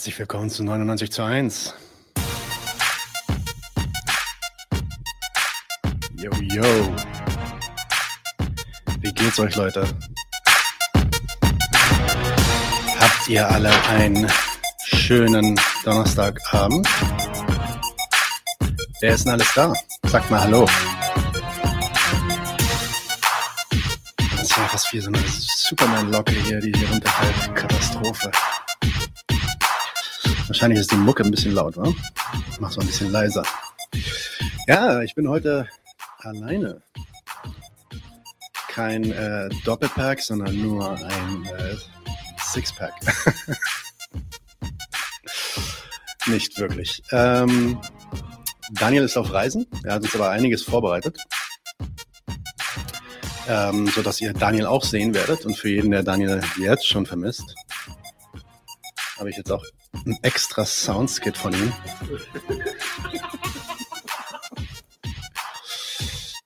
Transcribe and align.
Herzlich 0.00 0.18
willkommen 0.18 0.48
zu 0.48 0.64
99 0.64 1.12
zu 1.12 1.22
1. 1.22 1.74
Yo, 6.16 6.30
yo. 6.40 6.96
Wie 9.00 9.12
geht's 9.12 9.38
euch, 9.38 9.54
Leute? 9.56 9.86
Habt 12.98 13.28
ihr 13.28 13.46
alle 13.46 13.70
einen 13.88 14.26
schönen 14.86 15.60
Donnerstagabend? 15.84 16.88
Wer 19.02 19.14
ist 19.14 19.26
denn 19.26 19.32
alles 19.34 19.52
da? 19.54 19.74
Sagt 20.06 20.30
mal 20.30 20.40
Hallo. 20.40 20.66
Das 24.38 24.48
ja 24.48 24.64
fast 24.66 24.90
wie 24.94 25.00
so 25.00 25.08
eine 25.08 25.18
Superman-Locke 25.28 26.32
hier, 26.32 26.58
die 26.58 26.72
hier 26.72 26.88
runterfällt. 26.88 27.54
Katastrophe. 27.54 28.30
Wahrscheinlich 30.50 30.80
ist 30.80 30.90
die 30.90 30.96
Mucke 30.96 31.22
ein 31.22 31.30
bisschen 31.30 31.52
laut, 31.52 31.76
wa? 31.76 31.94
Ich 32.50 32.58
mach 32.58 32.72
so 32.72 32.80
ein 32.80 32.86
bisschen 32.88 33.12
leiser. 33.12 33.44
Ja, 34.66 35.00
ich 35.00 35.14
bin 35.14 35.28
heute 35.28 35.68
alleine. 36.18 36.82
Kein 38.66 39.12
äh, 39.12 39.48
Doppelpack, 39.64 40.20
sondern 40.20 40.60
nur 40.60 40.90
ein 40.90 41.46
äh, 41.46 41.76
Sixpack. 42.40 42.92
Nicht 46.26 46.58
wirklich. 46.58 47.00
Ähm, 47.12 47.80
Daniel 48.72 49.04
ist 49.04 49.16
auf 49.16 49.32
Reisen. 49.32 49.68
Er 49.84 49.94
hat 49.94 50.02
uns 50.02 50.16
aber 50.16 50.30
einiges 50.30 50.64
vorbereitet. 50.64 51.16
Ähm, 53.48 53.86
so 53.86 54.02
dass 54.02 54.20
ihr 54.20 54.32
Daniel 54.32 54.66
auch 54.66 54.82
sehen 54.82 55.14
werdet. 55.14 55.46
Und 55.46 55.56
für 55.56 55.68
jeden, 55.68 55.92
der 55.92 56.02
Daniel 56.02 56.40
jetzt 56.58 56.88
schon 56.88 57.06
vermisst, 57.06 57.54
habe 59.16 59.30
ich 59.30 59.36
jetzt 59.36 59.52
auch 59.52 59.64
ein 60.06 60.18
extra 60.22 60.64
Soundskit 60.64 61.36
von 61.36 61.52
ihm. 61.52 61.72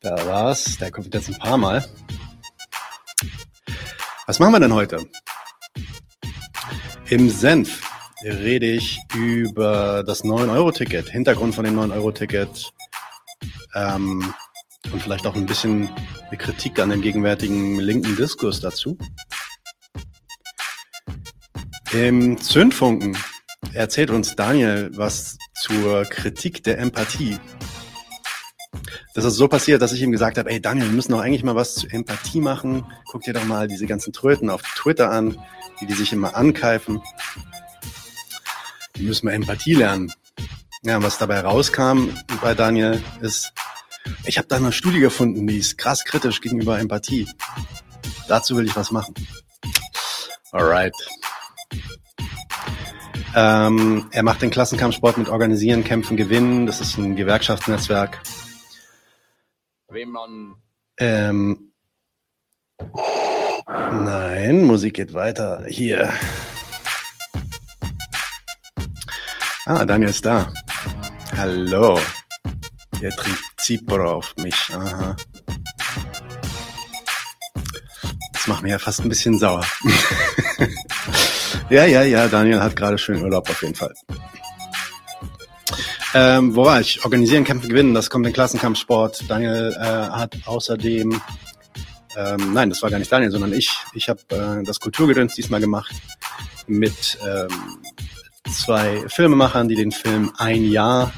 Da 0.01 0.27
war's. 0.27 0.77
Der 0.79 0.91
kommt 0.91 1.15
jetzt 1.15 1.29
ein 1.29 1.39
paar 1.39 1.57
Mal. 1.57 1.89
Was 4.27 4.39
machen 4.39 4.53
wir 4.53 4.61
denn 4.61 4.75
heute? 4.75 5.09
Im 7.09 7.29
Senf 7.31 7.83
rede 8.23 8.67
ich 8.67 8.99
über 9.15 10.03
das 10.05 10.25
9-Euro-Ticket, 10.25 11.11
Hintergrund 11.11 11.55
von 11.55 11.65
dem 11.65 11.79
9-Euro-Ticket 11.79 12.73
ähm, 13.75 14.35
und 14.93 15.03
vielleicht 15.03 15.27
auch 15.27 15.35
ein 15.35 15.47
bisschen 15.47 15.91
eine 16.29 16.39
Kritik 16.39 16.79
an 16.79 16.91
dem 16.91 17.03
gegenwärtigen 17.03 17.79
linken 17.79 18.17
Diskurs 18.17 18.61
dazu. 18.61 18.97
Im 21.93 22.39
Zündfunken 22.39 23.17
erzählt 23.73 24.11
uns 24.11 24.37
Daniel 24.37 24.91
was 24.95 25.39
zur 25.55 26.05
Kritik 26.05 26.63
der 26.63 26.79
Empathie. 26.79 27.39
Das 29.15 29.25
ist 29.25 29.37
so 29.37 29.49
passiert, 29.49 29.81
dass 29.81 29.93
ich 29.93 30.03
ihm 30.03 30.13
gesagt 30.13 30.39
habe, 30.39 30.51
ey 30.51 30.61
Daniel, 30.61 30.87
wir 30.87 30.93
müssen 30.93 31.13
doch 31.13 31.21
eigentlich 31.21 31.45
mal 31.45 31.55
was 31.55 31.77
zur 31.77 31.93
Empathie 31.93 32.41
machen. 32.41 32.85
Guck 33.07 33.23
dir 33.23 33.33
doch 33.33 33.45
mal 33.45 33.69
diese 33.69 33.87
ganzen 33.87 34.13
Tröten 34.13 34.51
auf 34.51 34.63
Twitter 34.63 35.11
an, 35.11 35.39
die 35.81 35.87
die 35.87 35.95
sich 35.95 36.13
immer 36.13 36.37
ankeifen. 36.37 37.01
Die 38.97 39.05
müssen 39.05 39.27
wir 39.27 39.35
Empathie 39.35 39.75
lernen. 39.75 40.13
Ja, 40.83 41.03
was 41.03 41.19
dabei 41.19 41.41
rauskam 41.41 42.11
bei 42.43 42.55
Daniel 42.55 43.03
ist, 43.21 43.53
ich 44.27 44.37
habe 44.39 44.49
da 44.49 44.57
eine 44.57 44.73
Studie 44.73 45.01
gefunden, 45.01 45.47
die 45.47 45.59
ist 45.59 45.79
krass 45.79 46.05
kritisch 46.05 46.41
gegenüber 46.41 46.79
Empathie. 46.79 47.29
Dazu 48.29 48.57
will 48.57 48.67
ich 48.67 48.77
was 48.77 48.91
machen. 48.91 49.15
Alright. 50.53 50.95
Ähm, 53.37 54.07
er 54.13 54.23
macht 54.23 54.43
den 54.43 54.51
Klassenkampfsport 54.51 55.19
mit 55.19 55.29
Organisieren, 55.29 55.83
Kämpfen, 55.83 56.17
Gewinnen. 56.17 56.67
Das 56.67 56.81
ist 56.81 56.97
ein 56.99 57.17
Gewerkschaftsnetzwerk. 57.17 58.21
Man. 60.07 60.57
Ähm, 60.99 61.73
nein, 63.69 64.65
Musik 64.65 64.95
geht 64.95 65.15
weiter. 65.15 65.65
Hier. 65.69 66.13
Ah, 69.67 69.85
Daniel 69.85 70.11
ist 70.11 70.25
da. 70.25 70.53
Hallo. 71.37 71.99
Der 73.01 73.11
trinkt 73.11 73.43
Zipro 73.59 74.17
auf 74.17 74.35
mich. 74.37 74.57
Aha. 74.73 75.17
Das 78.33 78.47
macht 78.47 78.63
mich 78.63 78.73
ja 78.73 78.79
fast 78.79 79.01
ein 79.01 79.09
bisschen 79.09 79.39
sauer. 79.39 79.65
Ja, 81.71 81.87
ja, 81.87 82.03
ja, 82.03 82.29
Daniel 82.29 82.61
hat 82.61 82.77
gerade 82.77 82.99
schön 82.99 83.23
Urlaub 83.23 83.49
auf 83.49 83.63
jeden 83.63 83.75
Fall. 83.75 83.95
Ähm, 86.13 86.55
wo 86.55 86.65
war 86.65 86.81
ich? 86.81 87.05
Organisieren, 87.05 87.45
kämpfen, 87.45 87.71
gewinnen, 87.71 87.95
das 87.95 88.11
kommt 88.11 88.27
in 88.27 88.33
Klassenkampfsport. 88.33 89.25
Daniel 89.29 89.75
äh, 89.77 89.85
hat 89.85 90.37
außerdem, 90.45 91.21
ähm, 92.17 92.53
nein, 92.53 92.69
das 92.69 92.83
war 92.83 92.91
gar 92.91 92.99
nicht 92.99 93.11
Daniel, 93.11 93.31
sondern 93.31 93.53
ich. 93.53 93.71
Ich 93.95 94.09
habe 94.09 94.21
äh, 94.29 94.63
das 94.63 94.79
Kulturgedöns 94.79 95.35
diesmal 95.35 95.61
gemacht 95.61 95.95
mit 96.67 97.19
ähm, 97.27 97.49
zwei 98.53 99.03
Filmemachern, 99.09 99.67
die 99.67 99.75
den 99.75 99.91
Film 99.91 100.33
Ein 100.37 100.65
Jahr 100.65 101.13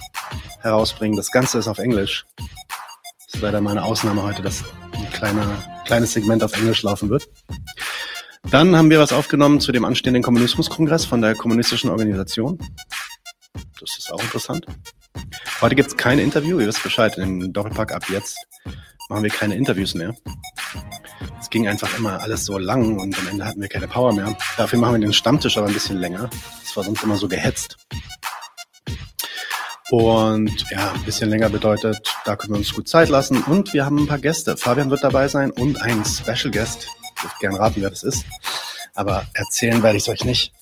herausbringen. 0.62 1.16
Das 1.16 1.30
Ganze 1.30 1.58
ist 1.58 1.68
auf 1.68 1.78
Englisch. 1.78 2.24
Das 2.36 3.34
ist 3.34 3.42
leider 3.42 3.60
meine 3.60 3.82
Ausnahme 3.82 4.22
heute, 4.22 4.42
dass 4.42 4.64
ein 4.92 5.10
kleiner, 5.10 5.62
kleines 5.84 6.12
Segment 6.12 6.42
auf 6.42 6.56
Englisch 6.56 6.82
laufen 6.82 7.10
wird. 7.10 7.28
Dann 8.50 8.76
haben 8.76 8.90
wir 8.90 8.98
was 8.98 9.12
aufgenommen 9.12 9.60
zu 9.60 9.72
dem 9.72 9.84
anstehenden 9.84 10.22
Kommunismuskongress 10.22 11.04
von 11.04 11.20
der 11.20 11.34
kommunistischen 11.34 11.90
Organisation. 11.90 12.58
Das 13.80 13.98
ist 13.98 14.12
auch 14.12 14.22
interessant. 14.22 14.66
Heute 15.60 15.74
gibt 15.74 15.88
es 15.88 15.96
kein 15.96 16.18
Interview, 16.18 16.60
ihr 16.60 16.66
wisst 16.66 16.82
Bescheid, 16.82 17.16
im 17.18 17.52
Doppelpack 17.52 17.92
ab 17.92 18.04
jetzt 18.10 18.36
machen 19.08 19.22
wir 19.22 19.30
keine 19.30 19.54
Interviews 19.54 19.94
mehr. 19.94 20.14
Es 21.40 21.50
ging 21.50 21.68
einfach 21.68 21.96
immer 21.98 22.20
alles 22.20 22.44
so 22.44 22.58
lang 22.58 22.98
und 22.98 23.18
am 23.18 23.28
Ende 23.28 23.44
hatten 23.44 23.60
wir 23.60 23.68
keine 23.68 23.88
Power 23.88 24.12
mehr. 24.12 24.36
Dafür 24.56 24.78
machen 24.78 24.94
wir 24.94 25.00
den 25.00 25.12
Stammtisch 25.12 25.56
aber 25.58 25.68
ein 25.68 25.74
bisschen 25.74 25.98
länger. 25.98 26.28
Das 26.62 26.76
war 26.76 26.84
sonst 26.84 27.02
immer 27.02 27.16
so 27.16 27.28
gehetzt. 27.28 27.76
Und 29.90 30.68
ja, 30.70 30.92
ein 30.92 31.02
bisschen 31.04 31.30
länger 31.30 31.48
bedeutet, 31.48 32.12
da 32.24 32.34
können 32.34 32.54
wir 32.54 32.58
uns 32.58 32.74
gut 32.74 32.88
Zeit 32.88 33.08
lassen. 33.08 33.42
Und 33.44 33.72
wir 33.72 33.84
haben 33.84 33.98
ein 33.98 34.08
paar 34.08 34.18
Gäste. 34.18 34.56
Fabian 34.56 34.90
wird 34.90 35.04
dabei 35.04 35.28
sein 35.28 35.52
und 35.52 35.80
ein 35.80 36.04
Special 36.04 36.50
Guest, 36.50 36.88
dürft 37.22 37.38
gern 37.40 37.54
raten, 37.54 37.82
wer 37.82 37.90
das 37.90 38.02
ist. 38.02 38.24
Aber 38.94 39.26
erzählen 39.34 39.82
werde 39.82 39.98
ich 39.98 40.04
es 40.04 40.08
euch 40.08 40.24
nicht. 40.24 40.52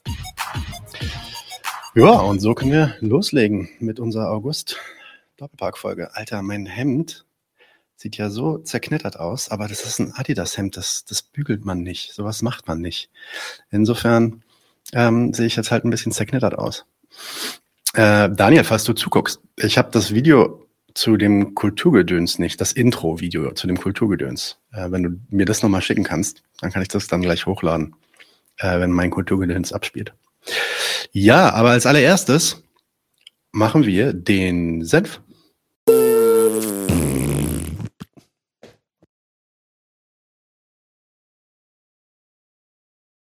Ja, 1.94 2.10
und 2.10 2.41
so 2.41 2.54
können 2.54 2.72
wir 2.72 2.97
loslegen 3.00 3.69
mit 3.78 4.00
unserer 4.00 4.31
August-Doppelpark-Folge. 4.31 6.15
Alter, 6.16 6.42
mein 6.42 6.66
Hemd 6.66 7.25
sieht 7.97 8.16
ja 8.16 8.31
so 8.31 8.59
zerknittert 8.59 9.19
aus, 9.19 9.48
aber 9.50 9.69
das 9.69 9.84
ist 9.84 10.00
ein 10.00 10.12
Adidas-Hemd, 10.12 10.76
das, 10.76 11.04
das 11.04 11.22
bügelt 11.22 11.65
man 11.65 11.82
nicht. 11.82 12.12
Sowas 12.12 12.42
macht 12.42 12.66
man 12.66 12.81
nicht. 12.81 13.10
Insofern 13.71 14.42
ähm, 14.92 15.32
sehe 15.32 15.47
ich 15.47 15.54
jetzt 15.56 15.71
halt 15.71 15.84
ein 15.84 15.91
bisschen 15.91 16.12
zerknittert 16.12 16.59
aus. 16.59 16.84
Äh, 17.94 18.28
Daniel, 18.31 18.65
falls 18.65 18.82
du 18.84 18.92
zuguckst, 18.92 19.41
ich 19.56 19.78
habe 19.78 19.91
das 19.92 20.12
Video 20.12 20.64
zu 20.94 21.16
dem 21.16 21.55
Kulturgedöns 21.55 22.38
nicht, 22.38 22.60
das 22.60 22.72
Intro-Video 22.72 23.53
zu 23.53 23.66
dem 23.66 23.77
Kulturgedöns. 23.77 24.59
Äh, 24.72 24.91
wenn 24.93 25.03
du 25.03 25.10
mir 25.28 25.44
das 25.44 25.62
nochmal 25.62 25.82
schicken 25.82 26.05
kannst, 26.05 26.43
dann 26.60 26.72
kann 26.72 26.82
ich 26.82 26.88
das 26.88 27.09
dann 27.09 27.22
gleich 27.22 27.47
hochladen, 27.47 27.97
äh, 28.59 28.78
wenn 28.78 28.93
mein 28.93 29.10
Kulturgedöns 29.10 29.72
abspielt. 29.72 30.15
Ja, 31.12 31.53
aber 31.53 31.71
als 31.71 31.87
allererstes 31.87 32.62
machen 33.53 33.87
wir 33.87 34.12
den 34.12 34.84
Senf. 34.84 35.21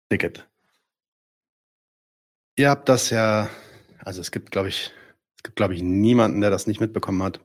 Ticket. 0.09 0.47
Ihr 2.55 2.69
habt 2.69 2.87
das 2.87 3.09
ja, 3.09 3.49
also 3.99 4.21
es 4.21 4.31
gibt, 4.31 4.51
glaube 4.51 4.69
ich, 4.69 4.91
es 5.37 5.43
gibt, 5.43 5.55
glaube 5.55 5.73
ich, 5.73 5.81
niemanden, 5.81 6.41
der 6.41 6.51
das 6.51 6.67
nicht 6.67 6.79
mitbekommen 6.79 7.23
hat. 7.23 7.39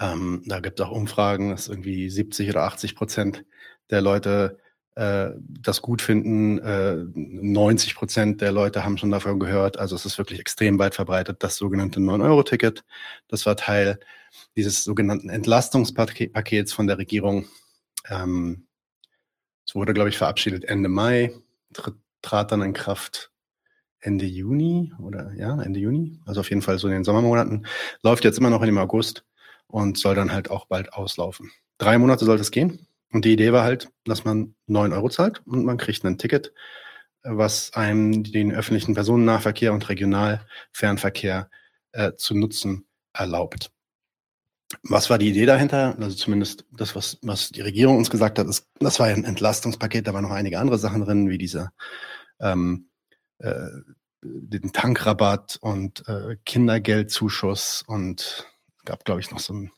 Ähm, 0.00 0.42
da 0.46 0.60
gibt 0.60 0.80
es 0.80 0.86
auch 0.86 0.92
Umfragen, 0.92 1.50
dass 1.50 1.68
irgendwie 1.68 2.08
70 2.08 2.50
oder 2.50 2.62
80 2.64 2.94
Prozent 2.94 3.44
der 3.90 4.00
Leute 4.00 4.58
äh, 4.94 5.30
das 5.38 5.82
gut 5.82 6.02
finden. 6.02 6.58
Äh, 6.58 6.96
90 7.14 7.94
Prozent 7.94 8.40
der 8.40 8.52
Leute 8.52 8.84
haben 8.84 8.98
schon 8.98 9.10
davon 9.10 9.38
gehört. 9.38 9.78
Also 9.78 9.96
es 9.96 10.04
ist 10.04 10.18
wirklich 10.18 10.40
extrem 10.40 10.78
weit 10.78 10.94
verbreitet, 10.94 11.42
das 11.42 11.56
sogenannte 11.56 12.00
9-Euro-Ticket. 12.00 12.84
Das 13.28 13.46
war 13.46 13.56
Teil 13.56 14.00
dieses 14.56 14.84
sogenannten 14.84 15.30
Entlastungspakets 15.30 16.72
von 16.72 16.86
der 16.86 16.98
Regierung. 16.98 17.46
Ähm, 18.08 18.66
es 19.66 19.74
wurde, 19.74 19.94
glaube 19.94 20.08
ich, 20.08 20.18
verabschiedet 20.18 20.64
Ende 20.64 20.88
Mai, 20.88 21.32
trat 22.22 22.52
dann 22.52 22.62
in 22.62 22.72
Kraft 22.72 23.30
Ende 24.00 24.26
Juni 24.26 24.92
oder 25.00 25.32
ja, 25.34 25.60
Ende 25.60 25.80
Juni. 25.80 26.20
Also 26.24 26.40
auf 26.40 26.50
jeden 26.50 26.62
Fall 26.62 26.78
so 26.78 26.88
in 26.88 26.94
den 26.94 27.04
Sommermonaten. 27.04 27.66
Läuft 28.02 28.24
jetzt 28.24 28.38
immer 28.38 28.50
noch 28.50 28.62
in 28.62 28.66
dem 28.66 28.78
August 28.78 29.24
und 29.66 29.98
soll 29.98 30.14
dann 30.14 30.32
halt 30.32 30.50
auch 30.50 30.66
bald 30.66 30.92
auslaufen. 30.92 31.50
Drei 31.78 31.98
Monate 31.98 32.24
sollte 32.24 32.42
es 32.42 32.50
gehen. 32.50 32.86
Und 33.12 33.24
die 33.24 33.32
Idee 33.32 33.52
war 33.52 33.64
halt, 33.64 33.90
dass 34.04 34.24
man 34.24 34.54
neun 34.66 34.92
Euro 34.92 35.08
zahlt 35.08 35.40
und 35.46 35.64
man 35.64 35.78
kriegt 35.78 36.04
ein 36.04 36.18
Ticket 36.18 36.52
was 37.22 37.72
einem 37.74 38.24
den 38.24 38.52
öffentlichen 38.52 38.94
Personennahverkehr 38.94 39.72
und 39.72 39.88
Regionalfernverkehr 39.88 41.50
äh, 41.92 42.12
zu 42.16 42.34
nutzen 42.34 42.86
erlaubt. 43.12 43.70
Was 44.82 45.08
war 45.08 45.18
die 45.18 45.30
Idee 45.30 45.46
dahinter? 45.46 45.96
Also 45.98 46.16
zumindest 46.16 46.66
das, 46.72 46.94
was, 46.94 47.18
was 47.22 47.48
die 47.48 47.62
Regierung 47.62 47.96
uns 47.96 48.10
gesagt 48.10 48.38
hat, 48.38 48.46
ist, 48.46 48.66
das 48.80 49.00
war 49.00 49.06
ein 49.06 49.24
Entlastungspaket, 49.24 50.06
da 50.06 50.12
waren 50.12 50.24
noch 50.24 50.30
einige 50.30 50.58
andere 50.58 50.78
Sachen 50.78 51.04
drin, 51.04 51.30
wie 51.30 51.38
dieser 51.38 51.72
ähm, 52.40 52.87
äh, 53.38 53.68
den 54.22 54.72
Tankrabatt 54.72 55.58
und 55.60 56.06
äh, 56.08 56.36
Kindergeldzuschuss 56.44 57.84
und 57.86 58.46
gab, 58.84 59.04
glaube 59.04 59.20
ich, 59.20 59.30
noch 59.30 59.38
so 59.38 59.52
einen 59.52 59.70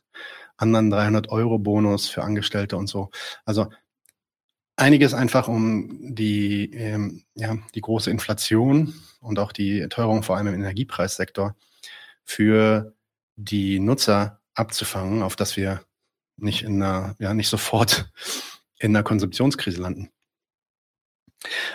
anderen 0.56 0.92
300-Euro-Bonus 0.92 2.08
für 2.08 2.22
Angestellte 2.22 2.76
und 2.76 2.86
so. 2.86 3.10
Also 3.44 3.70
einiges 4.76 5.14
einfach, 5.14 5.48
um 5.48 6.14
die, 6.14 6.72
ähm, 6.72 7.24
ja, 7.34 7.56
die 7.74 7.80
große 7.80 8.10
Inflation 8.10 8.94
und 9.20 9.38
auch 9.38 9.52
die 9.52 9.86
Teuerung 9.88 10.22
vor 10.22 10.36
allem 10.36 10.48
im 10.48 10.54
Energiepreissektor 10.54 11.54
für 12.24 12.94
die 13.36 13.78
Nutzer 13.78 14.40
abzufangen, 14.54 15.22
auf 15.22 15.36
dass 15.36 15.56
wir 15.56 15.82
nicht 16.36 16.62
in 16.62 16.82
einer, 16.82 17.16
ja, 17.18 17.34
nicht 17.34 17.48
sofort 17.48 18.10
in 18.78 18.96
einer 18.96 19.02
Konsumptionskrise 19.02 19.80
landen. 19.80 20.10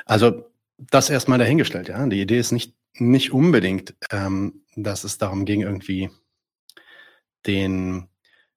Also 0.06 0.52
das 0.78 1.10
erstmal 1.10 1.40
dahingestellt, 1.40 1.88
ja. 1.88 2.06
Die 2.08 2.22
Idee 2.22 2.40
ist 2.40 2.52
nicht, 2.52 2.76
nicht 2.94 3.32
unbedingt, 3.32 3.96
ähm, 4.12 4.66
dass 4.76 5.04
es 5.04 5.18
darum 5.18 5.46
ging, 5.46 5.62
irgendwie 5.62 6.10
den, 7.46 8.10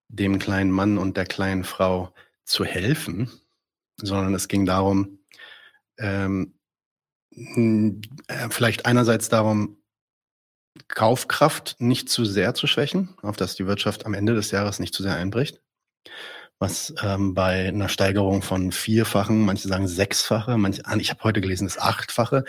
dem 0.09 0.39
kleinen 0.39 0.71
Mann 0.71 0.99
und 0.99 1.17
der 1.17 1.27
kleinen 1.27 1.65
Frau 1.65 2.13
zu 2.45 2.65
helfen, 2.65 3.31
sondern 3.97 4.35
es 4.35 4.49
ging 4.49 4.67
darum, 4.67 5.19
ähm, 5.99 6.55
äh, 8.29 8.49
vielleicht 8.51 8.87
einerseits 8.87 9.29
darum, 9.29 9.77
Kaufkraft 10.87 11.77
nicht 11.81 12.09
zu 12.09 12.25
sehr 12.25 12.55
zu 12.55 12.67
schwächen, 12.67 13.15
auf 13.23 13.37
dass 13.37 13.57
die 13.57 13.67
Wirtschaft 13.67 14.07
am 14.07 14.15
Ende 14.15 14.35
des 14.35 14.51
Jahres 14.53 14.79
nicht 14.79 14.95
zu 14.95 15.03
sehr 15.03 15.17
einbricht. 15.17 15.61
Was 16.61 16.93
ähm, 17.03 17.35
bei 17.35 17.69
einer 17.69 17.89
Steigerung 17.89 18.43
von 18.43 18.73
vierfachen, 18.73 19.45
manche 19.45 19.69
sagen 19.69 19.87
sechsfache, 19.87 20.57
manche, 20.59 20.83
ich 20.99 21.11
habe 21.11 21.23
heute 21.23 21.41
gelesen, 21.41 21.67
das 21.67 21.79
achtfache 21.79 22.45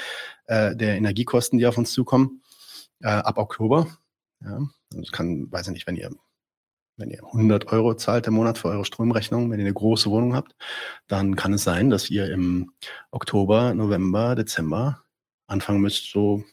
äh, 0.47 0.75
der 0.75 0.95
Energiekosten, 0.97 1.59
die 1.59 1.67
auf 1.67 1.77
uns 1.77 1.91
zukommen, 1.91 2.41
äh, 3.01 3.07
ab 3.09 3.38
Oktober. 3.38 3.88
Ja, 4.41 4.59
das 4.91 5.11
kann, 5.11 5.51
weiß 5.51 5.67
ich 5.67 5.73
nicht, 5.73 5.88
wenn 5.88 5.95
ihr 5.95 6.09
wenn 7.00 7.11
ihr 7.11 7.23
100 7.23 7.71
Euro 7.71 7.95
zahlt 7.95 8.27
im 8.27 8.33
Monat 8.33 8.57
für 8.57 8.67
eure 8.67 8.83
Stromrechnung, 8.83 9.50
wenn 9.50 9.59
ihr 9.59 9.65
eine 9.65 9.73
große 9.73 10.09
Wohnung 10.09 10.35
habt, 10.35 10.55
dann 11.07 11.35
kann 11.35 11.53
es 11.53 11.63
sein, 11.63 11.89
dass 11.89 12.09
ihr 12.09 12.29
im 12.29 12.73
Oktober, 13.09 13.73
November, 13.73 14.35
Dezember 14.35 15.03
anfangen 15.47 15.79
müsst, 15.79 16.12
so 16.12 16.44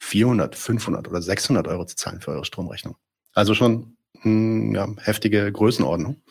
400, 0.00 0.54
500 0.54 1.08
oder 1.08 1.22
600 1.22 1.66
Euro 1.66 1.86
zu 1.86 1.96
zahlen 1.96 2.20
für 2.20 2.32
eure 2.32 2.44
Stromrechnung. 2.44 2.96
Also 3.32 3.54
schon 3.54 3.96
hm, 4.20 4.74
ja, 4.74 4.88
heftige 4.98 5.50
Größenordnung. 5.50 6.22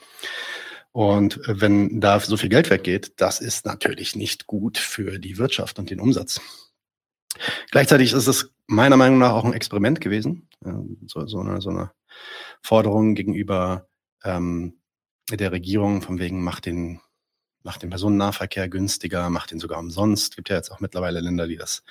Und 0.95 1.42
wenn 1.45 2.00
da 2.00 2.21
so 2.21 2.38
viel 2.38 2.47
Geld 2.47 2.69
weggeht, 2.69 3.15
das 3.18 3.42
ist 3.42 3.65
natürlich 3.65 4.15
nicht 4.15 4.47
gut 4.47 4.77
für 4.77 5.19
die 5.19 5.38
Wirtschaft 5.38 5.77
und 5.77 5.89
den 5.89 6.00
Umsatz. 6.00 6.39
Gleichzeitig 7.69 8.13
ist 8.13 8.27
es 8.27 8.53
meiner 8.68 8.95
Meinung 8.95 9.18
nach 9.18 9.33
auch 9.33 9.44
ein 9.44 9.51
Experiment 9.51 10.00
gewesen, 10.00 10.47
so, 11.06 11.27
so, 11.27 11.42
eine, 11.42 11.59
so 11.59 11.69
eine 11.69 11.92
Forderung 12.63 13.13
gegenüber 13.13 13.89
ähm, 14.24 14.80
der 15.30 15.51
Regierung, 15.51 16.01
von 16.01 16.18
wegen 16.18 16.42
macht 16.45 16.65
den, 16.65 17.01
macht 17.62 17.83
den 17.83 17.89
Personennahverkehr 17.89 18.69
günstiger, 18.69 19.30
macht 19.30 19.51
den 19.51 19.59
sogar 19.59 19.80
umsonst. 19.80 20.31
Es 20.31 20.36
gibt 20.38 20.47
ja 20.47 20.56
jetzt 20.56 20.71
auch 20.71 20.80
mittlerweile 20.80 21.19
Länder, 21.19 21.45
die 21.45 21.57
das 21.57 21.83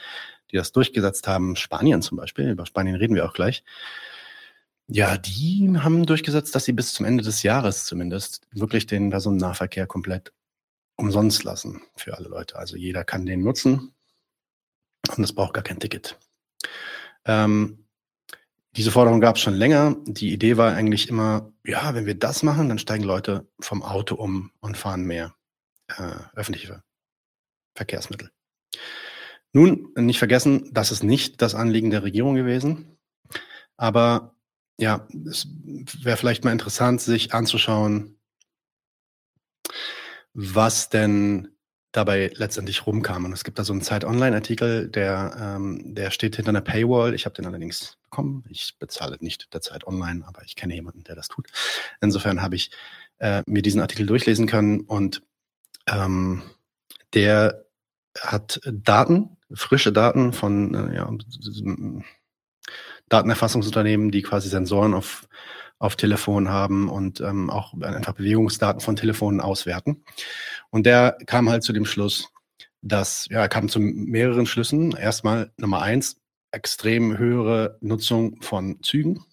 die 0.51 0.57
das 0.57 0.73
durchgesetzt 0.73 1.27
haben, 1.27 1.57
Spanien 1.57 2.01
zum 2.01 2.17
Beispiel, 2.17 2.51
über 2.51 2.65
Spanien 2.65 2.97
reden 2.97 3.17
wir 3.17 3.27
auch 3.27 3.33
gleich, 3.33 3.65
ja, 4.87 5.17
die 5.17 5.71
haben 5.79 6.05
durchgesetzt, 6.07 6.55
dass 6.55 6.65
sie 6.65 6.73
bis 6.73 6.93
zum 6.93 7.07
Ende 7.07 7.25
des 7.25 7.43
Jahres 7.43 7.87
zumindest 7.87 8.47
wirklich 8.53 8.87
den 8.87 9.11
Personennahverkehr 9.11 9.87
komplett 9.87 10.33
umsonst 10.97 11.43
lassen 11.45 11.83
für 11.97 12.17
alle 12.17 12.29
Leute. 12.29 12.57
Also 12.57 12.77
jeder 12.77 13.05
kann 13.05 13.27
den 13.27 13.43
nutzen 13.43 13.95
und 15.17 15.25
es 15.25 15.35
braucht 15.35 15.55
gar 15.55 15.65
kein 15.65 15.81
Ticket. 15.81 16.19
Ähm, 17.25 17.85
diese 18.77 18.91
Forderung 18.91 19.21
gab 19.21 19.37
es 19.37 19.43
schon 19.43 19.55
länger. 19.55 19.97
Die 20.05 20.33
Idee 20.33 20.57
war 20.57 20.75
eigentlich 20.75 21.09
immer, 21.09 21.53
ja, 21.65 21.95
wenn 21.95 22.07
wir 22.07 22.19
das 22.19 22.43
machen, 22.43 22.69
dann 22.69 22.79
steigen 22.79 23.05
Leute 23.05 23.49
vom 23.61 23.83
Auto 23.83 24.17
um 24.17 24.51
und 24.61 24.77
fahren 24.77 25.05
mehr 25.05 25.35
äh, 25.89 26.17
öffentliche 26.35 26.83
Verkehrsmittel. 27.75 28.31
Nun, 29.53 29.93
nicht 29.97 30.19
vergessen, 30.19 30.71
das 30.73 30.91
ist 30.91 31.05
nicht 31.05 31.41
das 31.41 31.55
Anliegen 31.55 31.91
der 31.91 32.03
Regierung 32.03 32.35
gewesen. 32.35 32.99
Aber 33.77 34.34
ja, 34.79 35.07
es 35.29 35.47
wäre 36.03 36.17
vielleicht 36.17 36.45
mal 36.45 36.53
interessant, 36.53 37.01
sich 37.01 37.33
anzuschauen, 37.33 38.17
was 40.33 40.89
denn 40.89 41.49
dabei 41.93 42.33
letztendlich 42.35 42.87
rumkam. 42.87 43.25
Und 43.25 43.33
es 43.33 43.45
gibt 43.45 43.59
da 43.59 43.65
so 43.65 43.73
einen 43.73 43.83
Zeit-Online-Artikel, 43.83 44.89
der, 44.89 45.37
ähm, 45.39 45.95
der 45.95 46.11
steht 46.11 46.35
hinter 46.37 46.49
einer 46.49 46.61
Paywall. 46.61 47.15
Ich 47.15 47.25
habe 47.25 47.37
den 47.37 47.47
allerdings 47.47 47.99
bekommen. 48.03 48.45
Ich 48.49 48.77
bezahle 48.81 49.17
nicht 49.21 49.55
der 49.55 49.61
Zeit 49.61 49.87
Online, 49.87 50.25
aber 50.27 50.43
ich 50.43 50.57
kenne 50.57 50.75
jemanden, 50.75 51.05
der 51.05 51.15
das 51.15 51.29
tut. 51.29 51.47
Insofern 52.01 52.43
habe 52.43 52.57
ich 52.57 52.73
äh, 53.19 53.43
mir 53.47 53.63
diesen 53.63 53.81
Artikel 53.81 54.07
durchlesen 54.07 54.47
können 54.47 54.81
und 54.81 55.23
ähm, 55.87 56.43
der 57.13 57.65
hat 58.21 58.61
Daten 58.65 59.37
frische 59.55 59.93
Daten 59.93 60.33
von 60.33 60.75
äh, 60.75 60.97
ja, 60.97 61.11
Datenerfassungsunternehmen, 63.09 64.11
die 64.11 64.23
quasi 64.23 64.49
Sensoren 64.49 64.95
auf, 64.95 65.29
auf 65.79 65.97
Telefon 65.97 66.49
haben 66.49 66.89
und 66.89 67.21
ähm, 67.21 67.51
auch 67.51 67.75
einfach 67.81 68.15
Bewegungsdaten 68.15 68.81
von 68.81 68.97
Telefonen 68.97 69.41
auswerten. 69.41 70.05
Und 70.71 70.87
der 70.87 71.19
kam 71.27 71.49
halt 71.49 71.63
zu 71.63 71.73
dem 71.73 71.85
Schluss, 71.85 72.29
dass, 72.83 73.27
ja, 73.31 73.41
er 73.41 73.49
kam 73.49 73.69
zu 73.69 73.81
mehreren 73.81 74.47
Schlüssen. 74.47 74.93
Erstmal 74.93 75.53
Nummer 75.57 75.83
eins, 75.83 76.21
extrem 76.51 77.19
höhere 77.19 77.79
Nutzung 77.81 78.41
von 78.43 78.83
Zügen 78.83 79.25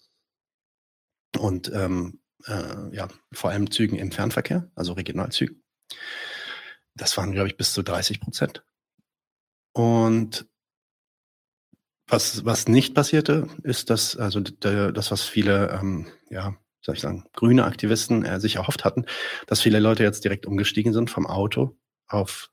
und 1.38 1.70
ähm, 1.72 2.20
äh, 2.46 2.94
ja, 2.94 3.08
vor 3.32 3.50
allem 3.50 3.70
Zügen 3.70 3.96
im 3.96 4.12
Fernverkehr, 4.12 4.70
also 4.74 4.94
Regionalzügen. 4.94 5.62
Das 6.94 7.16
waren, 7.16 7.32
glaube 7.32 7.48
ich, 7.48 7.56
bis 7.56 7.72
zu 7.72 7.82
30 7.82 8.20
Prozent. 8.20 8.64
Und 9.72 10.46
was, 12.06 12.44
was 12.44 12.68
nicht 12.68 12.94
passierte, 12.94 13.48
ist, 13.62 13.90
dass, 13.90 14.16
also 14.16 14.40
das, 14.40 15.10
was 15.10 15.22
viele, 15.22 15.70
ähm, 15.70 16.06
ja, 16.30 16.56
soll 16.80 16.96
ich 16.96 17.00
sagen, 17.00 17.24
grüne 17.32 17.64
Aktivisten 17.64 18.24
äh, 18.24 18.40
sich 18.40 18.56
erhofft 18.56 18.84
hatten, 18.84 19.06
dass 19.46 19.60
viele 19.60 19.78
Leute 19.78 20.02
jetzt 20.02 20.24
direkt 20.24 20.46
umgestiegen 20.46 20.92
sind 20.92 21.10
vom 21.10 21.26
Auto 21.26 21.76
auf 22.06 22.50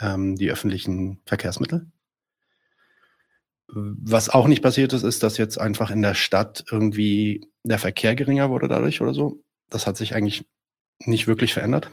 ähm, 0.00 0.36
die 0.36 0.50
öffentlichen 0.50 1.20
Verkehrsmittel. 1.26 1.90
Was 3.68 4.28
auch 4.28 4.46
nicht 4.46 4.62
passiert 4.62 4.92
ist, 4.92 5.02
ist, 5.02 5.22
dass 5.22 5.38
jetzt 5.38 5.58
einfach 5.58 5.90
in 5.90 6.02
der 6.02 6.14
Stadt 6.14 6.64
irgendwie 6.70 7.48
der 7.64 7.78
Verkehr 7.78 8.14
geringer 8.14 8.50
wurde 8.50 8.68
dadurch 8.68 9.00
oder 9.00 9.14
so. 9.14 9.42
Das 9.70 9.86
hat 9.86 9.96
sich 9.96 10.14
eigentlich 10.14 10.46
nicht 11.00 11.26
wirklich 11.26 11.54
verändert. 11.54 11.90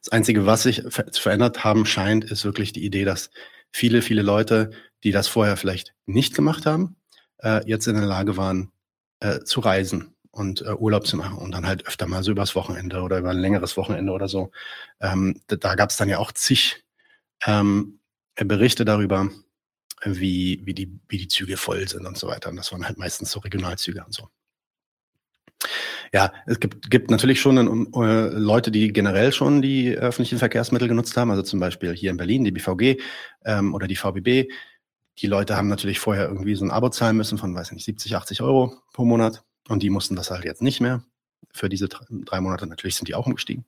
Das 0.00 0.10
Einzige, 0.10 0.46
was 0.46 0.62
sich 0.62 0.82
verändert 0.88 1.64
haben 1.64 1.84
scheint, 1.84 2.24
ist 2.24 2.44
wirklich 2.44 2.72
die 2.72 2.84
Idee, 2.84 3.04
dass 3.04 3.30
viele, 3.70 4.00
viele 4.00 4.22
Leute, 4.22 4.70
die 5.04 5.12
das 5.12 5.28
vorher 5.28 5.56
vielleicht 5.56 5.94
nicht 6.06 6.34
gemacht 6.34 6.66
haben, 6.66 6.96
äh, 7.38 7.66
jetzt 7.66 7.86
in 7.86 7.94
der 7.94 8.06
Lage 8.06 8.36
waren, 8.36 8.70
äh, 9.20 9.40
zu 9.40 9.60
reisen 9.60 10.14
und 10.30 10.62
äh, 10.62 10.74
Urlaub 10.74 11.06
zu 11.06 11.16
machen 11.16 11.38
und 11.38 11.52
dann 11.52 11.66
halt 11.66 11.86
öfter 11.86 12.06
mal 12.06 12.22
so 12.22 12.30
übers 12.30 12.54
Wochenende 12.54 13.02
oder 13.02 13.18
über 13.18 13.30
ein 13.30 13.38
längeres 13.38 13.76
Wochenende 13.76 14.12
oder 14.12 14.28
so. 14.28 14.50
Ähm, 15.00 15.40
da 15.46 15.56
da 15.56 15.74
gab 15.74 15.90
es 15.90 15.96
dann 15.96 16.08
ja 16.08 16.18
auch 16.18 16.32
zig 16.32 16.84
ähm, 17.46 17.98
Berichte 18.36 18.84
darüber, 18.84 19.30
wie, 20.04 20.60
wie, 20.64 20.74
die, 20.74 21.00
wie 21.08 21.18
die 21.18 21.28
Züge 21.28 21.56
voll 21.56 21.88
sind 21.88 22.06
und 22.06 22.16
so 22.16 22.28
weiter. 22.28 22.50
Und 22.50 22.56
das 22.56 22.70
waren 22.72 22.86
halt 22.86 22.98
meistens 22.98 23.30
so 23.30 23.40
Regionalzüge 23.40 24.04
und 24.04 24.14
so. 24.14 24.28
Ja, 26.12 26.32
es 26.46 26.60
gibt, 26.60 26.90
gibt 26.90 27.10
natürlich 27.10 27.40
schon 27.40 27.92
äh, 27.92 28.28
Leute, 28.28 28.70
die 28.70 28.92
generell 28.92 29.32
schon 29.32 29.60
die 29.60 29.94
öffentlichen 29.94 30.38
Verkehrsmittel 30.38 30.88
genutzt 30.88 31.16
haben, 31.16 31.30
also 31.30 31.42
zum 31.42 31.60
Beispiel 31.60 31.94
hier 31.94 32.10
in 32.10 32.16
Berlin 32.16 32.44
die 32.44 32.52
BVG 32.52 33.00
ähm, 33.44 33.74
oder 33.74 33.86
die 33.86 33.96
VBB. 33.96 34.50
Die 35.18 35.26
Leute 35.26 35.56
haben 35.56 35.68
natürlich 35.68 35.98
vorher 35.98 36.28
irgendwie 36.28 36.54
so 36.54 36.64
ein 36.64 36.70
Abo 36.70 36.90
zahlen 36.90 37.16
müssen 37.16 37.38
von, 37.38 37.54
weiß 37.54 37.68
ich 37.68 37.74
nicht, 37.74 37.84
70, 37.84 38.16
80 38.16 38.42
Euro 38.42 38.76
pro 38.92 39.04
Monat 39.04 39.44
und 39.68 39.82
die 39.82 39.90
mussten 39.90 40.16
das 40.16 40.30
halt 40.30 40.44
jetzt 40.44 40.62
nicht 40.62 40.80
mehr 40.80 41.02
für 41.52 41.68
diese 41.68 41.88
drei 41.88 42.40
Monate. 42.40 42.66
Natürlich 42.66 42.96
sind 42.96 43.08
die 43.08 43.14
auch 43.14 43.26
umgestiegen. 43.26 43.64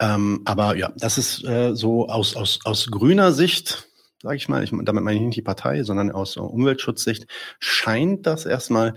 Ähm, 0.00 0.42
aber 0.44 0.76
ja, 0.76 0.92
das 0.96 1.18
ist 1.18 1.44
äh, 1.44 1.74
so 1.74 2.08
aus, 2.08 2.34
aus, 2.34 2.60
aus 2.64 2.90
grüner 2.90 3.32
Sicht, 3.32 3.88
sage 4.22 4.36
ich 4.36 4.48
mal, 4.48 4.64
ich, 4.64 4.70
damit 4.72 5.04
meine 5.04 5.18
ich 5.18 5.24
nicht 5.24 5.36
die 5.36 5.42
Partei, 5.42 5.84
sondern 5.84 6.10
aus 6.10 6.36
Umweltschutzsicht, 6.36 7.26
scheint 7.60 8.26
das 8.26 8.46
erstmal 8.46 8.94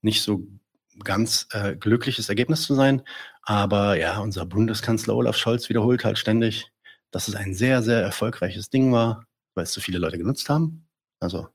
nicht 0.00 0.22
so 0.22 0.46
ganz 1.04 1.48
äh, 1.52 1.76
glückliches 1.76 2.28
Ergebnis 2.28 2.62
zu 2.62 2.74
sein. 2.74 3.02
Aber 3.42 3.98
ja, 3.98 4.18
unser 4.20 4.46
Bundeskanzler 4.46 5.14
Olaf 5.14 5.36
Scholz 5.36 5.68
wiederholt 5.68 6.04
halt 6.04 6.18
ständig, 6.18 6.72
dass 7.10 7.28
es 7.28 7.34
ein 7.34 7.54
sehr, 7.54 7.82
sehr 7.82 8.00
erfolgreiches 8.00 8.70
Ding 8.70 8.92
war, 8.92 9.27
weil 9.58 9.64
es 9.64 9.72
so 9.72 9.80
viele 9.80 9.98
Leute 9.98 10.16
genutzt 10.16 10.48
haben. 10.48 10.88
Also 11.20 11.48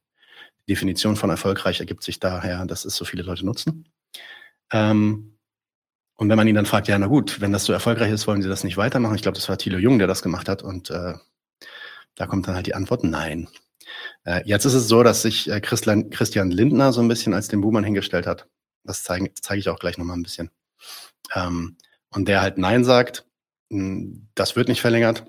die 0.68 0.74
Definition 0.74 1.16
von 1.16 1.30
erfolgreich 1.30 1.80
ergibt 1.80 2.04
sich 2.04 2.20
daher, 2.20 2.66
dass 2.66 2.86
es 2.86 2.96
so 2.96 3.06
viele 3.06 3.24
Leute 3.24 3.46
nutzen. 3.46 3.90
Ähm, 4.72 5.38
und 6.16 6.30
wenn 6.30 6.38
man 6.38 6.48
ihn 6.48 6.56
dann 6.56 6.66
fragt, 6.66 6.88
ja, 6.90 7.00
na 7.00 7.08
gut, 7.08 7.42
wenn 7.42 7.54
das 7.54 7.66
so 7.66 7.74
erfolgreich 7.74 8.12
ist, 8.12 8.28
wollen 8.28 8.42
Sie 8.42 8.50
das 8.50 8.64
nicht 8.64 8.78
weitermachen? 8.78 9.16
Ich 9.16 9.22
glaube, 9.22 9.36
das 9.36 9.50
war 9.50 9.58
Thilo 9.58 9.78
Jung, 9.78 9.98
der 9.98 10.08
das 10.08 10.22
gemacht 10.22 10.48
hat. 10.50 10.62
Und 10.62 10.90
äh, 10.90 11.14
da 12.16 12.28
kommt 12.28 12.48
dann 12.48 12.56
halt 12.56 12.68
die 12.68 12.76
Antwort, 12.76 13.04
nein. 13.04 13.48
Äh, 14.26 14.42
jetzt 14.46 14.66
ist 14.66 14.74
es 14.74 14.88
so, 14.88 15.02
dass 15.02 15.22
sich 15.22 15.50
äh, 15.50 15.62
Christian, 15.62 16.52
Lindner 16.52 16.94
so 16.94 17.02
ein 17.02 17.08
bisschen 17.08 17.34
als 17.34 17.48
den 17.48 17.62
Buhmann 17.62 17.84
hingestellt 17.84 18.28
hat. 18.28 18.48
Das 18.84 19.04
zeige 19.04 19.34
zeig 19.34 19.60
ich 19.60 19.70
auch 19.70 19.80
gleich 19.80 19.98
nochmal 19.98 20.18
ein 20.18 20.24
bisschen. 20.24 20.52
Ähm, 21.34 21.78
und 22.10 22.28
der 22.28 22.42
halt 22.42 22.58
Nein 22.58 22.84
sagt, 22.84 23.26
hm, 23.72 24.28
das 24.36 24.56
wird 24.56 24.68
nicht 24.68 24.82
verlängert. 24.82 25.26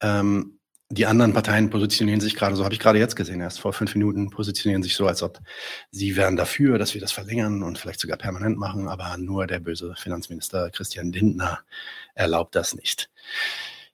Ähm, 0.00 0.57
die 0.90 1.06
anderen 1.06 1.34
Parteien 1.34 1.68
positionieren 1.68 2.20
sich 2.20 2.34
gerade, 2.34 2.56
so 2.56 2.64
habe 2.64 2.72
ich 2.72 2.80
gerade 2.80 2.98
jetzt 2.98 3.14
gesehen, 3.14 3.40
erst 3.40 3.60
vor 3.60 3.74
fünf 3.74 3.94
Minuten, 3.94 4.30
positionieren 4.30 4.82
sich 4.82 4.96
so, 4.96 5.06
als 5.06 5.22
ob 5.22 5.38
sie 5.90 6.16
wären 6.16 6.36
dafür, 6.36 6.78
dass 6.78 6.94
wir 6.94 7.00
das 7.00 7.12
verlängern 7.12 7.62
und 7.62 7.78
vielleicht 7.78 8.00
sogar 8.00 8.16
permanent 8.16 8.58
machen, 8.58 8.88
aber 8.88 9.16
nur 9.18 9.46
der 9.46 9.60
böse 9.60 9.94
Finanzminister 9.96 10.70
Christian 10.70 11.12
Lindner 11.12 11.60
erlaubt 12.14 12.54
das 12.54 12.74
nicht. 12.74 13.10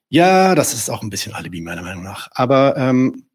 Ja, 0.07 0.55
das 0.55 0.73
ist 0.73 0.89
auch 0.89 1.01
ein 1.01 1.09
bisschen 1.09 1.33
Alibi 1.33 1.59
meiner 1.59 1.81
Meinung 1.81 2.03
nach. 2.03 2.29
Aber 2.31 2.77
ähm, 2.77 3.25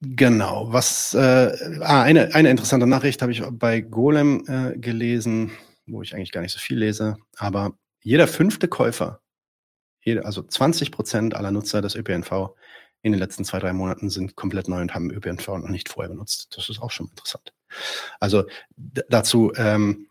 genau, 0.00 0.72
was 0.72 1.12
äh, 1.12 1.52
ah, 1.80 2.02
eine, 2.02 2.34
eine 2.34 2.48
interessante 2.50 2.86
Nachricht 2.86 3.20
habe 3.20 3.32
ich 3.32 3.42
bei 3.50 3.82
Golem 3.82 4.44
äh, 4.46 4.78
gelesen, 4.78 5.50
wo 5.86 6.00
ich 6.00 6.14
eigentlich 6.14 6.32
gar 6.32 6.40
nicht 6.40 6.52
so 6.52 6.58
viel 6.58 6.78
lese, 6.78 7.18
aber 7.36 7.74
jeder 8.00 8.28
fünfte 8.28 8.66
Käufer 8.68 9.20
also 10.22 10.42
20 10.42 10.92
Prozent 10.92 11.34
aller 11.34 11.50
Nutzer 11.50 11.82
des 11.82 11.94
ÖPNV 11.94 12.54
in 13.02 13.12
den 13.12 13.18
letzten 13.18 13.44
zwei, 13.44 13.58
drei 13.58 13.72
Monaten 13.72 14.10
sind 14.10 14.36
komplett 14.36 14.68
neu 14.68 14.80
und 14.80 14.94
haben 14.94 15.10
ÖPNV 15.10 15.48
noch 15.48 15.68
nicht 15.68 15.88
vorher 15.88 16.10
benutzt. 16.10 16.56
Das 16.56 16.68
ist 16.68 16.80
auch 16.80 16.90
schon 16.90 17.08
interessant. 17.08 17.52
Also 18.20 18.44
dazu, 19.08 19.52
ähm, 19.56 20.08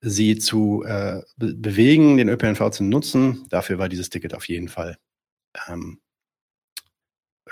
sie 0.00 0.38
zu 0.38 0.82
äh, 0.84 1.20
be 1.36 1.54
bewegen, 1.54 2.16
den 2.16 2.30
ÖPNV 2.30 2.70
zu 2.70 2.84
nutzen, 2.84 3.46
dafür 3.50 3.78
war 3.78 3.88
dieses 3.88 4.08
Ticket 4.08 4.34
auf 4.34 4.48
jeden 4.48 4.68
Fall 4.68 4.96
ähm, 5.68 6.00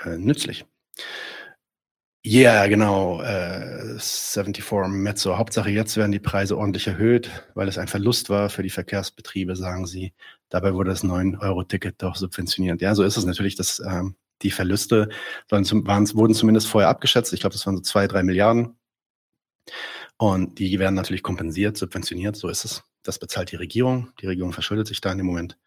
äh, 0.03 0.17
nützlich. 0.17 0.65
Ja, 2.25 2.51
yeah, 2.51 2.67
genau. 2.67 3.21
Äh, 3.21 3.97
74 3.97 4.87
Mezzo. 4.89 5.37
Hauptsache 5.37 5.69
jetzt 5.69 5.95
werden 5.95 6.11
die 6.11 6.19
Preise 6.19 6.57
ordentlich 6.57 6.85
erhöht, 6.87 7.31
weil 7.55 7.69
es 7.69 7.77
ein 7.77 7.87
Verlust 7.87 8.29
war 8.29 8.49
für 8.49 8.61
die 8.61 8.69
Verkehrsbetriebe, 8.69 9.55
sagen 9.55 9.85
sie. 9.87 10.13
Dabei 10.49 10.73
wurde 10.73 10.91
das 10.91 11.03
9-Euro-Ticket 11.03 12.01
doch 12.01 12.15
subventioniert. 12.15 12.81
Ja, 12.81 12.95
so 12.95 13.03
ist 13.03 13.17
es 13.17 13.25
natürlich, 13.25 13.55
dass 13.55 13.79
ähm, 13.79 14.15
die 14.41 14.51
Verluste 14.51 15.09
waren, 15.49 15.65
waren, 15.85 16.13
wurden 16.15 16.33
zumindest 16.33 16.67
vorher 16.67 16.89
abgeschätzt. 16.89 17.33
Ich 17.33 17.41
glaube, 17.41 17.53
das 17.53 17.65
waren 17.65 17.77
so 17.77 17.81
zwei, 17.81 18.07
drei 18.07 18.23
Milliarden. 18.23 18.75
Und 20.17 20.59
die 20.59 20.79
werden 20.79 20.95
natürlich 20.95 21.23
kompensiert, 21.23 21.77
subventioniert. 21.77 22.35
So 22.35 22.49
ist 22.49 22.65
es. 22.65 22.83
Das 23.03 23.19
bezahlt 23.19 23.51
die 23.51 23.55
Regierung. 23.55 24.09
Die 24.21 24.27
Regierung 24.27 24.51
verschuldet 24.51 24.87
sich 24.87 25.01
da 25.01 25.11
in 25.11 25.17
dem 25.17 25.27
Moment 25.27 25.57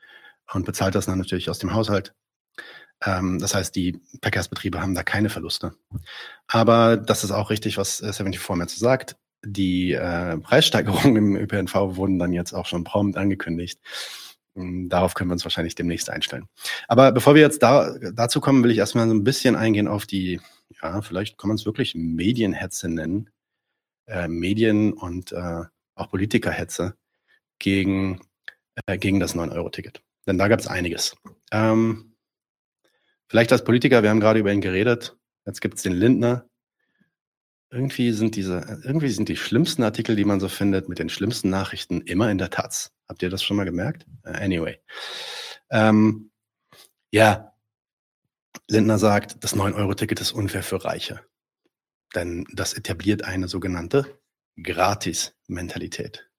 und 0.53 0.67
bezahlt 0.67 0.95
das 0.95 1.07
dann 1.07 1.19
natürlich 1.19 1.49
aus 1.49 1.59
dem 1.59 1.73
Haushalt. 1.73 2.15
Ähm, 3.05 3.39
das 3.39 3.55
heißt, 3.55 3.75
die 3.75 4.01
Verkehrsbetriebe 4.21 4.81
haben 4.81 4.95
da 4.95 5.03
keine 5.03 5.31
Verluste. 5.31 5.75
Aber 6.47 6.97
das 6.97 7.25
ist 7.25 7.31
auch 7.31 7.51
richtig, 7.51 7.79
was 7.79 7.99
74 7.99 8.49
äh, 8.49 8.57
Metz 8.57 8.77
sagt. 8.77 9.17
Die 9.45 9.93
äh, 9.93 10.39
Preissteigerungen 10.39 11.17
im 11.17 11.37
ÖPNV 11.37 11.75
wurden 11.97 12.19
dann 12.19 12.33
jetzt 12.33 12.53
auch 12.53 12.67
schon 12.67 12.85
prompt 12.85 13.17
angekündigt. 13.17 13.81
Hm, 14.55 14.89
darauf 14.89 15.15
können 15.15 15.31
wir 15.31 15.35
uns 15.35 15.45
wahrscheinlich 15.45 15.75
demnächst 15.75 16.11
einstellen. 16.11 16.47
Aber 16.89 17.13
bevor 17.13 17.35
wir 17.35 17.43
jetzt 17.43 17.63
da, 17.63 17.97
dazu 18.13 18.41
kommen, 18.41 18.63
will 18.65 18.71
ich 18.71 18.79
erstmal 18.79 19.09
so 19.09 19.15
ein 19.15 19.25
bisschen 19.25 19.57
eingehen 19.57 19.89
auf 19.89 20.07
die, 20.07 20.41
ja, 20.83 21.01
vielleicht 21.03 21.39
kann 21.39 21.49
man 21.49 21.57
es 21.57 21.67
wirklich 21.67 21.95
Medienhetze 21.95 22.89
nennen. 22.89 23.31
Äh, 24.07 24.29
Medien 24.29 24.93
und 24.93 25.33
äh, 25.33 25.63
auch 25.95 26.11
Politikerhetze 26.11 26.97
gegen, 27.59 28.21
äh, 28.87 28.99
gegen 28.99 29.21
das 29.21 29.35
9-Euro-Ticket. 29.37 30.03
Denn 30.27 30.39
da 30.39 30.49
gab 30.49 30.61
es 30.61 30.67
einiges. 30.67 31.17
Ähm, 31.51 32.13
Vielleicht 33.33 33.51
als 33.51 33.65
Politiker, 33.65 34.03
wir 34.03 34.11
haben 34.11 34.21
gerade 34.21 34.41
über 34.41 34.53
ihn 34.53 34.61
geredet. 34.61 35.17
Jetzt 35.47 35.63
gibt 35.63 35.77
es 35.77 35.83
den 35.83 35.95
Lindner. 35.95 36.45
Irgendwie 37.73 38.12
sind 38.12 38.37
diese, 38.37 38.81
irgendwie 38.85 39.09
sind 39.09 39.31
die 39.31 39.37
schlimmsten 39.38 39.83
Artikel, 39.83 40.14
die 40.14 40.26
man 40.26 40.41
so 40.41 40.49
findet, 40.49 40.91
mit 40.91 40.99
den 40.99 41.09
schlimmsten 41.09 41.49
Nachrichten 41.49 42.02
immer 42.02 42.31
in 42.31 42.37
der 42.37 42.50
Taz. 42.50 42.93
Habt 43.09 43.23
ihr 43.23 43.31
das 43.31 43.43
schon 43.43 43.57
mal 43.57 43.64
gemerkt? 43.64 44.07
Uh, 44.26 44.33
anyway. 44.33 44.79
Ähm, 45.71 46.31
ja, 47.11 47.55
Lindner 48.69 48.99
sagt, 48.99 49.43
das 49.43 49.57
9-Euro-Ticket 49.57 50.21
ist 50.21 50.33
unfair 50.33 50.62
für 50.62 50.85
Reiche. 50.85 51.21
Denn 52.14 52.45
das 52.52 52.75
etabliert 52.75 53.25
eine 53.25 53.49
sogenannte 53.49 54.21
Gratis-Mentalität. 54.62 56.31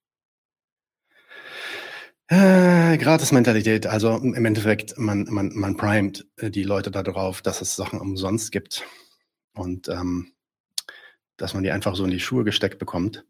Äh, 2.28 2.96
Gratis-Mentalität. 3.00 3.88
Also 3.88 4.18
im 4.18 4.46
Endeffekt, 4.46 5.00
man, 5.00 5.24
man, 5.32 5.52
man 5.56 5.78
primet 5.78 6.28
äh, 6.38 6.52
die 6.52 6.64
Leute 6.64 6.92
darauf, 6.92 7.42
dass 7.42 7.62
es 7.62 7.76
Sachen 7.76 8.00
umsonst 8.00 8.52
gibt 8.52 8.84
und 9.56 9.90
ähm, 9.90 10.34
dass 11.44 11.54
man 11.54 11.64
die 11.64 11.72
einfach 11.72 11.96
so 11.96 12.06
in 12.06 12.12
die 12.12 12.20
Schuhe 12.20 12.44
gesteckt 12.44 12.80
bekommt 12.80 13.26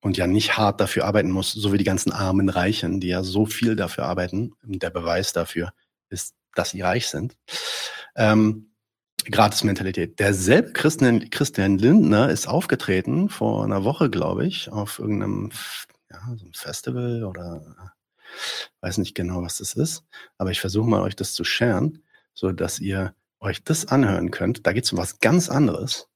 und 0.00 0.16
ja 0.16 0.26
nicht 0.26 0.56
hart 0.56 0.80
dafür 0.80 1.04
arbeiten 1.04 1.30
muss, 1.30 1.52
so 1.52 1.72
wie 1.72 1.78
die 1.78 1.84
ganzen 1.84 2.12
armen 2.12 2.48
Reichen, 2.48 3.00
die 3.00 3.08
ja 3.08 3.22
so 3.22 3.46
viel 3.46 3.76
dafür 3.76 4.04
arbeiten. 4.04 4.52
Der 4.62 4.90
Beweis 4.90 5.32
dafür 5.32 5.72
ist, 6.08 6.34
dass 6.54 6.70
sie 6.70 6.82
reich 6.82 7.06
sind. 7.06 7.36
Ähm, 8.16 8.70
Gratis-Mentalität. 9.30 10.18
Derselbe 10.18 10.72
Christian, 10.72 11.30
Christian 11.30 11.78
Lindner 11.78 12.28
ist 12.28 12.46
aufgetreten 12.46 13.30
vor 13.30 13.64
einer 13.64 13.84
Woche, 13.84 14.10
glaube 14.10 14.46
ich, 14.46 14.70
auf 14.70 14.98
irgendeinem 14.98 15.50
ja, 16.10 16.20
so 16.36 16.46
Festival 16.52 17.24
oder 17.24 17.94
Weiß 18.80 18.98
nicht 18.98 19.14
genau, 19.14 19.42
was 19.42 19.58
das 19.58 19.74
ist, 19.74 20.04
aber 20.38 20.50
ich 20.50 20.60
versuche 20.60 20.88
mal 20.88 21.02
euch 21.02 21.16
das 21.16 21.34
zu 21.34 21.44
sharen, 21.44 22.02
so 22.34 22.52
dass 22.52 22.80
ihr 22.80 23.14
euch 23.40 23.62
das 23.62 23.86
anhören 23.86 24.30
könnt. 24.30 24.66
Da 24.66 24.72
geht 24.72 24.84
es 24.84 24.92
um 24.92 24.98
was 24.98 25.20
ganz 25.20 25.48
anderes, 25.48 26.08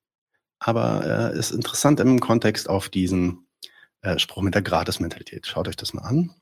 aber 0.60 1.32
äh, 1.34 1.38
ist 1.38 1.50
interessant 1.50 2.00
im 2.00 2.20
Kontext 2.20 2.68
auf 2.68 2.88
diesen 2.88 3.46
äh, 4.02 4.18
Spruch 4.18 4.42
mit 4.42 4.54
der 4.54 4.62
Gratis-Mentalität. 4.62 5.46
Schaut 5.46 5.68
euch 5.68 5.76
das 5.76 5.94
mal 5.94 6.02
an. 6.02 6.34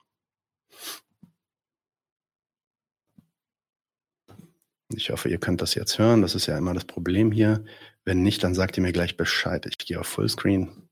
Ich 4.95 5.11
hoffe, 5.11 5.29
ihr 5.29 5.39
könnt 5.39 5.61
das 5.61 5.75
jetzt 5.75 5.99
hören. 5.99 6.23
Das 6.23 6.35
ist 6.35 6.47
ja 6.47 6.57
immer 6.57 6.73
das 6.73 6.85
Problem 6.85 7.33
hier. 7.33 7.65
Wenn 8.05 8.23
nicht, 8.23 8.45
dann 8.45 8.55
sagt 8.55 8.77
ihr 8.77 8.83
mir 8.83 8.93
gleich 8.93 9.17
Bescheid. 9.17 9.67
Ich 9.67 9.79
gehe 9.79 9.99
auf 9.99 10.07
Fullscreen 10.07 10.89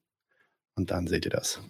und 0.74 0.90
dann 0.90 1.06
seht 1.06 1.24
ihr 1.24 1.30
das. 1.30 1.60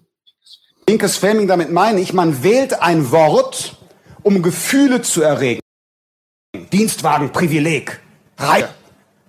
Linkes 0.89 1.17
Framing, 1.17 1.47
damit 1.47 1.71
meine 1.71 2.01
ich, 2.01 2.13
man 2.13 2.43
wählt 2.43 2.81
ein 2.81 3.11
Wort, 3.11 3.77
um 4.23 4.43
Gefühle 4.43 5.03
zu 5.03 5.23
erregen. 5.23 5.61
Dienstwagen, 6.73 7.31
Privileg. 7.33 8.01
Reiche 8.39 8.69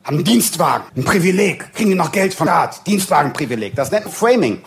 haben 0.05 0.17
einen 0.17 0.23
Dienstwagen, 0.23 0.85
ein 0.95 1.03
Privileg. 1.03 1.73
Kriegen 1.73 1.89
die 1.89 1.95
noch 1.95 2.11
Geld 2.11 2.35
von 2.35 2.45
Staat. 2.47 2.85
Dienstwagen, 2.85 3.33
Privileg. 3.33 3.75
Das 3.75 3.91
nennt 3.91 4.07
Framing. 4.07 4.63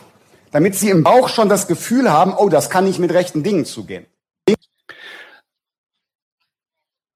Damit 0.50 0.74
sie 0.74 0.90
im 0.90 1.04
Bauch 1.04 1.28
schon 1.28 1.48
das 1.48 1.68
Gefühl 1.68 2.10
haben, 2.10 2.34
oh, 2.36 2.48
das 2.48 2.70
kann 2.70 2.84
nicht 2.84 2.98
mit 2.98 3.12
rechten 3.12 3.44
Dingen 3.44 3.64
zugehen. 3.64 4.06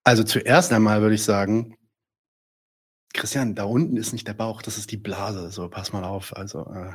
Also 0.05 0.23
zuerst 0.23 0.73
einmal 0.73 1.01
würde 1.03 1.15
ich 1.17 1.25
sagen, 1.25 1.77
Christian, 3.13 3.55
da 3.55 3.65
unten 3.65 3.97
ist 3.97 4.13
nicht 4.13 4.27
der 4.27 4.35
Bauch, 4.35 4.63
das 4.63 4.79
ist 4.79 4.91
die 4.91 4.97
Blase. 4.97 5.51
So, 5.51 5.69
pass 5.69 5.93
mal 5.93 6.05
auf. 6.05 6.37
Also, 6.37 6.61
äh. 6.73 6.93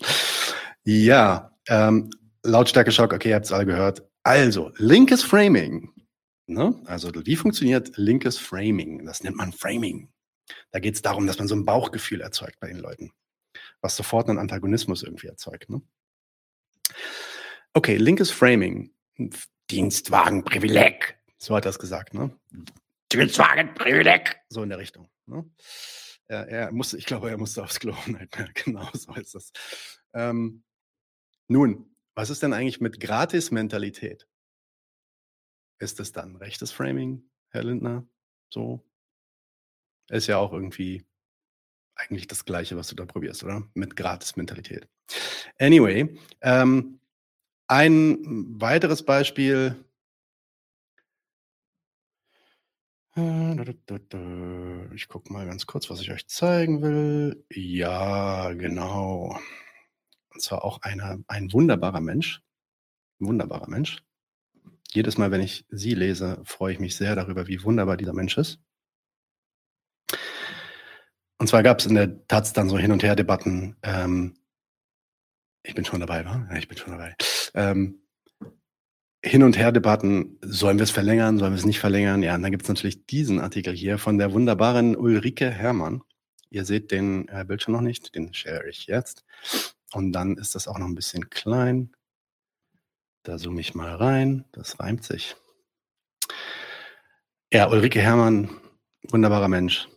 Ja, 0.82 1.52
ähm, 1.68 2.10
Lautstärke-Schock, 2.42 3.12
okay, 3.12 3.28
ihr 3.28 3.34
habt 3.34 3.44
es 3.44 3.52
alle 3.52 3.66
gehört. 3.66 4.02
Also, 4.22 4.72
linkes 4.76 5.22
Framing. 5.22 5.92
Ne? 6.50 6.80
Also, 6.84 7.10
wie 7.14 7.36
funktioniert 7.36 7.96
linkes 7.96 8.38
Framing? 8.38 9.04
Das 9.06 9.22
nennt 9.22 9.36
man 9.36 9.52
Framing. 9.52 10.12
Da 10.72 10.80
geht 10.80 10.94
es 10.96 11.02
darum, 11.02 11.26
dass 11.26 11.38
man 11.38 11.48
so 11.48 11.54
ein 11.54 11.64
Bauchgefühl 11.64 12.20
erzeugt 12.20 12.58
bei 12.58 12.66
den 12.66 12.78
Leuten, 12.78 13.12
was 13.80 13.96
sofort 13.96 14.28
einen 14.28 14.38
Antagonismus 14.38 15.02
irgendwie 15.02 15.28
erzeugt. 15.28 15.70
Ne? 15.70 15.80
Okay, 17.72 17.96
linkes 17.96 18.30
Framing. 18.30 18.92
Dienstwagenprivileg. 19.70 21.18
So 21.38 21.54
hat 21.54 21.66
er 21.66 21.70
es 21.70 21.78
gesagt. 21.78 22.14
Ne? 22.14 22.36
Dienstwagenprivileg. 23.12 24.36
So 24.48 24.62
in 24.64 24.70
der 24.70 24.78
Richtung. 24.78 25.08
Ne? 25.26 25.48
Er, 26.26 26.48
er 26.48 26.72
musste, 26.72 26.98
ich 26.98 27.06
glaube, 27.06 27.30
er 27.30 27.38
musste 27.38 27.62
aufs 27.62 27.78
Klo. 27.78 27.94
genau 28.54 28.88
so 28.92 29.14
ist 29.14 29.34
das. 29.34 29.52
Ähm, 30.14 30.64
nun, 31.46 31.94
was 32.14 32.30
ist 32.30 32.42
denn 32.42 32.52
eigentlich 32.52 32.80
mit 32.80 33.00
Gratis-Mentalität? 33.00 34.26
Ist 35.80 35.98
es 35.98 36.12
dann 36.12 36.36
rechtes 36.36 36.70
Framing, 36.70 37.24
Herr 37.48 37.64
Lindner? 37.64 38.06
So? 38.50 38.80
Ist 40.08 40.28
ja 40.28 40.38
auch 40.38 40.52
irgendwie 40.52 41.04
eigentlich 41.96 42.28
das 42.28 42.44
Gleiche, 42.44 42.76
was 42.76 42.88
du 42.88 42.94
da 42.94 43.04
probierst, 43.04 43.42
oder? 43.42 43.68
Mit 43.74 43.96
Gratis-Mentalität. 43.96 44.88
Anyway, 45.58 46.16
ähm, 46.40 47.00
ein 47.66 48.60
weiteres 48.60 49.04
Beispiel 49.04 49.84
Ich 54.94 55.08
gucke 55.08 55.32
mal 55.32 55.46
ganz 55.46 55.66
kurz, 55.66 55.90
was 55.90 56.00
ich 56.00 56.10
euch 56.10 56.26
zeigen 56.28 56.82
will. 56.82 57.44
Ja, 57.50 58.52
genau. 58.52 59.38
Und 60.32 60.42
zwar 60.42 60.64
auch 60.64 60.82
eine, 60.82 61.24
ein 61.26 61.52
wunderbarer 61.52 62.00
Mensch. 62.00 62.42
Ein 63.20 63.26
wunderbarer 63.26 63.68
Mensch. 63.68 64.02
Jedes 64.92 65.18
Mal, 65.18 65.30
wenn 65.30 65.40
ich 65.40 65.64
sie 65.70 65.94
lese, 65.94 66.40
freue 66.44 66.72
ich 66.72 66.80
mich 66.80 66.96
sehr 66.96 67.14
darüber, 67.14 67.46
wie 67.46 67.62
wunderbar 67.62 67.96
dieser 67.96 68.12
Mensch 68.12 68.36
ist. 68.38 68.60
Und 71.38 71.46
zwar 71.46 71.62
gab 71.62 71.78
es 71.78 71.86
in 71.86 71.94
der 71.94 72.26
Taz 72.26 72.52
dann 72.52 72.68
so 72.68 72.76
Hin- 72.78 72.92
und 72.92 73.02
Her-Debatten. 73.02 73.76
Ähm, 73.82 74.36
ich 75.62 75.74
bin 75.74 75.84
schon 75.84 76.00
dabei, 76.00 76.24
wa? 76.24 76.46
Ja, 76.50 76.56
ich 76.56 76.68
bin 76.68 76.76
schon 76.76 76.92
dabei. 76.92 77.14
Ähm, 77.54 78.02
Hin- 79.24 79.42
und 79.42 79.56
Her-Debatten, 79.56 80.38
sollen 80.42 80.78
wir 80.78 80.84
es 80.84 80.90
verlängern, 80.90 81.38
sollen 81.38 81.52
wir 81.52 81.58
es 81.58 81.66
nicht 81.66 81.80
verlängern? 81.80 82.22
Ja, 82.22 82.34
und 82.34 82.42
dann 82.42 82.50
gibt 82.50 82.64
es 82.64 82.68
natürlich 82.68 83.06
diesen 83.06 83.40
Artikel 83.40 83.74
hier 83.74 83.98
von 83.98 84.18
der 84.18 84.32
wunderbaren 84.32 84.96
Ulrike 84.96 85.50
Herrmann. 85.50 86.02
Ihr 86.50 86.64
seht 86.64 86.90
den 86.90 87.28
äh, 87.28 87.44
Bildschirm 87.46 87.72
noch 87.74 87.80
nicht, 87.80 88.14
den 88.14 88.34
share 88.34 88.68
ich 88.68 88.86
jetzt. 88.86 89.24
Und 89.92 90.12
dann 90.12 90.36
ist 90.36 90.54
das 90.54 90.68
auch 90.68 90.78
noch 90.78 90.86
ein 90.86 90.94
bisschen 90.94 91.30
klein. 91.30 91.92
Da 93.30 93.38
zoome 93.38 93.60
ich 93.60 93.76
mal 93.76 93.94
rein. 93.94 94.44
Das 94.50 94.80
reimt 94.80 95.04
sich. 95.04 95.36
Ja, 97.52 97.70
Ulrike 97.70 98.00
Herrmann, 98.00 98.50
wunderbarer 99.08 99.46
Mensch. 99.46 99.88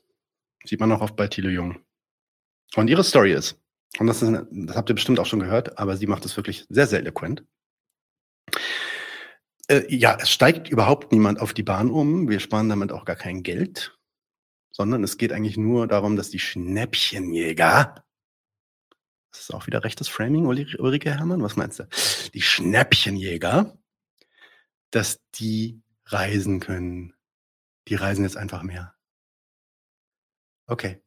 Sieht 0.63 0.79
man 0.79 0.91
auch 0.91 1.01
oft 1.01 1.15
bei 1.15 1.27
Thilo 1.27 1.49
Jung. 1.49 1.79
Und 2.75 2.91
ihre 2.91 3.03
Story 3.03 3.33
ist, 3.33 3.59
und 3.97 4.05
das, 4.05 4.21
ist, 4.21 4.31
das 4.51 4.75
habt 4.75 4.91
ihr 4.91 4.93
bestimmt 4.93 5.19
auch 5.19 5.25
schon 5.25 5.39
gehört, 5.39 5.79
aber 5.79 5.97
sie 5.97 6.05
macht 6.05 6.25
es 6.25 6.37
wirklich 6.37 6.67
sehr, 6.69 6.85
sehr 6.85 6.99
eloquent. 6.99 7.43
Äh, 9.67 9.81
ja, 9.89 10.15
es 10.21 10.29
steigt 10.29 10.69
überhaupt 10.69 11.11
niemand 11.11 11.39
auf 11.39 11.55
die 11.55 11.63
Bahn 11.63 11.89
um. 11.89 12.29
Wir 12.29 12.39
sparen 12.39 12.69
damit 12.69 12.91
auch 12.91 13.03
gar 13.03 13.15
kein 13.15 13.41
Geld, 13.41 13.97
sondern 14.69 15.03
es 15.03 15.17
geht 15.17 15.33
eigentlich 15.33 15.57
nur 15.57 15.87
darum, 15.87 16.17
dass 16.17 16.29
die 16.29 16.37
Schnäppchenjäger 16.37 18.02
das 19.33 19.41
ist 19.41 19.53
auch 19.53 19.67
wieder 19.67 19.83
rechtes 19.83 20.07
Framing, 20.07 20.45
Ulrike 20.45 21.11
Herrmann. 21.11 21.41
Was 21.41 21.55
meinst 21.55 21.79
du? 21.79 21.87
Die 22.33 22.41
Schnäppchenjäger, 22.41 23.75
dass 24.91 25.21
die 25.35 25.81
reisen 26.05 26.59
können. 26.59 27.13
Die 27.87 27.95
reisen 27.95 28.23
jetzt 28.23 28.37
einfach 28.37 28.61
mehr. 28.61 28.95
Okay. 30.67 31.01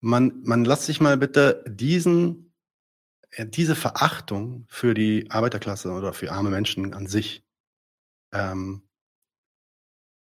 Man, 0.00 0.42
man 0.42 0.64
lässt 0.64 0.84
sich 0.84 1.00
mal 1.00 1.16
bitte 1.16 1.64
diesen, 1.66 2.54
äh, 3.30 3.46
diese 3.46 3.76
Verachtung 3.76 4.66
für 4.68 4.94
die 4.94 5.30
Arbeiterklasse 5.30 5.90
oder 5.90 6.12
für 6.12 6.32
arme 6.32 6.50
Menschen 6.50 6.92
an 6.92 7.06
sich 7.06 7.44
ähm, 8.32 8.86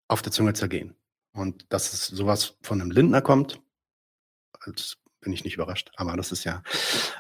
auf 0.07 0.23
der 0.23 0.33
Zunge 0.33 0.53
zergehen. 0.53 0.97
Und 1.33 1.73
dass 1.73 1.93
es 1.95 2.07
sowas 2.07 2.59
von 2.63 2.81
einem 2.81 2.91
Lindner 2.91 3.23
kommt, 3.23 3.63
als 4.53 4.99
bin 5.21 5.33
ich 5.33 5.45
nicht 5.45 5.55
überrascht. 5.55 5.91
Aber 5.97 6.17
das 6.17 6.33
ist 6.33 6.45
ja 6.45 6.63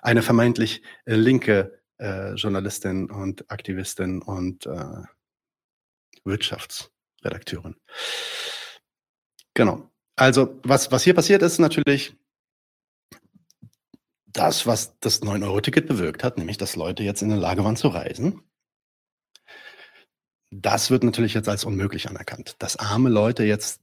eine 0.03 0.23
vermeintlich 0.23 0.83
äh, 1.05 1.15
linke 1.15 1.81
äh, 1.99 2.35
Journalistin 2.35 3.11
und 3.11 3.51
Aktivistin 3.51 4.23
und 4.23 4.67
äh, 4.67 5.03
Wirtschaftsredakteurin. 6.25 7.77
Genau. 9.55 9.91
Also 10.17 10.61
was, 10.63 10.93
was 10.93 11.05
hier 11.05 11.15
passiert 11.15 11.43
ist 11.43 11.59
natürlich 11.59 12.15
das, 14.27 14.67
was 14.67 14.99
das 15.01 15.23
9-Euro-Ticket 15.23 15.89
bewirkt 15.89 16.23
hat, 16.23 16.39
nämlich 16.39 16.57
dass 16.57 16.77
Leute 16.77 17.03
jetzt 17.03 17.23
in 17.23 17.31
der 17.31 17.39
Lage 17.39 17.65
waren 17.65 17.77
zu 17.77 17.89
reisen. 17.89 18.43
Das 20.53 20.91
wird 20.91 21.05
natürlich 21.05 21.35
jetzt 21.35 21.49
als 21.49 21.65
unmöglich 21.65 22.09
anerkannt. 22.09 22.57
Dass 22.59 22.77
arme 22.77 23.09
Leute 23.09 23.45
jetzt 23.45 23.81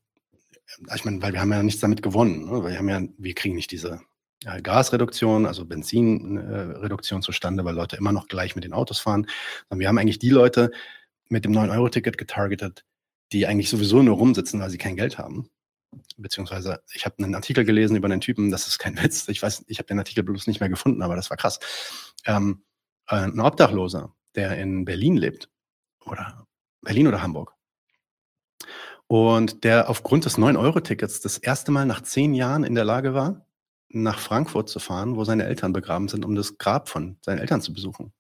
ich 0.94 1.06
meine, 1.06 1.22
weil 1.22 1.34
wir 1.34 1.42
haben 1.42 1.52
ja 1.52 1.64
nichts 1.64 1.82
damit 1.82 2.02
gewonnen. 2.02 2.46
Ne? 2.46 2.64
Wir 2.64 2.78
haben 2.78 2.90
ja, 2.90 3.02
wir 3.18 3.34
kriegen 3.34 3.56
nicht 3.56 3.72
diese 3.72 4.02
Gasreduktion, 4.44 5.46
also 5.46 5.66
Benzinreduktion 5.66 7.20
äh, 7.20 7.24
zustande, 7.24 7.66
weil 7.66 7.76
Leute 7.76 7.96
immer 7.96 8.12
noch 8.12 8.28
gleich 8.28 8.56
mit 8.56 8.64
den 8.64 8.74
Autos 8.74 9.00
fahren. 9.00 9.28
Und 9.70 9.80
wir 9.80 9.88
haben 9.88 9.98
eigentlich 9.98 10.20
die 10.20 10.30
Leute 10.30 10.72
mit 11.28 11.44
dem 11.44 11.54
9-Euro-Ticket 11.54 12.18
getargetet, 12.18 12.86
die 13.32 13.48
eigentlich 13.48 13.70
sowieso 13.70 14.04
nur 14.04 14.18
rumsitzen, 14.18 14.60
weil 14.60 14.70
sie 14.70 14.78
kein 14.78 14.96
Geld 14.96 15.18
haben. 15.18 15.50
Beziehungsweise, 16.18 16.82
ich 16.94 17.06
habe 17.06 17.24
einen 17.24 17.36
Artikel 17.36 17.66
gelesen 17.66 17.96
über 17.96 18.08
einen 18.08 18.22
Typen, 18.22 18.52
das 18.52 18.68
ist 18.68 18.78
kein 18.78 18.98
Witz. 19.04 19.28
Ich 19.28 19.42
weiß, 19.42 19.66
ich 19.68 19.80
habe 19.80 19.88
den 19.88 20.00
Artikel 20.00 20.24
bloß 20.24 20.48
nicht 20.48 20.60
mehr 20.60 20.70
gefunden, 20.70 21.02
aber 21.02 21.16
das 21.16 21.30
war 21.30 21.38
krass. 21.38 21.60
Ähm, 22.26 22.64
äh, 23.08 23.16
ein 23.16 23.40
Obdachloser, 23.40 24.14
der 24.36 24.58
in 24.58 24.86
Berlin 24.86 25.18
lebt, 25.18 25.50
oder 26.06 26.46
Berlin 26.82 27.08
oder 27.08 27.22
Hamburg, 27.22 27.54
und 29.08 29.64
der 29.64 29.90
aufgrund 29.90 30.26
des 30.26 30.38
9-Euro-Tickets 30.38 31.22
das 31.22 31.38
erste 31.38 31.72
Mal 31.72 31.86
nach 31.86 32.02
zehn 32.04 32.34
Jahren 32.34 32.64
in 32.64 32.76
der 32.76 32.86
Lage 32.86 33.14
war, 33.14 33.47
nach 33.90 34.20
Frankfurt 34.20 34.70
zu 34.70 34.80
fahren, 34.80 35.16
wo 35.16 35.24
seine 35.24 35.46
Eltern 35.46 35.74
begraben 35.74 36.08
sind, 36.08 36.26
um 36.26 36.36
das 36.36 36.58
Grab 36.58 36.90
von 36.90 37.18
seinen 37.22 37.40
Eltern 37.40 37.62
zu 37.62 37.74
besuchen. 37.74 38.14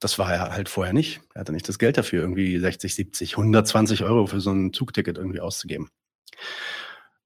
Das 0.00 0.18
war 0.18 0.32
er 0.32 0.52
halt 0.52 0.68
vorher 0.68 0.92
nicht. 0.92 1.20
Er 1.34 1.40
hatte 1.40 1.52
nicht 1.52 1.68
das 1.68 1.78
Geld 1.78 1.98
dafür, 1.98 2.22
irgendwie 2.22 2.58
60, 2.58 2.94
70, 2.94 3.32
120 3.32 4.04
Euro 4.04 4.26
für 4.26 4.40
so 4.40 4.50
ein 4.50 4.72
Zugticket 4.72 5.18
irgendwie 5.18 5.40
auszugeben. 5.40 5.90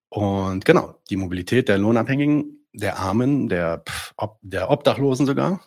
Und 0.09 0.65
genau, 0.65 1.01
die 1.11 1.17
Mobilität 1.17 1.69
der 1.69 1.79
Lohnabhängigen, 1.79 2.67
der 2.73 2.99
Armen, 2.99 3.49
der, 3.49 3.85
der 4.41 4.71
Obdachlosen 4.71 5.27
sogar, 5.27 5.61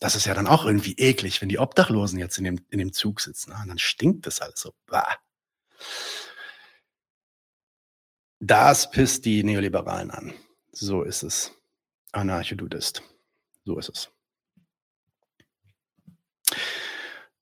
das 0.00 0.14
ist 0.14 0.26
ja 0.26 0.34
dann 0.34 0.46
auch 0.46 0.66
irgendwie 0.66 0.94
eklig, 0.98 1.40
wenn 1.40 1.48
die 1.48 1.58
Obdachlosen 1.58 2.18
jetzt 2.18 2.36
in 2.36 2.44
dem, 2.44 2.60
in 2.68 2.78
dem 2.78 2.92
Zug 2.92 3.20
sitzen. 3.20 3.52
Und 3.52 3.68
dann 3.68 3.78
stinkt 3.78 4.26
das 4.26 4.40
alles 4.40 4.60
so. 4.60 4.72
Bah. 4.86 5.16
Das 8.40 8.90
pisst 8.90 9.24
die 9.24 9.42
Neoliberalen 9.42 10.10
an. 10.10 10.34
So 10.78 11.04
ist 11.04 11.22
es. 11.22 11.52
Anarchodudist. 12.12 13.02
So 13.64 13.78
ist 13.78 13.88
es. 13.88 14.10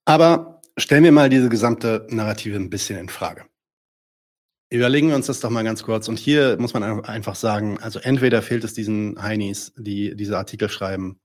Aber 0.05 0.61
stellen 0.77 1.03
wir 1.03 1.11
mal 1.11 1.29
diese 1.29 1.49
gesamte 1.49 2.07
Narrative 2.09 2.55
ein 2.55 2.69
bisschen 2.69 2.97
in 2.97 3.09
Frage. 3.09 3.45
Überlegen 4.69 5.09
wir 5.09 5.17
uns 5.17 5.25
das 5.25 5.41
doch 5.41 5.49
mal 5.49 5.65
ganz 5.65 5.83
kurz. 5.83 6.07
Und 6.07 6.17
hier 6.17 6.55
muss 6.61 6.73
man 6.73 7.03
einfach 7.03 7.35
sagen, 7.35 7.77
also 7.81 7.99
entweder 7.99 8.41
fehlt 8.41 8.63
es 8.63 8.73
diesen 8.73 9.21
Heinis, 9.21 9.73
die 9.75 10.15
diese 10.15 10.37
Artikel 10.37 10.69
schreiben, 10.69 11.19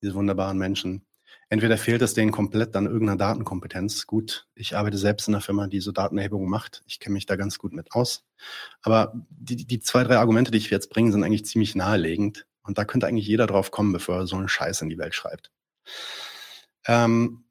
diese 0.00 0.14
wunderbaren 0.14 0.56
Menschen, 0.56 1.04
entweder 1.52 1.76
fehlt 1.76 2.00
es 2.00 2.14
denen 2.14 2.32
komplett 2.32 2.74
an 2.76 2.86
irgendeiner 2.86 3.18
Datenkompetenz. 3.18 4.06
Gut, 4.06 4.48
ich 4.54 4.74
arbeite 4.74 4.96
selbst 4.96 5.28
in 5.28 5.34
einer 5.34 5.42
Firma, 5.42 5.66
die 5.66 5.80
so 5.80 5.92
Datenerhebungen 5.92 6.48
macht. 6.48 6.82
Ich 6.86 6.98
kenne 6.98 7.12
mich 7.12 7.26
da 7.26 7.36
ganz 7.36 7.58
gut 7.58 7.74
mit 7.74 7.92
aus. 7.92 8.24
Aber 8.80 9.12
die, 9.28 9.66
die 9.66 9.78
zwei, 9.78 10.02
drei 10.02 10.16
Argumente, 10.16 10.50
die 10.50 10.56
ich 10.56 10.70
jetzt 10.70 10.88
bringe, 10.88 11.12
sind 11.12 11.22
eigentlich 11.22 11.44
ziemlich 11.44 11.74
nahelegend. 11.74 12.46
Und 12.62 12.78
da 12.78 12.86
könnte 12.86 13.06
eigentlich 13.06 13.26
jeder 13.26 13.46
drauf 13.46 13.70
kommen, 13.70 13.92
bevor 13.92 14.20
er 14.20 14.26
so 14.26 14.36
einen 14.36 14.48
Scheiß 14.48 14.80
in 14.80 14.88
die 14.88 14.96
Welt 14.96 15.14
schreibt. 15.14 15.50
Ähm, 16.86 17.44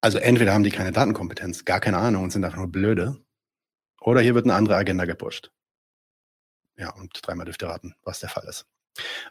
also 0.00 0.18
entweder 0.18 0.52
haben 0.52 0.64
die 0.64 0.72
keine 0.72 0.90
Datenkompetenz, 0.90 1.64
gar 1.64 1.78
keine 1.78 1.98
Ahnung 1.98 2.24
und 2.24 2.32
sind 2.32 2.44
einfach 2.44 2.58
nur 2.58 2.72
blöde. 2.72 3.24
Oder 4.00 4.22
hier 4.22 4.34
wird 4.34 4.46
eine 4.46 4.54
andere 4.54 4.74
Agenda 4.74 5.04
gepusht. 5.04 5.52
Ja, 6.76 6.92
und 6.94 7.20
dreimal 7.22 7.44
dürft 7.44 7.62
ihr 7.62 7.68
raten, 7.68 7.94
was 8.02 8.18
der 8.18 8.28
Fall 8.28 8.48
ist. 8.48 8.66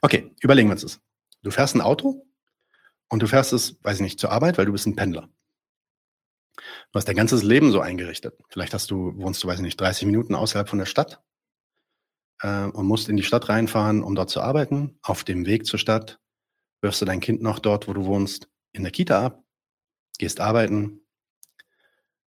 Okay, 0.02 0.34
überlegen 0.40 0.70
wir 0.70 0.74
uns 0.74 0.84
das. 0.84 1.02
Du 1.44 1.52
fährst 1.52 1.76
ein 1.76 1.82
Auto, 1.82 2.26
und 3.10 3.22
du 3.22 3.28
fährst 3.28 3.54
es, 3.54 3.78
weiß 3.84 3.98
ich 3.98 4.02
nicht, 4.02 4.20
zur 4.20 4.32
Arbeit, 4.32 4.58
weil 4.58 4.66
du 4.66 4.72
bist 4.72 4.88
ein 4.88 4.96
Pendler. 4.96 5.30
Du 6.56 6.98
hast 6.98 7.08
dein 7.08 7.16
ganzes 7.16 7.44
Leben 7.44 7.72
so 7.72 7.82
eingerichtet. 7.82 8.38
Vielleicht 8.50 8.74
hast 8.74 8.90
du, 8.90 9.18
wohnst 9.18 9.44
du, 9.44 9.48
weiß 9.48 9.58
ich 9.58 9.64
nicht, 9.64 9.80
30 9.80 10.06
Minuten 10.06 10.36
außerhalb 10.36 10.70
von 10.70 10.80
der 10.80 10.86
Stadt 10.86 11.22
äh, 12.42 12.66
und 12.66 12.86
musst 12.86 13.10
in 13.10 13.18
die 13.18 13.24
Stadt 13.24 13.50
reinfahren, 13.50 14.04
um 14.04 14.16
dort 14.16 14.30
zu 14.30 14.42
arbeiten. 14.42 14.98
Auf 15.02 15.24
dem 15.24 15.46
Weg 15.46 15.66
zur 15.66 15.80
Stadt 15.80 16.20
wirfst 16.82 17.02
du 17.02 17.06
dein 17.06 17.20
Kind 17.20 17.42
noch 17.42 17.60
dort, 17.60 17.88
wo 17.88 17.94
du 17.94 18.06
wohnst, 18.06 18.50
in 18.72 18.84
der 18.84 18.92
Kita 18.92 19.26
ab, 19.26 19.44
gehst 20.18 20.40
arbeiten, 20.40 21.02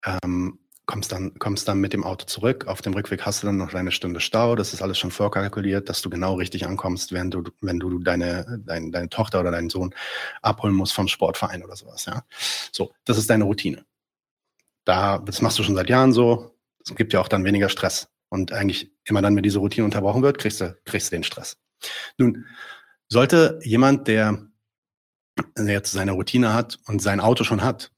ähm, 0.05 0.66
kommst 0.87 1.11
dann, 1.13 1.39
kommst 1.39 1.69
dann 1.69 1.81
mit 1.81 1.93
dem 1.93 2.05
Auto 2.05 2.27
zurück. 2.27 2.67
Auf 2.69 2.81
dem 2.81 2.95
Rückweg 2.95 3.23
hast 3.27 3.43
du 3.43 3.47
dann 3.47 3.57
noch 3.57 3.75
eine 3.75 3.91
Stunde 3.91 4.21
Stau. 4.21 4.55
Das 4.55 4.73
ist 4.73 4.83
alles 4.83 4.99
schon 4.99 5.11
vorkalkuliert, 5.11 5.89
dass 5.89 6.01
du 6.01 6.09
genau 6.09 6.35
richtig 6.35 6.67
ankommst, 6.67 7.13
wenn 7.13 7.31
du, 7.31 7.43
wenn 7.61 7.79
du 7.79 7.99
deine, 7.99 8.63
deine, 8.65 8.91
deine 8.91 9.09
Tochter 9.09 9.41
oder 9.41 9.51
deinen 9.51 9.69
Sohn 9.69 9.95
abholen 10.43 10.75
musst 10.75 10.95
vom 10.95 11.09
Sportverein 11.09 11.65
oder 11.65 11.77
sowas, 11.77 12.07
ja. 12.07 12.25
So, 12.73 12.93
das 13.05 13.19
ist 13.19 13.29
deine 13.29 13.45
Routine. 13.45 13.85
Da, 14.85 15.19
das 15.19 15.43
machst 15.43 15.59
du 15.59 15.65
schon 15.65 15.75
seit 15.75 15.91
Jahren 15.91 16.13
so. 16.13 16.57
Es 16.85 16.95
gibt 16.95 17.13
ja 17.13 17.21
auch 17.21 17.29
dann 17.29 17.45
weniger 17.45 17.69
Stress. 17.69 18.09
Und 18.29 18.53
eigentlich 18.53 18.93
immer 19.05 19.23
dann, 19.23 19.35
wenn 19.35 19.43
diese 19.43 19.59
Routine 19.59 19.85
unterbrochen 19.85 20.23
wird, 20.23 20.39
kriegst 20.39 20.61
du, 20.61 20.77
kriegst 20.85 21.11
du 21.11 21.17
den 21.17 21.25
Stress. 21.25 21.57
Nun, 22.17 22.47
sollte 23.09 23.59
jemand, 23.63 24.09
der 24.09 24.47
jetzt 25.59 25.93
seine 25.93 26.13
Routine 26.13 26.55
hat 26.55 26.79
und 26.87 27.03
sein 27.03 27.21
Auto 27.21 27.45
schon 27.45 27.63
hat, 27.63 27.93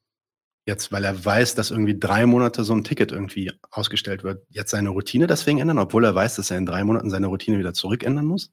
jetzt, 0.68 0.92
weil 0.92 1.02
er 1.02 1.24
weiß, 1.24 1.54
dass 1.54 1.70
irgendwie 1.70 1.98
drei 1.98 2.26
Monate 2.26 2.62
so 2.62 2.74
ein 2.74 2.84
Ticket 2.84 3.10
irgendwie 3.10 3.50
ausgestellt 3.70 4.22
wird, 4.22 4.46
jetzt 4.50 4.70
seine 4.70 4.90
Routine 4.90 5.26
deswegen 5.26 5.58
ändern, 5.58 5.78
obwohl 5.78 6.04
er 6.04 6.14
weiß, 6.14 6.36
dass 6.36 6.50
er 6.50 6.58
in 6.58 6.66
drei 6.66 6.84
Monaten 6.84 7.10
seine 7.10 7.26
Routine 7.26 7.58
wieder 7.58 7.72
zurückändern 7.72 8.26
muss? 8.26 8.52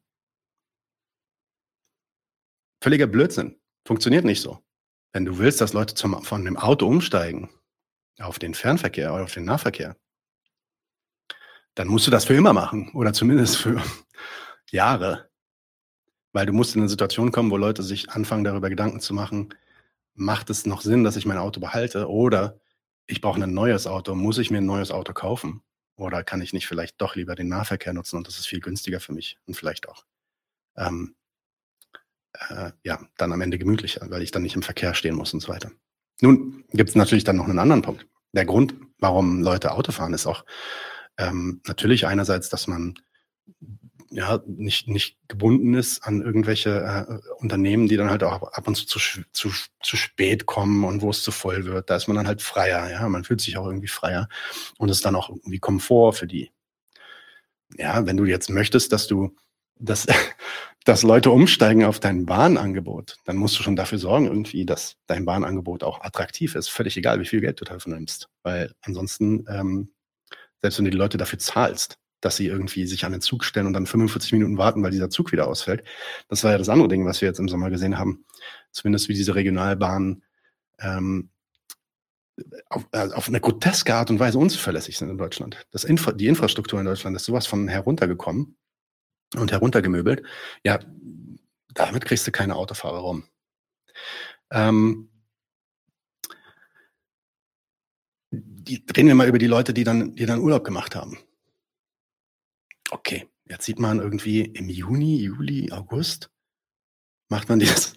Völliger 2.82 3.08
Blödsinn. 3.08 3.60
Funktioniert 3.86 4.24
nicht 4.24 4.42
so. 4.42 4.64
Wenn 5.12 5.26
du 5.26 5.38
willst, 5.38 5.60
dass 5.60 5.74
Leute 5.74 5.94
zum, 5.94 6.24
von 6.24 6.46
dem 6.46 6.56
Auto 6.58 6.88
umsteigen 6.88 7.50
auf 8.20 8.40
den 8.40 8.54
Fernverkehr 8.54 9.14
oder 9.14 9.26
auf 9.26 9.34
den 9.34 9.44
Nahverkehr, 9.44 9.98
dann 11.76 11.90
musst 11.90 12.08
du 12.08 12.12
das 12.12 12.24
für 12.24 12.36
immer 12.36 12.54
machen 12.54 12.92
oder 12.94 13.12
zumindest 13.12 13.58
für 13.58 13.84
Jahre. 14.72 15.30
Weil 16.32 16.46
du 16.46 16.54
musst 16.54 16.76
in 16.76 16.82
eine 16.82 16.90
Situation 16.90 17.34
kommen, 17.34 17.52
wo 17.52 17.58
Leute 17.58 17.84
sich 17.84 18.10
anfangen, 18.10 18.46
darüber 18.46 18.70
Gedanken 18.70 19.02
zu 19.02 19.14
machen, 19.14 19.54
macht 20.16 20.50
es 20.50 20.66
noch 20.66 20.82
Sinn, 20.82 21.04
dass 21.04 21.16
ich 21.16 21.26
mein 21.26 21.38
Auto 21.38 21.60
behalte 21.60 22.10
oder 22.10 22.60
ich 23.08 23.22
brauche 23.22 23.42
ein 23.42 23.54
neues 23.54 23.86
Auto, 23.86 24.16
muss 24.16 24.38
ich 24.38 24.50
mir 24.50 24.58
ein 24.58 24.66
neues 24.66 24.92
Auto 24.92 25.14
kaufen? 25.14 25.62
Oder 25.98 26.24
kann 26.24 26.42
ich 26.42 26.52
nicht 26.52 26.68
vielleicht 26.68 27.00
doch 27.00 27.16
lieber 27.16 27.36
den 27.36 27.48
Nahverkehr 27.48 27.94
nutzen 27.94 28.18
und 28.18 28.28
das 28.28 28.38
ist 28.38 28.48
viel 28.48 28.60
günstiger 28.60 29.00
für 29.00 29.14
mich 29.14 29.38
und 29.46 29.56
vielleicht 29.56 29.88
auch 29.88 30.06
ähm, 30.76 31.16
äh, 32.50 32.72
ja, 32.84 33.00
dann 33.18 33.32
am 33.32 33.42
Ende 33.42 33.58
gemütlicher, 33.58 34.10
weil 34.10 34.22
ich 34.22 34.32
dann 34.32 34.42
nicht 34.42 34.56
im 34.56 34.64
Verkehr 34.64 34.94
stehen 34.94 35.16
muss 35.16 35.34
und 35.34 35.40
so 35.40 35.50
weiter. 35.50 35.72
Nun 36.22 36.66
gibt 36.72 36.90
es 36.90 36.96
natürlich 36.96 37.24
dann 37.24 37.38
noch 37.38 37.48
einen 37.48 37.60
anderen 37.60 37.82
Punkt. 37.82 38.08
Der 38.34 38.46
Grund, 38.46 38.76
warum 39.00 39.42
Leute 39.42 39.72
Auto 39.72 39.92
fahren, 39.92 40.14
ist 40.14 40.28
auch 40.28 40.46
ähm, 41.18 41.62
natürlich 41.66 42.08
einerseits, 42.08 42.50
dass 42.50 42.68
man 42.68 42.96
ja 44.16 44.42
nicht, 44.48 44.88
nicht 44.88 45.18
gebunden 45.28 45.74
ist 45.74 46.04
an 46.04 46.22
irgendwelche 46.22 46.70
äh, 47.10 47.42
Unternehmen, 47.42 47.88
die 47.88 47.98
dann 47.98 48.10
halt 48.10 48.24
auch 48.24 48.42
ab 48.42 48.68
und 48.68 48.76
zu, 48.76 48.86
zu 48.86 49.00
zu 49.32 49.52
zu 49.84 49.98
spät 49.98 50.46
kommen 50.46 50.84
und 50.84 51.02
wo 51.02 51.10
es 51.10 51.24
zu 51.24 51.32
voll 51.32 51.66
wird. 51.66 51.90
Da 51.90 51.96
ist 51.96 52.08
man 52.08 52.18
dann 52.18 52.28
halt 52.28 52.42
freier, 52.42 52.90
ja. 52.90 53.08
Man 53.10 53.24
fühlt 53.24 53.42
sich 53.42 53.58
auch 53.58 53.66
irgendwie 53.68 53.88
freier 53.88 54.28
und 54.78 54.90
es 54.90 54.98
ist 54.98 55.06
dann 55.06 55.16
auch 55.16 55.30
irgendwie 55.30 55.60
Komfort 55.60 56.14
für 56.14 56.28
die. 56.28 56.52
Ja, 57.78 58.06
wenn 58.06 58.18
du 58.18 58.26
jetzt 58.26 58.50
möchtest, 58.50 58.92
dass 58.92 59.08
du 59.08 59.36
dass, 59.80 60.08
dass 60.86 61.04
Leute 61.04 61.32
umsteigen 61.32 61.84
auf 61.84 62.00
dein 62.00 62.26
Bahnangebot, 62.26 63.18
dann 63.26 63.38
musst 63.38 63.58
du 63.60 63.64
schon 63.64 63.76
dafür 63.76 63.98
sorgen, 63.98 64.26
irgendwie, 64.28 64.66
dass 64.66 64.98
dein 65.08 65.26
Bahnangebot 65.26 65.84
auch 65.84 66.02
attraktiv 66.02 66.56
ist. 66.56 66.70
Völlig 66.70 66.98
egal, 66.98 67.20
wie 67.20 67.26
viel 67.26 67.42
Geld 67.42 67.60
du 67.60 67.66
davon 67.66 67.94
nimmst. 67.94 68.30
Weil 68.44 68.74
ansonsten, 68.82 69.46
ähm, 69.50 69.92
selbst 70.62 70.78
wenn 70.78 70.86
du 70.86 70.92
die 70.92 70.98
Leute 70.98 71.18
dafür 71.18 71.40
zahlst, 71.40 71.98
dass 72.26 72.38
sie 72.38 72.48
irgendwie 72.48 72.88
sich 72.88 73.06
an 73.06 73.12
den 73.12 73.22
Zug 73.22 73.44
stellen 73.44 73.68
und 73.68 73.74
dann 73.74 73.86
45 73.86 74.32
Minuten 74.34 74.58
warten, 74.58 74.82
weil 74.82 74.90
dieser 74.90 75.12
Zug 75.12 75.32
wieder 75.32 75.48
ausfällt. 75.48 75.84
Das 76.28 76.44
war 76.44 76.52
ja 76.52 76.58
das 76.58 76.70
andere 76.70 76.88
Ding, 76.88 77.06
was 77.06 77.22
wir 77.22 77.28
jetzt 77.28 77.40
im 77.40 77.48
Sommer 77.48 77.70
gesehen 77.70 78.00
haben. 78.00 78.26
Zumindest 78.72 79.10
wie 79.10 79.14
diese 79.14 79.36
Regionalbahnen 79.36 80.24
ähm, 80.80 81.30
auf, 82.68 82.88
äh, 82.94 83.12
auf 83.12 83.28
eine 83.28 83.40
groteske 83.40 83.94
Art 83.94 84.10
und 84.10 84.20
Weise 84.20 84.40
unzuverlässig 84.40 84.98
sind 84.98 85.10
in 85.10 85.20
Deutschland. 85.20 85.68
Das 85.70 85.84
Infra 85.84 86.14
die 86.14 86.26
Infrastruktur 86.26 86.80
in 86.80 86.88
Deutschland 86.88 87.16
ist 87.16 87.26
sowas 87.26 87.46
von 87.46 87.68
heruntergekommen 87.68 88.58
und 89.38 89.52
heruntergemöbelt. 89.52 90.24
Ja, 90.64 90.80
damit 91.76 92.06
kriegst 92.06 92.26
du 92.26 92.32
keine 92.32 92.56
Autofahrer 92.56 93.00
rum. 93.00 93.26
Ähm, 94.52 95.10
die, 98.32 98.84
reden 98.98 99.10
wir 99.10 99.16
mal 99.16 99.28
über 99.28 99.38
die 99.38 99.46
Leute, 99.46 99.76
die 99.76 99.84
dann, 99.84 100.16
die 100.16 100.26
dann 100.26 100.40
Urlaub 100.40 100.64
gemacht 100.64 100.96
haben. 100.96 101.20
Okay, 102.92 103.28
jetzt 103.46 103.66
sieht 103.66 103.80
man 103.80 104.00
irgendwie 104.00 104.42
im 104.42 104.70
Juni, 104.70 105.18
Juli, 105.18 105.72
August 105.72 106.30
macht 107.30 107.50
man 107.50 107.60
dieses, 107.60 107.94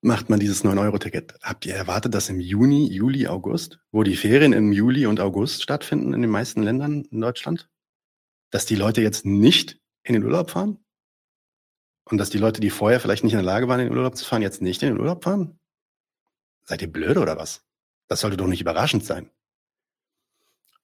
macht 0.00 0.30
man 0.30 0.40
dieses 0.40 0.64
9-Euro-Ticket. 0.64 1.34
Habt 1.42 1.66
ihr 1.66 1.74
erwartet, 1.74 2.14
dass 2.14 2.28
im 2.28 2.40
Juni, 2.40 2.86
Juli, 2.86 3.26
August, 3.26 3.78
wo 3.92 4.02
die 4.02 4.16
Ferien 4.16 4.52
im 4.52 4.72
Juli 4.72 5.06
und 5.06 5.20
August 5.20 5.62
stattfinden 5.62 6.14
in 6.14 6.22
den 6.22 6.30
meisten 6.30 6.62
Ländern 6.62 7.04
in 7.04 7.20
Deutschland, 7.20 7.68
dass 8.50 8.66
die 8.66 8.76
Leute 8.76 9.02
jetzt 9.02 9.26
nicht 9.26 9.80
in 10.02 10.14
den 10.14 10.24
Urlaub 10.24 10.50
fahren? 10.50 10.82
Und 12.08 12.18
dass 12.18 12.30
die 12.30 12.38
Leute, 12.38 12.60
die 12.60 12.70
vorher 12.70 13.00
vielleicht 13.00 13.24
nicht 13.24 13.32
in 13.32 13.38
der 13.38 13.44
Lage 13.44 13.66
waren, 13.66 13.80
in 13.80 13.88
den 13.88 13.96
Urlaub 13.96 14.16
zu 14.16 14.24
fahren, 14.24 14.42
jetzt 14.42 14.62
nicht 14.62 14.82
in 14.82 14.90
den 14.90 15.00
Urlaub 15.00 15.24
fahren? 15.24 15.58
Seid 16.64 16.80
ihr 16.80 16.90
blöd 16.90 17.16
oder 17.16 17.36
was? 17.36 17.64
Das 18.08 18.20
sollte 18.20 18.36
doch 18.36 18.46
nicht 18.46 18.60
überraschend 18.60 19.04
sein. 19.04 19.30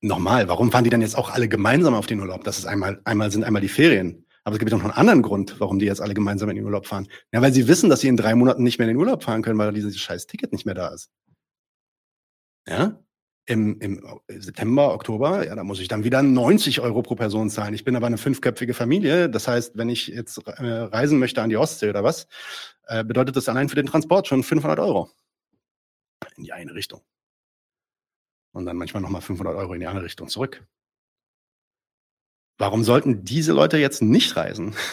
Nochmal, 0.03 0.47
warum 0.47 0.71
fahren 0.71 0.83
die 0.83 0.89
dann 0.89 1.01
jetzt 1.01 1.17
auch 1.17 1.29
alle 1.29 1.47
gemeinsam 1.47 1.93
auf 1.93 2.07
den 2.07 2.19
Urlaub? 2.19 2.43
Das 2.43 2.59
ist 2.59 2.65
einmal, 2.65 3.01
einmal 3.05 3.31
sind 3.31 3.43
einmal 3.43 3.61
die 3.61 3.69
Ferien. 3.69 4.25
Aber 4.43 4.55
es 4.55 4.59
gibt 4.59 4.71
noch 4.71 4.83
einen 4.83 4.91
anderen 4.91 5.21
Grund, 5.21 5.59
warum 5.59 5.79
die 5.79 5.85
jetzt 5.85 6.01
alle 6.01 6.13
gemeinsam 6.13 6.49
in 6.49 6.57
den 6.57 6.65
Urlaub 6.65 6.85
fahren. 6.85 7.07
Ja, 7.31 7.41
weil 7.41 7.53
sie 7.53 7.67
wissen, 7.67 7.89
dass 7.89 8.01
sie 8.01 8.09
in 8.09 8.17
drei 8.17 8.35
Monaten 8.35 8.63
nicht 8.63 8.77
mehr 8.77 8.87
in 8.87 8.95
den 8.95 8.99
Urlaub 8.99 9.23
fahren 9.23 9.41
können, 9.41 9.57
weil 9.57 9.71
dieses 9.71 9.97
scheiß 9.97 10.27
Ticket 10.27 10.51
nicht 10.51 10.65
mehr 10.65 10.75
da 10.75 10.89
ist. 10.89 11.09
Ja? 12.67 13.03
im, 13.45 13.79
im 13.81 14.01
September, 14.29 14.93
Oktober, 14.93 15.45
ja, 15.45 15.55
da 15.55 15.63
muss 15.63 15.79
ich 15.79 15.87
dann 15.87 16.03
wieder 16.03 16.23
90 16.23 16.79
Euro 16.79 17.01
pro 17.01 17.15
Person 17.15 17.49
zahlen. 17.49 17.73
Ich 17.73 17.83
bin 17.83 17.95
aber 17.95 18.07
eine 18.07 18.17
fünfköpfige 18.17 18.73
Familie. 18.73 19.29
Das 19.29 19.47
heißt, 19.47 19.77
wenn 19.77 19.89
ich 19.89 20.07
jetzt 20.07 20.39
äh, 20.47 20.65
reisen 20.65 21.19
möchte 21.19 21.41
an 21.41 21.49
die 21.49 21.57
Ostsee 21.57 21.89
oder 21.89 22.03
was, 22.03 22.27
äh, 22.87 23.03
bedeutet 23.03 23.35
das 23.35 23.49
allein 23.49 23.67
für 23.69 23.75
den 23.75 23.85
Transport 23.85 24.27
schon 24.27 24.43
500 24.43 24.79
Euro 24.79 25.09
in 26.37 26.45
die 26.45 26.53
eine 26.53 26.73
Richtung. 26.73 27.01
Und 28.53 28.65
dann 28.65 28.77
manchmal 28.77 29.01
nochmal 29.01 29.21
500 29.21 29.55
Euro 29.55 29.73
in 29.73 29.79
die 29.79 29.87
andere 29.87 30.05
Richtung 30.05 30.27
zurück. 30.29 30.65
Warum 32.57 32.83
sollten 32.83 33.25
diese 33.25 33.51
Leute 33.51 33.77
jetzt 33.77 34.01
nicht 34.01 34.35
reisen? 34.35 34.75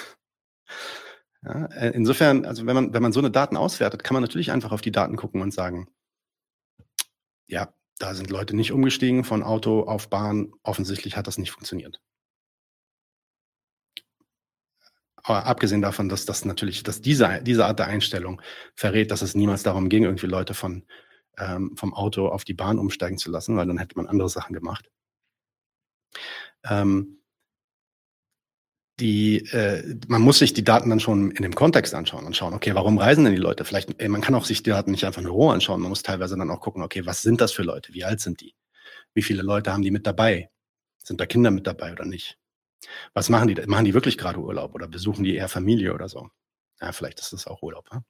Ja, 1.42 1.64
äh, 1.68 1.92
insofern, 1.94 2.44
also 2.44 2.66
wenn 2.66 2.74
man, 2.74 2.92
wenn 2.92 3.02
man 3.02 3.12
so 3.14 3.20
eine 3.20 3.30
Daten 3.30 3.56
auswertet, 3.56 4.04
kann 4.04 4.12
man 4.12 4.22
natürlich 4.22 4.52
einfach 4.52 4.72
auf 4.72 4.82
die 4.82 4.92
Daten 4.92 5.16
gucken 5.16 5.40
und 5.40 5.54
sagen, 5.54 5.88
ja, 7.46 7.72
da 7.98 8.14
sind 8.14 8.30
Leute 8.30 8.54
nicht 8.54 8.72
umgestiegen 8.72 9.24
von 9.24 9.42
Auto 9.42 9.84
auf 9.84 10.10
Bahn. 10.10 10.52
Offensichtlich 10.62 11.16
hat 11.16 11.26
das 11.26 11.38
nicht 11.38 11.50
funktioniert. 11.50 12.00
Aber 15.16 15.46
abgesehen 15.46 15.82
davon, 15.82 16.08
dass 16.08 16.24
das 16.24 16.44
natürlich, 16.44 16.82
dass 16.82 17.00
diese, 17.00 17.42
diese 17.42 17.66
Art 17.66 17.78
der 17.78 17.86
Einstellung 17.86 18.40
verrät, 18.74 19.10
dass 19.10 19.22
es 19.22 19.34
niemals 19.34 19.62
darum 19.62 19.88
ging, 19.88 20.04
irgendwie 20.04 20.26
Leute 20.26 20.54
von, 20.54 20.84
ähm, 21.38 21.76
vom 21.76 21.94
Auto 21.94 22.28
auf 22.28 22.44
die 22.44 22.54
Bahn 22.54 22.78
umsteigen 22.78 23.18
zu 23.18 23.30
lassen, 23.30 23.56
weil 23.56 23.66
dann 23.66 23.78
hätte 23.78 23.96
man 23.96 24.06
andere 24.06 24.28
Sachen 24.28 24.54
gemacht. 24.54 24.90
Ähm, 26.64 27.20
die, 29.00 29.46
äh, 29.52 29.96
man 30.08 30.20
muss 30.20 30.38
sich 30.38 30.52
die 30.52 30.64
Daten 30.64 30.90
dann 30.90 31.00
schon 31.00 31.30
in 31.30 31.42
dem 31.42 31.54
Kontext 31.54 31.94
anschauen 31.94 32.26
und 32.26 32.36
schauen, 32.36 32.52
okay, 32.52 32.74
warum 32.74 32.98
reisen 32.98 33.24
denn 33.24 33.34
die 33.34 33.40
Leute? 33.40 33.64
Vielleicht, 33.64 33.98
ey, 33.98 34.08
man 34.08 34.20
kann 34.20 34.34
auch 34.34 34.44
sich 34.44 34.62
die 34.62 34.70
Daten 34.70 34.90
nicht 34.90 35.04
einfach 35.04 35.22
nur 35.22 35.32
roh 35.32 35.50
anschauen, 35.50 35.80
man 35.80 35.88
muss 35.88 36.02
teilweise 36.02 36.36
dann 36.36 36.50
auch 36.50 36.60
gucken, 36.60 36.82
okay, 36.82 37.06
was 37.06 37.22
sind 37.22 37.40
das 37.40 37.52
für 37.52 37.62
Leute? 37.62 37.94
Wie 37.94 38.04
alt 38.04 38.20
sind 38.20 38.40
die? 38.40 38.54
Wie 39.14 39.22
viele 39.22 39.42
Leute 39.42 39.72
haben 39.72 39.82
die 39.82 39.90
mit 39.90 40.06
dabei? 40.06 40.50
Sind 41.02 41.20
da 41.20 41.26
Kinder 41.26 41.50
mit 41.50 41.66
dabei 41.66 41.92
oder 41.92 42.04
nicht? 42.04 42.38
Was 43.14 43.28
machen 43.28 43.48
die? 43.48 43.54
Machen 43.66 43.84
die 43.84 43.94
wirklich 43.94 44.18
gerade 44.18 44.38
Urlaub 44.38 44.74
oder 44.74 44.88
besuchen 44.88 45.24
die 45.24 45.34
eher 45.34 45.48
Familie 45.48 45.94
oder 45.94 46.08
so? 46.08 46.28
Ja, 46.80 46.92
vielleicht 46.92 47.20
ist 47.20 47.32
das 47.32 47.46
auch 47.46 47.62
Urlaub. 47.62 47.88
Ja? 47.92 48.02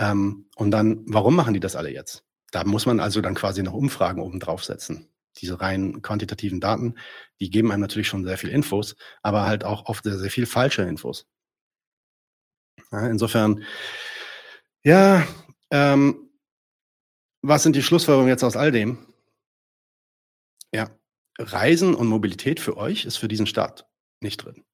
Ähm, 0.00 0.46
und 0.56 0.72
dann, 0.72 1.04
warum 1.06 1.36
machen 1.36 1.54
die 1.54 1.60
das 1.60 1.76
alle 1.76 1.92
jetzt? 1.92 2.24
Da 2.50 2.64
muss 2.64 2.86
man 2.86 2.98
also 2.98 3.20
dann 3.20 3.36
quasi 3.36 3.62
noch 3.62 3.74
Umfragen 3.74 4.20
oben 4.20 4.40
draufsetzen 4.40 5.10
diese 5.38 5.60
rein 5.60 6.02
quantitativen 6.02 6.60
Daten, 6.60 6.94
die 7.40 7.50
geben 7.50 7.70
einem 7.70 7.80
natürlich 7.80 8.08
schon 8.08 8.24
sehr 8.24 8.38
viel 8.38 8.50
Infos, 8.50 8.96
aber 9.22 9.46
halt 9.46 9.64
auch 9.64 9.86
oft 9.86 10.04
sehr, 10.04 10.18
sehr 10.18 10.30
viel 10.30 10.46
falsche 10.46 10.82
Infos. 10.82 11.26
Ja, 12.92 13.06
insofern, 13.06 13.64
ja, 14.82 15.26
ähm, 15.70 16.30
was 17.42 17.62
sind 17.62 17.76
die 17.76 17.82
Schlussfolgerungen 17.82 18.28
jetzt 18.30 18.44
aus 18.44 18.56
all 18.56 18.72
dem? 18.72 19.06
Ja, 20.72 20.90
Reisen 21.38 21.94
und 21.94 22.08
Mobilität 22.08 22.60
für 22.60 22.76
euch 22.76 23.04
ist 23.04 23.16
für 23.16 23.28
diesen 23.28 23.46
Staat 23.46 23.88
nicht 24.20 24.44
drin, 24.44 24.64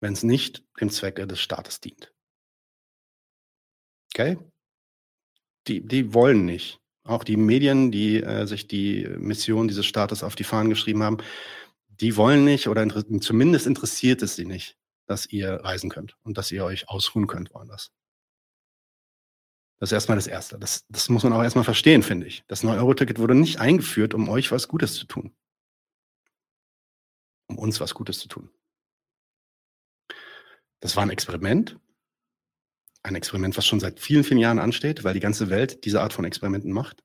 wenn 0.00 0.12
es 0.12 0.22
nicht 0.22 0.64
dem 0.80 0.90
Zwecke 0.90 1.26
des 1.26 1.40
Staates 1.40 1.80
dient. 1.80 2.12
Okay? 4.14 4.38
Die, 5.68 5.86
die 5.86 6.12
wollen 6.12 6.44
nicht, 6.44 6.80
auch 7.04 7.24
die 7.24 7.36
Medien, 7.36 7.92
die 7.92 8.22
äh, 8.22 8.46
sich 8.46 8.66
die 8.66 9.08
Mission 9.18 9.68
dieses 9.68 9.86
Staates 9.86 10.22
auf 10.22 10.34
die 10.34 10.44
Fahnen 10.44 10.70
geschrieben 10.70 11.02
haben, 11.02 11.18
die 11.88 12.16
wollen 12.16 12.44
nicht 12.44 12.68
oder 12.68 12.82
inter 12.82 13.04
zumindest 13.20 13.66
interessiert 13.66 14.22
es 14.22 14.36
sie 14.36 14.44
nicht, 14.44 14.76
dass 15.06 15.26
ihr 15.26 15.52
reisen 15.52 15.90
könnt 15.90 16.16
und 16.22 16.38
dass 16.38 16.50
ihr 16.50 16.64
euch 16.64 16.88
ausruhen 16.88 17.26
könnt 17.26 17.52
woanders. 17.54 17.92
Das 19.78 19.88
ist 19.88 19.94
erstmal 19.94 20.16
das 20.16 20.28
Erste. 20.28 20.60
Das, 20.60 20.84
das 20.88 21.08
muss 21.08 21.24
man 21.24 21.32
auch 21.32 21.42
erstmal 21.42 21.64
verstehen, 21.64 22.04
finde 22.04 22.28
ich. 22.28 22.44
Das 22.46 22.62
9-Euro-Ticket 22.62 23.18
wurde 23.18 23.34
nicht 23.34 23.58
eingeführt, 23.58 24.14
um 24.14 24.28
euch 24.28 24.52
was 24.52 24.68
Gutes 24.68 24.94
zu 24.94 25.06
tun. 25.06 25.34
Um 27.48 27.58
uns 27.58 27.80
was 27.80 27.92
Gutes 27.92 28.20
zu 28.20 28.28
tun. 28.28 28.48
Das 30.78 30.94
war 30.94 31.02
ein 31.02 31.10
Experiment 31.10 31.80
ein 33.02 33.14
Experiment, 33.14 33.56
was 33.56 33.66
schon 33.66 33.80
seit 33.80 34.00
vielen, 34.00 34.24
vielen 34.24 34.40
Jahren 34.40 34.58
ansteht, 34.58 35.04
weil 35.04 35.14
die 35.14 35.20
ganze 35.20 35.50
Welt 35.50 35.84
diese 35.84 36.00
Art 36.00 36.12
von 36.12 36.24
Experimenten 36.24 36.72
macht, 36.72 37.02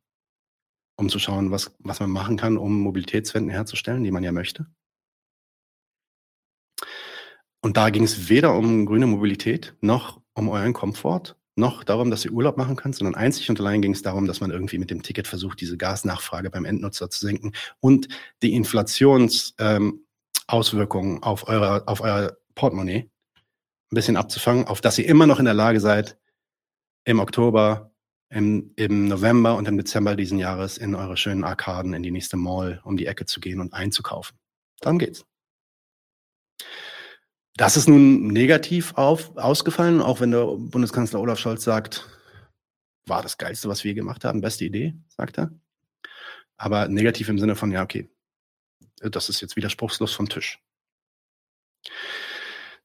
um 0.95 1.09
zu 1.09 1.19
schauen, 1.19 1.51
was, 1.51 1.75
was 1.79 1.99
man 1.99 2.11
machen 2.11 2.37
kann, 2.37 2.57
um 2.57 2.79
Mobilitätswenden 2.79 3.51
herzustellen, 3.51 4.03
die 4.03 4.11
man 4.11 4.23
ja 4.23 4.31
möchte. 4.31 4.67
Und 7.61 7.77
da 7.77 7.89
ging 7.89 8.03
es 8.03 8.29
weder 8.29 8.55
um 8.55 8.85
grüne 8.85 9.07
Mobilität 9.07 9.75
noch 9.81 10.21
um 10.33 10.49
euren 10.49 10.73
Komfort, 10.73 11.35
noch 11.55 11.83
darum, 11.83 12.11
dass 12.11 12.23
ihr 12.23 12.31
Urlaub 12.31 12.57
machen 12.57 12.75
könnt, 12.75 12.95
sondern 12.95 13.15
einzig 13.15 13.49
und 13.49 13.59
allein 13.59 13.81
ging 13.81 13.93
es 13.93 14.03
darum, 14.03 14.27
dass 14.27 14.41
man 14.41 14.51
irgendwie 14.51 14.77
mit 14.77 14.91
dem 14.91 15.01
Ticket 15.01 15.27
versucht, 15.27 15.59
diese 15.59 15.75
Gasnachfrage 15.75 16.51
beim 16.51 16.65
Endnutzer 16.65 17.09
zu 17.09 17.25
senken 17.25 17.53
und 17.79 18.07
die 18.43 18.53
Inflationsauswirkungen 18.53 21.15
ähm, 21.15 21.23
auf, 21.23 21.47
eure, 21.47 21.87
auf 21.87 22.01
euer 22.01 22.37
Portemonnaie 22.53 23.09
ein 23.91 23.95
bisschen 23.95 24.17
abzufangen, 24.17 24.67
auf 24.67 24.81
dass 24.81 24.97
ihr 24.97 25.07
immer 25.07 25.27
noch 25.27 25.39
in 25.39 25.45
der 25.45 25.53
Lage 25.53 25.79
seid, 25.79 26.17
im 27.05 27.19
Oktober, 27.19 27.91
im, 28.29 28.73
im 28.75 29.07
November 29.07 29.55
und 29.55 29.67
im 29.67 29.77
Dezember 29.77 30.15
diesen 30.15 30.39
Jahres 30.39 30.77
in 30.77 30.95
eure 30.95 31.15
schönen 31.15 31.43
Arkaden 31.43 31.93
in 31.93 32.03
die 32.03 32.11
nächste 32.11 32.35
Mall 32.35 32.81
um 32.83 32.97
die 32.97 33.05
Ecke 33.05 33.25
zu 33.25 33.39
gehen 33.39 33.61
und 33.61 33.73
einzukaufen. 33.73 34.37
Darum 34.81 34.99
geht's. 34.99 35.25
Das 37.55 37.77
ist 37.77 37.87
nun 37.87 38.27
negativ 38.27 38.93
auf, 38.95 39.35
ausgefallen, 39.37 40.01
auch 40.01 40.19
wenn 40.19 40.31
der 40.31 40.45
Bundeskanzler 40.45 41.19
Olaf 41.19 41.39
Scholz 41.39 41.63
sagt, 41.63 42.07
war 43.07 43.23
das 43.23 43.37
Geilste, 43.37 43.69
was 43.69 43.83
wir 43.83 43.93
gemacht 43.93 44.25
haben, 44.25 44.41
beste 44.41 44.65
Idee, 44.65 44.95
sagt 45.07 45.39
er. 45.39 45.51
Aber 46.57 46.87
negativ 46.87 47.29
im 47.29 47.39
Sinne 47.39 47.55
von, 47.55 47.71
ja, 47.71 47.83
okay, 47.83 48.09
das 48.99 49.29
ist 49.29 49.41
jetzt 49.41 49.55
widerspruchslos 49.55 50.13
vom 50.13 50.29
Tisch. 50.29 50.59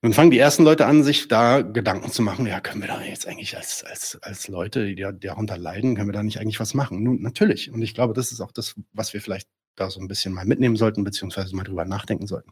Nun 0.04 0.14
fangen 0.14 0.32
die 0.32 0.38
ersten 0.38 0.64
Leute 0.64 0.86
an, 0.86 1.04
sich 1.04 1.28
da 1.28 1.62
Gedanken 1.62 2.10
zu 2.10 2.22
machen, 2.22 2.44
ja, 2.44 2.60
können 2.60 2.80
wir 2.80 2.88
da 2.88 3.00
jetzt 3.02 3.28
eigentlich 3.28 3.56
als, 3.56 3.84
als, 3.84 4.18
als 4.20 4.48
Leute, 4.48 4.92
die 4.92 5.06
darunter 5.20 5.56
leiden, 5.56 5.94
können 5.94 6.08
wir 6.08 6.12
da 6.12 6.24
nicht 6.24 6.40
eigentlich 6.40 6.58
was 6.58 6.74
machen? 6.74 7.04
Nun, 7.04 7.22
natürlich. 7.22 7.70
Und 7.70 7.82
ich 7.82 7.94
glaube, 7.94 8.12
das 8.12 8.32
ist 8.32 8.40
auch 8.40 8.50
das, 8.50 8.74
was 8.92 9.12
wir 9.12 9.20
vielleicht 9.20 9.46
da 9.76 9.90
so 9.90 10.00
ein 10.00 10.08
bisschen 10.08 10.32
mal 10.32 10.44
mitnehmen 10.44 10.74
sollten, 10.74 11.04
beziehungsweise 11.04 11.54
mal 11.54 11.62
drüber 11.62 11.84
nachdenken 11.84 12.26
sollten. 12.26 12.50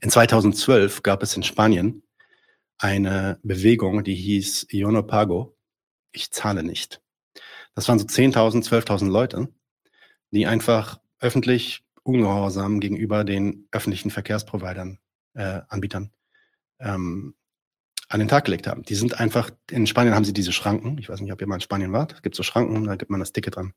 In 0.00 0.10
2012 0.10 1.02
gab 1.02 1.24
es 1.24 1.34
in 1.34 1.42
Spanien 1.42 2.04
eine 2.78 3.40
Bewegung, 3.42 4.04
die 4.04 4.14
hieß 4.14 4.68
Yo 4.70 4.92
no 4.92 5.02
pago, 5.02 5.56
ich 6.12 6.30
zahle 6.30 6.62
nicht. 6.62 7.02
Das 7.74 7.88
waren 7.88 7.98
so 7.98 8.06
10.000, 8.06 8.68
12.000 8.68 9.10
Leute, 9.10 9.48
die 10.30 10.46
einfach 10.46 11.00
öffentlich 11.18 11.82
ungehorsam 12.04 12.78
gegenüber 12.78 13.24
den 13.24 13.66
öffentlichen 13.72 14.10
Verkehrsprovidern, 14.10 15.00
äh, 15.34 15.62
Anbietern 15.68 16.12
ähm, 16.80 17.34
an 18.10 18.18
den 18.18 18.28
Tag 18.28 18.44
gelegt 18.44 18.66
haben. 18.66 18.82
Die 18.82 18.96
sind 18.96 19.20
einfach, 19.20 19.50
in 19.70 19.86
Spanien 19.86 20.14
haben 20.14 20.24
sie 20.24 20.32
diese 20.32 20.52
Schranken. 20.52 20.98
Ich 20.98 21.08
weiß 21.08 21.20
nicht, 21.20 21.32
ob 21.32 21.40
ihr 21.40 21.46
mal 21.46 21.54
in 21.54 21.60
Spanien 21.60 21.92
wart. 21.92 22.14
Es 22.14 22.22
gibt 22.22 22.34
so 22.34 22.42
Schranken, 22.42 22.84
da 22.84 22.96
gibt 22.96 23.10
man 23.10 23.20
das 23.20 23.32
Ticket 23.32 23.54
dran, 23.54 23.72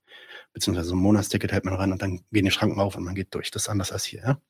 beziehungsweise 0.54 0.90
so 0.90 0.96
ein 0.96 1.00
Monatsticket 1.00 1.52
hält 1.52 1.66
man 1.66 1.76
rein 1.76 1.92
und 1.92 2.02
dann 2.02 2.22
gehen 2.32 2.46
die 2.46 2.52
Schranken 2.52 2.80
auf 2.80 2.96
und 2.98 3.04
man 3.04 3.14
geht 3.14 3.34
durch. 3.36 3.52
Das 3.52 3.64
ist 3.64 3.70
anders 3.70 3.92
als 3.92 4.06
hier, 4.06 4.22
ja. 4.22 4.42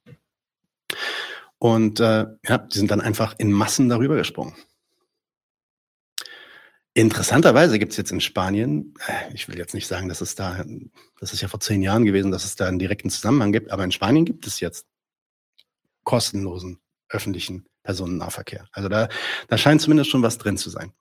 Und 1.57 1.99
äh, 1.99 2.27
ja, 2.47 2.57
die 2.57 2.77
sind 2.77 2.91
dann 2.91 3.01
einfach 3.01 3.35
in 3.37 3.51
Massen 3.51 3.89
darüber 3.89 4.15
gesprungen. 4.15 4.55
Interessanterweise 6.93 7.79
gibt 7.79 7.91
es 7.91 7.97
jetzt 7.97 8.11
in 8.11 8.21
Spanien, 8.21 8.93
äh, 9.07 9.33
ich 9.33 9.49
will 9.49 9.57
jetzt 9.57 9.73
nicht 9.73 9.87
sagen, 9.87 10.07
dass 10.07 10.21
es 10.21 10.35
da, 10.35 10.63
das 11.19 11.33
ist 11.33 11.41
ja 11.41 11.47
vor 11.47 11.59
zehn 11.59 11.81
Jahren 11.81 12.05
gewesen, 12.05 12.31
dass 12.31 12.45
es 12.45 12.55
da 12.55 12.67
einen 12.67 12.79
direkten 12.79 13.09
Zusammenhang 13.09 13.51
gibt, 13.51 13.71
aber 13.71 13.83
in 13.83 13.91
Spanien 13.91 14.25
gibt 14.25 14.47
es 14.47 14.59
jetzt 14.59 14.85
kostenlosen 16.03 16.79
öffentlichen 17.09 17.65
Personennahverkehr. 17.83 18.67
Also 18.71 18.89
da, 18.89 19.09
da 19.47 19.57
scheint 19.57 19.81
zumindest 19.81 20.09
schon 20.09 20.23
was 20.23 20.37
drin 20.37 20.57
zu 20.57 20.69
sein. 20.69 20.93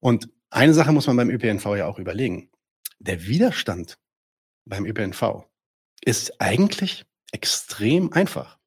Und 0.00 0.28
eine 0.50 0.74
Sache 0.74 0.92
muss 0.92 1.06
man 1.06 1.16
beim 1.16 1.30
ÖPNV 1.30 1.76
ja 1.76 1.86
auch 1.86 1.98
überlegen. 1.98 2.50
Der 2.98 3.26
Widerstand 3.26 3.98
beim 4.64 4.86
ÖPNV 4.86 5.44
ist 6.04 6.40
eigentlich 6.40 7.04
extrem 7.32 8.12
einfach. 8.12 8.58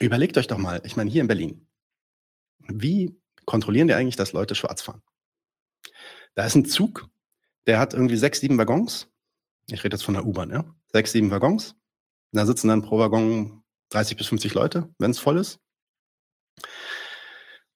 Überlegt 0.00 0.38
euch 0.38 0.46
doch 0.46 0.58
mal, 0.58 0.80
ich 0.84 0.96
meine, 0.96 1.10
hier 1.10 1.20
in 1.20 1.28
Berlin, 1.28 1.68
wie 2.66 3.20
kontrollieren 3.44 3.88
die 3.88 3.94
eigentlich, 3.94 4.16
dass 4.16 4.32
Leute 4.32 4.54
schwarz 4.54 4.82
fahren? 4.82 5.02
Da 6.34 6.44
ist 6.44 6.56
ein 6.56 6.64
Zug, 6.64 7.08
der 7.66 7.78
hat 7.78 7.94
irgendwie 7.94 8.16
sechs, 8.16 8.40
sieben 8.40 8.58
Waggons. 8.58 9.08
Ich 9.68 9.84
rede 9.84 9.94
jetzt 9.94 10.04
von 10.04 10.14
der 10.14 10.26
U-Bahn, 10.26 10.50
ja. 10.50 10.64
Sechs, 10.92 11.12
sieben 11.12 11.30
Waggons. 11.30 11.76
Da 12.32 12.46
sitzen 12.46 12.68
dann 12.68 12.82
pro 12.82 12.98
Waggon 12.98 13.62
30 13.90 14.16
bis 14.16 14.26
50 14.26 14.54
Leute, 14.54 14.92
wenn 14.98 15.12
es 15.12 15.18
voll 15.18 15.38
ist. 15.38 15.60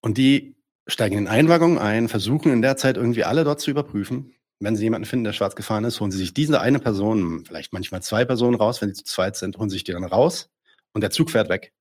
Und 0.00 0.18
die 0.18 0.56
steigen 0.86 1.18
in 1.18 1.28
einen 1.28 1.48
ein, 1.78 2.08
versuchen 2.08 2.52
in 2.52 2.62
der 2.62 2.76
Zeit 2.76 2.96
irgendwie 2.96 3.24
alle 3.24 3.44
dort 3.44 3.60
zu 3.60 3.70
überprüfen. 3.70 4.34
Wenn 4.60 4.74
sie 4.74 4.84
jemanden 4.84 5.06
finden, 5.06 5.24
der 5.24 5.32
schwarz 5.32 5.54
gefahren 5.54 5.84
ist, 5.84 6.00
holen 6.00 6.10
sie 6.10 6.18
sich 6.18 6.34
diese 6.34 6.60
eine 6.60 6.80
Person, 6.80 7.44
vielleicht 7.46 7.72
manchmal 7.72 8.02
zwei 8.02 8.24
Personen 8.24 8.56
raus, 8.56 8.80
wenn 8.80 8.88
sie 8.88 9.04
zu 9.04 9.04
zweit 9.04 9.36
sind, 9.36 9.56
holen 9.58 9.70
sie 9.70 9.74
sich 9.74 9.84
die 9.84 9.92
dann 9.92 10.04
raus 10.04 10.50
und 10.92 11.02
der 11.02 11.10
Zug 11.10 11.30
fährt 11.30 11.48
weg. 11.48 11.72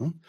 Hm? 0.00 0.20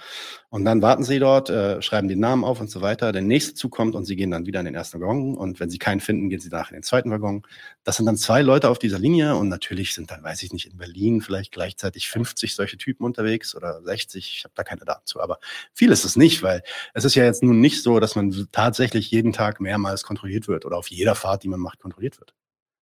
Und 0.50 0.66
dann 0.66 0.82
warten 0.82 1.04
sie 1.04 1.20
dort, 1.20 1.52
äh, 1.52 1.80
schreiben 1.84 2.08
den 2.08 2.20
Namen 2.20 2.44
auf 2.44 2.60
und 2.60 2.72
so 2.72 2.82
weiter. 2.82 3.12
Der 3.12 3.22
nächste 3.22 3.54
Zug 3.54 3.72
kommt 3.72 3.94
und 3.94 4.06
sie 4.06 4.16
gehen 4.16 4.32
dann 4.32 4.48
wieder 4.48 4.60
in 4.60 4.66
den 4.66 4.74
ersten 4.74 5.00
Waggon. 5.00 5.36
Und 5.38 5.60
wenn 5.60 5.70
sie 5.70 5.78
keinen 5.78 6.00
finden, 6.00 6.30
gehen 6.30 6.40
sie 6.40 6.50
danach 6.50 6.72
in 6.72 6.78
den 6.78 6.84
zweiten 6.84 7.12
Waggon. 7.12 7.44
Das 7.84 7.98
sind 7.98 8.08
dann 8.08 8.18
zwei 8.18 8.42
Leute 8.42 8.70
auf 8.70 8.80
dieser 8.80 8.98
Linie. 8.98 9.36
Und 9.36 9.48
natürlich 9.48 9.94
sind 9.94 10.10
dann, 10.10 10.24
weiß 10.24 10.42
ich 10.42 10.54
nicht, 10.54 10.66
in 10.66 10.78
Berlin 10.78 11.22
vielleicht 11.22 11.52
gleichzeitig 11.52 12.10
50 12.10 12.56
solche 12.56 12.78
Typen 12.78 13.04
unterwegs 13.06 13.56
oder 13.56 13.84
60. 13.84 14.34
Ich 14.38 14.44
habe 14.44 14.54
da 14.56 14.64
keine 14.64 14.86
Daten 14.86 15.06
zu. 15.06 15.22
Aber 15.22 15.40
viel 15.74 15.92
ist 15.92 16.04
es 16.04 16.16
nicht, 16.16 16.42
weil 16.42 16.64
es 16.96 17.06
ist 17.06 17.14
ja 17.14 17.24
jetzt 17.24 17.44
nun 17.44 17.60
nicht 17.62 17.84
so, 17.84 18.00
dass 18.00 18.16
man 18.16 18.48
tatsächlich 18.52 19.12
jeden 19.12 19.34
Tag 19.34 19.62
mehrmals 19.62 20.04
kontrolliert 20.04 20.48
wird 20.48 20.66
oder 20.66 20.78
auf 20.78 20.88
jeder 20.88 21.14
Fahrt, 21.14 21.44
die 21.44 21.48
man 21.48 21.60
macht, 21.60 21.80
kontrolliert 21.80 22.20
wird. 22.20 22.34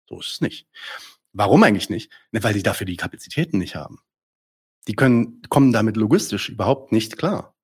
So 0.07 0.21
ist 0.21 0.33
es 0.33 0.41
nicht. 0.43 0.67
Warum 1.33 1.63
eigentlich 1.63 1.89
nicht? 1.89 2.13
Ne, 2.31 2.43
weil 2.43 2.55
die 2.55 2.63
dafür 2.63 2.87
die 2.87 2.97
Kapazitäten 2.97 3.59
nicht 3.59 3.75
haben. 3.75 4.01
Die 4.89 4.95
können, 4.95 5.43
kommen 5.49 5.73
damit 5.73 5.97
logistisch 5.97 6.49
überhaupt 6.49 6.93
nicht 6.93 7.17
klar. 7.17 7.55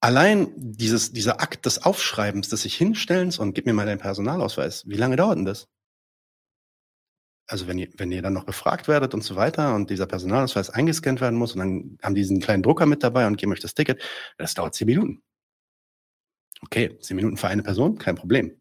Allein 0.00 0.52
dieses, 0.56 1.12
dieser 1.12 1.40
Akt 1.40 1.64
des 1.66 1.84
Aufschreibens, 1.84 2.48
des 2.48 2.62
sich 2.62 2.74
hinstellens 2.74 3.38
und 3.38 3.54
gib 3.54 3.66
mir 3.66 3.72
mal 3.72 3.86
deinen 3.86 4.00
Personalausweis, 4.00 4.88
wie 4.88 4.96
lange 4.96 5.16
dauert 5.16 5.38
denn 5.38 5.44
das? 5.44 5.68
Also 7.46 7.66
wenn 7.68 7.78
ihr, 7.78 7.88
wenn 7.98 8.10
ihr 8.10 8.22
dann 8.22 8.32
noch 8.32 8.44
befragt 8.44 8.88
werdet 8.88 9.14
und 9.14 9.22
so 9.22 9.36
weiter 9.36 9.74
und 9.74 9.90
dieser 9.90 10.06
Personalausweis 10.06 10.70
eingescannt 10.70 11.20
werden 11.20 11.38
muss 11.38 11.52
und 11.52 11.58
dann 11.58 11.98
haben 12.02 12.14
die 12.14 12.22
diesen 12.22 12.40
kleinen 12.40 12.62
Drucker 12.62 12.86
mit 12.86 13.02
dabei 13.02 13.26
und 13.26 13.36
geben 13.36 13.52
euch 13.52 13.60
das 13.60 13.74
Ticket, 13.74 14.02
das 14.38 14.54
dauert 14.54 14.74
zehn 14.74 14.86
Minuten. 14.86 15.22
Okay, 16.62 16.98
zehn 17.00 17.16
Minuten 17.16 17.36
für 17.36 17.48
eine 17.48 17.62
Person, 17.62 17.98
kein 17.98 18.14
Problem. 18.16 18.60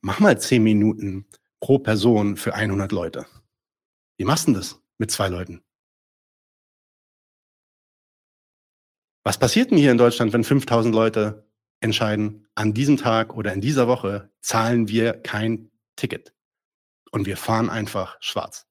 Mach 0.00 0.20
mal 0.20 0.40
zehn 0.40 0.62
Minuten 0.62 1.26
pro 1.60 1.78
Person 1.78 2.36
für 2.36 2.54
100 2.54 2.92
Leute. 2.92 3.26
Wie 4.16 4.24
machst 4.24 4.48
du 4.48 4.52
das 4.52 4.80
mit 4.98 5.10
zwei 5.10 5.28
Leuten? 5.28 5.62
Was 9.24 9.38
passiert 9.38 9.70
denn 9.70 9.78
hier 9.78 9.92
in 9.92 9.98
Deutschland, 9.98 10.32
wenn 10.32 10.44
5000 10.44 10.94
Leute 10.94 11.46
entscheiden, 11.80 12.48
an 12.54 12.74
diesem 12.74 12.96
Tag 12.96 13.34
oder 13.34 13.52
in 13.52 13.60
dieser 13.60 13.86
Woche 13.88 14.30
zahlen 14.40 14.88
wir 14.88 15.14
kein 15.14 15.70
Ticket 15.96 16.34
und 17.10 17.26
wir 17.26 17.36
fahren 17.36 17.70
einfach 17.70 18.16
schwarz? 18.20 18.66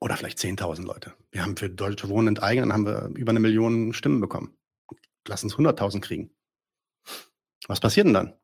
Oder 0.00 0.16
vielleicht 0.16 0.38
10.000 0.38 0.82
Leute. 0.84 1.14
Wir 1.30 1.42
haben 1.42 1.56
für 1.56 1.70
Deutsche 1.70 2.08
Wohnen 2.08 2.28
enteignen, 2.28 2.72
haben 2.72 2.86
wir 2.86 3.10
über 3.14 3.30
eine 3.30 3.38
Million 3.38 3.92
Stimmen 3.92 4.20
bekommen. 4.20 4.56
Lass 5.28 5.44
uns 5.44 5.54
100.000 5.54 6.00
kriegen. 6.00 6.34
Was 7.68 7.78
passiert 7.78 8.06
denn 8.06 8.14
dann? 8.14 8.34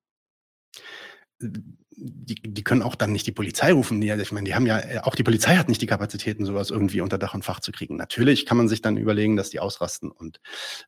Die, 2.00 2.36
die 2.36 2.64
können 2.64 2.82
auch 2.82 2.94
dann 2.94 3.12
nicht 3.12 3.26
die 3.26 3.32
Polizei 3.32 3.72
rufen. 3.72 4.00
Die, 4.00 4.08
ich 4.08 4.32
meine, 4.32 4.44
die 4.44 4.54
haben 4.54 4.66
ja, 4.66 4.78
äh, 4.78 5.00
auch 5.02 5.14
die 5.14 5.22
Polizei 5.22 5.56
hat 5.56 5.68
nicht 5.68 5.82
die 5.82 5.86
Kapazitäten, 5.86 6.44
sowas 6.44 6.70
irgendwie 6.70 7.00
unter 7.00 7.18
Dach 7.18 7.34
und 7.34 7.44
Fach 7.44 7.60
zu 7.60 7.72
kriegen. 7.72 7.96
Natürlich 7.96 8.46
kann 8.46 8.56
man 8.56 8.68
sich 8.68 8.82
dann 8.82 8.96
überlegen, 8.96 9.36
dass 9.36 9.50
die 9.50 9.60
ausrasten 9.60 10.10
und 10.10 10.40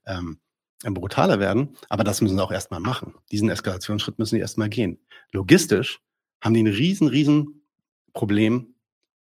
ähm, 0.06 0.38
brutaler 0.82 1.40
werden, 1.40 1.76
aber 1.88 2.04
das 2.04 2.20
müssen 2.20 2.36
sie 2.36 2.42
auch 2.42 2.52
erstmal 2.52 2.80
machen. 2.80 3.14
Diesen 3.30 3.50
Eskalationsschritt 3.50 4.18
müssen 4.18 4.36
sie 4.36 4.40
erstmal 4.40 4.70
gehen. 4.70 4.98
Logistisch 5.32 6.00
haben 6.40 6.54
die 6.54 6.62
ein 6.62 6.68
riesen, 6.68 7.08
riesen 7.08 7.66
Problem, 8.14 8.74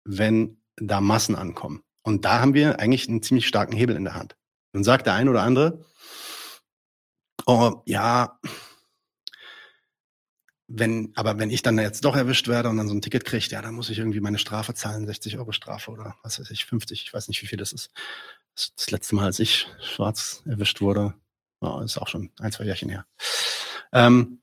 wenn 0.05 0.57
da 0.77 1.01
Massen 1.01 1.35
ankommen. 1.35 1.83
Und 2.03 2.23
da 2.23 2.39
haben 2.39 2.53
wir 2.53 2.79
eigentlich 2.79 3.09
einen 3.09 3.21
ziemlich 3.21 3.47
starken 3.47 3.75
Hebel 3.75 3.95
in 3.95 4.05
der 4.05 4.15
Hand. 4.15 4.37
Dann 4.71 4.83
sagt 4.83 5.05
der 5.05 5.13
ein 5.15 5.27
oder 5.27 5.43
andere, 5.43 5.85
oh 7.45 7.81
ja, 7.85 8.39
wenn, 10.71 11.11
aber 11.15 11.39
wenn 11.39 11.49
ich 11.49 11.63
dann 11.63 11.79
jetzt 11.79 12.05
doch 12.05 12.15
erwischt 12.15 12.47
werde 12.47 12.69
und 12.69 12.77
dann 12.77 12.87
so 12.87 12.93
ein 12.93 13.01
Ticket 13.01 13.25
kriege, 13.25 13.47
ja, 13.49 13.61
dann 13.61 13.73
muss 13.73 13.89
ich 13.89 13.97
irgendwie 13.97 14.19
meine 14.19 14.37
Strafe 14.37 14.75
zahlen, 14.75 15.07
60 15.07 15.37
Euro 15.39 15.51
Strafe 15.51 15.89
oder 15.89 16.15
was 16.21 16.39
weiß 16.39 16.51
ich, 16.51 16.65
50, 16.65 17.01
ich 17.03 17.13
weiß 17.13 17.27
nicht, 17.27 17.41
wie 17.41 17.47
viel 17.47 17.57
das 17.57 17.73
ist. 17.73 17.91
Das, 18.55 18.75
das 18.75 18.91
letzte 18.91 19.15
Mal, 19.15 19.25
als 19.25 19.39
ich 19.39 19.67
schwarz 19.81 20.43
erwischt 20.45 20.79
wurde, 20.79 21.15
oh, 21.61 21.81
ist 21.81 21.97
auch 21.97 22.07
schon 22.07 22.31
ein, 22.39 22.51
zwei 22.51 22.65
Jährchen 22.65 22.89
her. 22.89 23.07
Ähm, 23.91 24.41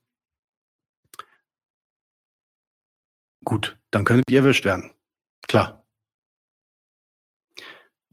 gut, 3.45 3.77
dann 3.91 4.03
könntet 4.03 4.29
ihr 4.29 4.39
erwischt 4.41 4.65
werden. 4.65 4.91
Klar. 5.47 5.85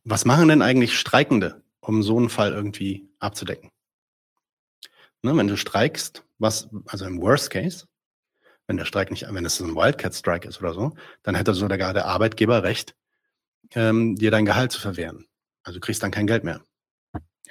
Was 0.05 0.25
machen 0.25 0.49
denn 0.49 0.63
eigentlich 0.63 0.97
Streikende, 0.97 1.65
um 1.81 2.03
so 2.05 2.17
einen 2.17 2.29
Fall 2.29 2.53
irgendwie 2.53 3.09
abzudecken? 3.19 3.71
Ne, 5.23 5.37
wenn 5.37 5.49
du 5.49 5.57
streikst, 5.57 6.23
was, 6.39 6.69
also 6.87 7.07
im 7.07 7.21
Worst 7.21 7.51
Case, 7.51 7.87
wenn 8.67 8.77
der 8.77 8.85
Streik 8.85 9.11
nicht, 9.11 9.27
wenn 9.29 9.45
es 9.45 9.57
so 9.57 9.65
ein 9.65 9.75
Wildcat-Strike 9.75 10.49
ist 10.49 10.61
oder 10.61 10.73
so, 10.73 10.95
dann 11.23 11.35
hätte 11.35 11.55
sogar 11.55 11.93
der 11.93 12.07
Arbeitgeber 12.07 12.63
Recht, 12.63 12.95
ähm, 13.75 14.17
dir 14.17 14.31
dein 14.31 14.47
Gehalt 14.47 14.73
zu 14.73 14.81
verwehren. 14.81 15.27
Also 15.63 15.79
du 15.79 15.85
kriegst 15.85 16.03
dann 16.03 16.11
kein 16.11 16.27
Geld 16.27 16.45
mehr. 16.45 16.63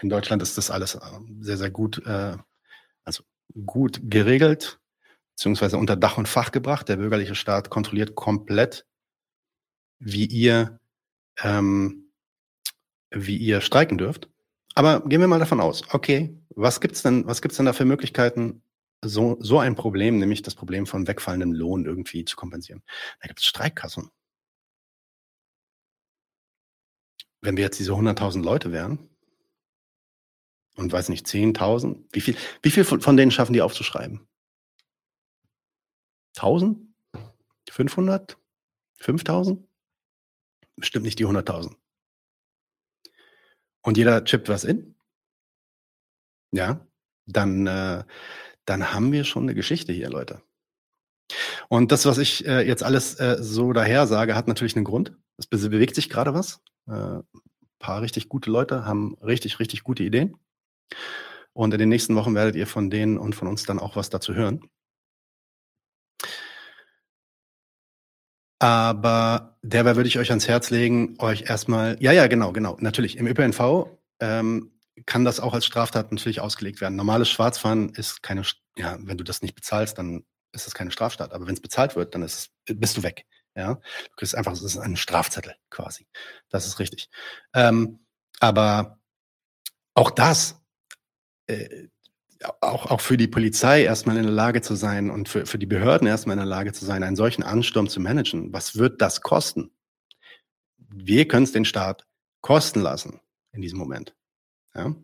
In 0.02 0.10
Deutschland 0.10 0.42
ist 0.42 0.58
das 0.58 0.72
alles 0.72 0.96
äh, 0.96 1.00
sehr, 1.40 1.58
sehr 1.58 1.70
gut, 1.70 2.06
äh, 2.06 2.38
also 3.04 3.24
gut 3.66 4.00
geregelt, 4.04 4.80
beziehungsweise 5.36 5.78
unter 5.78 5.96
Dach 5.96 6.18
und 6.18 6.28
Fach 6.28 6.52
gebracht. 6.52 6.90
Der 6.90 6.98
bürgerliche 6.98 7.36
Staat 7.36 7.70
kontrolliert 7.70 8.16
komplett, 8.16 8.86
wie 10.00 10.26
ihr, 10.26 10.80
ähm, 11.42 12.12
wie 13.12 13.38
ihr 13.38 13.62
streiken 13.62 13.98
dürft. 13.98 14.30
Aber 14.76 15.02
gehen 15.02 15.22
wir 15.22 15.28
mal 15.28 15.40
davon 15.40 15.60
aus, 15.60 15.84
okay, 15.92 16.36
was 16.56 16.82
gibt's 16.82 17.04
denn, 17.04 17.28
was 17.28 17.42
gibt's 17.42 17.58
denn 17.58 17.68
da 17.68 17.74
für 17.74 17.86
Möglichkeiten, 17.86 18.63
so, 19.04 19.38
so 19.40 19.60
ein 19.60 19.76
Problem, 19.76 20.18
nämlich 20.18 20.42
das 20.42 20.56
Problem 20.56 20.86
von 20.86 21.08
wegfallendem 21.08 21.54
Lohn 21.54 21.86
irgendwie 21.86 22.26
zu 22.26 22.36
kompensieren. 22.36 22.84
Da 23.22 23.28
gibt 23.28 23.40
es 23.40 23.46
Streikkassen. 23.46 24.10
wenn 27.44 27.58
wir 27.58 27.64
jetzt 27.66 27.78
diese 27.78 27.92
100.000 27.92 28.42
Leute 28.42 28.72
wären 28.72 29.10
und 30.76 30.92
weiß 30.92 31.10
nicht, 31.10 31.28
10.000, 31.28 32.06
wie 32.12 32.22
viel, 32.22 32.38
wie 32.62 32.72
viel 32.72 32.86
von, 32.86 33.18
denen 33.18 33.32
schaffen 33.32 33.54
die 33.54 33.62
aufzuschreiben? 33.62 34.28
1000? 36.38 36.80
500? 37.70 38.38
5000? 39.00 39.68
Bestimmt 40.78 41.06
nicht 41.06 41.20
die 41.20 41.26
100.000. 41.26 41.76
Und 43.82 43.98
jeder 43.98 44.24
chippt 44.24 44.48
was 44.48 44.64
in? 44.64 44.96
Ja, 46.52 46.88
dann, 47.26 47.68
äh, 47.68 48.06
dann 48.66 48.94
haben 48.94 49.12
wir 49.12 49.24
schon 49.24 49.44
eine 49.44 49.56
Geschichte 49.56 49.94
hier, 49.94 50.10
Leute. 50.10 50.42
Und 51.70 51.92
das, 51.92 52.06
was 52.06 52.18
ich 52.18 52.46
äh, 52.46 52.68
jetzt 52.68 52.84
alles 52.84 53.16
äh, 53.20 53.38
so 53.40 53.74
daher 53.74 54.08
sage, 54.08 54.36
hat 54.36 54.48
natürlich 54.48 54.76
einen 54.76 54.86
Grund. 54.86 55.14
Es 55.38 55.48
bewegt 55.48 55.96
sich 55.96 56.10
gerade 56.10 56.34
was. 56.34 56.62
Äh, 56.88 57.20
paar 57.84 58.02
richtig 58.02 58.30
gute 58.30 58.50
Leute 58.50 58.86
haben 58.86 59.16
richtig, 59.22 59.60
richtig 59.60 59.84
gute 59.84 60.04
Ideen. 60.04 60.38
Und 61.54 61.74
in 61.74 61.80
den 61.80 61.90
nächsten 61.90 62.16
Wochen 62.16 62.34
werdet 62.34 62.56
ihr 62.56 62.66
von 62.66 62.90
denen 62.90 63.18
und 63.18 63.36
von 63.36 63.48
uns 63.48 63.64
dann 63.64 63.78
auch 63.78 63.96
was 63.96 64.10
dazu 64.10 64.34
hören. 64.34 64.62
Aber 68.60 69.58
dabei 69.62 69.98
würde 69.98 70.08
ich 70.08 70.18
euch 70.18 70.30
ans 70.30 70.48
Herz 70.48 70.70
legen, 70.70 71.16
euch 71.20 71.50
erstmal, 71.50 71.98
ja, 72.00 72.14
ja, 72.14 72.28
genau, 72.28 72.54
genau, 72.54 72.78
natürlich. 72.80 73.18
Im 73.18 73.28
ÖPNV 73.28 73.90
ähm, 74.22 74.72
kann 75.06 75.26
das 75.26 75.40
auch 75.40 75.54
als 75.54 75.66
Straftat 75.66 76.12
natürlich 76.12 76.40
ausgelegt 76.40 76.82
werden. 76.82 76.96
Normales 76.96 77.30
Schwarzfahren 77.30 77.90
ist 77.90 78.24
keine, 78.24 78.44
ja, 78.78 78.98
wenn 79.00 79.18
du 79.18 79.24
das 79.24 79.42
nicht 79.42 79.56
bezahlst, 79.56 79.98
dann 79.98 80.26
ist 80.52 80.68
es 80.68 80.74
keine 80.74 80.92
Straftat. 80.92 81.34
Aber 81.34 81.48
wenn 81.48 81.54
es 81.54 81.62
bezahlt 81.62 81.96
wird, 81.96 82.16
dann 82.16 82.22
ist 82.22 82.52
bist 82.66 82.98
du 82.98 83.04
weg. 83.04 83.26
Ja, 83.56 83.76
du 83.76 84.16
kriegst 84.16 84.36
einfach, 84.36 84.52
es 84.54 84.64
ist 84.64 84.78
ein 84.78 84.96
Strafzettel 84.96 85.56
quasi. 85.70 86.08
Das 86.50 86.66
ist 86.66 86.80
richtig. 86.80 87.10
Ähm, 87.54 88.00
aber 88.40 89.00
auch 89.94 90.10
das, 90.10 90.60
äh, 91.48 91.88
auch, 92.62 92.88
auch 92.88 93.02
für 93.02 93.16
die 93.16 93.28
Polizei 93.28 93.84
erstmal 93.84 94.18
in 94.18 94.24
der 94.24 94.32
Lage 94.32 94.62
zu 94.62 94.76
sein 94.76 95.12
und 95.12 95.30
für, 95.30 95.46
für 95.46 95.60
die 95.60 95.66
Behörden 95.66 96.08
erstmal 96.08 96.34
in 96.34 96.40
der 96.40 96.48
Lage 96.48 96.74
zu 96.74 96.84
sein, 96.84 97.04
einen 97.04 97.16
solchen 97.16 97.44
Ansturm 97.44 97.88
zu 97.88 98.00
managen. 98.00 98.52
Was 98.54 98.76
wird 98.76 99.02
das 99.02 99.22
kosten? 99.22 99.72
Wir 100.78 101.28
können 101.28 101.44
es 101.44 101.52
den 101.52 101.66
Staat 101.66 102.06
kosten 102.42 102.82
lassen 102.82 103.22
in 103.52 103.62
diesem 103.62 103.80
Moment. 103.80 104.16
Ja? 104.76 104.96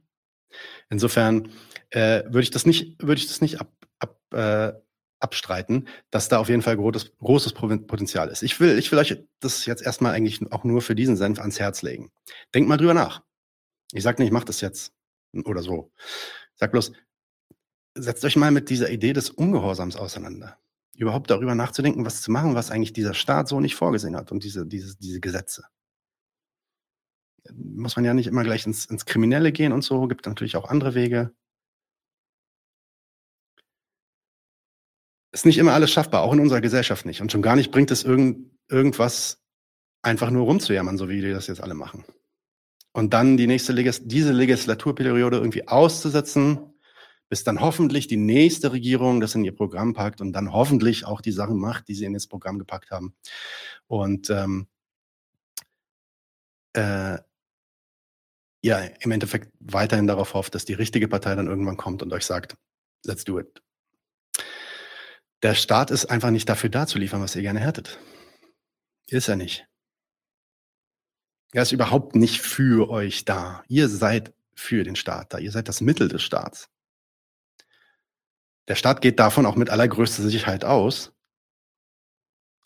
Insofern 0.89 1.51
äh, 1.91 2.23
würde 2.25 2.41
ich 2.41 2.51
das 2.51 2.65
nicht, 2.65 3.01
würde 3.01 3.19
ich 3.19 3.27
das 3.27 3.41
nicht 3.41 3.59
ab, 3.59 3.71
ab, 3.99 4.19
äh, 4.33 4.73
abstreiten, 5.19 5.87
dass 6.11 6.29
da 6.29 6.39
auf 6.39 6.49
jeden 6.49 6.61
Fall 6.61 6.77
großes, 6.77 7.17
großes 7.17 7.53
Potenzial 7.53 8.29
ist. 8.29 8.41
Ich 8.41 8.59
will, 8.59 8.77
ich 8.79 8.91
will 8.91 8.99
euch 8.99 9.23
das 9.39 9.65
jetzt 9.65 9.83
erstmal 9.83 10.13
eigentlich 10.13 10.51
auch 10.51 10.63
nur 10.63 10.81
für 10.81 10.95
diesen 10.95 11.17
Senf 11.17 11.39
ans 11.39 11.59
Herz 11.59 11.81
legen. 11.81 12.11
Denkt 12.53 12.69
mal 12.69 12.77
drüber 12.77 12.93
nach. 12.93 13.23
Ich 13.91 14.03
sage 14.03 14.21
nicht, 14.21 14.31
macht 14.31 14.49
das 14.49 14.61
jetzt 14.61 14.93
oder 15.45 15.61
so. 15.61 15.91
Ich 15.97 16.59
sag 16.59 16.71
bloß, 16.71 16.93
setzt 17.95 18.23
euch 18.23 18.35
mal 18.35 18.51
mit 18.51 18.69
dieser 18.69 18.89
Idee 18.89 19.13
des 19.13 19.29
Ungehorsams 19.29 19.95
auseinander. 19.95 20.57
Überhaupt 20.95 21.29
darüber 21.29 21.55
nachzudenken, 21.55 22.05
was 22.05 22.21
zu 22.21 22.31
machen, 22.31 22.55
was 22.55 22.71
eigentlich 22.71 22.93
dieser 22.93 23.13
Staat 23.13 23.47
so 23.47 23.59
nicht 23.59 23.75
vorgesehen 23.75 24.15
hat 24.15 24.31
und 24.31 24.43
diese, 24.43 24.65
diese, 24.65 24.97
diese 24.97 25.19
Gesetze. 25.19 25.65
Muss 27.53 27.95
man 27.95 28.05
ja 28.05 28.13
nicht 28.13 28.27
immer 28.27 28.43
gleich 28.43 28.65
ins, 28.65 28.85
ins 28.85 29.05
Kriminelle 29.05 29.51
gehen 29.51 29.71
und 29.71 29.83
so, 29.83 30.07
gibt 30.07 30.25
natürlich 30.25 30.55
auch 30.55 30.69
andere 30.69 30.95
Wege. 30.95 31.33
Ist 35.31 35.45
nicht 35.45 35.57
immer 35.57 35.73
alles 35.73 35.91
schaffbar, 35.91 36.23
auch 36.23 36.33
in 36.33 36.39
unserer 36.39 36.61
Gesellschaft 36.61 37.05
nicht. 37.05 37.21
Und 37.21 37.31
schon 37.31 37.41
gar 37.41 37.55
nicht 37.55 37.71
bringt 37.71 37.91
es 37.91 38.03
irgend, 38.03 38.51
irgendwas 38.67 39.43
einfach 40.01 40.31
nur 40.31 40.45
rumzujammern, 40.45 40.97
so 40.97 41.09
wie 41.09 41.21
die 41.21 41.31
das 41.31 41.47
jetzt 41.47 41.61
alle 41.61 41.75
machen. 41.75 42.03
Und 42.91 43.13
dann 43.13 43.37
die 43.37 43.47
nächste 43.47 43.73
Legis 43.73 44.01
diese 44.03 44.33
Legislaturperiode 44.33 45.37
irgendwie 45.37 45.67
auszusetzen, 45.67 46.73
bis 47.29 47.43
dann 47.43 47.61
hoffentlich 47.61 48.07
die 48.07 48.17
nächste 48.17 48.71
Regierung 48.71 49.21
das 49.21 49.35
in 49.35 49.43
ihr 49.43 49.55
Programm 49.55 49.93
packt 49.93 50.19
und 50.19 50.33
dann 50.33 50.51
hoffentlich 50.51 51.05
auch 51.05 51.21
die 51.21 51.31
Sachen 51.31 51.59
macht, 51.59 51.87
die 51.87 51.93
sie 51.93 52.05
in 52.05 52.13
das 52.13 52.27
Programm 52.27 52.57
gepackt 52.57 52.89
haben. 52.89 53.13
Und 53.85 54.31
ähm, 54.31 54.67
äh, 56.73 57.19
ja, 58.61 58.79
im 58.79 59.11
Endeffekt 59.11 59.51
weiterhin 59.59 60.07
darauf 60.07 60.33
hofft, 60.33 60.55
dass 60.55 60.65
die 60.65 60.73
richtige 60.73 61.07
Partei 61.07 61.35
dann 61.35 61.47
irgendwann 61.47 61.77
kommt 61.77 62.01
und 62.03 62.11
euch 62.11 62.25
sagt, 62.25 62.55
let's 63.05 63.23
do 63.23 63.39
it. 63.39 63.61
Der 65.41 65.55
Staat 65.55 65.91
ist 65.91 66.07
einfach 66.07 66.31
nicht 66.31 66.49
dafür 66.49 66.69
da 66.69 66.85
zu 66.85 66.97
liefern, 66.97 67.21
was 67.21 67.35
ihr 67.35 67.41
gerne 67.41 67.61
hättet. 67.61 67.99
Ist 69.07 69.29
er 69.29 69.37
nicht. 69.37 69.65
Er 71.53 71.63
ist 71.63 71.71
überhaupt 71.71 72.15
nicht 72.15 72.41
für 72.41 72.89
euch 72.89 73.25
da. 73.25 73.63
Ihr 73.67 73.87
seid 73.87 74.33
für 74.53 74.83
den 74.83 74.95
Staat 74.95 75.33
da. 75.33 75.39
Ihr 75.39 75.51
seid 75.51 75.67
das 75.67 75.81
Mittel 75.81 76.09
des 76.09 76.21
Staats. 76.21 76.69
Der 78.67 78.75
Staat 78.75 79.01
geht 79.01 79.19
davon 79.19 79.45
auch 79.45 79.55
mit 79.55 79.69
allergrößter 79.69 80.23
Sicherheit 80.23 80.63
aus. 80.63 81.11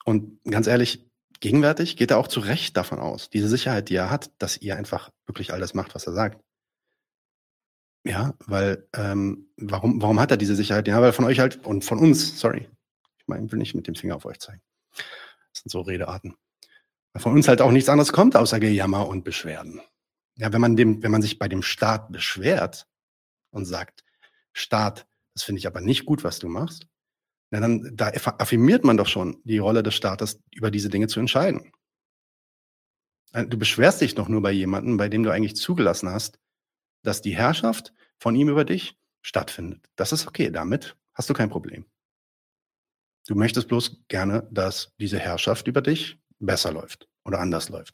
Und 0.04 0.44
ganz 0.44 0.68
ehrlich, 0.68 1.10
gegenwärtig 1.44 1.98
geht 1.98 2.10
er 2.10 2.20
auch 2.20 2.30
zu 2.30 2.40
Recht 2.40 2.78
davon 2.78 3.00
aus. 3.00 3.30
Diese 3.30 3.50
Sicherheit, 3.50 3.90
die 3.90 3.96
er 3.96 4.10
hat, 4.10 4.32
dass 4.38 4.56
ihr 4.56 4.78
einfach 4.78 5.12
wirklich 5.26 5.52
alles 5.52 5.74
macht, 5.74 5.94
was 5.94 6.08
er 6.08 6.14
sagt. 6.14 6.42
Ja, 8.06 8.34
weil, 8.46 8.88
ähm, 8.94 9.50
warum, 9.58 10.02
warum 10.02 10.22
hat 10.22 10.32
er 10.32 10.38
diese 10.38 10.56
Sicherheit? 10.56 10.88
Ja, 10.88 11.02
weil 11.02 11.12
von 11.12 11.26
euch 11.26 11.40
halt 11.40 11.66
und 11.66 11.84
von 11.84 12.00
uns, 12.00 12.40
sorry, 12.40 12.70
ich 13.18 13.28
meine, 13.28 13.52
will 13.52 13.60
nicht 13.60 13.76
mit 13.76 13.88
dem 13.88 13.96
Finger 13.96 14.16
auf 14.16 14.26
euch 14.26 14.40
zeigen. 14.40 14.62
Das 14.96 15.64
sind 15.64 15.70
so 15.70 15.82
Redearten. 15.82 16.36
Weil 17.12 17.22
von 17.22 17.34
uns 17.34 17.50
halt 17.50 17.62
auch 17.62 17.72
nichts 17.72 17.90
anderes 17.90 18.14
kommt, 18.14 18.38
außer 18.38 18.62
Gejammer 18.62 19.06
und 19.06 19.26
Beschwerden. 19.26 19.82
Ja, 20.38 20.54
wenn 20.54 20.62
man 20.62 20.78
dem, 20.78 21.04
wenn 21.04 21.12
man 21.12 21.22
sich 21.22 21.40
bei 21.40 21.50
dem 21.50 21.62
Staat 21.62 22.10
beschwert 22.10 22.88
und 23.52 23.66
sagt, 23.66 24.06
Staat, 24.54 25.08
das 25.34 25.44
finde 25.44 25.60
ich 25.60 25.68
aber 25.68 25.82
nicht 25.82 26.06
gut, 26.06 26.24
was 26.24 26.40
du 26.40 26.48
machst. 26.48 26.88
Na, 27.54 27.60
dann 27.60 27.96
da 27.96 28.08
affirmiert 28.40 28.84
man 28.84 28.98
doch 28.98 29.06
schon 29.06 29.40
die 29.44 29.60
Rolle 29.60 29.84
des 29.84 29.94
Staates, 29.94 30.42
über 30.56 30.72
diese 30.72 30.90
Dinge 30.90 31.08
zu 31.08 31.20
entscheiden. 31.20 31.72
Äh, 33.32 33.46
du 33.46 33.60
beschwerst 33.60 34.02
dich 34.02 34.16
doch 34.16 34.28
nur 34.28 34.42
bei 34.42 34.52
jemandem, 34.52 34.98
bei 34.98 35.08
dem 35.08 35.22
du 35.22 35.30
eigentlich 35.30 35.56
zugelassen 35.56 36.10
hast, 36.10 36.40
dass 37.04 37.22
die 37.22 37.36
Herrschaft 37.36 37.94
von 38.18 38.36
ihm 38.36 38.50
über 38.50 38.66
dich 38.66 38.98
stattfindet. 39.22 39.88
Das 39.96 40.12
ist 40.12 40.26
okay, 40.26 40.50
damit 40.50 40.98
hast 41.14 41.30
du 41.30 41.36
kein 41.36 41.52
Problem. 41.52 41.86
Du 43.28 43.36
möchtest 43.36 43.68
bloß 43.68 43.98
gerne, 44.08 44.48
dass 44.50 44.92
diese 45.00 45.20
Herrschaft 45.20 45.68
über 45.68 45.84
dich 45.84 46.18
besser 46.40 46.72
läuft 46.72 47.08
oder 47.24 47.40
anders 47.40 47.70
läuft. 47.70 47.94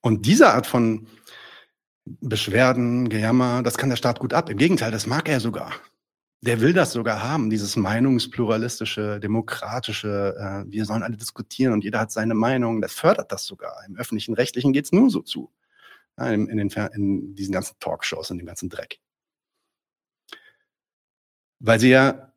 Und 0.00 0.26
diese 0.26 0.50
Art 0.50 0.68
von 0.68 1.08
Beschwerden, 2.04 3.08
Gejammer, 3.08 3.64
das 3.64 3.78
kann 3.78 3.90
der 3.90 3.96
Staat 3.96 4.20
gut 4.20 4.32
ab. 4.32 4.48
Im 4.48 4.58
Gegenteil, 4.58 4.92
das 4.92 5.08
mag 5.08 5.28
er 5.28 5.40
sogar. 5.40 5.72
Der 6.42 6.60
will 6.60 6.72
das 6.72 6.92
sogar 6.92 7.22
haben, 7.22 7.50
dieses 7.50 7.74
meinungspluralistische, 7.74 9.18
demokratische, 9.18 10.36
äh, 10.38 10.70
wir 10.70 10.84
sollen 10.84 11.02
alle 11.02 11.16
diskutieren 11.16 11.72
und 11.72 11.82
jeder 11.82 11.98
hat 11.98 12.12
seine 12.12 12.34
Meinung, 12.34 12.80
das 12.80 12.92
fördert 12.92 13.32
das 13.32 13.44
sogar. 13.44 13.84
Im 13.88 13.96
öffentlichen 13.96 14.34
Rechtlichen 14.34 14.72
geht's 14.72 14.92
nur 14.92 15.10
so 15.10 15.20
zu. 15.20 15.50
Ja, 16.16 16.30
in, 16.30 16.48
in, 16.48 16.56
den, 16.58 16.70
in 16.94 17.34
diesen 17.34 17.52
ganzen 17.52 17.76
Talkshows, 17.80 18.30
in 18.30 18.38
dem 18.38 18.46
ganzen 18.46 18.68
Dreck. 18.68 19.00
Weil 21.60 21.80
sie 21.80 21.90
ja 21.90 22.32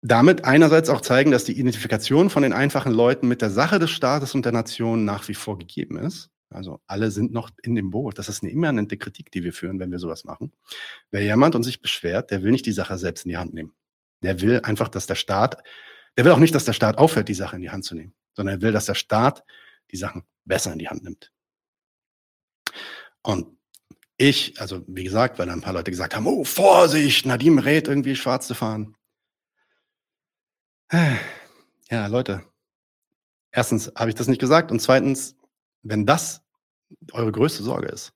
damit 0.00 0.44
einerseits 0.44 0.90
auch 0.90 1.00
zeigen, 1.00 1.30
dass 1.30 1.44
die 1.44 1.58
Identifikation 1.58 2.30
von 2.30 2.42
den 2.42 2.52
einfachen 2.52 2.92
Leuten 2.92 3.28
mit 3.28 3.42
der 3.42 3.50
Sache 3.50 3.78
des 3.78 3.90
Staates 3.90 4.34
und 4.34 4.44
der 4.44 4.52
Nation 4.52 5.04
nach 5.04 5.28
wie 5.28 5.34
vor 5.34 5.58
gegeben 5.58 5.96
ist. 5.98 6.30
Also 6.54 6.80
alle 6.86 7.10
sind 7.10 7.32
noch 7.32 7.50
in 7.62 7.74
dem 7.74 7.90
Boot. 7.90 8.18
Das 8.18 8.28
ist 8.28 8.42
eine 8.42 8.52
immanente 8.52 8.96
Kritik, 8.96 9.30
die 9.32 9.42
wir 9.42 9.52
führen, 9.52 9.80
wenn 9.80 9.90
wir 9.90 9.98
sowas 9.98 10.24
machen. 10.24 10.52
Wer 11.10 11.22
jammert 11.22 11.54
und 11.54 11.64
sich 11.64 11.82
beschwert, 11.82 12.30
der 12.30 12.42
will 12.42 12.52
nicht 12.52 12.66
die 12.66 12.72
Sache 12.72 12.96
selbst 12.96 13.24
in 13.24 13.30
die 13.30 13.36
Hand 13.36 13.52
nehmen. 13.54 13.74
Der 14.22 14.40
will 14.40 14.60
einfach, 14.62 14.88
dass 14.88 15.06
der 15.06 15.16
Staat, 15.16 15.62
der 16.16 16.24
will 16.24 16.32
auch 16.32 16.38
nicht, 16.38 16.54
dass 16.54 16.64
der 16.64 16.72
Staat 16.72 16.96
aufhört, 16.96 17.28
die 17.28 17.34
Sache 17.34 17.56
in 17.56 17.62
die 17.62 17.70
Hand 17.70 17.84
zu 17.84 17.94
nehmen, 17.94 18.14
sondern 18.34 18.56
er 18.56 18.62
will, 18.62 18.72
dass 18.72 18.86
der 18.86 18.94
Staat 18.94 19.44
die 19.90 19.96
Sachen 19.96 20.22
besser 20.44 20.72
in 20.72 20.78
die 20.78 20.88
Hand 20.88 21.02
nimmt. 21.02 21.32
Und 23.22 23.58
ich, 24.16 24.60
also 24.60 24.84
wie 24.86 25.04
gesagt, 25.04 25.38
weil 25.38 25.50
ein 25.50 25.60
paar 25.60 25.72
Leute 25.72 25.90
gesagt 25.90 26.14
haben, 26.14 26.26
oh, 26.26 26.44
Vorsicht, 26.44 27.26
Nadim 27.26 27.58
rät 27.58 27.88
irgendwie 27.88 28.14
schwarz 28.14 28.46
zu 28.46 28.54
fahren. 28.54 28.96
Ja, 31.90 32.06
Leute. 32.06 32.44
Erstens 33.50 33.90
habe 33.96 34.10
ich 34.10 34.14
das 34.14 34.28
nicht 34.28 34.40
gesagt 34.40 34.70
und 34.70 34.80
zweitens, 34.80 35.36
wenn 35.82 36.06
das 36.06 36.43
eure 37.12 37.32
größte 37.32 37.62
Sorge 37.62 37.88
ist, 37.88 38.12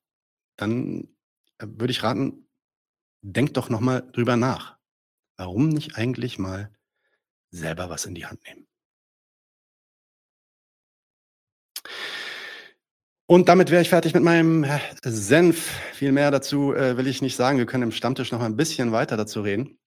dann 0.57 1.09
äh, 1.59 1.67
würde 1.67 1.91
ich 1.91 2.03
raten, 2.03 2.49
denkt 3.23 3.57
doch 3.57 3.69
nochmal 3.69 4.09
drüber 4.13 4.37
nach. 4.37 4.79
Warum 5.37 5.69
nicht 5.69 5.97
eigentlich 5.97 6.39
mal 6.39 6.73
selber 7.51 7.91
was 7.91 8.07
in 8.07 8.15
die 8.15 8.27
Hand 8.27 8.45
nehmen? 8.47 8.67
Und 13.31 13.49
damit 13.51 13.71
wäre 13.71 13.83
ich 13.83 13.91
fertig 13.91 14.15
mit 14.15 14.23
meinem 14.23 14.65
äh, 14.65 14.81
Senf. 15.03 15.79
Viel 15.93 16.13
mehr 16.13 16.31
dazu 16.31 16.73
äh, 16.75 16.97
will 16.97 17.07
ich 17.07 17.21
nicht 17.21 17.37
sagen. 17.37 17.59
Wir 17.59 17.67
können 17.67 17.83
im 17.83 17.93
Stammtisch 17.93 18.33
noch 18.33 18.39
mal 18.39 18.47
ein 18.47 18.57
bisschen 18.57 18.91
weiter 18.91 19.19
dazu 19.19 19.43
reden. 19.43 19.79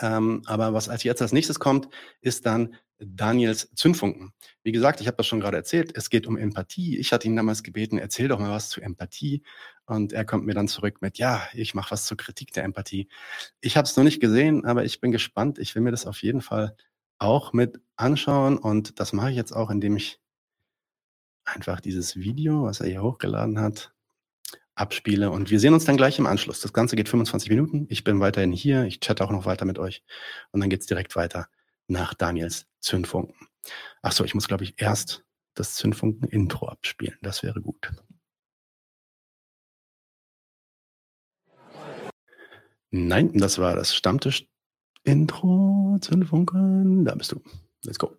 Ähm, 0.00 0.42
aber 0.46 0.72
was 0.72 0.88
als 0.88 1.02
jetzt 1.04 1.22
als 1.22 1.32
nächstes 1.32 1.58
kommt, 1.58 1.88
ist 2.20 2.46
dann 2.46 2.76
Daniels 2.98 3.70
Zündfunken. 3.74 4.32
Wie 4.62 4.72
gesagt, 4.72 5.00
ich 5.00 5.06
habe 5.06 5.18
das 5.18 5.26
schon 5.26 5.40
gerade 5.40 5.56
erzählt, 5.56 5.96
es 5.96 6.08
geht 6.08 6.26
um 6.26 6.36
Empathie. 6.36 6.96
Ich 6.98 7.12
hatte 7.12 7.28
ihn 7.28 7.36
damals 7.36 7.62
gebeten, 7.62 7.98
erzähl 7.98 8.28
doch 8.28 8.38
mal 8.38 8.50
was 8.50 8.70
zu 8.70 8.80
Empathie. 8.80 9.42
Und 9.84 10.12
er 10.12 10.24
kommt 10.24 10.46
mir 10.46 10.54
dann 10.54 10.68
zurück 10.68 11.02
mit, 11.02 11.18
ja, 11.18 11.46
ich 11.52 11.74
mache 11.74 11.90
was 11.90 12.06
zur 12.06 12.16
Kritik 12.16 12.52
der 12.52 12.64
Empathie. 12.64 13.08
Ich 13.60 13.76
habe 13.76 13.86
es 13.86 13.96
noch 13.96 14.04
nicht 14.04 14.20
gesehen, 14.20 14.64
aber 14.64 14.84
ich 14.84 15.00
bin 15.00 15.12
gespannt. 15.12 15.58
Ich 15.58 15.74
will 15.74 15.82
mir 15.82 15.90
das 15.90 16.06
auf 16.06 16.22
jeden 16.22 16.40
Fall 16.40 16.76
auch 17.18 17.52
mit 17.52 17.80
anschauen. 17.96 18.58
Und 18.58 18.98
das 18.98 19.12
mache 19.12 19.30
ich 19.30 19.36
jetzt 19.36 19.52
auch, 19.52 19.70
indem 19.70 19.96
ich 19.96 20.20
einfach 21.44 21.80
dieses 21.80 22.16
Video, 22.16 22.64
was 22.64 22.80
er 22.80 22.88
hier 22.88 23.02
hochgeladen 23.02 23.60
hat, 23.60 23.92
abspiele. 24.76 25.30
Und 25.30 25.50
wir 25.50 25.58
sehen 25.58 25.74
uns 25.74 25.84
dann 25.84 25.96
gleich 25.96 26.18
im 26.18 26.26
Anschluss. 26.26 26.60
Das 26.60 26.72
Ganze 26.72 26.94
geht 26.94 27.08
25 27.08 27.50
Minuten. 27.50 27.86
Ich 27.88 28.04
bin 28.04 28.20
weiterhin 28.20 28.52
hier. 28.52 28.84
Ich 28.84 29.00
chatte 29.00 29.24
auch 29.24 29.30
noch 29.30 29.46
weiter 29.46 29.64
mit 29.64 29.78
euch. 29.78 30.04
Und 30.52 30.60
dann 30.60 30.70
geht's 30.70 30.86
direkt 30.86 31.16
weiter 31.16 31.48
nach 31.88 32.14
Daniels 32.14 32.66
Zündfunken. 32.80 33.48
Ach 34.02 34.12
so, 34.12 34.24
ich 34.24 34.34
muss, 34.34 34.48
glaube 34.48 34.64
ich, 34.64 34.74
erst 34.76 35.24
das 35.54 35.74
Zündfunken-Intro 35.74 36.68
abspielen. 36.68 37.16
Das 37.22 37.42
wäre 37.42 37.60
gut. 37.60 37.90
Nein, 42.90 43.32
das 43.34 43.58
war 43.58 43.74
das 43.74 43.94
Stammtisch-Intro. 43.94 45.98
Zündfunken. 46.00 47.04
Da 47.04 47.14
bist 47.14 47.32
du. 47.32 47.42
Let's 47.82 47.98
go. 47.98 48.16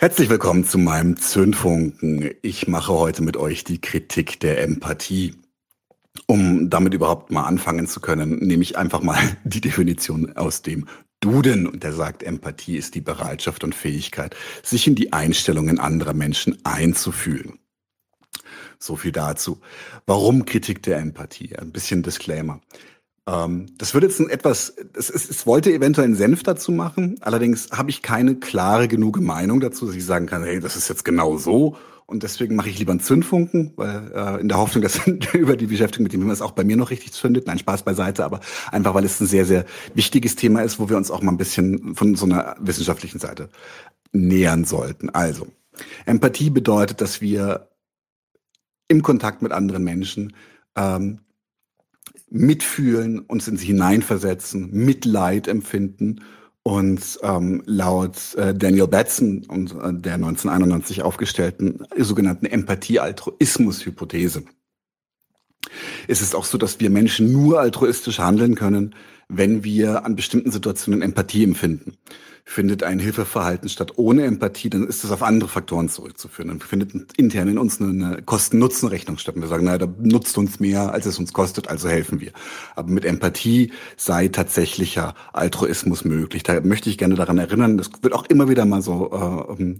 Herzlich 0.00 0.28
willkommen 0.28 0.62
zu 0.64 0.78
meinem 0.78 1.16
Zündfunken. 1.16 2.30
Ich 2.42 2.68
mache 2.68 2.92
heute 2.92 3.20
mit 3.20 3.36
euch 3.36 3.64
die 3.64 3.80
Kritik 3.80 4.38
der 4.38 4.62
Empathie. 4.62 5.34
Um 6.28 6.70
damit 6.70 6.94
überhaupt 6.94 7.32
mal 7.32 7.42
anfangen 7.42 7.88
zu 7.88 7.98
können, 7.98 8.38
nehme 8.38 8.62
ich 8.62 8.78
einfach 8.78 9.02
mal 9.02 9.18
die 9.44 9.60
Definition 9.60 10.36
aus 10.36 10.62
dem 10.62 10.86
Duden 11.18 11.66
und 11.66 11.82
der 11.82 11.92
sagt, 11.92 12.22
Empathie 12.22 12.76
ist 12.76 12.94
die 12.94 13.00
Bereitschaft 13.00 13.64
und 13.64 13.74
Fähigkeit, 13.74 14.36
sich 14.62 14.86
in 14.86 14.94
die 14.94 15.12
Einstellungen 15.12 15.80
anderer 15.80 16.14
Menschen 16.14 16.64
einzufühlen. 16.64 17.58
So 18.78 18.94
viel 18.94 19.10
dazu. 19.10 19.60
Warum 20.06 20.44
Kritik 20.44 20.80
der 20.84 20.98
Empathie? 20.98 21.56
Ein 21.56 21.72
bisschen 21.72 22.04
Disclaimer. 22.04 22.60
Ähm, 23.28 23.66
das 23.76 23.92
würde 23.92 24.06
jetzt 24.06 24.20
ein 24.20 24.30
etwas, 24.30 24.74
es, 24.94 25.10
es, 25.10 25.28
es 25.28 25.46
wollte 25.46 25.70
eventuell 25.70 26.06
einen 26.06 26.16
Senf 26.16 26.42
dazu 26.42 26.72
machen, 26.72 27.16
allerdings 27.20 27.68
habe 27.70 27.90
ich 27.90 28.00
keine 28.00 28.36
klare 28.36 28.88
genug 28.88 29.20
Meinung 29.20 29.60
dazu, 29.60 29.86
dass 29.86 29.94
ich 29.94 30.04
sagen 30.06 30.26
kann, 30.26 30.42
hey, 30.44 30.60
das 30.60 30.76
ist 30.76 30.88
jetzt 30.88 31.04
genau 31.04 31.36
so 31.36 31.76
und 32.06 32.22
deswegen 32.22 32.56
mache 32.56 32.70
ich 32.70 32.78
lieber 32.78 32.92
einen 32.92 33.00
Zündfunken, 33.00 33.74
weil 33.76 34.10
äh, 34.14 34.40
in 34.40 34.48
der 34.48 34.56
Hoffnung, 34.56 34.82
dass 34.82 35.06
über 35.34 35.58
die 35.58 35.66
Beschäftigung 35.66 36.04
mit 36.04 36.14
dem 36.14 36.22
Thema 36.22 36.32
es 36.32 36.40
auch 36.40 36.52
bei 36.52 36.64
mir 36.64 36.78
noch 36.78 36.88
richtig 36.90 37.12
zündet. 37.12 37.46
Nein, 37.46 37.58
Spaß 37.58 37.82
beiseite, 37.82 38.24
aber 38.24 38.40
einfach, 38.72 38.94
weil 38.94 39.04
es 39.04 39.20
ein 39.20 39.26
sehr, 39.26 39.44
sehr 39.44 39.66
wichtiges 39.92 40.34
Thema 40.34 40.62
ist, 40.62 40.78
wo 40.78 40.88
wir 40.88 40.96
uns 40.96 41.10
auch 41.10 41.20
mal 41.20 41.32
ein 41.32 41.36
bisschen 41.36 41.94
von 41.94 42.14
so 42.14 42.24
einer 42.24 42.56
wissenschaftlichen 42.60 43.18
Seite 43.18 43.50
nähern 44.12 44.64
sollten. 44.64 45.10
Also, 45.10 45.48
Empathie 46.06 46.48
bedeutet, 46.48 47.02
dass 47.02 47.20
wir 47.20 47.68
im 48.88 49.02
Kontakt 49.02 49.42
mit 49.42 49.52
anderen 49.52 49.84
Menschen 49.84 50.32
ähm, 50.76 51.20
mitfühlen, 52.30 53.20
uns 53.20 53.48
in 53.48 53.56
sie 53.56 53.66
hineinversetzen, 53.66 54.70
Mitleid 54.72 55.48
empfinden 55.48 56.20
und 56.62 57.18
ähm, 57.22 57.62
laut 57.64 58.34
äh, 58.36 58.54
Daniel 58.54 58.88
Batson 58.88 59.44
und 59.48 59.72
äh, 59.72 59.94
der 59.94 60.14
1991 60.14 61.02
aufgestellten 61.02 61.86
sogenannten 61.96 62.46
Empathie-Altruismus-Hypothese 62.46 64.44
ist 66.06 66.22
es 66.22 66.34
auch 66.34 66.44
so, 66.44 66.58
dass 66.58 66.80
wir 66.80 66.90
Menschen 66.90 67.32
nur 67.32 67.60
altruistisch 67.60 68.18
handeln 68.18 68.54
können, 68.54 68.94
wenn 69.28 69.64
wir 69.64 70.04
an 70.04 70.16
bestimmten 70.16 70.50
Situationen 70.50 71.02
Empathie 71.02 71.44
empfinden. 71.44 71.94
Findet 72.50 72.82
ein 72.82 72.98
Hilfeverhalten 72.98 73.68
statt 73.68 73.92
ohne 73.96 74.24
Empathie, 74.24 74.70
dann 74.70 74.86
ist 74.86 75.04
das 75.04 75.10
auf 75.10 75.22
andere 75.22 75.50
Faktoren 75.50 75.90
zurückzuführen. 75.90 76.48
Dann 76.48 76.60
findet 76.60 77.12
intern 77.18 77.46
in 77.48 77.58
uns 77.58 77.78
eine 77.78 78.22
Kosten-Nutzen-Rechnung 78.22 79.18
statt. 79.18 79.36
Und 79.36 79.42
wir 79.42 79.48
sagen, 79.48 79.66
naja, 79.66 79.76
da 79.76 79.88
nutzt 80.00 80.38
uns 80.38 80.58
mehr, 80.58 80.90
als 80.90 81.04
es 81.04 81.18
uns 81.18 81.34
kostet, 81.34 81.68
also 81.68 81.90
helfen 81.90 82.22
wir. 82.22 82.32
Aber 82.74 82.88
mit 82.90 83.04
Empathie 83.04 83.70
sei 83.98 84.28
tatsächlicher 84.28 85.14
Altruismus 85.34 86.06
möglich. 86.06 86.42
Da 86.42 86.62
möchte 86.62 86.88
ich 86.88 86.96
gerne 86.96 87.16
daran 87.16 87.36
erinnern, 87.36 87.76
das 87.76 87.90
wird 88.00 88.14
auch 88.14 88.24
immer 88.24 88.48
wieder 88.48 88.64
mal 88.64 88.80
so 88.80 89.46
äh, 89.58 89.74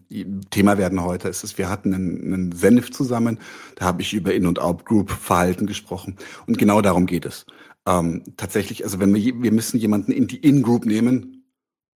Thema 0.50 0.76
werden 0.76 1.02
heute. 1.02 1.30
Es 1.30 1.44
ist, 1.44 1.56
wir 1.56 1.70
hatten 1.70 1.94
einen, 1.94 2.34
einen 2.34 2.52
Senf 2.52 2.90
zusammen, 2.90 3.38
da 3.76 3.86
habe 3.86 4.02
ich 4.02 4.12
über 4.12 4.34
In- 4.34 4.46
und 4.46 4.58
Out-Group-Verhalten 4.58 5.66
gesprochen. 5.66 6.16
Und 6.46 6.58
genau 6.58 6.82
darum 6.82 7.06
geht 7.06 7.24
es. 7.24 7.46
Ähm, 7.86 8.24
tatsächlich, 8.36 8.84
also 8.84 9.00
wenn 9.00 9.14
wir, 9.14 9.42
wir 9.42 9.52
müssen 9.52 9.78
jemanden 9.78 10.12
in 10.12 10.26
die 10.26 10.36
In-Group 10.36 10.84
nehmen, 10.84 11.37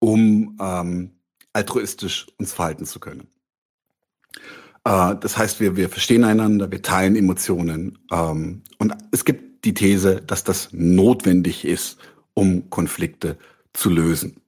um 0.01 0.57
ähm, 0.59 1.11
altruistisch 1.53 2.27
uns 2.37 2.53
verhalten 2.53 2.85
zu 2.85 2.99
können. 2.99 3.27
Äh, 4.83 5.15
das 5.19 5.37
heißt, 5.37 5.59
wir, 5.59 5.77
wir 5.77 5.89
verstehen 5.89 6.23
einander, 6.23 6.71
wir 6.71 6.81
teilen 6.81 7.15
Emotionen. 7.15 7.99
Ähm, 8.11 8.63
und 8.79 8.93
es 9.11 9.23
gibt 9.23 9.63
die 9.63 9.73
These, 9.73 10.21
dass 10.21 10.43
das 10.43 10.69
notwendig 10.71 11.65
ist, 11.65 11.97
um 12.33 12.69
Konflikte 12.69 13.37
zu 13.73 13.89
lösen. 13.89 14.41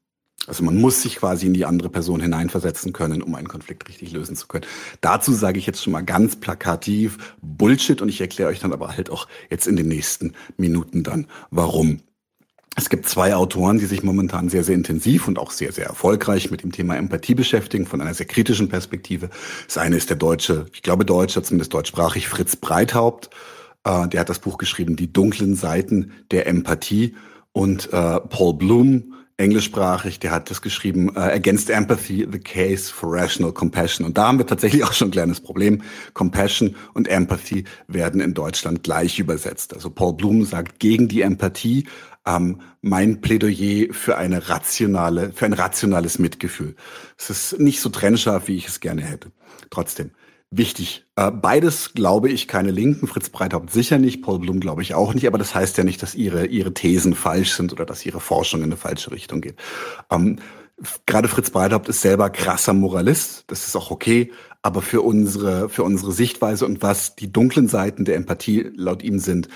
Also 0.47 0.63
man 0.63 0.75
muss 0.75 1.03
sich 1.03 1.17
quasi 1.17 1.45
in 1.45 1.53
die 1.53 1.65
andere 1.65 1.89
Person 1.89 2.19
hineinversetzen 2.19 2.91
können, 2.91 3.21
um 3.21 3.35
einen 3.35 3.47
Konflikt 3.47 3.87
richtig 3.87 4.11
lösen 4.11 4.35
zu 4.35 4.47
können. 4.47 4.65
Dazu 4.99 5.31
sage 5.31 5.57
ich 5.57 5.65
jetzt 5.65 5.81
schon 5.81 5.93
mal 5.93 6.03
ganz 6.03 6.35
plakativ 6.35 7.35
Bullshit 7.41 8.01
und 8.01 8.09
ich 8.09 8.19
erkläre 8.19 8.49
euch 8.49 8.59
dann 8.59 8.73
aber 8.73 8.89
halt 8.89 9.09
auch 9.09 9.27
jetzt 9.49 9.67
in 9.67 9.77
den 9.77 9.87
nächsten 9.87 10.33
Minuten 10.57 11.03
dann, 11.03 11.27
warum. 11.49 12.01
Es 12.75 12.89
gibt 12.89 13.07
zwei 13.07 13.35
Autoren, 13.35 13.77
die 13.77 13.85
sich 13.85 14.01
momentan 14.03 14.49
sehr, 14.49 14.63
sehr 14.63 14.73
intensiv 14.75 15.27
und 15.27 15.37
auch 15.37 15.51
sehr, 15.51 15.71
sehr 15.71 15.85
erfolgreich 15.85 16.49
mit 16.49 16.63
dem 16.63 16.71
Thema 16.71 16.95
Empathie 16.97 17.35
beschäftigen, 17.35 17.85
von 17.85 18.01
einer 18.01 18.15
sehr 18.15 18.25
kritischen 18.25 18.67
Perspektive. 18.67 19.29
Das 19.67 19.77
eine 19.77 19.95
ist 19.95 20.09
der 20.09 20.17
deutsche, 20.17 20.65
ich 20.73 20.81
glaube 20.81 21.05
deutscher, 21.05 21.43
zumindest 21.43 21.73
deutschsprachig, 21.73 22.27
Fritz 22.27 22.55
Breithaupt. 22.55 23.29
Äh, 23.83 24.07
der 24.07 24.21
hat 24.21 24.29
das 24.29 24.39
Buch 24.39 24.57
geschrieben, 24.57 24.95
Die 24.95 25.13
dunklen 25.13 25.55
Seiten 25.55 26.13
der 26.31 26.47
Empathie. 26.47 27.15
Und 27.51 27.93
äh, 27.93 28.19
Paul 28.19 28.55
Bloom, 28.55 29.13
englischsprachig, 29.37 30.19
der 30.19 30.31
hat 30.31 30.49
das 30.49 30.63
geschrieben, 30.63 31.15
äh, 31.15 31.19
Against 31.19 31.69
Empathy, 31.69 32.27
The 32.31 32.39
Case 32.39 32.91
for 32.91 33.13
Rational 33.13 33.51
Compassion. 33.51 34.05
Und 34.05 34.17
da 34.17 34.27
haben 34.27 34.39
wir 34.39 34.47
tatsächlich 34.47 34.83
auch 34.85 34.93
schon 34.93 35.09
ein 35.09 35.11
kleines 35.11 35.41
Problem. 35.41 35.83
Compassion 36.15 36.75
und 36.93 37.07
Empathy 37.07 37.65
werden 37.87 38.19
in 38.19 38.33
Deutschland 38.33 38.81
gleich 38.83 39.19
übersetzt. 39.19 39.75
Also 39.75 39.91
Paul 39.91 40.13
Bloom 40.13 40.43
sagt 40.45 40.79
gegen 40.79 41.07
die 41.07 41.21
Empathie, 41.21 41.85
ähm, 42.25 42.61
mein 42.81 43.21
Plädoyer 43.21 43.93
für 43.93 44.17
eine 44.17 44.49
rationale, 44.49 45.31
für 45.33 45.45
ein 45.45 45.53
rationales 45.53 46.19
Mitgefühl. 46.19 46.75
Es 47.17 47.29
ist 47.29 47.59
nicht 47.59 47.81
so 47.81 47.89
trennscharf, 47.89 48.47
wie 48.47 48.55
ich 48.55 48.67
es 48.67 48.79
gerne 48.79 49.01
hätte. 49.01 49.31
Trotzdem 49.69 50.11
wichtig. 50.51 51.05
Äh, 51.15 51.31
beides 51.31 51.93
glaube 51.93 52.29
ich 52.29 52.47
keine 52.47 52.71
Linken. 52.71 53.07
Fritz 53.07 53.29
Breithaupt 53.29 53.71
sicher 53.71 53.97
nicht, 53.97 54.21
Paul 54.21 54.39
Blum 54.39 54.59
glaube 54.59 54.81
ich 54.81 54.93
auch 54.93 55.13
nicht. 55.13 55.27
Aber 55.27 55.37
das 55.37 55.55
heißt 55.55 55.77
ja 55.77 55.83
nicht, 55.83 56.01
dass 56.01 56.15
ihre 56.15 56.45
ihre 56.45 56.73
Thesen 56.73 57.15
falsch 57.15 57.53
sind 57.53 57.73
oder 57.73 57.85
dass 57.85 58.05
ihre 58.05 58.19
Forschung 58.19 58.61
in 58.61 58.67
eine 58.67 58.77
falsche 58.77 59.11
Richtung 59.11 59.41
geht. 59.41 59.55
Ähm, 60.09 60.39
Gerade 61.05 61.27
Fritz 61.27 61.51
Breithaupt 61.51 61.87
ist 61.87 62.01
selber 62.01 62.29
krasser 62.29 62.73
Moralist. 62.73 63.45
Das 63.47 63.67
ist 63.67 63.75
auch 63.75 63.91
okay. 63.91 64.31
Aber 64.63 64.81
für 64.81 65.01
unsere, 65.01 65.69
für 65.69 65.83
unsere 65.83 66.11
Sichtweise 66.11 66.65
und 66.65 66.81
was 66.81 67.15
die 67.15 67.31
dunklen 67.31 67.67
Seiten 67.67 68.05
der 68.05 68.15
Empathie 68.15 68.71
laut 68.75 69.03
ihm 69.03 69.19
sind, 69.19 69.49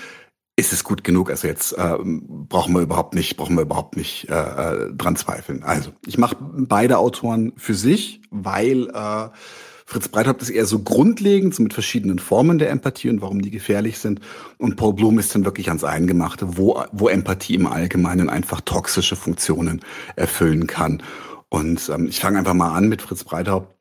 ist 0.58 0.72
es 0.72 0.82
gut 0.82 1.04
genug. 1.04 1.30
Also 1.30 1.46
jetzt 1.46 1.72
äh, 1.78 1.96
brauchen 2.02 2.74
wir 2.74 2.82
überhaupt 2.82 3.14
nicht, 3.14 3.36
brauchen 3.36 3.54
wir 3.54 3.62
überhaupt 3.62 3.96
nicht 3.96 4.28
äh, 4.28 4.34
äh 4.34 4.92
dran 4.92 5.14
zweifeln. 5.14 5.62
Also 5.62 5.92
ich 6.04 6.18
mache 6.18 6.36
beide 6.40 6.98
Autoren 6.98 7.52
für 7.56 7.74
sich, 7.74 8.20
weil 8.30 8.88
äh, 8.88 9.28
Fritz 9.86 10.08
Breithaupt 10.08 10.42
ist 10.42 10.50
eher 10.50 10.66
so 10.66 10.80
grundlegend, 10.80 11.54
so 11.54 11.62
mit 11.62 11.74
verschiedenen 11.74 12.18
Formen 12.18 12.58
der 12.58 12.70
Empathie 12.70 13.08
und 13.08 13.22
warum 13.22 13.40
die 13.40 13.52
gefährlich 13.52 14.00
sind. 14.00 14.20
Und 14.58 14.74
Paul 14.74 14.94
Bloom 14.94 15.20
ist 15.20 15.32
dann 15.32 15.44
wirklich 15.44 15.68
ans 15.68 15.84
Eingemachte, 15.84 16.58
wo, 16.58 16.82
wo 16.90 17.08
Empathie 17.08 17.54
im 17.54 17.68
Allgemeinen 17.68 18.28
einfach 18.28 18.60
toxische 18.60 19.14
Funktionen 19.14 19.80
erfüllen 20.16 20.66
kann. 20.66 21.04
Und 21.48 21.88
ähm, 21.88 22.08
ich 22.08 22.18
fange 22.18 22.36
einfach 22.38 22.54
mal 22.54 22.74
an 22.74 22.88
mit 22.88 23.00
Fritz 23.00 23.22
Breithaupt 23.22 23.77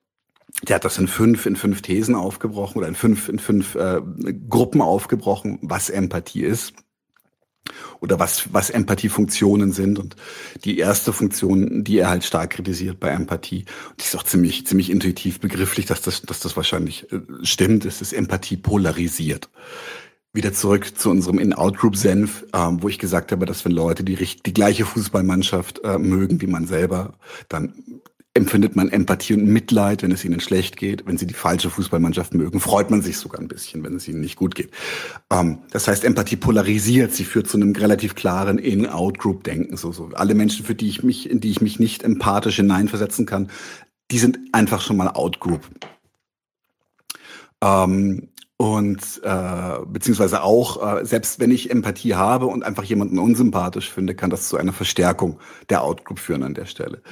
der 0.63 0.75
hat 0.77 0.85
das 0.85 0.97
in 0.97 1.07
fünf, 1.07 1.45
in 1.45 1.55
fünf 1.55 1.81
Thesen 1.81 2.15
aufgebrochen 2.15 2.79
oder 2.79 2.87
in 2.87 2.95
fünf, 2.95 3.29
in 3.29 3.39
fünf 3.39 3.75
äh, 3.75 4.01
Gruppen 4.49 4.81
aufgebrochen, 4.81 5.59
was 5.61 5.89
Empathie 5.89 6.43
ist 6.43 6.73
oder 7.99 8.19
was, 8.19 8.53
was 8.53 8.69
Empathiefunktionen 8.69 9.71
sind. 9.71 9.99
Und 9.99 10.15
die 10.63 10.77
erste 10.77 11.13
Funktion, 11.13 11.83
die 11.83 11.99
er 11.99 12.09
halt 12.09 12.23
stark 12.23 12.51
kritisiert 12.51 12.99
bei 12.99 13.09
Empathie, 13.09 13.65
die 13.99 14.03
ist 14.03 14.15
auch 14.15 14.23
ziemlich, 14.23 14.65
ziemlich 14.65 14.89
intuitiv 14.89 15.39
begrifflich, 15.39 15.85
dass 15.85 16.01
das, 16.01 16.21
dass 16.23 16.39
das 16.39 16.55
wahrscheinlich 16.55 17.11
äh, 17.11 17.19
stimmt, 17.43 17.85
ist, 17.85 18.01
ist 18.01 18.13
Empathie 18.13 18.57
polarisiert. 18.57 19.49
Wieder 20.33 20.53
zurück 20.53 20.97
zu 20.97 21.09
unserem 21.09 21.39
In-Out-Group-Senf, 21.39 22.45
ähm, 22.53 22.83
wo 22.83 22.89
ich 22.89 22.99
gesagt 22.99 23.31
habe, 23.31 23.45
dass 23.45 23.65
wenn 23.65 23.71
Leute 23.71 24.03
die, 24.03 24.15
die 24.15 24.53
gleiche 24.53 24.85
Fußballmannschaft 24.85 25.83
äh, 25.83 25.97
mögen 25.97 26.41
wie 26.41 26.47
man 26.47 26.67
selber, 26.67 27.13
dann 27.49 27.73
empfindet 28.37 28.75
man 28.75 28.89
Empathie 28.89 29.33
und 29.33 29.45
Mitleid, 29.45 30.03
wenn 30.03 30.11
es 30.11 30.23
ihnen 30.23 30.39
schlecht 30.39 30.77
geht. 30.77 31.05
Wenn 31.05 31.17
sie 31.17 31.27
die 31.27 31.33
falsche 31.33 31.69
Fußballmannschaft 31.69 32.33
mögen, 32.33 32.59
freut 32.59 32.89
man 32.89 33.01
sich 33.01 33.17
sogar 33.17 33.41
ein 33.41 33.47
bisschen, 33.47 33.83
wenn 33.83 33.95
es 33.95 34.07
ihnen 34.07 34.21
nicht 34.21 34.37
gut 34.37 34.55
geht. 34.55 34.71
Ähm, 35.31 35.59
das 35.71 35.87
heißt, 35.87 36.03
Empathie 36.03 36.37
polarisiert, 36.37 37.13
sie 37.13 37.25
führt 37.25 37.47
zu 37.47 37.57
einem 37.57 37.75
relativ 37.75 38.15
klaren 38.15 38.57
In-Out-Group-Denken. 38.57 39.75
So, 39.77 39.91
so. 39.91 40.09
Alle 40.13 40.35
Menschen, 40.35 40.65
für 40.65 40.75
die 40.75 40.87
ich 40.87 41.03
mich, 41.03 41.29
in 41.29 41.39
die 41.39 41.51
ich 41.51 41.61
mich 41.61 41.79
nicht 41.79 42.03
empathisch 42.03 42.55
hineinversetzen 42.55 43.25
kann, 43.25 43.49
die 44.11 44.19
sind 44.19 44.39
einfach 44.53 44.81
schon 44.81 44.97
mal 44.97 45.09
Out-Group. 45.09 45.67
Ähm, 47.61 48.29
und 48.57 49.21
äh, 49.23 49.85
beziehungsweise 49.85 50.41
auch, 50.41 50.99
äh, 50.99 51.05
selbst 51.05 51.39
wenn 51.39 51.51
ich 51.51 51.69
Empathie 51.69 52.15
habe 52.15 52.47
und 52.47 52.63
einfach 52.63 52.83
jemanden 52.83 53.19
unsympathisch 53.19 53.91
finde, 53.91 54.15
kann 54.15 54.31
das 54.31 54.49
zu 54.49 54.57
einer 54.57 54.73
Verstärkung 54.73 55.39
der 55.69 55.83
Outgroup 55.83 56.17
führen 56.17 56.41
an 56.41 56.55
der 56.55 56.65
Stelle. 56.65 57.03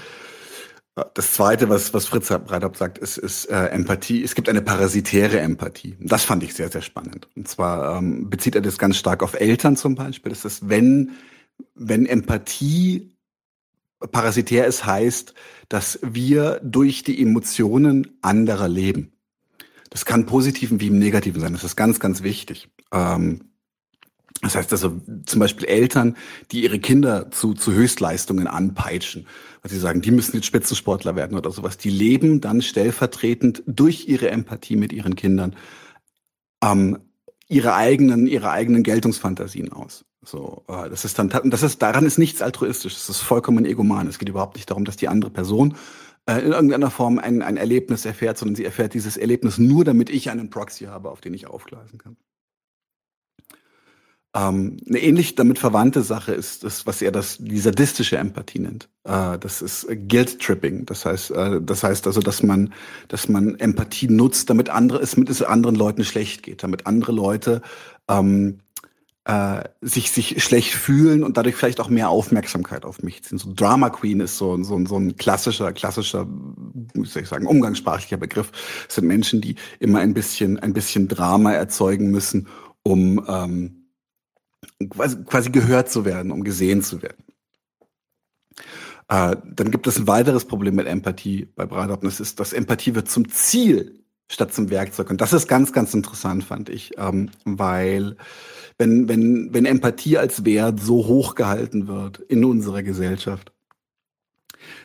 Das 1.14 1.34
Zweite, 1.34 1.68
was, 1.68 1.94
was 1.94 2.06
Fritz 2.06 2.30
Breithaupt 2.30 2.78
sagt, 2.78 2.98
ist, 2.98 3.18
ist 3.18 3.46
äh, 3.46 3.66
Empathie. 3.68 4.24
Es 4.24 4.34
gibt 4.34 4.48
eine 4.48 4.62
parasitäre 4.62 5.42
Empathie. 5.42 5.98
Das 6.00 6.24
fand 6.24 6.42
ich 6.42 6.54
sehr, 6.54 6.72
sehr 6.72 6.82
spannend. 6.82 7.28
Und 7.36 7.50
zwar 7.50 7.98
ähm, 7.98 8.30
bezieht 8.30 8.56
er 8.56 8.62
das 8.62 8.78
ganz 8.78 8.96
stark 8.96 9.22
auf 9.22 9.34
Eltern 9.34 9.76
zum 9.76 9.96
Beispiel. 9.96 10.30
Das 10.30 10.46
ist, 10.46 10.70
wenn, 10.70 11.12
wenn 11.74 12.06
Empathie 12.06 13.14
parasitär 14.12 14.68
ist, 14.68 14.86
heißt, 14.86 15.34
dass 15.68 16.00
wir 16.02 16.62
durch 16.64 17.04
die 17.04 17.22
Emotionen 17.22 18.18
anderer 18.22 18.70
leben. 18.70 19.12
Das 19.90 20.06
kann 20.06 20.26
positiven 20.26 20.80
wie 20.80 20.88
im 20.88 21.00
negativen 21.00 21.42
sein. 21.42 21.54
Das 21.54 21.66
ist 21.66 21.76
ganz, 21.76 22.00
ganz 22.00 22.24
wichtig. 22.24 22.70
Ähm, 22.94 23.55
das 24.42 24.56
heißt 24.56 24.72
also 24.74 25.02
zum 25.26 25.40
Beispiel 25.40 25.66
Eltern, 25.66 26.18
die 26.52 26.64
ihre 26.64 26.80
Kinder 26.80 27.32
zu, 27.32 27.54
zu 27.54 27.74
Höchstleistungen 27.74 28.48
anpeitschen, 28.48 29.28
weil 29.62 29.72
sie 29.72 29.80
sagen, 29.80 30.02
die 30.02 30.12
müssen 30.12 30.36
jetzt 30.36 30.46
Spitzensportler 30.46 31.16
werden 31.16 31.38
oder 31.38 31.52
sowas. 31.52 31.78
Die 31.78 31.90
leben 31.90 32.42
dann 32.42 32.62
stellvertretend 32.62 33.64
durch 33.66 34.08
ihre 34.08 34.30
Empathie 34.30 34.76
mit 34.76 34.94
ihren 34.94 35.16
Kindern 35.16 35.56
ähm, 36.64 37.00
ihre 37.48 37.76
eigenen, 37.76 38.28
ihre 38.28 38.50
eigenen 38.52 38.84
Geltungsfantasien 38.84 39.72
aus. 39.72 40.06
So, 40.24 40.64
äh, 40.68 40.90
das 40.90 41.06
ist 41.06 41.20
dann, 41.20 41.30
das 41.30 41.64
ist, 41.64 41.82
daran 41.82 42.06
ist 42.06 42.18
nichts 42.18 42.42
altruistisch. 42.42 42.94
Das 42.94 43.10
ist 43.10 43.22
vollkommen 43.22 43.66
egoman. 43.66 44.08
Es 44.08 44.20
geht 44.20 44.30
überhaupt 44.30 44.56
nicht 44.56 44.70
darum, 44.70 44.86
dass 44.86 44.98
die 44.98 45.08
andere 45.08 45.32
Person 45.32 45.76
äh, 46.26 46.40
in 46.40 46.52
irgendeiner 46.52 46.90
Form 46.90 47.20
ein, 47.20 47.42
ein 47.42 47.58
Erlebnis 47.58 48.06
erfährt, 48.06 48.38
sondern 48.38 48.56
sie 48.56 48.66
erfährt 48.66 48.94
dieses 48.94 49.18
Erlebnis 49.18 49.58
nur, 49.58 49.86
damit 49.86 50.10
ich 50.10 50.30
einen 50.30 50.50
Proxy 50.50 50.86
habe, 50.86 51.12
auf 51.12 51.22
den 51.22 51.34
ich 51.34 51.48
aufgleisen 51.48 52.00
kann. 52.00 52.18
Ähm, 54.36 54.76
eine 54.86 55.00
ähnlich 55.00 55.36
damit 55.36 55.60
verwandte 55.60 56.02
Sache 56.02 56.34
ist 56.34 56.66
das, 56.66 56.86
was 56.86 57.02
er 57.02 57.14
das 57.14 57.38
die 57.40 57.58
sadistische 57.58 58.18
Empathie 58.18 58.60
nennt. 58.60 58.90
Äh, 59.06 59.40
das 59.40 59.62
ist 59.62 59.88
Guilt 60.10 60.42
Tripping. 60.42 60.86
Das 60.86 61.06
heißt, 61.06 61.32
äh, 61.32 61.62
das 61.62 61.84
heißt 61.84 62.06
also, 62.06 62.20
dass 62.20 62.44
man, 62.44 62.74
dass 63.08 63.30
man 63.30 63.56
Empathie 63.56 64.10
nutzt, 64.10 64.50
damit 64.50 64.70
andere 64.70 65.00
es 65.00 65.16
mit 65.16 65.30
es 65.30 65.42
anderen 65.42 65.78
Leuten 65.78 66.04
schlecht 66.04 66.44
geht, 66.44 66.64
damit 66.64 66.86
andere 66.86 67.14
Leute 67.14 67.62
ähm, 68.10 68.60
äh, 69.24 69.64
sich, 69.80 70.12
sich 70.12 70.44
schlecht 70.44 70.74
fühlen 70.74 71.24
und 71.24 71.38
dadurch 71.38 71.56
vielleicht 71.56 71.80
auch 71.80 71.90
mehr 71.90 72.10
Aufmerksamkeit 72.10 72.84
auf 72.84 73.04
mich 73.04 73.24
ziehen. 73.24 73.38
So 73.38 73.54
Drama 73.56 73.90
Queen 73.90 74.20
ist 74.20 74.38
so, 74.38 74.62
so, 74.64 74.86
so 74.86 74.98
ein 74.98 75.16
klassischer, 75.16 75.72
klassischer, 75.72 76.28
soll 77.04 77.22
ich 77.24 77.30
sagen, 77.30 77.48
umgangssprachlicher 77.48 78.18
Begriff. 78.18 78.52
Das 78.86 78.96
sind 78.96 79.08
Menschen, 79.08 79.40
die 79.40 79.56
immer 79.80 80.00
ein 80.00 80.14
bisschen, 80.14 80.60
ein 80.60 80.74
bisschen 80.74 81.08
Drama 81.08 81.54
erzeugen 81.54 82.12
müssen, 82.12 82.50
um 82.84 83.26
ähm, 83.30 83.85
quasi, 84.90 85.50
gehört 85.50 85.90
zu 85.90 86.06
werden, 86.06 86.32
um 86.32 86.44
gesehen 86.44 86.84
zu 86.84 87.02
werden. 87.02 87.24
Äh, 89.08 89.36
dann 89.46 89.72
gibt 89.72 89.88
es 89.88 89.98
ein 89.98 90.08
weiteres 90.08 90.46
Problem 90.46 90.76
mit 90.76 90.88
Empathie 90.88 91.48
bei 91.56 91.66
Bradop, 91.66 92.02
das 92.02 92.20
ist, 92.20 92.40
dass 92.40 92.54
Empathie 92.54 92.96
wird 92.96 93.10
zum 93.10 93.30
Ziel 93.30 94.04
statt 94.28 94.54
zum 94.54 94.70
Werkzeug. 94.70 95.10
Und 95.10 95.22
das 95.22 95.34
ist 95.34 95.48
ganz, 95.48 95.72
ganz 95.72 95.94
interessant, 95.94 96.44
fand 96.44 96.70
ich, 96.70 96.94
ähm, 96.98 97.30
weil 97.44 98.18
wenn, 98.78 99.08
wenn, 99.08 99.54
wenn 99.54 99.66
Empathie 99.66 100.18
als 100.18 100.44
Wert 100.44 100.80
so 100.80 101.06
hoch 101.08 101.36
gehalten 101.36 101.88
wird 101.88 102.20
in 102.20 102.44
unserer 102.44 102.84
Gesellschaft, 102.84 103.54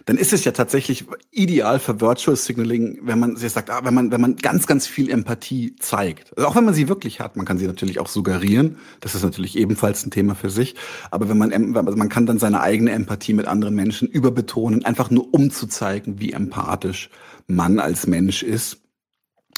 dann 0.07 0.17
ist 0.17 0.33
es 0.33 0.45
ja 0.45 0.53
tatsächlich 0.53 1.05
ideal 1.31 1.79
für 1.79 2.01
Virtual 2.01 2.37
Signaling, 2.37 2.99
wenn 3.03 3.19
man 3.19 3.37
sich 3.37 3.53
sagt, 3.53 3.71
ah, 3.71 3.81
wenn 3.85 3.95
man, 3.95 4.11
wenn 4.11 4.21
man 4.21 4.37
ganz, 4.37 4.67
ganz 4.67 4.87
viel 4.87 5.11
Empathie 5.11 5.77
zeigt. 5.77 6.37
Also 6.37 6.49
auch 6.49 6.57
wenn 6.57 6.65
man 6.65 6.75
sie 6.75 6.89
wirklich 6.89 7.21
hat, 7.21 7.37
man 7.37 7.47
kann 7.47 7.59
sie 7.59 7.67
natürlich 7.67 8.01
auch 8.01 8.09
suggerieren. 8.09 8.77
Das 9.01 9.15
ist 9.15 9.23
natürlich 9.23 9.57
ebenfalls 9.57 10.05
ein 10.05 10.11
Thema 10.11 10.35
für 10.35 10.51
sich. 10.51 10.75
Aber 11.11 11.29
wenn 11.29 11.39
man, 11.39 11.53
also 11.53 11.97
man 11.97 12.09
kann 12.09 12.27
dann 12.27 12.39
seine 12.39 12.61
eigene 12.61 12.93
Empathie 12.93 13.35
mit 13.35 13.47
anderen 13.47 13.75
Menschen 13.75 14.09
überbetonen, 14.09 14.85
einfach 14.85 15.11
nur 15.11 15.33
um 15.33 15.51
zu 15.51 15.67
zeigen, 15.67 16.21
wie 16.21 16.33
empathisch 16.33 17.11
man 17.47 17.79
als 17.79 18.07
Mensch 18.07 18.43
ist. 18.43 18.79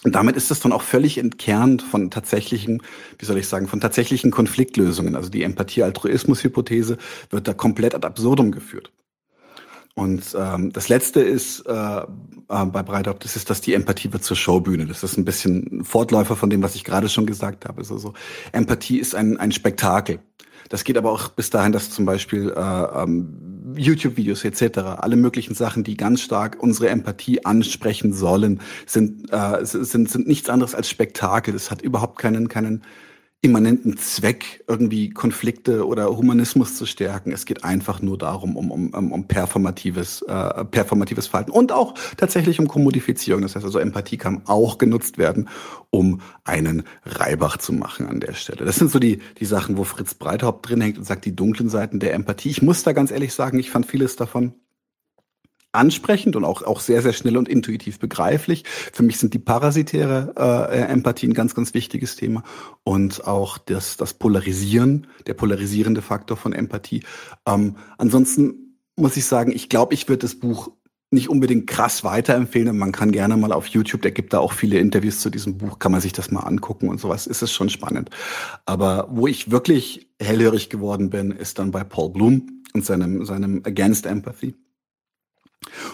Und 0.04 0.14
damit 0.16 0.36
ist 0.36 0.50
es 0.50 0.60
dann 0.60 0.72
auch 0.72 0.82
völlig 0.82 1.18
entkernt 1.18 1.80
von 1.80 2.10
tatsächlichen, 2.10 2.82
wie 3.18 3.24
soll 3.24 3.38
ich 3.38 3.46
sagen, 3.46 3.68
von 3.68 3.80
tatsächlichen 3.80 4.32
Konfliktlösungen. 4.32 5.14
Also 5.14 5.30
die 5.30 5.44
Empathie-Altruismus-Hypothese 5.44 6.98
wird 7.30 7.46
da 7.46 7.54
komplett 7.54 7.94
ad 7.94 8.06
absurdum 8.06 8.50
geführt. 8.50 8.90
Und 9.94 10.34
ähm, 10.38 10.72
das 10.72 10.88
Letzte 10.88 11.20
ist 11.20 11.66
äh, 11.66 11.72
äh, 11.72 12.04
bei 12.48 12.82
Breithaupt, 12.82 13.24
das 13.24 13.36
ist, 13.36 13.50
dass 13.50 13.60
die 13.60 13.74
Empathie 13.74 14.12
wird 14.12 14.24
zur 14.24 14.36
Showbühne. 14.36 14.86
Das 14.86 15.02
ist 15.02 15.18
ein 15.18 15.24
bisschen 15.24 15.84
Fortläufer 15.84 16.34
von 16.34 16.48
dem, 16.48 16.62
was 16.62 16.74
ich 16.74 16.84
gerade 16.84 17.08
schon 17.08 17.26
gesagt 17.26 17.66
habe. 17.66 17.78
Also 17.78 17.98
so, 17.98 18.14
Empathie 18.52 18.98
ist 18.98 19.14
ein, 19.14 19.36
ein 19.36 19.52
Spektakel. 19.52 20.20
Das 20.70 20.84
geht 20.84 20.96
aber 20.96 21.12
auch 21.12 21.28
bis 21.28 21.50
dahin, 21.50 21.72
dass 21.72 21.90
zum 21.90 22.06
Beispiel 22.06 22.50
äh, 22.50 23.02
ähm, 23.02 23.74
YouTube-Videos 23.76 24.44
etc., 24.44 24.78
alle 24.78 25.16
möglichen 25.16 25.54
Sachen, 25.54 25.84
die 25.84 25.98
ganz 25.98 26.22
stark 26.22 26.56
unsere 26.60 26.88
Empathie 26.88 27.44
ansprechen 27.44 28.14
sollen, 28.14 28.60
sind, 28.86 29.30
äh, 29.30 29.64
sind, 29.64 30.10
sind 30.10 30.26
nichts 30.26 30.48
anderes 30.48 30.74
als 30.74 30.88
Spektakel. 30.88 31.52
Das 31.52 31.70
hat 31.70 31.82
überhaupt 31.82 32.18
keinen, 32.18 32.48
keinen 32.48 32.82
immanenten 33.44 33.96
Zweck, 33.96 34.62
irgendwie 34.68 35.10
Konflikte 35.10 35.84
oder 35.84 36.16
Humanismus 36.16 36.76
zu 36.76 36.86
stärken. 36.86 37.32
Es 37.32 37.44
geht 37.44 37.64
einfach 37.64 38.00
nur 38.00 38.16
darum, 38.16 38.56
um, 38.56 38.70
um, 38.70 39.12
um 39.12 39.26
performatives, 39.26 40.22
äh, 40.22 40.64
performatives 40.64 41.26
Verhalten 41.26 41.50
und 41.50 41.72
auch 41.72 41.94
tatsächlich 42.16 42.60
um 42.60 42.68
Kommodifizierung. 42.68 43.42
Das 43.42 43.56
heißt 43.56 43.64
also, 43.64 43.80
Empathie 43.80 44.16
kann 44.16 44.42
auch 44.46 44.78
genutzt 44.78 45.18
werden, 45.18 45.48
um 45.90 46.20
einen 46.44 46.84
Reibach 47.04 47.56
zu 47.56 47.72
machen 47.72 48.06
an 48.06 48.20
der 48.20 48.34
Stelle. 48.34 48.64
Das 48.64 48.76
sind 48.76 48.92
so 48.92 49.00
die, 49.00 49.18
die 49.40 49.44
Sachen, 49.44 49.76
wo 49.76 49.82
Fritz 49.82 50.14
Breithaupt 50.14 50.68
drin 50.68 50.80
hängt 50.80 50.96
und 50.96 51.04
sagt, 51.04 51.24
die 51.24 51.34
dunklen 51.34 51.68
Seiten 51.68 51.98
der 51.98 52.14
Empathie. 52.14 52.50
Ich 52.50 52.62
muss 52.62 52.84
da 52.84 52.92
ganz 52.92 53.10
ehrlich 53.10 53.34
sagen, 53.34 53.58
ich 53.58 53.70
fand 53.70 53.86
vieles 53.86 54.14
davon 54.14 54.54
ansprechend 55.72 56.36
und 56.36 56.44
auch, 56.44 56.62
auch 56.62 56.80
sehr, 56.80 57.02
sehr 57.02 57.12
schnell 57.12 57.36
und 57.36 57.48
intuitiv 57.48 57.98
begreiflich. 57.98 58.64
Für 58.92 59.02
mich 59.02 59.18
sind 59.18 59.34
die 59.34 59.38
parasitäre 59.38 60.68
äh, 60.70 60.92
Empathie 60.92 61.28
ein 61.28 61.34
ganz, 61.34 61.54
ganz 61.54 61.74
wichtiges 61.74 62.16
Thema 62.16 62.42
und 62.84 63.26
auch 63.26 63.58
das, 63.58 63.96
das 63.96 64.14
Polarisieren, 64.14 65.06
der 65.26 65.34
polarisierende 65.34 66.02
Faktor 66.02 66.36
von 66.36 66.52
Empathie. 66.52 67.02
Ähm, 67.46 67.76
ansonsten 67.98 68.78
muss 68.96 69.16
ich 69.16 69.24
sagen, 69.24 69.52
ich 69.52 69.68
glaube, 69.68 69.94
ich 69.94 70.08
würde 70.08 70.20
das 70.20 70.34
Buch 70.34 70.70
nicht 71.12 71.28
unbedingt 71.28 71.66
krass 71.66 72.04
weiterempfehlen. 72.04 72.76
Man 72.76 72.92
kann 72.92 73.12
gerne 73.12 73.36
mal 73.36 73.52
auf 73.52 73.66
YouTube, 73.66 74.02
der 74.02 74.12
gibt 74.12 74.32
da 74.32 74.38
auch 74.38 74.52
viele 74.52 74.78
Interviews 74.78 75.20
zu 75.20 75.28
diesem 75.28 75.58
Buch, 75.58 75.78
kann 75.78 75.92
man 75.92 76.00
sich 76.00 76.12
das 76.12 76.30
mal 76.30 76.40
angucken 76.40 76.88
und 76.88 77.00
sowas. 77.00 77.26
Ist 77.26 77.42
es 77.42 77.52
schon 77.52 77.68
spannend. 77.68 78.10
Aber 78.64 79.08
wo 79.10 79.26
ich 79.26 79.50
wirklich 79.50 80.08
hellhörig 80.20 80.70
geworden 80.70 81.10
bin, 81.10 81.30
ist 81.30 81.58
dann 81.58 81.70
bei 81.70 81.84
Paul 81.84 82.10
Bloom 82.10 82.62
und 82.72 82.84
seinem, 82.84 83.24
seinem 83.26 83.62
Against 83.64 84.06
Empathy. 84.06 84.54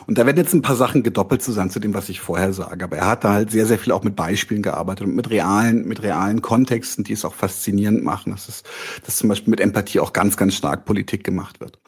Und 0.07 0.19
da 0.19 0.27
werden 0.27 0.37
jetzt 0.37 0.55
ein 0.55 0.63
paar 0.63 0.77
Sachen 0.77 1.03
gedoppelt 1.03 1.43
zu 1.43 1.53
sein 1.53 1.71
zu 1.71 1.81
dem, 1.81 1.95
was 1.95 2.09
ich 2.09 2.21
vorher 2.21 2.53
sage. 2.53 2.85
Aber 2.85 2.97
er 2.97 3.07
hat 3.07 3.25
da 3.25 3.33
halt 3.33 3.51
sehr, 3.51 3.67
sehr 3.67 3.79
viel 3.79 3.93
auch 3.93 4.03
mit 4.03 4.17
Beispielen 4.17 4.63
gearbeitet 4.63 5.07
und 5.07 5.15
mit 5.15 5.31
realen, 5.31 5.87
mit 5.87 6.03
realen 6.03 6.43
Kontexten, 6.43 7.05
die 7.05 7.13
es 7.13 7.25
auch 7.25 7.35
faszinierend 7.35 8.03
machen, 8.03 8.33
dass 8.33 8.49
es, 8.49 8.63
dass 9.05 9.17
zum 9.17 9.29
Beispiel 9.29 9.51
mit 9.51 9.61
Empathie 9.61 10.01
auch 10.01 10.13
ganz, 10.13 10.37
ganz 10.37 10.55
stark 10.55 10.85
Politik 10.85 11.25
gemacht 11.25 11.61
wird. 11.61 11.79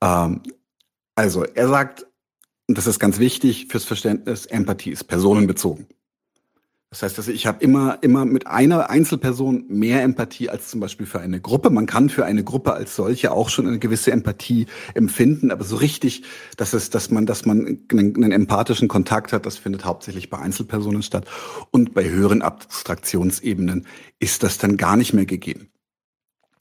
Ähm, 0.00 0.42
also, 1.14 1.44
er 1.44 1.68
sagt, 1.68 2.06
und 2.68 2.76
das 2.76 2.86
ist 2.86 2.98
ganz 2.98 3.18
wichtig 3.18 3.68
fürs 3.70 3.84
Verständnis, 3.84 4.46
Empathie 4.46 4.90
ist 4.90 5.04
personenbezogen. 5.04 5.86
Das 6.90 7.02
heißt, 7.02 7.18
also 7.18 7.32
ich 7.32 7.46
habe 7.46 7.62
immer, 7.64 7.98
immer 8.02 8.24
mit 8.24 8.46
einer 8.46 8.90
Einzelperson 8.90 9.64
mehr 9.68 10.02
Empathie 10.02 10.48
als 10.48 10.68
zum 10.68 10.78
Beispiel 10.78 11.04
für 11.04 11.20
eine 11.20 11.40
Gruppe. 11.40 11.68
Man 11.70 11.86
kann 11.86 12.08
für 12.08 12.24
eine 12.24 12.44
Gruppe 12.44 12.74
als 12.74 12.94
solche 12.94 13.32
auch 13.32 13.48
schon 13.48 13.66
eine 13.66 13.80
gewisse 13.80 14.12
Empathie 14.12 14.66
empfinden, 14.94 15.50
aber 15.50 15.64
so 15.64 15.76
richtig, 15.76 16.22
dass 16.56 16.74
es, 16.74 16.88
dass 16.90 17.10
man, 17.10 17.26
dass 17.26 17.44
man 17.44 17.80
einen, 17.90 18.14
einen 18.16 18.32
empathischen 18.32 18.86
Kontakt 18.86 19.32
hat, 19.32 19.46
das 19.46 19.58
findet 19.58 19.84
hauptsächlich 19.84 20.30
bei 20.30 20.38
Einzelpersonen 20.38 21.02
statt. 21.02 21.26
Und 21.72 21.92
bei 21.92 22.08
höheren 22.08 22.40
Abstraktionsebenen 22.40 23.86
ist 24.20 24.44
das 24.44 24.58
dann 24.58 24.76
gar 24.76 24.96
nicht 24.96 25.12
mehr 25.12 25.26
gegeben. 25.26 25.68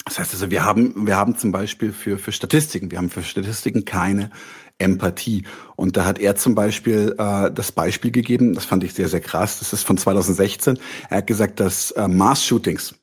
Das 0.06 0.20
heißt 0.20 0.34
also, 0.34 0.52
wir 0.52 0.64
haben, 0.64 1.08
wir 1.08 1.18
haben 1.18 1.36
zum 1.36 1.52
Beispiel 1.52 1.92
für, 1.92 2.20
für 2.20 2.32
Statistiken, 2.32 2.92
wir 2.92 3.00
haben 3.00 3.10
für 3.10 3.24
Statistiken 3.24 3.86
keine 3.86 4.30
Empathie. 4.78 5.44
Und 5.76 5.98
da 5.98 6.06
hat 6.06 6.20
er 6.20 6.36
zum 6.36 6.56
Beispiel 6.56 7.16
äh, 7.18 7.52
das 7.52 7.72
Beispiel 7.72 8.12
gegeben, 8.12 8.54
das 8.54 8.66
fand 8.66 8.84
ich 8.84 8.94
sehr, 8.94 9.08
sehr 9.08 9.22
krass, 9.22 9.60
das 9.60 9.74
ist 9.74 9.84
von 9.84 9.98
2016. 9.98 10.80
Er 11.10 11.18
hat 11.18 11.28
gesagt, 11.28 11.60
dass 11.60 11.92
äh, 11.92 12.08
Mass-Shootings 12.08 12.96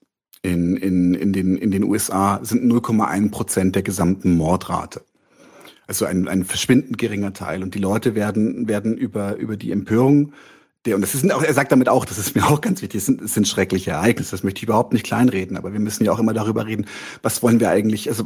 in, 0.43 0.77
in, 0.77 1.14
in, 1.14 1.33
den, 1.33 1.57
in 1.57 1.70
den 1.70 1.85
USA 1.85 2.41
sind 2.43 2.70
0,1 2.70 3.31
Prozent 3.31 3.75
der 3.75 3.83
gesamten 3.83 4.37
Mordrate. 4.37 5.03
Also 5.87 6.05
ein, 6.05 6.29
ein 6.29 6.45
verschwindend 6.45 6.99
geringer 6.99 7.33
Teil. 7.33 7.62
Und 7.62 7.75
die 7.75 7.79
Leute 7.79 8.14
werden, 8.14 8.68
werden 8.68 8.97
über, 8.97 9.37
über 9.37 9.57
die 9.57 9.73
Empörung 9.73 10.33
der, 10.85 10.97
und 10.97 11.03
das 11.03 11.14
ist 11.14 11.30
auch, 11.30 11.43
er 11.43 11.55
sagt 11.55 11.70
damit 11.70 11.89
auch, 11.89 12.05
das 12.05 12.18
ist 12.18 12.35
mir 12.35 12.45
auch 12.45 12.61
ganz 12.61 12.83
wichtig, 12.83 12.99
es 12.99 13.07
sind, 13.07 13.28
sind 13.28 13.47
schreckliche 13.47 13.93
Ereignisse, 13.93 14.33
das 14.33 14.43
möchte 14.43 14.59
ich 14.59 14.64
überhaupt 14.64 14.93
nicht 14.93 15.05
kleinreden, 15.05 15.57
aber 15.57 15.72
wir 15.72 15.78
müssen 15.78 16.05
ja 16.05 16.11
auch 16.11 16.18
immer 16.18 16.35
darüber 16.35 16.66
reden, 16.66 16.87
was 17.22 17.43
wollen 17.43 17.61
wir 17.61 17.70
eigentlich, 17.70 18.09
also 18.09 18.24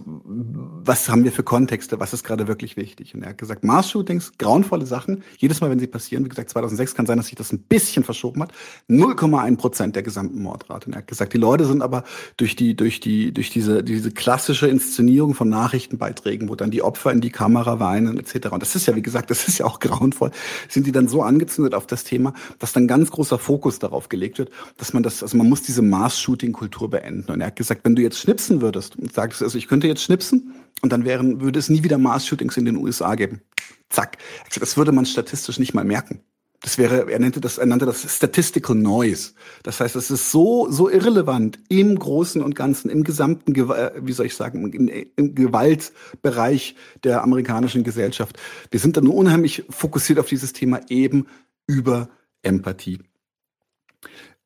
was 0.86 1.08
haben 1.10 1.24
wir 1.24 1.32
für 1.32 1.42
Kontexte, 1.42 2.00
was 2.00 2.14
ist 2.14 2.24
gerade 2.24 2.48
wirklich 2.48 2.76
wichtig. 2.76 3.14
Und 3.14 3.22
er 3.22 3.30
hat 3.30 3.38
gesagt, 3.38 3.62
Mars-Shootings, 3.62 4.38
grauenvolle 4.38 4.86
Sachen, 4.86 5.22
jedes 5.36 5.60
Mal, 5.60 5.68
wenn 5.70 5.78
sie 5.78 5.86
passieren, 5.86 6.24
wie 6.24 6.28
gesagt, 6.28 6.48
2006 6.50 6.94
kann 6.94 7.06
sein, 7.06 7.18
dass 7.18 7.26
sich 7.26 7.34
das 7.34 7.52
ein 7.52 7.58
bisschen 7.58 8.04
verschoben 8.04 8.42
hat, 8.42 8.52
0,1 8.88 9.56
Prozent 9.56 9.96
der 9.96 10.02
gesamten 10.02 10.40
Mordrate. 10.40 10.86
Und 10.86 10.94
er 10.94 10.98
hat 10.98 11.08
gesagt, 11.08 11.34
die 11.34 11.38
Leute 11.38 11.66
sind 11.66 11.82
aber 11.82 12.04
durch 12.36 12.56
die, 12.56 12.74
durch 12.74 13.00
die, 13.00 13.32
durch 13.32 13.50
diese, 13.50 13.84
diese 13.84 14.10
klassische 14.12 14.68
Inszenierung 14.68 15.34
von 15.34 15.48
Nachrichtenbeiträgen, 15.48 16.48
wo 16.48 16.54
dann 16.54 16.70
die 16.70 16.82
Opfer 16.82 17.12
in 17.12 17.20
die 17.20 17.30
Kamera 17.30 17.80
weinen, 17.80 18.18
etc. 18.18 18.48
Und 18.50 18.62
das 18.62 18.74
ist 18.76 18.86
ja, 18.86 18.96
wie 18.96 19.02
gesagt, 19.02 19.30
das 19.30 19.46
ist 19.48 19.58
ja 19.58 19.66
auch 19.66 19.80
grauenvoll, 19.80 20.30
sind 20.68 20.86
die 20.86 20.92
dann 20.92 21.08
so 21.08 21.22
angezündet 21.22 21.74
auf 21.74 21.86
das 21.86 22.04
Thema, 22.04 22.32
dass 22.58 22.72
dann 22.72 22.86
ganz 22.86 23.10
großer 23.10 23.38
Fokus 23.38 23.78
darauf 23.78 24.08
gelegt 24.08 24.38
wird, 24.38 24.50
dass 24.76 24.92
man 24.92 25.02
das, 25.02 25.22
also 25.22 25.36
man 25.36 25.48
muss 25.48 25.62
diese 25.62 25.82
Mass-Shooting-Kultur 25.82 26.90
beenden. 26.90 27.30
Und 27.30 27.40
er 27.40 27.48
hat 27.48 27.56
gesagt, 27.56 27.82
wenn 27.84 27.94
du 27.94 28.02
jetzt 28.02 28.18
schnipsen 28.18 28.60
würdest 28.60 28.96
und 28.96 29.12
sagst, 29.12 29.42
also 29.42 29.58
ich 29.58 29.68
könnte 29.68 29.86
jetzt 29.86 30.02
schnipsen 30.02 30.54
und 30.82 30.92
dann 30.92 31.04
wären, 31.04 31.40
würde 31.40 31.58
es 31.58 31.68
nie 31.68 31.82
wieder 31.82 31.98
Mass-Shootings 31.98 32.56
in 32.56 32.64
den 32.64 32.76
USA 32.76 33.14
geben. 33.14 33.40
Zack. 33.88 34.18
Das 34.58 34.76
würde 34.76 34.92
man 34.92 35.06
statistisch 35.06 35.58
nicht 35.58 35.74
mal 35.74 35.84
merken. 35.84 36.20
Das 36.62 36.78
wäre, 36.78 37.10
er 37.10 37.18
nannte 37.18 37.40
das, 37.40 37.58
er 37.58 37.66
nannte 37.66 37.86
das 37.86 38.16
Statistical 38.16 38.74
Noise. 38.74 39.32
Das 39.62 39.78
heißt, 39.78 39.94
es 39.94 40.10
ist 40.10 40.32
so, 40.32 40.68
so 40.70 40.88
irrelevant 40.88 41.58
im 41.68 41.98
Großen 41.98 42.42
und 42.42 42.54
Ganzen, 42.54 42.90
im 42.90 43.04
gesamten, 43.04 43.54
äh, 43.54 43.92
wie 44.00 44.12
soll 44.12 44.26
ich 44.26 44.34
sagen, 44.34 44.72
im 45.16 45.34
Gewaltbereich 45.34 46.74
der 47.04 47.22
amerikanischen 47.22 47.84
Gesellschaft. 47.84 48.38
Wir 48.70 48.80
sind 48.80 48.96
dann 48.96 49.06
unheimlich 49.06 49.64
fokussiert 49.68 50.18
auf 50.18 50.28
dieses 50.28 50.52
Thema 50.54 50.80
eben 50.88 51.26
über 51.66 52.08
Empathie. 52.46 53.00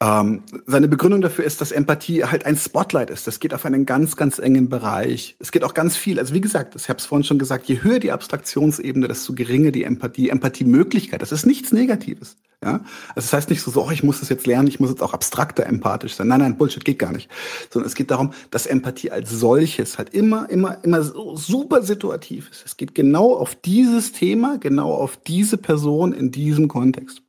Ähm, 0.02 0.44
seine 0.66 0.88
Begründung 0.88 1.20
dafür 1.20 1.44
ist, 1.44 1.60
dass 1.60 1.72
Empathie 1.72 2.24
halt 2.24 2.46
ein 2.46 2.56
Spotlight 2.56 3.10
ist. 3.10 3.26
Das 3.26 3.38
geht 3.38 3.52
auf 3.52 3.66
einen 3.66 3.84
ganz, 3.84 4.16
ganz 4.16 4.38
engen 4.38 4.70
Bereich. 4.70 5.36
Es 5.40 5.52
geht 5.52 5.62
auch 5.62 5.74
ganz 5.74 5.94
viel. 5.94 6.18
Also 6.18 6.32
wie 6.32 6.40
gesagt, 6.40 6.74
ich 6.74 6.88
habe 6.88 6.98
es 6.98 7.04
vorhin 7.04 7.24
schon 7.24 7.38
gesagt, 7.38 7.66
je 7.66 7.82
höher 7.82 7.98
die 7.98 8.10
Abstraktionsebene, 8.10 9.08
desto 9.08 9.34
geringer 9.34 9.72
die 9.72 9.84
Empathie, 9.84 10.30
Empathiemöglichkeit. 10.30 11.20
Das 11.20 11.32
ist 11.32 11.44
nichts 11.44 11.70
Negatives. 11.72 12.36
Ja, 12.62 12.72
also 12.72 12.82
das 13.14 13.32
heißt 13.32 13.50
nicht 13.50 13.62
so, 13.62 13.70
so, 13.70 13.86
oh, 13.86 13.90
ich 13.90 14.02
muss 14.02 14.20
das 14.20 14.28
jetzt 14.28 14.46
lernen, 14.46 14.68
ich 14.68 14.80
muss 14.80 14.90
jetzt 14.90 15.02
auch 15.02 15.14
abstrakter 15.14 15.64
empathisch 15.66 16.14
sein. 16.14 16.28
Nein, 16.28 16.40
nein, 16.40 16.58
Bullshit 16.58 16.84
geht 16.84 16.98
gar 16.98 17.12
nicht. 17.12 17.30
Sondern 17.70 17.86
es 17.86 17.94
geht 17.94 18.10
darum, 18.10 18.32
dass 18.50 18.66
Empathie 18.66 19.10
als 19.10 19.30
solches 19.30 19.98
halt 19.98 20.14
immer, 20.14 20.48
immer, 20.48 20.82
immer 20.82 21.02
so 21.02 21.36
super 21.36 21.82
situativ 21.82 22.50
ist. 22.50 22.64
Es 22.64 22.76
geht 22.78 22.94
genau 22.94 23.34
auf 23.34 23.54
dieses 23.54 24.12
Thema, 24.12 24.56
genau 24.58 24.94
auf 24.94 25.18
diese 25.18 25.58
Person 25.58 26.12
in 26.12 26.30
diesem 26.30 26.68
Kontext. 26.68 27.22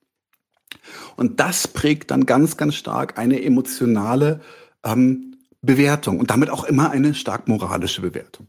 Und 1.15 1.39
das 1.39 1.67
prägt 1.67 2.11
dann 2.11 2.25
ganz, 2.25 2.57
ganz 2.57 2.75
stark 2.75 3.17
eine 3.17 3.43
emotionale 3.43 4.41
ähm, 4.83 5.37
Bewertung 5.61 6.19
und 6.19 6.31
damit 6.31 6.49
auch 6.49 6.63
immer 6.63 6.89
eine 6.89 7.13
stark 7.13 7.47
moralische 7.47 8.01
Bewertung. 8.01 8.47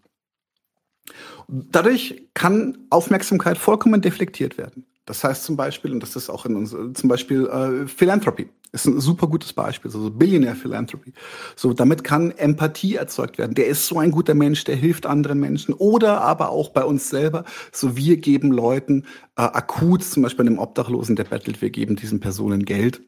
Dadurch 1.53 2.28
kann 2.32 2.78
Aufmerksamkeit 2.88 3.59
vollkommen 3.59 4.00
deflektiert 4.00 4.57
werden. 4.57 4.86
Das 5.05 5.22
heißt 5.22 5.44
zum 5.44 5.57
Beispiel, 5.57 5.92
und 5.92 6.00
das 6.00 6.16
ist 6.16 6.30
auch 6.30 6.46
in 6.46 6.57
uns, 6.57 6.70
zum 6.70 7.09
Beispiel 7.09 7.46
äh, 7.46 7.86
Philanthropy 7.86 8.48
ist 8.72 8.86
ein 8.86 9.00
super 9.00 9.26
gutes 9.26 9.53
Beispiel, 9.53 9.90
also 9.90 10.11
Billionaire 10.11 10.57
Philanthropy. 10.57 11.12
So, 11.57 11.74
damit 11.74 12.05
kann 12.05 12.30
Empathie 12.30 12.96
erzeugt 12.96 13.36
werden. 13.36 13.55
Der 13.55 13.66
ist 13.66 13.86
so 13.86 13.98
ein 13.98 14.11
guter 14.11 14.34
Mensch, 14.34 14.64
der 14.64 14.76
hilft 14.76 15.05
anderen 15.05 15.38
Menschen 15.40 15.74
oder 15.74 16.22
aber 16.22 16.48
auch 16.48 16.70
bei 16.70 16.82
uns 16.82 17.11
selber. 17.11 17.44
So, 17.70 17.96
wir 17.96 18.16
geben 18.16 18.50
Leuten 18.50 19.05
äh, 19.36 19.42
akut, 19.42 20.03
zum 20.03 20.22
Beispiel 20.22 20.46
einem 20.46 20.59
Obdachlosen, 20.59 21.16
der 21.16 21.24
bettelt, 21.24 21.61
wir 21.61 21.70
geben 21.70 21.96
diesen 21.96 22.20
Personen 22.20 22.64
Geld. 22.64 23.03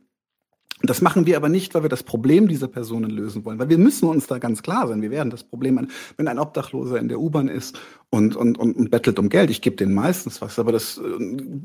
Das 0.82 1.00
machen 1.00 1.24
wir 1.24 1.36
aber 1.36 1.48
nicht, 1.48 1.74
weil 1.74 1.82
wir 1.82 1.88
das 1.88 2.02
Problem 2.02 2.48
dieser 2.48 2.68
Personen 2.68 3.10
lösen 3.10 3.44
wollen, 3.44 3.58
weil 3.58 3.68
wir 3.68 3.78
müssen 3.78 4.08
uns 4.08 4.26
da 4.26 4.38
ganz 4.38 4.62
klar 4.62 4.88
sein. 4.88 5.02
Wir 5.02 5.10
werden 5.10 5.30
das 5.30 5.44
Problem, 5.44 5.88
wenn 6.16 6.28
ein 6.28 6.38
Obdachloser 6.38 6.98
in 6.98 7.08
der 7.08 7.20
U-Bahn 7.20 7.48
ist 7.48 7.78
und, 8.10 8.36
und, 8.36 8.58
und, 8.58 8.76
und 8.76 8.90
bettelt 8.90 9.18
um 9.18 9.28
Geld, 9.28 9.50
ich 9.50 9.62
gebe 9.62 9.76
denen 9.76 9.94
meistens 9.94 10.42
was, 10.42 10.58
aber 10.58 10.72
das, 10.72 10.98
äh, 10.98 11.02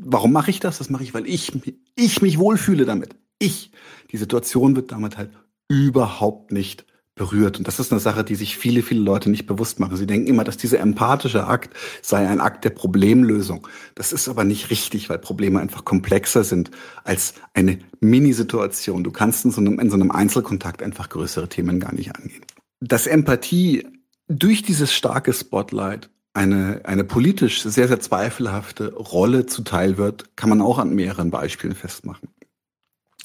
warum 0.05 0.31
mache 0.31 0.51
ich 0.51 0.59
das? 0.59 0.77
Das 0.77 0.89
mache 0.89 1.03
ich, 1.03 1.13
weil 1.13 1.27
ich, 1.27 1.51
ich 1.95 2.21
mich 2.21 2.37
wohlfühle 2.37 2.85
damit. 2.85 3.15
Ich. 3.39 3.71
Die 4.11 4.17
Situation 4.17 4.75
wird 4.75 4.91
damit 4.91 5.17
halt 5.17 5.31
überhaupt 5.67 6.51
nicht 6.51 6.85
berührt. 7.19 7.59
Und 7.59 7.67
das 7.67 7.79
ist 7.79 7.91
eine 7.91 7.99
Sache, 7.99 8.23
die 8.23 8.35
sich 8.35 8.57
viele, 8.57 8.81
viele 8.81 9.01
Leute 9.01 9.29
nicht 9.29 9.45
bewusst 9.45 9.79
machen. 9.79 9.97
Sie 9.97 10.07
denken 10.07 10.27
immer, 10.27 10.45
dass 10.45 10.55
dieser 10.55 10.79
empathische 10.79 11.45
Akt 11.45 11.75
sei 12.01 12.25
ein 12.25 12.39
Akt 12.39 12.63
der 12.63 12.69
Problemlösung. 12.71 13.67
Das 13.93 14.13
ist 14.13 14.29
aber 14.29 14.45
nicht 14.45 14.71
richtig, 14.71 15.09
weil 15.09 15.19
Probleme 15.19 15.59
einfach 15.59 15.83
komplexer 15.83 16.45
sind 16.45 16.71
als 17.03 17.33
eine 17.53 17.77
Minisituation. 17.99 19.03
Du 19.03 19.11
kannst 19.11 19.43
in 19.43 19.51
so 19.51 19.59
einem, 19.59 19.79
in 19.79 19.89
so 19.89 19.95
einem 19.95 20.11
Einzelkontakt 20.11 20.81
einfach 20.81 21.09
größere 21.09 21.49
Themen 21.49 21.81
gar 21.81 21.93
nicht 21.93 22.15
angehen. 22.15 22.45
Dass 22.79 23.05
Empathie 23.05 23.85
durch 24.29 24.63
dieses 24.63 24.93
starke 24.93 25.33
Spotlight 25.33 26.09
eine, 26.33 26.81
eine 26.85 27.03
politisch 27.03 27.63
sehr, 27.63 27.89
sehr 27.89 27.99
zweifelhafte 27.99 28.93
Rolle 28.93 29.45
zuteil 29.45 29.97
wird, 29.97 30.37
kann 30.37 30.49
man 30.49 30.61
auch 30.61 30.79
an 30.79 30.95
mehreren 30.95 31.31
Beispielen 31.31 31.75
festmachen. 31.75 32.29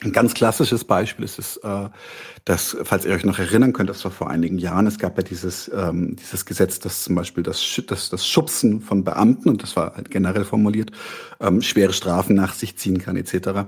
Ein 0.04 0.12
ganz 0.12 0.34
klassisches 0.34 0.84
Beispiel 0.84 1.24
ist 1.24 1.38
es, 1.38 1.56
äh, 1.56 1.88
dass, 2.44 2.76
falls 2.82 3.06
ihr 3.06 3.14
euch 3.14 3.24
noch 3.24 3.38
erinnern 3.38 3.72
könnt, 3.72 3.88
das 3.88 4.04
war 4.04 4.10
vor 4.10 4.28
einigen 4.28 4.58
Jahren, 4.58 4.86
es 4.86 4.98
gab 4.98 5.16
ja 5.16 5.22
dieses, 5.22 5.70
ähm, 5.74 6.16
dieses 6.16 6.44
Gesetz, 6.44 6.78
das 6.78 7.04
zum 7.04 7.14
Beispiel 7.14 7.42
das, 7.42 7.80
das, 7.86 8.10
das 8.10 8.28
Schubsen 8.28 8.82
von 8.82 9.02
Beamten, 9.02 9.48
und 9.48 9.62
das 9.62 9.76
war 9.76 9.96
halt 9.96 10.10
generell 10.10 10.44
formuliert, 10.44 10.90
ähm, 11.40 11.62
schwere 11.62 11.94
Strafen 11.94 12.36
nach 12.36 12.52
sich 12.52 12.76
ziehen 12.76 12.98
kann, 12.98 13.16
etc. 13.16 13.66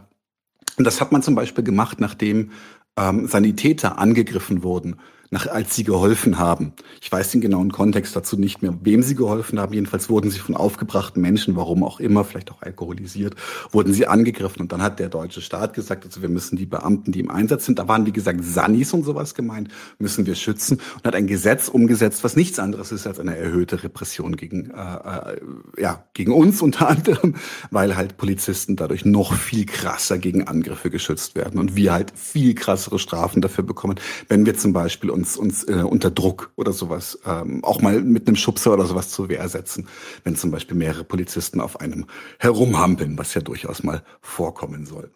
Und 0.76 0.84
das 0.84 1.00
hat 1.00 1.10
man 1.10 1.22
zum 1.22 1.34
Beispiel 1.34 1.64
gemacht, 1.64 2.00
nachdem 2.00 2.50
ähm, 2.98 3.26
Sanitäter 3.26 3.98
angegriffen 3.98 4.62
wurden 4.62 4.96
nach, 5.30 5.46
als 5.46 5.74
sie 5.74 5.84
geholfen 5.84 6.38
haben. 6.38 6.72
Ich 7.00 7.10
weiß 7.10 7.30
den 7.32 7.40
genauen 7.40 7.72
Kontext 7.72 8.14
dazu 8.14 8.36
nicht 8.36 8.62
mehr, 8.62 8.74
wem 8.82 9.02
sie 9.02 9.14
geholfen 9.14 9.58
haben. 9.58 9.72
Jedenfalls 9.72 10.08
wurden 10.08 10.30
sie 10.30 10.38
von 10.38 10.56
aufgebrachten 10.56 11.20
Menschen, 11.20 11.56
warum 11.56 11.82
auch 11.82 12.00
immer, 12.00 12.24
vielleicht 12.24 12.50
auch 12.52 12.62
alkoholisiert, 12.62 13.34
wurden 13.70 13.92
sie 13.92 14.06
angegriffen. 14.06 14.62
Und 14.62 14.72
dann 14.72 14.82
hat 14.82 14.98
der 14.98 15.08
deutsche 15.08 15.40
Staat 15.40 15.74
gesagt, 15.74 16.04
also 16.04 16.22
wir 16.22 16.28
müssen 16.28 16.56
die 16.56 16.66
Beamten, 16.66 17.12
die 17.12 17.20
im 17.20 17.30
Einsatz 17.30 17.66
sind, 17.66 17.78
da 17.78 17.88
waren 17.88 18.06
wie 18.06 18.12
gesagt 18.12 18.40
Sannis 18.42 18.92
und 18.92 19.04
sowas 19.04 19.34
gemeint, 19.34 19.68
müssen 19.98 20.26
wir 20.26 20.34
schützen 20.34 20.80
und 20.96 21.04
hat 21.04 21.14
ein 21.14 21.26
Gesetz 21.26 21.68
umgesetzt, 21.68 22.24
was 22.24 22.36
nichts 22.36 22.58
anderes 22.58 22.92
ist 22.92 23.06
als 23.06 23.18
eine 23.18 23.36
erhöhte 23.36 23.82
Repression 23.82 24.36
gegen, 24.36 24.70
äh, 24.70 25.32
äh, 25.32 25.40
ja, 25.78 26.04
gegen 26.14 26.32
uns 26.32 26.62
unter 26.62 26.88
anderem, 26.88 27.34
weil 27.70 27.96
halt 27.96 28.16
Polizisten 28.16 28.76
dadurch 28.76 29.04
noch 29.04 29.34
viel 29.34 29.66
krasser 29.66 30.18
gegen 30.18 30.46
Angriffe 30.46 30.90
geschützt 30.90 31.34
werden 31.34 31.58
und 31.58 31.76
wir 31.76 31.92
halt 31.92 32.12
viel 32.14 32.54
krassere 32.54 32.98
Strafen 32.98 33.42
dafür 33.42 33.64
bekommen, 33.64 33.96
wenn 34.28 34.46
wir 34.46 34.56
zum 34.56 34.72
Beispiel 34.72 35.10
uns, 35.16 35.36
uns 35.36 35.64
äh, 35.64 35.82
unter 35.82 36.10
Druck 36.10 36.52
oder 36.56 36.72
sowas 36.72 37.18
ähm, 37.26 37.64
auch 37.64 37.80
mal 37.80 38.00
mit 38.02 38.28
einem 38.28 38.36
Schubser 38.36 38.74
oder 38.74 38.86
sowas 38.86 39.08
zur 39.08 39.28
Wehr 39.28 39.48
setzen, 39.48 39.88
wenn 40.22 40.36
zum 40.36 40.50
Beispiel 40.50 40.76
mehrere 40.76 41.04
Polizisten 41.04 41.60
auf 41.60 41.80
einem 41.80 42.06
herumhampeln, 42.38 43.18
was 43.18 43.34
ja 43.34 43.40
durchaus 43.40 43.82
mal 43.82 44.02
vorkommen 44.20 44.86
soll. 44.86 45.10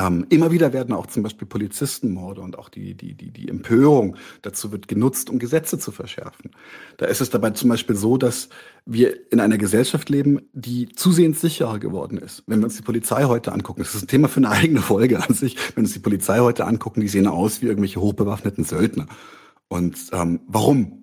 Ähm, 0.00 0.24
immer 0.30 0.50
wieder 0.50 0.72
werden 0.72 0.94
auch 0.94 1.06
zum 1.06 1.22
Beispiel 1.22 1.46
Polizistenmorde 1.46 2.40
und 2.40 2.58
auch 2.58 2.70
die, 2.70 2.94
die, 2.94 3.12
die, 3.12 3.30
die 3.30 3.48
Empörung 3.48 4.16
dazu 4.40 4.72
wird 4.72 4.88
genutzt, 4.88 5.28
um 5.28 5.38
Gesetze 5.38 5.78
zu 5.78 5.92
verschärfen. 5.92 6.52
Da 6.96 7.04
ist 7.04 7.20
es 7.20 7.28
dabei 7.28 7.50
zum 7.50 7.68
Beispiel 7.68 7.96
so, 7.96 8.16
dass 8.16 8.48
wir 8.86 9.30
in 9.30 9.40
einer 9.40 9.58
Gesellschaft 9.58 10.08
leben, 10.08 10.40
die 10.54 10.88
zusehends 10.88 11.42
sicherer 11.42 11.78
geworden 11.78 12.16
ist. 12.16 12.44
Wenn 12.46 12.60
wir 12.60 12.64
uns 12.64 12.76
die 12.76 12.82
Polizei 12.82 13.24
heute 13.24 13.52
angucken, 13.52 13.82
das 13.82 13.94
ist 13.94 14.04
ein 14.04 14.08
Thema 14.08 14.28
für 14.28 14.38
eine 14.38 14.48
eigene 14.48 14.80
Folge 14.80 15.22
an 15.22 15.34
sich, 15.34 15.56
wenn 15.74 15.82
wir 15.82 15.88
uns 15.88 15.92
die 15.92 15.98
Polizei 15.98 16.38
heute 16.38 16.64
angucken, 16.64 17.02
die 17.02 17.08
sehen 17.08 17.26
aus 17.26 17.60
wie 17.60 17.66
irgendwelche 17.66 18.00
hochbewaffneten 18.00 18.64
Söldner. 18.64 19.06
Und 19.68 19.98
ähm, 20.12 20.40
warum? 20.46 20.99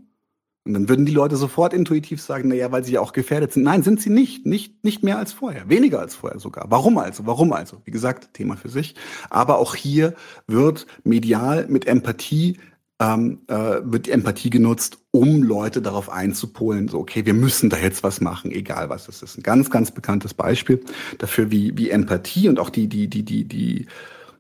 Und 0.68 0.74
dann 0.74 0.89
würden 0.89 1.05
die 1.05 1.13
Leute 1.13 1.36
sofort 1.36 1.74
intuitiv 1.74 2.22
sagen, 2.22 2.49
naja, 2.49 2.72
weil 2.72 2.84
sie 2.84 2.93
ja 2.93 3.01
auch 3.01 3.13
gefährdet 3.13 3.53
sind. 3.53 3.63
Nein, 3.63 3.84
sind 3.84 4.01
sie 4.01 4.09
nicht. 4.09 4.45
Nicht, 4.45 4.84
nicht 4.84 5.03
mehr 5.03 5.18
als 5.18 5.34
vorher. 5.34 5.70
Weniger 5.70 5.99
als 5.99 6.15
vorher 6.15 6.39
sogar. 6.39 6.65
Warum 6.70 6.97
also? 6.97 7.26
Warum 7.26 7.53
also? 7.53 7.82
Wie 7.86 7.91
gesagt, 7.91 8.34
Thema 8.34 8.57
für 8.57 8.70
sich. 8.70 8.95
Aber 9.30 9.57
auch 9.59 9.76
hier 9.76 10.13
wird 10.47 10.86
medial 11.03 11.65
mit 11.68 11.88
Empathie 11.88 12.57
ähm, 12.99 13.41
äh, 13.47 13.80
wird 13.84 14.07
Empathie 14.07 14.49
genutzt, 14.49 14.97
um 15.11 15.43
Leute 15.43 15.82
darauf 15.82 16.09
einzupolen, 16.09 16.88
so 16.88 16.99
okay, 16.99 17.26
wir 17.26 17.34
müssen 17.34 17.70
da 17.70 17.78
jetzt 17.78 18.03
was 18.03 18.22
machen, 18.22 18.51
egal 18.51 18.89
was 18.89 19.07
es 19.07 19.22
ist. 19.22 19.38
Ein 19.38 19.43
ganz, 19.43 19.70
ganz 19.70 19.91
bekanntes 19.91 20.34
Beispiel 20.34 20.84
dafür, 21.20 21.51
wie, 21.51 21.78
wie 21.78 21.91
Empathie 21.91 22.49
und 22.49 22.59
auch 22.59 22.70
die, 22.70 22.88
die, 22.88 23.07
die, 23.07 23.24
die, 23.24 23.45
die 23.45 23.86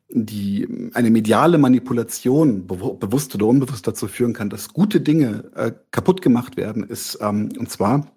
die 0.09 0.89
eine 0.93 1.09
mediale 1.09 1.57
Manipulation 1.57 2.65
bewusst 2.65 3.35
oder 3.35 3.45
unbewusst 3.45 3.87
dazu 3.87 4.07
führen 4.07 4.33
kann, 4.33 4.49
dass 4.49 4.73
gute 4.73 5.01
Dinge 5.01 5.43
äh, 5.55 5.71
kaputt 5.91 6.21
gemacht 6.21 6.55
werden, 6.55 6.83
ist 6.83 7.17
ähm, 7.21 7.49
und 7.57 7.69
zwar 7.69 8.07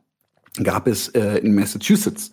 gab 0.63 0.87
es 0.87 1.09
äh, 1.09 1.39
in 1.39 1.55
Massachusetts 1.55 2.31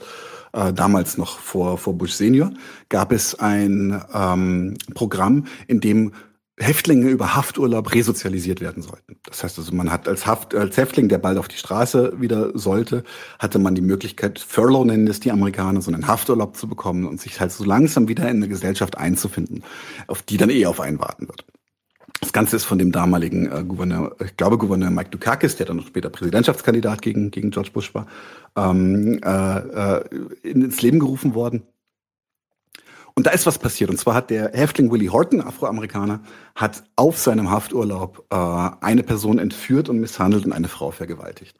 äh, 0.54 0.74
damals 0.74 1.18
noch 1.18 1.40
vor 1.40 1.78
vor 1.78 1.98
Bush 1.98 2.14
Senior 2.14 2.52
gab 2.90 3.12
es 3.12 3.40
ein 3.40 4.00
ähm, 4.14 4.76
Programm, 4.94 5.46
in 5.68 5.80
dem 5.80 6.14
Häftlinge 6.60 7.10
über 7.10 7.36
Hafturlaub 7.36 7.94
resozialisiert 7.94 8.62
werden 8.62 8.82
sollten. 8.82 9.18
Das 9.26 9.44
heißt 9.44 9.60
also, 9.60 9.76
man 9.76 9.92
hat 9.92 10.08
als 10.08 10.26
Haft, 10.26 10.56
als 10.56 10.76
Häftling, 10.76 11.08
der 11.08 11.20
bald 11.20 11.38
auf 11.38 11.48
die 11.48 11.58
Straße 11.58 12.20
wieder 12.20 12.58
sollte, 12.58 13.04
hatte 13.38 13.60
man 13.60 13.76
die 13.76 13.82
Möglichkeit, 13.82 14.40
Furlough 14.40 14.86
nennen 14.86 15.06
es 15.08 15.20
die 15.20 15.32
Amerikaner, 15.32 15.82
so 15.82 15.92
einen 15.92 16.08
Hafturlaub 16.08 16.58
zu 16.58 16.68
bekommen 16.68 17.06
und 17.06 17.22
sich 17.22 17.40
halt 17.40 17.52
so 17.52 17.64
langsam 17.64 18.08
wieder 18.08 18.24
in 18.24 18.38
eine 18.38 18.48
Gesellschaft 18.48 18.98
einzufinden, 18.98 19.64
auf 20.08 20.24
die 20.24 20.38
dann 20.38 20.50
eh 20.50 20.66
auf 20.66 20.80
einen 20.80 21.00
warten 21.00 21.28
wird. 21.28 21.46
Das 22.22 22.34
Ganze 22.34 22.56
ist 22.56 22.66
von 22.66 22.80
dem 22.80 22.92
damaligen 22.92 23.52
äh, 23.52 23.64
Gouverneur, 23.64 24.16
ich 24.26 24.36
glaube 24.36 24.58
Gouverneur 24.58 24.90
Mike 24.90 25.12
Dukakis, 25.12 25.56
der 25.58 25.68
dann 25.68 25.82
später 25.82 26.10
Präsidentschaftskandidat 26.10 27.04
gegen, 27.04 27.30
gegen 27.30 27.52
George 27.52 27.70
Bush 27.72 27.94
war, 27.94 28.08
ähm, 28.56 29.20
äh, 29.24 29.98
äh, 30.00 30.04
ins 30.42 30.82
Leben 30.82 30.98
gerufen 31.00 31.36
worden. 31.36 31.64
Und 33.18 33.26
da 33.26 33.32
ist 33.32 33.48
was 33.48 33.58
passiert. 33.58 33.90
Und 33.90 33.98
zwar 33.98 34.14
hat 34.14 34.30
der 34.30 34.52
Häftling 34.54 34.92
Willie 34.92 35.12
Horton, 35.12 35.42
Afroamerikaner, 35.42 36.20
hat 36.54 36.84
auf 36.96 37.18
seinem 37.18 37.50
Hafturlaub 37.50 38.24
äh, 38.30 38.36
eine 38.86 39.02
Person 39.02 39.40
entführt 39.40 39.90
und 39.90 39.98
misshandelt 39.98 40.46
und 40.46 40.54
eine 40.54 40.68
Frau 40.68 40.92
vergewaltigt. 40.92 41.56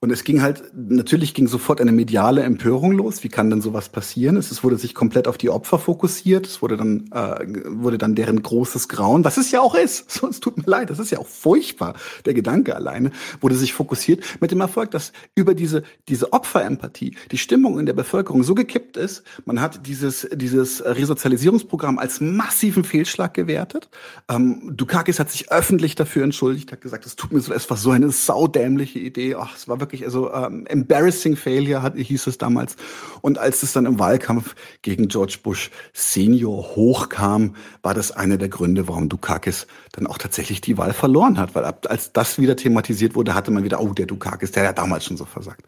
Und 0.00 0.12
es 0.12 0.22
ging 0.22 0.42
halt, 0.42 0.62
natürlich 0.76 1.34
ging 1.34 1.48
sofort 1.48 1.80
eine 1.80 1.90
mediale 1.90 2.44
Empörung 2.44 2.92
los. 2.92 3.24
Wie 3.24 3.28
kann 3.28 3.50
denn 3.50 3.60
sowas 3.60 3.88
passieren? 3.88 4.36
Es 4.36 4.62
wurde 4.62 4.76
sich 4.76 4.94
komplett 4.94 5.26
auf 5.26 5.38
die 5.38 5.50
Opfer 5.50 5.80
fokussiert. 5.80 6.46
Es 6.46 6.62
wurde 6.62 6.76
dann, 6.76 7.10
äh, 7.10 7.64
wurde 7.66 7.98
dann 7.98 8.14
deren 8.14 8.40
großes 8.40 8.88
Grauen, 8.88 9.24
was 9.24 9.38
es 9.38 9.50
ja 9.50 9.60
auch 9.60 9.74
ist. 9.74 10.08
So, 10.08 10.28
es 10.28 10.38
tut 10.38 10.56
mir 10.56 10.62
leid, 10.66 10.90
das 10.90 11.00
ist 11.00 11.10
ja 11.10 11.18
auch 11.18 11.26
furchtbar. 11.26 11.94
Der 12.26 12.34
Gedanke 12.34 12.76
alleine 12.76 13.10
wurde 13.40 13.56
sich 13.56 13.72
fokussiert 13.72 14.22
mit 14.40 14.52
dem 14.52 14.60
Erfolg, 14.60 14.92
dass 14.92 15.12
über 15.34 15.52
diese, 15.52 15.82
diese 16.06 16.32
Opferempathie 16.32 17.16
die 17.32 17.38
Stimmung 17.38 17.80
in 17.80 17.86
der 17.86 17.92
Bevölkerung 17.92 18.44
so 18.44 18.54
gekippt 18.54 18.96
ist. 18.96 19.24
Man 19.46 19.60
hat 19.60 19.84
dieses, 19.88 20.28
dieses 20.32 20.84
Resozialisierungsprogramm 20.84 21.98
als 21.98 22.20
massiven 22.20 22.84
Fehlschlag 22.84 23.34
gewertet. 23.34 23.88
Ähm, 24.28 24.76
Dukakis 24.76 25.18
hat 25.18 25.32
sich 25.32 25.50
öffentlich 25.50 25.96
dafür 25.96 26.22
entschuldigt, 26.22 26.70
hat 26.70 26.82
gesagt, 26.82 27.04
es 27.04 27.16
tut 27.16 27.32
mir 27.32 27.40
so, 27.40 27.52
es 27.52 27.68
war 27.68 27.76
so 27.76 27.90
eine 27.90 28.12
saudämliche 28.12 29.00
Idee. 29.00 29.34
Ach, 29.34 29.56
es 29.56 29.66
war 29.66 29.80
wirklich 29.80 29.87
wirklich, 29.88 30.04
also 30.04 30.32
ähm, 30.32 30.66
embarrassing 30.66 31.34
failure 31.34 31.82
hat, 31.82 31.96
hieß 31.96 32.26
es 32.26 32.36
damals. 32.36 32.76
Und 33.22 33.38
als 33.38 33.62
es 33.62 33.72
dann 33.72 33.86
im 33.86 33.98
Wahlkampf 33.98 34.54
gegen 34.82 35.08
George 35.08 35.38
Bush 35.42 35.70
Senior 35.94 36.76
hochkam, 36.76 37.56
war 37.82 37.94
das 37.94 38.12
einer 38.12 38.36
der 38.36 38.50
Gründe, 38.50 38.86
warum 38.86 39.08
Dukakis 39.08 39.66
dann 39.92 40.06
auch 40.06 40.18
tatsächlich 40.18 40.60
die 40.60 40.76
Wahl 40.76 40.92
verloren 40.92 41.38
hat. 41.38 41.54
Weil 41.54 41.64
ab, 41.64 41.86
als 41.88 42.12
das 42.12 42.38
wieder 42.38 42.56
thematisiert 42.56 43.14
wurde, 43.14 43.34
hatte 43.34 43.50
man 43.50 43.64
wieder, 43.64 43.80
oh, 43.80 43.94
der 43.94 44.06
Dukakis, 44.06 44.52
der 44.52 44.68
hat 44.68 44.78
damals 44.78 45.06
schon 45.06 45.16
so 45.16 45.24
versagt. 45.24 45.62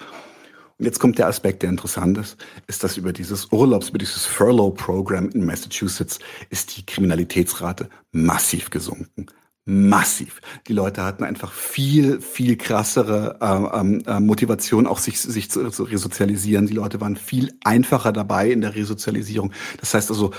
Und 0.79 0.85
jetzt 0.85 0.99
kommt 0.99 1.19
der 1.19 1.27
Aspekt, 1.27 1.63
der 1.63 1.71
interessant 1.71 2.19
ist, 2.19 2.37
ist, 2.67 2.85
dass 2.85 2.99
über 2.99 3.13
dieses 3.13 3.49
Urlaubs, 3.53 3.89
über 3.89 3.99
dieses 3.99 4.27
Furlough-Programm 4.27 5.31
in 5.31 5.47
Massachusetts 5.47 6.19
ist 6.51 6.77
die 6.77 6.85
Kriminalitätsrate 6.85 7.89
massiv 8.13 8.71
gesunken 8.71 9.27
massiv. 9.71 10.41
Die 10.67 10.73
Leute 10.73 11.05
hatten 11.05 11.25
einfach 11.25 11.53
viel, 11.53 12.21
viel 12.21 12.57
krassere 12.57 13.39
äh, 13.41 14.11
äh, 14.11 14.21
Motivation, 14.21 14.87
auch 14.87 14.99
sich, 14.99 15.21
sich 15.21 15.51
zu, 15.51 15.71
zu 15.71 15.85
resozialisieren. 15.85 16.67
Die 16.67 16.75
Leute 16.75 17.01
waren 17.01 17.17
viel 17.17 17.53
einfacher 17.65 18.13
dabei 18.13 18.51
in 18.51 18.61
der 18.61 18.75
Resozialisierung. 18.75 19.53
Das 19.79 19.95
heißt 19.95 20.11
also, 20.11 20.33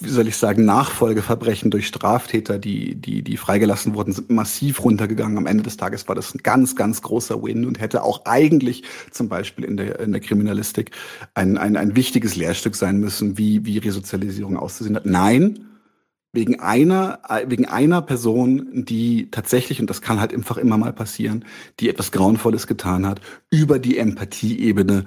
wie 0.00 0.08
soll 0.08 0.28
ich 0.28 0.36
sagen, 0.36 0.64
Nachfolgeverbrechen 0.64 1.70
durch 1.70 1.88
Straftäter, 1.88 2.58
die, 2.58 2.94
die, 2.94 3.22
die 3.22 3.36
freigelassen 3.36 3.94
wurden, 3.94 4.12
sind 4.12 4.30
massiv 4.30 4.84
runtergegangen. 4.84 5.36
Am 5.36 5.46
Ende 5.46 5.64
des 5.64 5.76
Tages 5.76 6.06
war 6.06 6.14
das 6.14 6.32
ein 6.32 6.38
ganz, 6.44 6.76
ganz 6.76 7.02
großer 7.02 7.42
Win 7.42 7.66
und 7.66 7.80
hätte 7.80 8.04
auch 8.04 8.24
eigentlich 8.24 8.84
zum 9.10 9.28
Beispiel 9.28 9.64
in 9.64 9.76
der, 9.76 9.98
in 9.98 10.12
der 10.12 10.20
Kriminalistik 10.20 10.92
ein, 11.34 11.58
ein, 11.58 11.76
ein 11.76 11.96
wichtiges 11.96 12.36
Lehrstück 12.36 12.76
sein 12.76 13.00
müssen, 13.00 13.36
wie, 13.36 13.64
wie 13.64 13.78
Resozialisierung 13.78 14.56
auszusehen 14.56 14.94
hat. 14.94 15.06
Nein, 15.06 15.66
wegen 16.34 16.60
einer, 16.60 17.20
wegen 17.46 17.66
einer 17.66 18.02
Person, 18.02 18.84
die 18.84 19.30
tatsächlich, 19.30 19.80
und 19.80 19.88
das 19.88 20.02
kann 20.02 20.20
halt 20.20 20.34
einfach 20.34 20.56
immer 20.56 20.76
mal 20.76 20.92
passieren, 20.92 21.44
die 21.80 21.88
etwas 21.88 22.12
Grauenvolles 22.12 22.66
getan 22.66 23.06
hat, 23.06 23.20
über 23.50 23.78
die 23.78 23.98
Empathieebene 23.98 25.04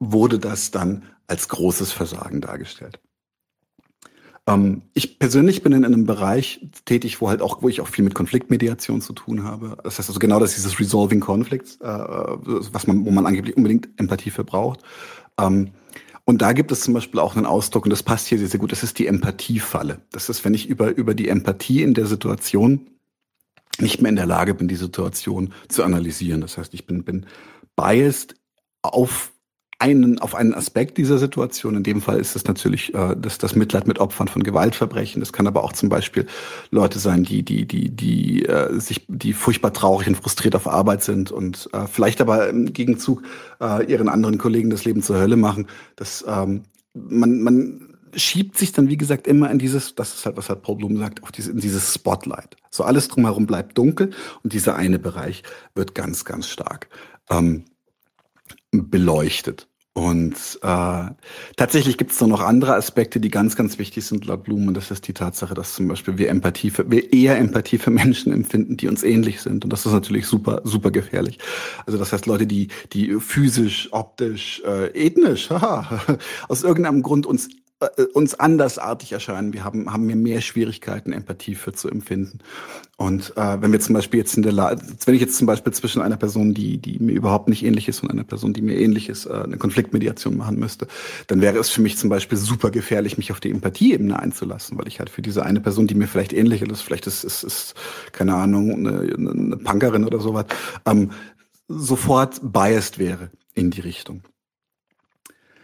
wurde 0.00 0.38
das 0.38 0.70
dann 0.70 1.04
als 1.26 1.48
großes 1.48 1.92
Versagen 1.92 2.40
dargestellt. 2.40 3.00
Ähm, 4.46 4.82
ich 4.92 5.18
persönlich 5.18 5.62
bin 5.62 5.72
in 5.72 5.84
einem 5.84 6.04
Bereich 6.04 6.66
tätig, 6.84 7.20
wo 7.20 7.28
halt 7.28 7.40
auch, 7.40 7.62
wo 7.62 7.68
ich 7.68 7.80
auch 7.80 7.88
viel 7.88 8.04
mit 8.04 8.14
Konfliktmediation 8.14 9.00
zu 9.00 9.12
tun 9.12 9.44
habe. 9.44 9.78
Das 9.82 9.98
heißt 9.98 10.10
also 10.10 10.18
genau, 10.18 10.38
dass 10.38 10.54
dieses 10.54 10.78
Resolving 10.78 11.20
Conflicts, 11.20 11.76
äh, 11.80 11.86
was 11.86 12.86
man, 12.86 13.06
wo 13.06 13.10
man 13.10 13.26
angeblich 13.26 13.56
unbedingt 13.56 13.88
Empathie 13.96 14.30
für 14.30 14.44
braucht. 14.44 14.80
Ähm, 15.40 15.70
und 16.24 16.40
da 16.40 16.52
gibt 16.52 16.72
es 16.72 16.80
zum 16.80 16.94
Beispiel 16.94 17.20
auch 17.20 17.36
einen 17.36 17.46
Ausdruck, 17.46 17.84
und 17.84 17.90
das 17.90 18.02
passt 18.02 18.28
hier 18.28 18.38
sehr, 18.38 18.48
sehr 18.48 18.60
gut, 18.60 18.72
das 18.72 18.82
ist 18.82 18.98
die 18.98 19.06
Empathiefalle. 19.06 20.00
Das 20.10 20.28
ist, 20.28 20.44
wenn 20.44 20.54
ich 20.54 20.66
über, 20.66 20.96
über 20.96 21.14
die 21.14 21.28
Empathie 21.28 21.82
in 21.82 21.94
der 21.94 22.06
Situation 22.06 22.88
nicht 23.78 24.00
mehr 24.00 24.08
in 24.08 24.16
der 24.16 24.26
Lage 24.26 24.54
bin, 24.54 24.68
die 24.68 24.76
Situation 24.76 25.52
zu 25.68 25.82
analysieren. 25.82 26.40
Das 26.40 26.56
heißt, 26.56 26.72
ich 26.74 26.86
bin, 26.86 27.04
bin 27.04 27.26
biased 27.76 28.36
auf 28.82 29.32
einen, 29.78 30.18
auf 30.20 30.34
einen 30.34 30.54
Aspekt 30.54 30.98
dieser 30.98 31.18
Situation. 31.18 31.76
In 31.76 31.82
dem 31.82 32.00
Fall 32.00 32.18
ist 32.18 32.36
es 32.36 32.44
natürlich 32.44 32.94
äh, 32.94 33.16
das, 33.18 33.38
das 33.38 33.54
Mitleid 33.54 33.86
mit 33.86 33.98
Opfern 33.98 34.28
von 34.28 34.42
Gewaltverbrechen. 34.42 35.20
Das 35.20 35.32
kann 35.32 35.46
aber 35.46 35.64
auch 35.64 35.72
zum 35.72 35.88
Beispiel 35.88 36.26
Leute 36.70 36.98
sein, 36.98 37.24
die, 37.24 37.42
die, 37.42 37.66
die, 37.66 37.90
die 37.90 38.46
äh, 38.46 38.78
sich, 38.78 39.04
die 39.08 39.32
furchtbar 39.32 39.72
traurig 39.72 40.08
und 40.08 40.16
frustriert 40.16 40.54
auf 40.56 40.66
Arbeit 40.66 41.02
sind 41.02 41.30
und 41.30 41.68
äh, 41.72 41.86
vielleicht 41.86 42.20
aber 42.20 42.48
im 42.48 42.72
Gegenzug 42.72 43.22
äh, 43.60 43.84
ihren 43.90 44.08
anderen 44.08 44.38
Kollegen 44.38 44.70
das 44.70 44.84
Leben 44.84 45.02
zur 45.02 45.18
Hölle 45.18 45.36
machen. 45.36 45.66
Das 45.96 46.24
ähm, 46.26 46.62
man, 46.94 47.40
man 47.40 47.94
schiebt 48.14 48.56
sich 48.56 48.72
dann, 48.72 48.88
wie 48.88 48.96
gesagt, 48.96 49.26
immer 49.26 49.50
in 49.50 49.58
dieses, 49.58 49.94
das 49.94 50.14
ist 50.14 50.26
halt, 50.26 50.36
was 50.36 50.48
halt 50.48 50.62
Paul 50.62 50.76
Bloom 50.76 50.96
sagt, 50.96 51.22
auf 51.22 51.32
diese, 51.32 51.50
in 51.50 51.58
dieses 51.58 51.92
Spotlight. 51.92 52.56
So 52.70 52.84
alles 52.84 53.08
drumherum 53.08 53.46
bleibt 53.46 53.76
dunkel 53.76 54.10
und 54.42 54.52
dieser 54.52 54.76
eine 54.76 54.98
Bereich 54.98 55.42
wird 55.74 55.94
ganz, 55.94 56.24
ganz 56.24 56.48
stark 56.48 56.88
ähm, 57.30 57.64
beleuchtet. 58.82 59.68
Und 59.96 60.34
äh, 60.62 61.04
tatsächlich 61.56 61.96
gibt 61.96 62.10
es 62.10 62.20
noch 62.20 62.40
andere 62.40 62.74
Aspekte, 62.74 63.20
die 63.20 63.30
ganz, 63.30 63.54
ganz 63.54 63.78
wichtig 63.78 64.04
sind 64.04 64.24
laut 64.24 64.42
Blumen. 64.42 64.66
Und 64.66 64.76
das 64.76 64.90
ist 64.90 65.06
die 65.06 65.12
Tatsache, 65.12 65.54
dass 65.54 65.74
zum 65.74 65.86
Beispiel 65.86 66.18
wir 66.18 66.30
Empathie 66.30 66.70
für, 66.70 66.90
wir 66.90 67.12
eher 67.12 67.38
Empathie 67.38 67.78
für 67.78 67.92
Menschen 67.92 68.32
empfinden, 68.32 68.76
die 68.76 68.88
uns 68.88 69.04
ähnlich 69.04 69.40
sind. 69.40 69.62
Und 69.62 69.72
das 69.72 69.86
ist 69.86 69.92
natürlich 69.92 70.26
super, 70.26 70.62
super 70.64 70.90
gefährlich. 70.90 71.38
Also 71.86 71.96
das 71.96 72.12
heißt, 72.12 72.26
Leute, 72.26 72.48
die, 72.48 72.68
die 72.92 73.20
physisch, 73.20 73.88
optisch, 73.92 74.62
äh, 74.66 74.88
ethnisch, 74.88 75.48
haha, 75.50 76.00
aus 76.48 76.64
irgendeinem 76.64 77.02
Grund 77.02 77.24
uns 77.24 77.48
uns 78.14 78.34
andersartig 78.34 79.12
erscheinen. 79.12 79.52
Wir 79.52 79.64
haben, 79.64 79.92
haben 79.92 80.08
wir 80.08 80.16
mehr 80.16 80.40
Schwierigkeiten, 80.40 81.12
Empathie 81.12 81.54
für 81.54 81.72
zu 81.72 81.88
empfinden. 81.88 82.38
Und 82.96 83.36
äh, 83.36 83.60
wenn 83.60 83.72
wir 83.72 83.80
zum 83.80 83.94
Beispiel 83.94 84.20
jetzt 84.20 84.36
in 84.36 84.42
der 84.42 84.52
La 84.52 84.76
wenn 85.04 85.14
ich 85.14 85.20
jetzt 85.20 85.36
zum 85.36 85.46
Beispiel 85.46 85.72
zwischen 85.72 86.00
einer 86.00 86.16
Person, 86.16 86.54
die, 86.54 86.78
die 86.78 86.98
mir 87.00 87.12
überhaupt 87.12 87.48
nicht 87.48 87.64
ähnlich 87.64 87.88
ist 87.88 88.02
und 88.02 88.10
einer 88.10 88.24
Person, 88.24 88.52
die 88.52 88.62
mir 88.62 88.78
ähnlich 88.78 89.08
ist, 89.08 89.26
äh, 89.26 89.32
eine 89.32 89.56
Konfliktmediation 89.56 90.36
machen 90.36 90.58
müsste, 90.58 90.86
dann 91.26 91.40
wäre 91.40 91.58
es 91.58 91.70
für 91.70 91.82
mich 91.82 91.98
zum 91.98 92.08
Beispiel 92.10 92.38
super 92.38 92.70
gefährlich, 92.70 93.18
mich 93.18 93.32
auf 93.32 93.40
die 93.40 93.50
Empathieebene 93.50 94.18
einzulassen, 94.18 94.78
weil 94.78 94.86
ich 94.86 95.00
halt 95.00 95.10
für 95.10 95.22
diese 95.22 95.44
eine 95.44 95.60
Person, 95.60 95.86
die 95.86 95.96
mir 95.96 96.06
vielleicht 96.06 96.32
ähnlich 96.32 96.62
ist, 96.62 96.82
vielleicht 96.82 97.06
ist, 97.06 97.24
ist, 97.24 97.42
ist 97.42 97.74
keine 98.12 98.34
Ahnung, 98.36 98.70
eine, 98.70 99.00
eine 99.00 99.56
Punkerin 99.56 100.04
oder 100.04 100.20
sowas, 100.20 100.46
ähm, 100.86 101.10
sofort 101.66 102.40
biased 102.42 102.98
wäre 102.98 103.30
in 103.54 103.70
die 103.70 103.80
Richtung. 103.80 104.22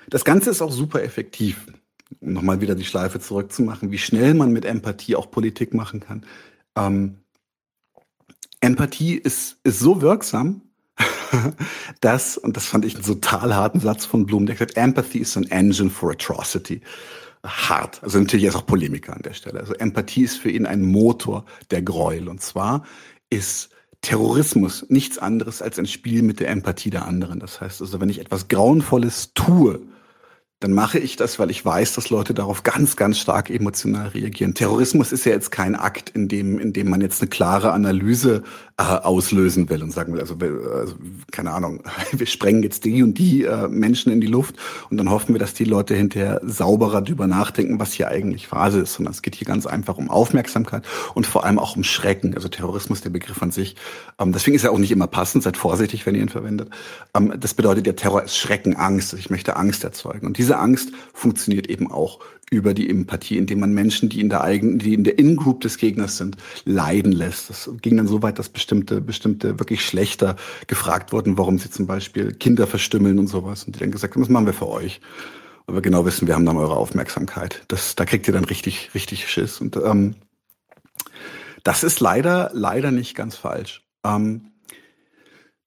Das 0.08 0.24
Ganze 0.24 0.50
ist 0.50 0.60
auch 0.60 0.72
super 0.72 1.04
effektiv 1.04 1.66
um 2.20 2.32
nochmal 2.32 2.60
wieder 2.60 2.74
die 2.74 2.84
Schleife 2.84 3.20
zurückzumachen, 3.20 3.90
wie 3.90 3.98
schnell 3.98 4.34
man 4.34 4.52
mit 4.52 4.64
Empathie 4.64 5.16
auch 5.16 5.30
Politik 5.30 5.74
machen 5.74 6.00
kann. 6.00 6.24
Ähm, 6.76 7.16
Empathie 8.60 9.14
ist, 9.14 9.58
ist 9.64 9.78
so 9.78 10.02
wirksam, 10.02 10.62
dass, 12.00 12.36
und 12.36 12.56
das 12.56 12.66
fand 12.66 12.84
ich 12.84 12.94
einen 12.94 13.04
total 13.04 13.54
harten 13.54 13.80
Satz 13.80 14.04
von 14.04 14.26
Blum, 14.26 14.46
der 14.46 14.56
gesagt, 14.56 14.76
Empathy 14.76 15.18
is 15.18 15.36
an 15.36 15.44
engine 15.44 15.90
for 15.90 16.12
atrocity. 16.12 16.80
Hart. 17.42 18.02
Also 18.02 18.18
natürlich 18.18 18.44
ist 18.44 18.54
auch 18.54 18.66
Polemiker 18.66 19.16
an 19.16 19.22
der 19.22 19.32
Stelle. 19.32 19.60
Also 19.60 19.72
Empathie 19.74 20.24
ist 20.24 20.36
für 20.36 20.50
ihn 20.50 20.66
ein 20.66 20.82
Motor 20.82 21.46
der 21.70 21.80
Gräuel. 21.80 22.28
Und 22.28 22.42
zwar 22.42 22.84
ist 23.30 23.70
Terrorismus 24.02 24.84
nichts 24.90 25.18
anderes 25.18 25.62
als 25.62 25.78
ein 25.78 25.86
Spiel 25.86 26.22
mit 26.22 26.40
der 26.40 26.48
Empathie 26.48 26.90
der 26.90 27.06
anderen. 27.06 27.40
Das 27.40 27.60
heißt 27.60 27.80
also, 27.80 27.98
wenn 28.00 28.10
ich 28.10 28.18
etwas 28.18 28.48
Grauenvolles 28.48 29.32
tue, 29.34 29.80
dann 30.60 30.72
mache 30.72 30.98
ich 30.98 31.16
das, 31.16 31.38
weil 31.38 31.50
ich 31.50 31.64
weiß, 31.64 31.94
dass 31.94 32.10
Leute 32.10 32.34
darauf 32.34 32.62
ganz, 32.62 32.96
ganz 32.96 33.18
stark 33.18 33.48
emotional 33.48 34.08
reagieren. 34.08 34.52
Terrorismus 34.52 35.10
ist 35.10 35.24
ja 35.24 35.32
jetzt 35.32 35.50
kein 35.50 35.74
Akt, 35.74 36.10
in 36.10 36.28
dem, 36.28 36.58
in 36.58 36.74
dem 36.74 36.90
man 36.90 37.00
jetzt 37.00 37.22
eine 37.22 37.30
klare 37.30 37.72
Analyse 37.72 38.42
äh, 38.76 38.82
auslösen 38.82 39.68
will 39.70 39.82
und 39.82 39.90
sagen 39.90 40.12
will, 40.12 40.20
also, 40.20 40.36
also 40.36 40.94
keine 41.30 41.52
Ahnung, 41.52 41.82
wir 42.12 42.26
sprengen 42.26 42.62
jetzt 42.62 42.84
die 42.84 43.02
und 43.02 43.14
die 43.14 43.44
äh, 43.44 43.68
Menschen 43.68 44.12
in 44.12 44.20
die 44.20 44.26
Luft 44.26 44.54
und 44.90 44.98
dann 44.98 45.10
hoffen 45.10 45.34
wir, 45.34 45.38
dass 45.38 45.54
die 45.54 45.64
Leute 45.64 45.94
hinterher 45.94 46.40
sauberer 46.44 47.02
drüber 47.02 47.26
nachdenken, 47.26 47.78
was 47.78 47.92
hier 47.92 48.08
eigentlich 48.08 48.46
Phase 48.46 48.80
ist. 48.80 48.94
Sondern 48.94 49.12
es 49.12 49.22
geht 49.22 49.36
hier 49.36 49.46
ganz 49.46 49.66
einfach 49.66 49.96
um 49.96 50.10
Aufmerksamkeit 50.10 50.84
und 51.14 51.26
vor 51.26 51.44
allem 51.44 51.58
auch 51.58 51.76
um 51.76 51.84
Schrecken. 51.84 52.34
Also 52.34 52.48
Terrorismus, 52.48 53.00
der 53.00 53.10
Begriff 53.10 53.42
an 53.42 53.50
sich. 53.50 53.76
Ähm, 54.18 54.32
deswegen 54.32 54.56
ist 54.56 54.64
er 54.64 54.72
auch 54.72 54.78
nicht 54.78 54.92
immer 54.92 55.06
passend. 55.06 55.42
Seid 55.42 55.56
vorsichtig, 55.56 56.04
wenn 56.06 56.14
ihr 56.14 56.22
ihn 56.22 56.28
verwendet. 56.28 56.70
Ähm, 57.14 57.32
das 57.38 57.54
bedeutet, 57.54 57.86
der 57.86 57.96
Terror 57.96 58.22
ist 58.22 58.36
Schrecken, 58.36 58.76
Angst. 58.76 59.14
Ich 59.14 59.30
möchte 59.30 59.56
Angst 59.56 59.84
erzeugen. 59.84 60.26
Und 60.26 60.38
diese 60.38 60.49
diese 60.50 60.58
Angst 60.58 60.90
funktioniert 61.14 61.68
eben 61.68 61.92
auch 61.92 62.18
über 62.50 62.74
die 62.74 62.90
Empathie, 62.90 63.38
indem 63.38 63.60
man 63.60 63.72
Menschen, 63.72 64.08
die 64.08 64.20
in 64.20 64.28
der 64.30 64.40
eigenen, 64.40 64.80
die 64.80 64.94
in 64.94 65.04
der 65.04 65.16
In-Group 65.16 65.60
des 65.60 65.78
Gegners 65.78 66.16
sind, 66.16 66.36
leiden 66.64 67.12
lässt. 67.12 67.50
Das 67.50 67.70
ging 67.80 67.96
dann 67.96 68.08
so 68.08 68.20
weit, 68.24 68.40
dass 68.40 68.48
bestimmte, 68.48 69.00
bestimmte 69.00 69.60
wirklich 69.60 69.86
schlechter 69.86 70.34
gefragt 70.66 71.12
wurden, 71.12 71.38
warum 71.38 71.60
sie 71.60 71.70
zum 71.70 71.86
Beispiel 71.86 72.32
Kinder 72.32 72.66
verstümmeln 72.66 73.20
und 73.20 73.28
sowas. 73.28 73.62
Und 73.62 73.76
die 73.76 73.78
dann 73.78 73.92
gesagt 73.92 74.16
haben, 74.16 74.22
das 74.22 74.28
machen 74.28 74.46
wir 74.46 74.52
für 74.52 74.66
euch. 74.66 75.00
Aber 75.68 75.76
wir 75.76 75.82
genau 75.82 76.04
wissen, 76.04 76.26
wir 76.26 76.34
haben 76.34 76.46
dann 76.46 76.56
eure 76.56 76.76
Aufmerksamkeit. 76.76 77.62
Das, 77.68 77.94
da 77.94 78.04
kriegt 78.04 78.26
ihr 78.26 78.34
dann 78.34 78.44
richtig, 78.44 78.90
richtig 78.92 79.30
Schiss. 79.30 79.60
Und 79.60 79.76
ähm, 79.76 80.16
das 81.62 81.84
ist 81.84 82.00
leider, 82.00 82.50
leider 82.54 82.90
nicht 82.90 83.14
ganz 83.14 83.36
falsch. 83.36 83.84
Ähm, 84.04 84.50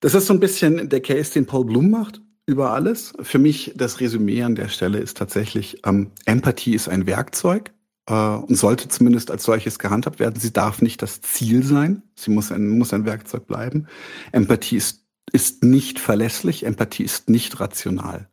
das 0.02 0.14
ist 0.14 0.28
so 0.28 0.34
ein 0.34 0.42
bisschen 0.42 0.90
der 0.90 1.00
Case, 1.00 1.32
den 1.32 1.46
Paul 1.46 1.64
Bloom 1.64 1.90
macht 1.90 2.23
über 2.46 2.72
alles. 2.72 3.14
Für 3.22 3.40
mich 3.40 3.74
das 3.76 4.00
Resümee 4.00 4.44
an 4.44 4.56
der 4.56 4.68
Stelle 4.68 5.00
ist 5.00 5.18
tatsächlich, 5.18 5.82
ähm, 5.86 6.12
Empathie 6.26 6.76
ist 6.76 6.90
ein 6.90 7.06
Werkzeug 7.06 7.72
äh, 8.08 8.14
und 8.14 8.56
sollte 8.56 8.90
zumindest 8.90 9.32
als 9.32 9.44
solches 9.44 9.80
gehandhabt 9.80 10.20
werden. 10.20 10.40
Sie 10.40 10.52
darf 10.52 10.82
nicht 10.82 11.02
das 11.02 11.22
Ziel 11.22 11.64
sein. 11.64 12.04
Sie 12.16 12.32
muss 12.32 12.52
ein, 12.52 12.70
muss 12.70 12.94
ein 12.94 13.06
Werkzeug 13.06 13.48
bleiben. 13.48 13.88
Empathie 14.32 14.78
ist, 14.78 15.06
ist 15.32 15.64
nicht 15.64 16.00
verlässlich. 16.00 16.66
Empathie 16.66 17.04
ist 17.04 17.30
nicht 17.30 17.60
rational. 17.60 18.30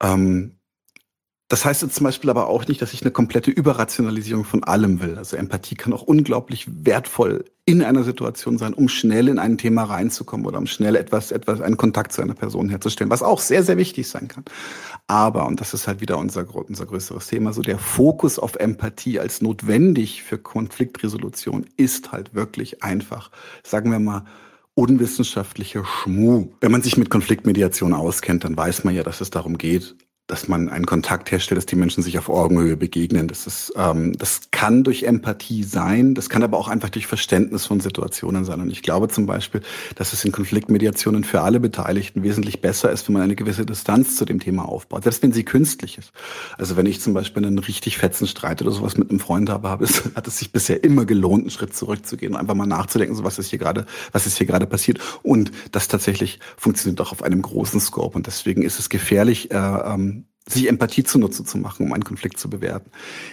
Ähm, 0.00 0.58
das 1.48 1.64
heißt 1.64 1.80
jetzt 1.82 1.94
zum 1.94 2.04
Beispiel 2.04 2.28
aber 2.28 2.48
auch 2.48 2.66
nicht, 2.68 2.82
dass 2.82 2.92
ich 2.92 3.00
eine 3.00 3.10
komplette 3.10 3.50
Überrationalisierung 3.50 4.44
von 4.44 4.64
allem 4.64 5.00
will. 5.00 5.16
Also 5.16 5.36
Empathie 5.36 5.76
kann 5.76 5.94
auch 5.94 6.02
unglaublich 6.02 6.66
wertvoll 6.68 7.46
in 7.68 7.82
einer 7.82 8.02
Situation 8.02 8.56
sein, 8.56 8.72
um 8.72 8.88
schnell 8.88 9.28
in 9.28 9.38
ein 9.38 9.58
Thema 9.58 9.84
reinzukommen 9.84 10.46
oder 10.46 10.56
um 10.56 10.66
schnell 10.66 10.96
etwas, 10.96 11.32
etwas, 11.32 11.60
einen 11.60 11.76
Kontakt 11.76 12.14
zu 12.14 12.22
einer 12.22 12.32
Person 12.32 12.70
herzustellen, 12.70 13.10
was 13.10 13.22
auch 13.22 13.40
sehr, 13.40 13.62
sehr 13.62 13.76
wichtig 13.76 14.08
sein 14.08 14.26
kann. 14.26 14.42
Aber, 15.06 15.46
und 15.46 15.60
das 15.60 15.74
ist 15.74 15.86
halt 15.86 16.00
wieder 16.00 16.16
unser, 16.16 16.46
unser 16.54 16.86
größeres 16.86 17.26
Thema, 17.26 17.52
so 17.52 17.60
der 17.60 17.78
Fokus 17.78 18.38
auf 18.38 18.54
Empathie 18.54 19.20
als 19.20 19.42
notwendig 19.42 20.22
für 20.22 20.38
Konfliktresolution 20.38 21.66
ist 21.76 22.10
halt 22.10 22.34
wirklich 22.34 22.82
einfach, 22.82 23.30
sagen 23.62 23.92
wir 23.92 23.98
mal, 23.98 24.24
unwissenschaftlicher 24.72 25.84
Schmuh. 25.84 26.48
Wenn 26.62 26.72
man 26.72 26.80
sich 26.80 26.96
mit 26.96 27.10
Konfliktmediation 27.10 27.92
auskennt, 27.92 28.44
dann 28.44 28.56
weiß 28.56 28.84
man 28.84 28.94
ja, 28.94 29.02
dass 29.02 29.20
es 29.20 29.28
darum 29.28 29.58
geht, 29.58 29.94
dass 30.28 30.46
man 30.46 30.68
einen 30.68 30.84
Kontakt 30.84 31.30
herstellt, 31.30 31.56
dass 31.56 31.64
die 31.64 31.74
Menschen 31.74 32.02
sich 32.02 32.18
auf 32.18 32.28
Augenhöhe 32.28 32.76
begegnen. 32.76 33.28
Das 33.28 33.46
ist, 33.46 33.72
ähm, 33.76 34.12
das 34.18 34.42
kann 34.50 34.84
durch 34.84 35.04
Empathie 35.04 35.64
sein, 35.64 36.14
das 36.14 36.28
kann 36.28 36.42
aber 36.42 36.58
auch 36.58 36.68
einfach 36.68 36.90
durch 36.90 37.06
Verständnis 37.06 37.64
von 37.64 37.80
Situationen 37.80 38.44
sein. 38.44 38.60
Und 38.60 38.70
ich 38.70 38.82
glaube 38.82 39.08
zum 39.08 39.24
Beispiel, 39.24 39.62
dass 39.94 40.12
es 40.12 40.26
in 40.26 40.30
Konfliktmediationen 40.30 41.24
für 41.24 41.40
alle 41.40 41.60
Beteiligten 41.60 42.22
wesentlich 42.22 42.60
besser 42.60 42.92
ist, 42.92 43.08
wenn 43.08 43.14
man 43.14 43.22
eine 43.22 43.36
gewisse 43.36 43.64
Distanz 43.64 44.16
zu 44.16 44.26
dem 44.26 44.38
Thema 44.38 44.68
aufbaut, 44.68 45.04
selbst 45.04 45.22
wenn 45.22 45.32
sie 45.32 45.44
künstlich 45.44 45.96
ist. 45.96 46.12
Also 46.58 46.76
wenn 46.76 46.84
ich 46.84 47.00
zum 47.00 47.14
Beispiel 47.14 47.46
einen 47.46 47.58
richtig 47.58 47.96
fetzen 47.96 48.26
Streit 48.26 48.60
oder 48.60 48.70
sowas 48.70 48.98
mit 48.98 49.08
einem 49.08 49.20
Freund 49.20 49.48
habe, 49.48 49.70
habe 49.70 49.84
es, 49.84 50.10
hat 50.14 50.28
es 50.28 50.38
sich 50.38 50.52
bisher 50.52 50.84
immer 50.84 51.06
gelohnt, 51.06 51.44
einen 51.44 51.50
Schritt 51.50 51.74
zurückzugehen 51.74 52.34
und 52.34 52.38
einfach 52.38 52.54
mal 52.54 52.66
nachzudenken, 52.66 53.16
so 53.16 53.24
was 53.24 53.38
ist 53.38 53.48
hier 53.48 53.58
gerade, 53.58 53.86
was 54.12 54.26
ist 54.26 54.36
hier 54.36 54.46
gerade 54.46 54.66
passiert. 54.66 54.98
Und 55.22 55.52
das 55.72 55.88
tatsächlich 55.88 56.38
funktioniert 56.58 57.00
auch 57.00 57.12
auf 57.12 57.22
einem 57.22 57.40
großen 57.40 57.80
Scope. 57.80 58.14
Und 58.14 58.26
deswegen 58.26 58.60
ist 58.60 58.78
es 58.78 58.90
gefährlich, 58.90 59.50
äh, 59.50 59.56
ähm, 59.56 60.17
sich 60.48 60.68
Empathie 60.68 61.04
zunutze 61.04 61.44
zu 61.44 61.58
machen, 61.58 61.86
um 61.86 61.92
einen 61.92 62.04
Konflikt 62.04 62.38
zu 62.38 62.48
bewerten. 62.50 62.90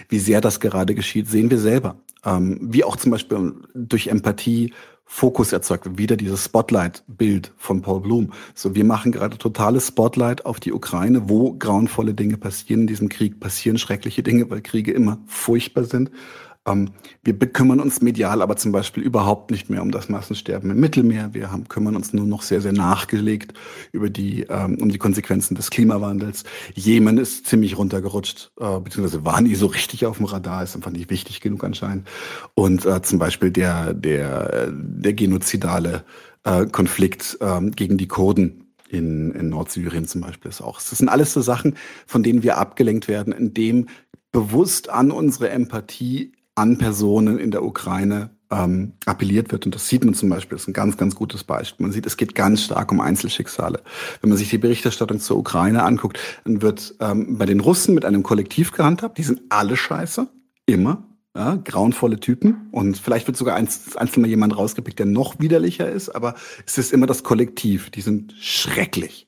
Wie 0.08 0.18
sehr 0.18 0.40
das 0.40 0.60
gerade 0.60 0.94
geschieht, 0.94 1.28
sehen 1.28 1.50
wir 1.50 1.58
selber. 1.58 1.96
Ähm, 2.24 2.58
wie 2.60 2.84
auch 2.84 2.96
zum 2.96 3.12
Beispiel 3.12 3.54
durch 3.74 4.08
Empathie 4.08 4.72
Fokus 5.08 5.52
erzeugt 5.52 5.84
wird. 5.84 5.98
Wieder 5.98 6.16
dieses 6.16 6.44
Spotlight-Bild 6.44 7.52
von 7.56 7.80
Paul 7.80 8.00
Bloom. 8.00 8.32
So, 8.54 8.74
wir 8.74 8.84
machen 8.84 9.12
gerade 9.12 9.38
totales 9.38 9.86
Spotlight 9.86 10.44
auf 10.44 10.58
die 10.58 10.72
Ukraine, 10.72 11.28
wo 11.28 11.52
grauenvolle 11.52 12.12
Dinge 12.12 12.36
passieren 12.36 12.82
in 12.82 12.86
diesem 12.88 13.08
Krieg, 13.08 13.38
passieren 13.38 13.78
schreckliche 13.78 14.24
Dinge, 14.24 14.50
weil 14.50 14.62
Kriege 14.62 14.92
immer 14.92 15.18
furchtbar 15.26 15.84
sind. 15.84 16.10
Ähm, 16.66 16.90
wir 17.22 17.38
bekümmern 17.38 17.80
uns 17.80 18.02
medial 18.02 18.42
aber 18.42 18.56
zum 18.56 18.72
Beispiel 18.72 19.02
überhaupt 19.02 19.50
nicht 19.50 19.70
mehr 19.70 19.82
um 19.82 19.90
das 19.90 20.08
Massensterben 20.08 20.70
im 20.70 20.80
Mittelmeer. 20.80 21.32
Wir 21.32 21.50
haben, 21.52 21.68
kümmern 21.68 21.96
uns 21.96 22.12
nur 22.12 22.26
noch 22.26 22.42
sehr, 22.42 22.60
sehr 22.60 22.72
nachgelegt 22.72 23.54
über 23.92 24.10
die, 24.10 24.42
ähm, 24.48 24.78
um 24.80 24.88
die 24.88 24.98
Konsequenzen 24.98 25.54
des 25.54 25.70
Klimawandels. 25.70 26.44
Jemen 26.74 27.18
ist 27.18 27.46
ziemlich 27.46 27.78
runtergerutscht, 27.78 28.50
äh, 28.60 28.80
beziehungsweise 28.80 29.24
war 29.24 29.40
nie 29.40 29.54
so 29.54 29.66
richtig 29.66 30.06
auf 30.06 30.18
dem 30.18 30.26
Radar, 30.26 30.62
ist 30.62 30.76
einfach 30.76 30.90
nicht 30.90 31.10
wichtig 31.10 31.40
genug 31.40 31.64
anscheinend. 31.64 32.08
Und 32.54 32.84
äh, 32.84 33.00
zum 33.02 33.18
Beispiel 33.18 33.50
der, 33.50 33.94
der, 33.94 34.70
der 34.72 35.12
genozidale 35.12 36.04
äh, 36.44 36.66
Konflikt 36.66 37.38
äh, 37.40 37.70
gegen 37.70 37.96
die 37.98 38.08
Kurden 38.08 38.66
in, 38.88 39.32
in 39.32 39.48
Nordsyrien 39.48 40.06
zum 40.06 40.20
Beispiel 40.20 40.48
ist 40.48 40.60
auch. 40.60 40.76
Das 40.76 40.98
sind 40.98 41.08
alles 41.08 41.32
so 41.32 41.40
Sachen, 41.40 41.76
von 42.06 42.22
denen 42.22 42.42
wir 42.42 42.58
abgelenkt 42.58 43.08
werden, 43.08 43.32
indem 43.32 43.88
bewusst 44.32 44.90
an 44.90 45.10
unsere 45.10 45.50
Empathie 45.50 46.32
an 46.56 46.78
Personen 46.78 47.38
in 47.38 47.52
der 47.52 47.62
Ukraine 47.62 48.30
ähm, 48.50 48.92
appelliert 49.04 49.52
wird. 49.52 49.66
Und 49.66 49.74
das 49.74 49.88
sieht 49.88 50.04
man 50.04 50.14
zum 50.14 50.28
Beispiel, 50.28 50.56
das 50.56 50.62
ist 50.62 50.68
ein 50.68 50.72
ganz, 50.72 50.96
ganz 50.96 51.14
gutes 51.14 51.44
Beispiel. 51.44 51.84
Man 51.84 51.92
sieht, 51.92 52.06
es 52.06 52.16
geht 52.16 52.34
ganz 52.34 52.62
stark 52.62 52.90
um 52.92 53.00
Einzelschicksale. 53.00 53.82
Wenn 54.20 54.30
man 54.30 54.38
sich 54.38 54.50
die 54.50 54.58
Berichterstattung 54.58 55.20
zur 55.20 55.38
Ukraine 55.38 55.82
anguckt, 55.82 56.18
dann 56.44 56.62
wird 56.62 56.94
ähm, 57.00 57.38
bei 57.38 57.46
den 57.46 57.60
Russen 57.60 57.94
mit 57.94 58.04
einem 58.04 58.22
Kollektiv 58.22 58.72
gehandhabt. 58.72 59.18
Die 59.18 59.22
sind 59.22 59.42
alle 59.48 59.76
scheiße, 59.76 60.28
immer. 60.66 61.02
Ja, 61.36 61.56
grauenvolle 61.56 62.18
Typen. 62.18 62.68
Und 62.72 62.96
vielleicht 62.96 63.26
wird 63.26 63.36
sogar 63.36 63.56
einzeln 63.56 64.22
mal 64.22 64.28
jemand 64.28 64.56
rausgepickt, 64.56 64.98
der 64.98 65.04
noch 65.04 65.38
widerlicher 65.38 65.90
ist, 65.90 66.08
aber 66.08 66.34
es 66.64 66.78
ist 66.78 66.94
immer 66.94 67.06
das 67.06 67.24
Kollektiv. 67.24 67.90
Die 67.90 68.00
sind 68.00 68.32
schrecklich. 68.40 69.25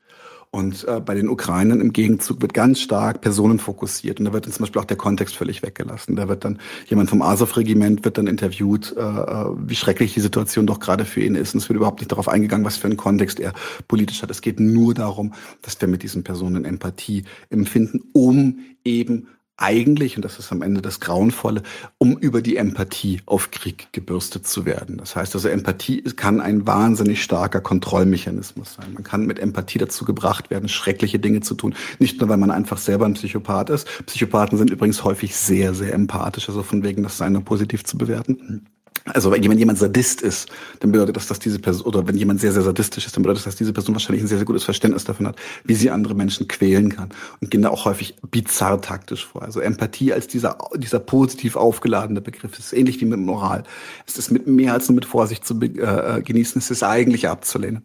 Und 0.50 0.88
äh, 0.88 1.00
bei 1.00 1.14
den 1.14 1.28
Ukrainern 1.28 1.80
im 1.80 1.92
Gegenzug 1.92 2.40
wird 2.40 2.54
ganz 2.54 2.80
stark 2.80 3.20
Personen 3.20 3.58
fokussiert. 3.58 4.18
Und 4.18 4.24
da 4.24 4.32
wird 4.32 4.46
dann 4.46 4.52
zum 4.52 4.62
Beispiel 4.62 4.80
auch 4.80 4.86
der 4.86 4.96
Kontext 4.96 5.36
völlig 5.36 5.62
weggelassen. 5.62 6.16
Da 6.16 6.28
wird 6.28 6.44
dann 6.44 6.58
jemand 6.86 7.10
vom 7.10 7.20
Azov-Regiment 7.20 8.04
wird 8.04 8.16
dann 8.16 8.26
interviewt, 8.26 8.94
äh, 8.96 9.00
äh, 9.00 9.46
wie 9.56 9.74
schrecklich 9.74 10.14
die 10.14 10.20
Situation 10.20 10.66
doch 10.66 10.80
gerade 10.80 11.04
für 11.04 11.20
ihn 11.20 11.34
ist. 11.34 11.54
Und 11.54 11.60
es 11.60 11.68
wird 11.68 11.76
überhaupt 11.76 12.00
nicht 12.00 12.10
darauf 12.12 12.28
eingegangen, 12.28 12.64
was 12.64 12.78
für 12.78 12.86
einen 12.86 12.96
Kontext 12.96 13.40
er 13.40 13.52
politisch 13.88 14.22
hat. 14.22 14.30
Es 14.30 14.40
geht 14.40 14.58
nur 14.58 14.94
darum, 14.94 15.34
dass 15.60 15.78
wir 15.80 15.88
mit 15.88 16.02
diesen 16.02 16.24
Personen 16.24 16.64
Empathie 16.64 17.24
empfinden, 17.50 18.00
um 18.12 18.60
eben 18.84 19.28
eigentlich, 19.58 20.16
und 20.16 20.24
das 20.24 20.38
ist 20.38 20.52
am 20.52 20.62
Ende 20.62 20.80
das 20.80 21.00
Grauenvolle, 21.00 21.62
um 21.98 22.16
über 22.16 22.40
die 22.42 22.56
Empathie 22.56 23.20
auf 23.26 23.50
Krieg 23.50 23.88
gebürstet 23.92 24.46
zu 24.46 24.64
werden. 24.64 24.96
Das 24.98 25.16
heißt 25.16 25.34
also, 25.34 25.48
Empathie 25.48 26.02
kann 26.02 26.40
ein 26.40 26.66
wahnsinnig 26.66 27.22
starker 27.22 27.60
Kontrollmechanismus 27.60 28.74
sein. 28.74 28.94
Man 28.94 29.02
kann 29.02 29.26
mit 29.26 29.40
Empathie 29.40 29.78
dazu 29.78 30.04
gebracht 30.04 30.50
werden, 30.50 30.68
schreckliche 30.68 31.18
Dinge 31.18 31.40
zu 31.40 31.54
tun. 31.54 31.74
Nicht 31.98 32.20
nur, 32.20 32.28
weil 32.28 32.36
man 32.36 32.52
einfach 32.52 32.78
selber 32.78 33.06
ein 33.06 33.14
Psychopath 33.14 33.70
ist. 33.70 33.88
Psychopathen 34.06 34.58
sind 34.58 34.70
übrigens 34.70 35.02
häufig 35.02 35.34
sehr, 35.34 35.74
sehr 35.74 35.92
empathisch, 35.92 36.48
also 36.48 36.62
von 36.62 36.84
wegen 36.84 37.02
das 37.02 37.18
Sein 37.18 37.32
nur 37.32 37.44
positiv 37.44 37.84
zu 37.84 37.98
bewerten. 37.98 38.66
Also 39.14 39.30
wenn 39.30 39.58
jemand 39.58 39.78
Sadist 39.78 40.22
ist, 40.22 40.48
dann 40.80 40.92
bedeutet 40.92 41.16
das, 41.16 41.26
dass 41.26 41.38
diese 41.38 41.58
Person, 41.58 41.86
oder 41.86 42.06
wenn 42.06 42.16
jemand 42.16 42.40
sehr, 42.40 42.52
sehr 42.52 42.62
sadistisch 42.62 43.06
ist, 43.06 43.16
dann 43.16 43.22
bedeutet 43.22 43.38
das, 43.38 43.44
dass 43.44 43.56
diese 43.56 43.72
Person 43.72 43.94
wahrscheinlich 43.94 44.22
ein 44.22 44.28
sehr, 44.28 44.38
sehr 44.38 44.46
gutes 44.46 44.64
Verständnis 44.64 45.04
davon 45.04 45.26
hat, 45.26 45.36
wie 45.64 45.74
sie 45.74 45.90
andere 45.90 46.14
Menschen 46.14 46.48
quälen 46.48 46.94
kann. 46.94 47.10
Und 47.40 47.50
gehen 47.50 47.62
da 47.62 47.70
auch 47.70 47.84
häufig 47.84 48.16
bizarr 48.30 48.80
taktisch 48.80 49.26
vor. 49.26 49.42
Also 49.42 49.60
Empathie 49.60 50.12
als 50.12 50.26
dieser, 50.26 50.58
dieser 50.76 51.00
positiv 51.00 51.56
aufgeladene 51.56 52.20
Begriff 52.20 52.58
ist 52.58 52.72
ähnlich 52.72 53.00
wie 53.00 53.06
mit 53.06 53.20
Moral. 53.20 53.64
Es 54.06 54.18
ist 54.18 54.30
mit 54.30 54.46
mehr 54.46 54.72
als 54.72 54.88
nur 54.88 54.96
mit 54.96 55.04
Vorsicht 55.04 55.46
zu 55.46 55.60
äh, 55.60 56.22
genießen, 56.22 56.60
es 56.60 56.70
ist 56.70 56.82
eigentlich 56.82 57.28
abzulehnen. 57.28 57.82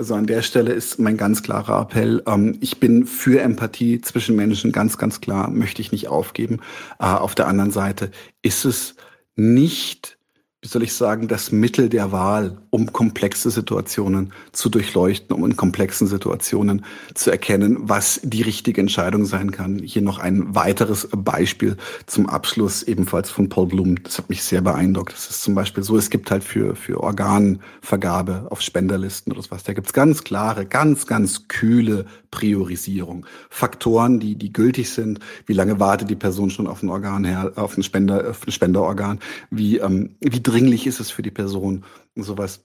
Also 0.00 0.14
an 0.14 0.26
der 0.26 0.40
Stelle 0.40 0.72
ist 0.72 0.98
mein 0.98 1.18
ganz 1.18 1.42
klarer 1.42 1.82
Appell. 1.82 2.22
Ähm, 2.26 2.56
ich 2.60 2.80
bin 2.80 3.04
für 3.06 3.42
Empathie 3.42 4.00
zwischen 4.00 4.34
Menschen, 4.34 4.72
ganz, 4.72 4.96
ganz 4.96 5.20
klar, 5.20 5.50
möchte 5.50 5.82
ich 5.82 5.92
nicht 5.92 6.08
aufgeben. 6.08 6.60
Äh, 6.98 7.04
auf 7.04 7.34
der 7.34 7.46
anderen 7.48 7.70
Seite 7.70 8.10
ist 8.40 8.64
es 8.64 8.94
nicht 9.36 10.16
wie 10.62 10.68
soll 10.68 10.82
ich 10.82 10.92
sagen, 10.92 11.26
das 11.26 11.52
Mittel 11.52 11.88
der 11.88 12.12
Wahl, 12.12 12.58
um 12.68 12.92
komplexe 12.92 13.50
Situationen 13.50 14.34
zu 14.52 14.68
durchleuchten, 14.68 15.34
um 15.34 15.46
in 15.46 15.56
komplexen 15.56 16.06
Situationen 16.06 16.84
zu 17.14 17.30
erkennen, 17.30 17.78
was 17.80 18.20
die 18.22 18.42
richtige 18.42 18.82
Entscheidung 18.82 19.24
sein 19.24 19.52
kann. 19.52 19.78
Hier 19.78 20.02
noch 20.02 20.18
ein 20.18 20.54
weiteres 20.54 21.08
Beispiel 21.16 21.78
zum 22.04 22.28
Abschluss, 22.28 22.82
ebenfalls 22.82 23.30
von 23.30 23.48
Paul 23.48 23.68
Bloom. 23.68 24.02
Das 24.02 24.18
hat 24.18 24.28
mich 24.28 24.42
sehr 24.42 24.60
beeindruckt. 24.60 25.14
Das 25.14 25.30
ist 25.30 25.42
zum 25.42 25.54
Beispiel 25.54 25.82
so, 25.82 25.96
es 25.96 26.10
gibt 26.10 26.30
halt 26.30 26.44
für, 26.44 26.76
für 26.76 27.00
Organvergabe 27.00 28.48
auf 28.50 28.60
Spenderlisten 28.60 29.32
oder 29.32 29.40
sowas, 29.40 29.62
da 29.62 29.72
gibt's 29.72 29.94
ganz 29.94 30.24
klare, 30.24 30.66
ganz, 30.66 31.06
ganz 31.06 31.48
kühle 31.48 32.04
Priorisierung. 32.30 33.24
Faktoren, 33.48 34.20
die, 34.20 34.36
die 34.36 34.52
gültig 34.52 34.90
sind. 34.90 35.20
Wie 35.46 35.52
lange 35.52 35.80
wartet 35.80 36.10
die 36.10 36.16
Person 36.16 36.50
schon 36.50 36.66
auf 36.66 36.82
ein 36.82 36.90
Organ 36.90 37.24
her, 37.24 37.52
auf 37.56 37.76
ein 37.76 37.82
Spender, 37.82 38.30
auf 38.30 38.46
ein 38.46 38.52
Spenderorgan? 38.52 39.20
Wie, 39.50 39.78
ähm, 39.78 40.10
wie 40.20 40.40
dringlich 40.50 40.86
ist 40.86 41.00
es 41.00 41.10
für 41.10 41.22
die 41.22 41.30
Person 41.30 41.84
und 42.14 42.22
sowas. 42.22 42.64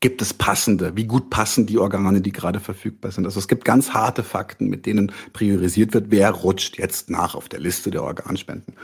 Gibt 0.00 0.20
es 0.20 0.34
passende? 0.34 0.96
Wie 0.96 1.06
gut 1.06 1.30
passen 1.30 1.66
die 1.66 1.78
Organe, 1.78 2.20
die 2.20 2.32
gerade 2.32 2.60
verfügbar 2.60 3.12
sind? 3.12 3.24
Also 3.24 3.38
es 3.38 3.48
gibt 3.48 3.64
ganz 3.64 3.94
harte 3.94 4.22
Fakten, 4.22 4.68
mit 4.68 4.84
denen 4.84 5.12
priorisiert 5.32 5.94
wird, 5.94 6.10
wer 6.10 6.30
rutscht 6.30 6.76
jetzt 6.78 7.08
nach 7.08 7.34
auf 7.34 7.48
der 7.48 7.60
Liste 7.60 7.90
der 7.90 8.02
Organspenden. 8.02 8.74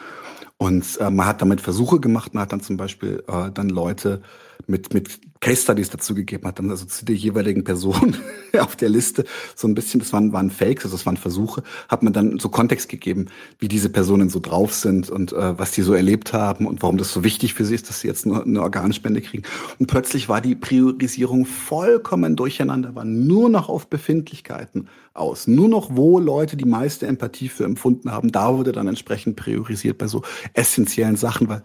Und 0.57 0.99
äh, 1.01 1.11
man 1.11 1.27
hat 1.27 1.43
damit 1.43 1.61
Versuche 1.61 2.01
gemacht, 2.01 2.35
man 2.35 2.43
hat 2.43 2.53
dann 2.53 2.61
zum 2.61 2.77
Beispiel 2.77 3.25
äh, 3.27 3.51
dann 3.53 3.69
Leute 3.69 4.23
mit, 4.67 4.95
mit 4.95 5.21
Case 5.41 5.63
Studies 5.63 5.91
dazu 5.91 6.15
gegeben 6.15 6.47
hat, 6.47 6.61
dann 6.61 6.71
also 6.71 6.87
zu 6.87 7.05
der 7.05 7.17
jeweiligen 7.17 7.65
Person 7.65 8.17
auf 8.61 8.77
der 8.77 8.89
Liste 8.89 9.25
so 9.57 9.67
ein 9.67 9.75
bisschen, 9.75 9.99
das 9.99 10.13
waren, 10.13 10.33
waren 10.33 10.51
Fakes, 10.51 10.85
also 10.85 10.97
das 10.97 11.05
waren 11.05 11.17
Versuche, 11.17 11.65
hat 11.89 12.05
man 12.05 12.13
dann 12.13 12.39
so 12.39 12.49
Kontext 12.49 12.89
gegeben, 12.89 13.27
wie 13.59 13.67
diese 13.67 13.89
Personen 13.89 14.31
so 14.31 14.39
drauf 14.39 14.73
sind 14.73 15.11
und 15.11 15.33
äh, 15.33 15.59
was 15.59 15.73
die 15.73 15.83
so 15.83 15.95
erlebt 15.95 16.33
haben 16.33 16.67
und 16.67 16.83
warum 16.83 16.97
das 16.97 17.13
so 17.13 17.25
wichtig 17.25 17.55
für 17.55 17.65
sie 17.65 17.75
ist, 17.75 17.89
dass 17.89 18.01
sie 18.01 18.09
jetzt 18.09 18.25
nur 18.25 18.45
eine 18.45 18.63
Organspende 18.63 19.21
kriegen. 19.21 19.43
Und 19.81 19.89
plötzlich 19.89 20.29
war 20.29 20.41
die 20.41 20.55
Priorisierung 20.55 21.45
vollkommen 21.45 22.37
durcheinander, 22.37 22.95
war 22.95 23.05
nur 23.05 23.49
noch 23.49 23.69
auf 23.69 23.89
Befindlichkeiten 23.89 24.89
aus. 25.13 25.49
Nur 25.49 25.69
noch, 25.69 25.97
wo 25.97 26.21
Leute 26.21 26.57
die 26.57 26.65
meiste 26.65 27.07
Empathie 27.07 27.49
für 27.49 27.65
empfunden 27.65 28.13
haben, 28.13 28.31
da 28.31 28.57
wurde 28.57 28.73
dann 28.73 28.87
entsprechend 28.87 29.37
priorisiert 29.37 29.99
bei 29.99 30.07
so 30.07 30.23
essentiellen 30.55 31.17
Sachen, 31.17 31.49
weil, 31.49 31.63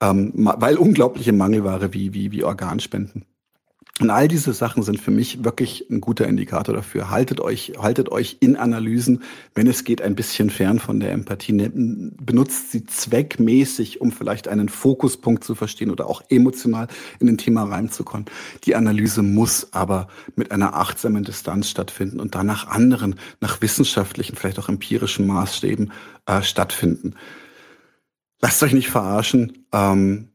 ähm, 0.00 0.32
weil 0.34 0.76
unglaubliche 0.76 1.32
Mangelware 1.32 1.92
wie, 1.92 2.14
wie, 2.14 2.32
wie 2.32 2.44
Organspenden. 2.44 3.24
Und 4.00 4.08
all 4.08 4.28
diese 4.28 4.54
Sachen 4.54 4.82
sind 4.82 4.98
für 4.98 5.10
mich 5.10 5.44
wirklich 5.44 5.84
ein 5.90 6.00
guter 6.00 6.26
Indikator 6.26 6.74
dafür. 6.74 7.10
Haltet 7.10 7.38
euch, 7.38 7.74
haltet 7.78 8.10
euch 8.10 8.38
in 8.40 8.56
Analysen, 8.56 9.22
wenn 9.54 9.66
es 9.66 9.84
geht, 9.84 10.00
ein 10.00 10.14
bisschen 10.14 10.48
fern 10.48 10.78
von 10.78 11.00
der 11.00 11.12
Empathie. 11.12 11.52
Ne, 11.52 11.70
benutzt 11.70 12.72
sie 12.72 12.86
zweckmäßig, 12.86 14.00
um 14.00 14.10
vielleicht 14.10 14.48
einen 14.48 14.70
Fokuspunkt 14.70 15.44
zu 15.44 15.54
verstehen 15.54 15.90
oder 15.90 16.06
auch 16.06 16.22
emotional 16.30 16.88
in 17.18 17.28
ein 17.28 17.36
Thema 17.36 17.64
reinzukommen. 17.64 18.24
Die 18.64 18.74
Analyse 18.74 19.22
muss 19.22 19.74
aber 19.74 20.08
mit 20.34 20.50
einer 20.50 20.76
achtsamen 20.76 21.22
Distanz 21.22 21.68
stattfinden 21.68 22.20
und 22.20 22.34
dann 22.34 22.46
nach 22.46 22.68
anderen, 22.68 23.16
nach 23.42 23.60
wissenschaftlichen, 23.60 24.34
vielleicht 24.34 24.58
auch 24.58 24.70
empirischen 24.70 25.26
Maßstäben 25.26 25.92
äh, 26.24 26.40
stattfinden. 26.40 27.16
Lasst 28.40 28.62
euch 28.62 28.72
nicht 28.72 28.88
verarschen. 28.88 29.66
Ähm, 29.72 30.30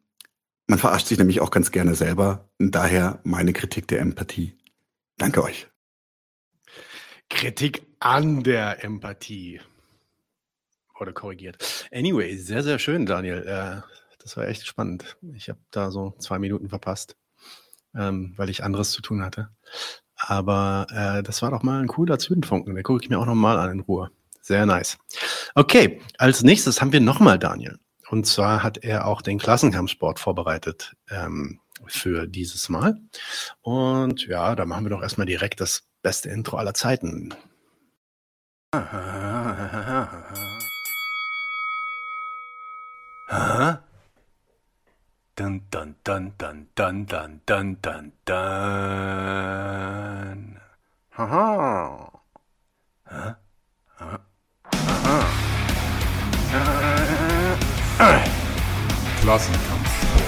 man 0.68 0.80
verarscht 0.80 1.08
sich 1.08 1.18
nämlich 1.18 1.42
auch 1.42 1.52
ganz 1.52 1.72
gerne 1.72 1.96
selber. 1.96 2.50
Und 2.60 2.74
daher 2.74 3.20
meine 3.24 3.54
Kritik 3.54 3.88
der 3.88 4.00
Empathie. 4.00 4.58
Danke 5.18 5.44
euch. 5.44 5.68
Kritik 7.30 7.86
an 8.00 8.44
der 8.44 8.84
Empathie. 8.84 9.62
Wurde 10.98 11.14
korrigiert. 11.14 11.88
Anyway, 11.92 12.38
sehr, 12.38 12.64
sehr 12.64 12.80
schön, 12.80 13.06
Daniel. 13.06 13.44
Äh, 13.46 13.82
das 14.20 14.38
war 14.38 14.48
echt 14.48 14.66
spannend. 14.66 15.18
Ich 15.34 15.50
habe 15.50 15.60
da 15.72 15.92
so 15.92 16.16
zwei 16.20 16.40
Minuten 16.40 16.70
verpasst, 16.70 17.16
ähm, 17.96 18.34
weil 18.38 18.50
ich 18.50 18.64
anderes 18.64 18.92
zu 18.92 19.02
tun 19.02 19.24
hatte. 19.24 19.50
Aber 20.16 20.88
äh, 20.90 21.24
das 21.24 21.42
war 21.42 21.52
doch 21.52 21.64
mal 21.64 21.82
ein 21.82 21.88
cooler 21.88 22.18
Zündfunken. 22.18 22.76
Den 22.76 22.84
gucke 22.84 23.04
ich 23.04 23.10
mir 23.10 23.20
auch 23.20 23.26
noch 23.26 23.36
mal 23.36 23.60
an 23.60 23.72
in 23.72 23.80
Ruhe. 23.82 24.12
Sehr 24.42 24.66
nice. 24.66 24.98
Okay, 25.54 26.02
als 26.18 26.44
nächstes 26.44 26.80
haben 26.80 26.94
wir 26.94 27.02
nochmal 27.02 27.40
Daniel. 27.40 27.80
Und 28.10 28.28
zwar 28.28 28.64
hat 28.64 28.78
er 28.84 29.06
auch 29.08 29.22
den 29.22 29.40
Klassenkampfsport 29.40 30.20
vorbereitet 30.20 30.96
ähm, 31.10 31.60
für 31.88 32.28
dieses 32.28 32.70
Mal. 32.70 32.98
Und 33.62 34.28
ja, 34.28 34.56
da 34.56 34.66
machen 34.66 34.86
wir 34.86 34.90
doch 34.92 35.02
erstmal 35.02 35.28
direkt 35.28 35.60
das 35.60 35.84
beste 36.02 36.30
Intro 36.30 36.58
aller 36.58 36.74
Zeiten. 36.74 37.34
Dun, 45.38 45.64
dun, 45.70 45.96
dun, 46.04 46.34
dun, 46.38 46.68
dun, 46.76 47.06
dun, 47.08 47.42
dun, 47.46 47.78
dun, 47.82 48.12
dun. 48.26 48.36
Haha. 51.12 52.12
Huh? 53.06 53.36
Huh? 54.00 54.20
Klassenkampfsport. 59.22 60.24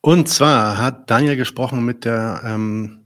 Und 0.00 0.28
zwar 0.28 0.78
hat 0.78 1.10
Daniel 1.10 1.36
gesprochen 1.36 1.84
mit 1.84 2.04
der, 2.04 2.40
ähm, 2.44 3.04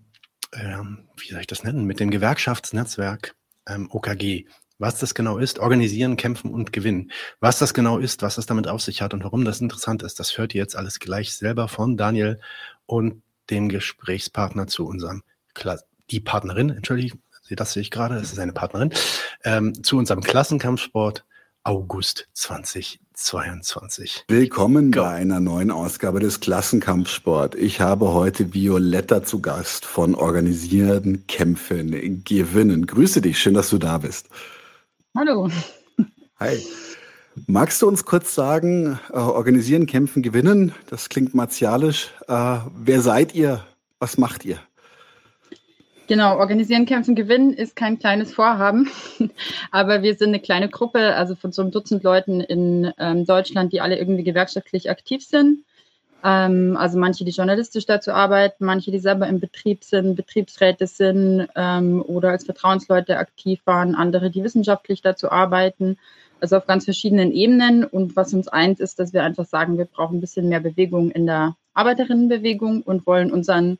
äh, 0.52 0.76
wie 1.16 1.30
soll 1.30 1.40
ich 1.40 1.46
das 1.46 1.64
nennen, 1.64 1.86
mit 1.86 2.00
dem 2.00 2.10
Gewerkschaftsnetzwerk 2.10 3.34
ähm, 3.66 3.88
OKG. 3.90 4.44
Was 4.78 4.98
das 4.98 5.14
genau 5.14 5.38
ist, 5.38 5.58
organisieren, 5.58 6.18
kämpfen 6.18 6.50
und 6.50 6.72
gewinnen. 6.72 7.10
Was 7.40 7.58
das 7.58 7.72
genau 7.72 7.98
ist, 7.98 8.20
was 8.22 8.34
das 8.34 8.46
damit 8.46 8.68
auf 8.68 8.82
sich 8.82 9.00
hat 9.00 9.14
und 9.14 9.24
warum 9.24 9.44
das 9.46 9.60
interessant 9.62 10.02
ist, 10.02 10.20
das 10.20 10.36
hört 10.36 10.54
ihr 10.54 10.60
jetzt 10.60 10.76
alles 10.76 10.98
gleich 10.98 11.32
selber 11.32 11.68
von 11.68 11.96
Daniel 11.96 12.40
und 12.84 13.22
dem 13.48 13.70
Gesprächspartner 13.70 14.66
zu 14.66 14.86
unserem 14.86 15.22
Klasse 15.54 15.89
die 16.10 16.20
Partnerin, 16.20 16.70
entschuldige, 16.70 17.18
das 17.50 17.72
sehe 17.72 17.82
ich 17.82 17.90
gerade, 17.90 18.14
das 18.16 18.32
ist 18.32 18.38
eine 18.38 18.52
Partnerin, 18.52 18.92
ähm, 19.44 19.82
zu 19.82 19.96
unserem 19.96 20.22
Klassenkampfsport 20.22 21.24
August 21.62 22.28
2022. 22.34 24.24
Willkommen 24.28 24.92
Go. 24.92 25.02
bei 25.02 25.10
einer 25.10 25.40
neuen 25.40 25.70
Ausgabe 25.70 26.20
des 26.20 26.40
Klassenkampfsport. 26.40 27.54
Ich 27.54 27.80
habe 27.80 28.12
heute 28.12 28.54
Violetta 28.54 29.24
zu 29.24 29.40
Gast 29.40 29.84
von 29.84 30.14
Organisierten 30.14 31.26
Kämpfen 31.26 32.24
gewinnen. 32.24 32.86
Grüße 32.86 33.20
dich, 33.20 33.38
schön, 33.38 33.54
dass 33.54 33.70
du 33.70 33.78
da 33.78 33.98
bist. 33.98 34.28
Hallo. 35.16 35.50
Hi. 36.40 36.64
Magst 37.46 37.82
du 37.82 37.88
uns 37.88 38.04
kurz 38.04 38.34
sagen, 38.34 38.98
äh, 39.10 39.16
organisieren, 39.16 39.86
kämpfen, 39.86 40.22
gewinnen? 40.22 40.72
Das 40.88 41.08
klingt 41.08 41.34
martialisch. 41.34 42.10
Äh, 42.26 42.58
wer 42.74 43.02
seid 43.02 43.34
ihr? 43.34 43.64
Was 43.98 44.18
macht 44.18 44.44
ihr? 44.44 44.58
Genau, 46.10 46.38
organisieren, 46.38 46.86
kämpfen, 46.86 47.14
gewinnen 47.14 47.52
ist 47.52 47.76
kein 47.76 48.00
kleines 48.00 48.34
Vorhaben, 48.34 48.90
aber 49.70 50.02
wir 50.02 50.16
sind 50.16 50.30
eine 50.30 50.40
kleine 50.40 50.68
Gruppe, 50.68 51.14
also 51.14 51.36
von 51.36 51.52
so 51.52 51.62
einem 51.62 51.70
Dutzend 51.70 52.02
Leuten 52.02 52.40
in 52.40 52.92
ähm, 52.98 53.24
Deutschland, 53.26 53.72
die 53.72 53.80
alle 53.80 53.96
irgendwie 53.96 54.24
gewerkschaftlich 54.24 54.90
aktiv 54.90 55.24
sind. 55.24 55.62
Ähm, 56.24 56.76
also 56.76 56.98
manche, 56.98 57.24
die 57.24 57.30
journalistisch 57.30 57.86
dazu 57.86 58.10
arbeiten, 58.10 58.64
manche, 58.64 58.90
die 58.90 58.98
selber 58.98 59.28
im 59.28 59.38
Betrieb 59.38 59.84
sind, 59.84 60.16
Betriebsräte 60.16 60.88
sind 60.88 61.46
ähm, 61.54 62.02
oder 62.04 62.30
als 62.30 62.44
Vertrauensleute 62.44 63.16
aktiv 63.16 63.60
waren, 63.64 63.94
andere, 63.94 64.32
die 64.32 64.42
wissenschaftlich 64.42 65.02
dazu 65.02 65.30
arbeiten. 65.30 65.96
Also 66.40 66.56
auf 66.56 66.66
ganz 66.66 66.86
verschiedenen 66.86 67.30
Ebenen. 67.30 67.84
Und 67.84 68.16
was 68.16 68.34
uns 68.34 68.48
eint, 68.48 68.80
ist, 68.80 68.98
dass 68.98 69.12
wir 69.12 69.22
einfach 69.22 69.46
sagen, 69.46 69.78
wir 69.78 69.84
brauchen 69.84 70.16
ein 70.16 70.20
bisschen 70.20 70.48
mehr 70.48 70.58
Bewegung 70.58 71.12
in 71.12 71.26
der 71.26 71.54
Arbeiterinnenbewegung 71.72 72.82
und 72.82 73.06
wollen 73.06 73.30
unseren 73.30 73.78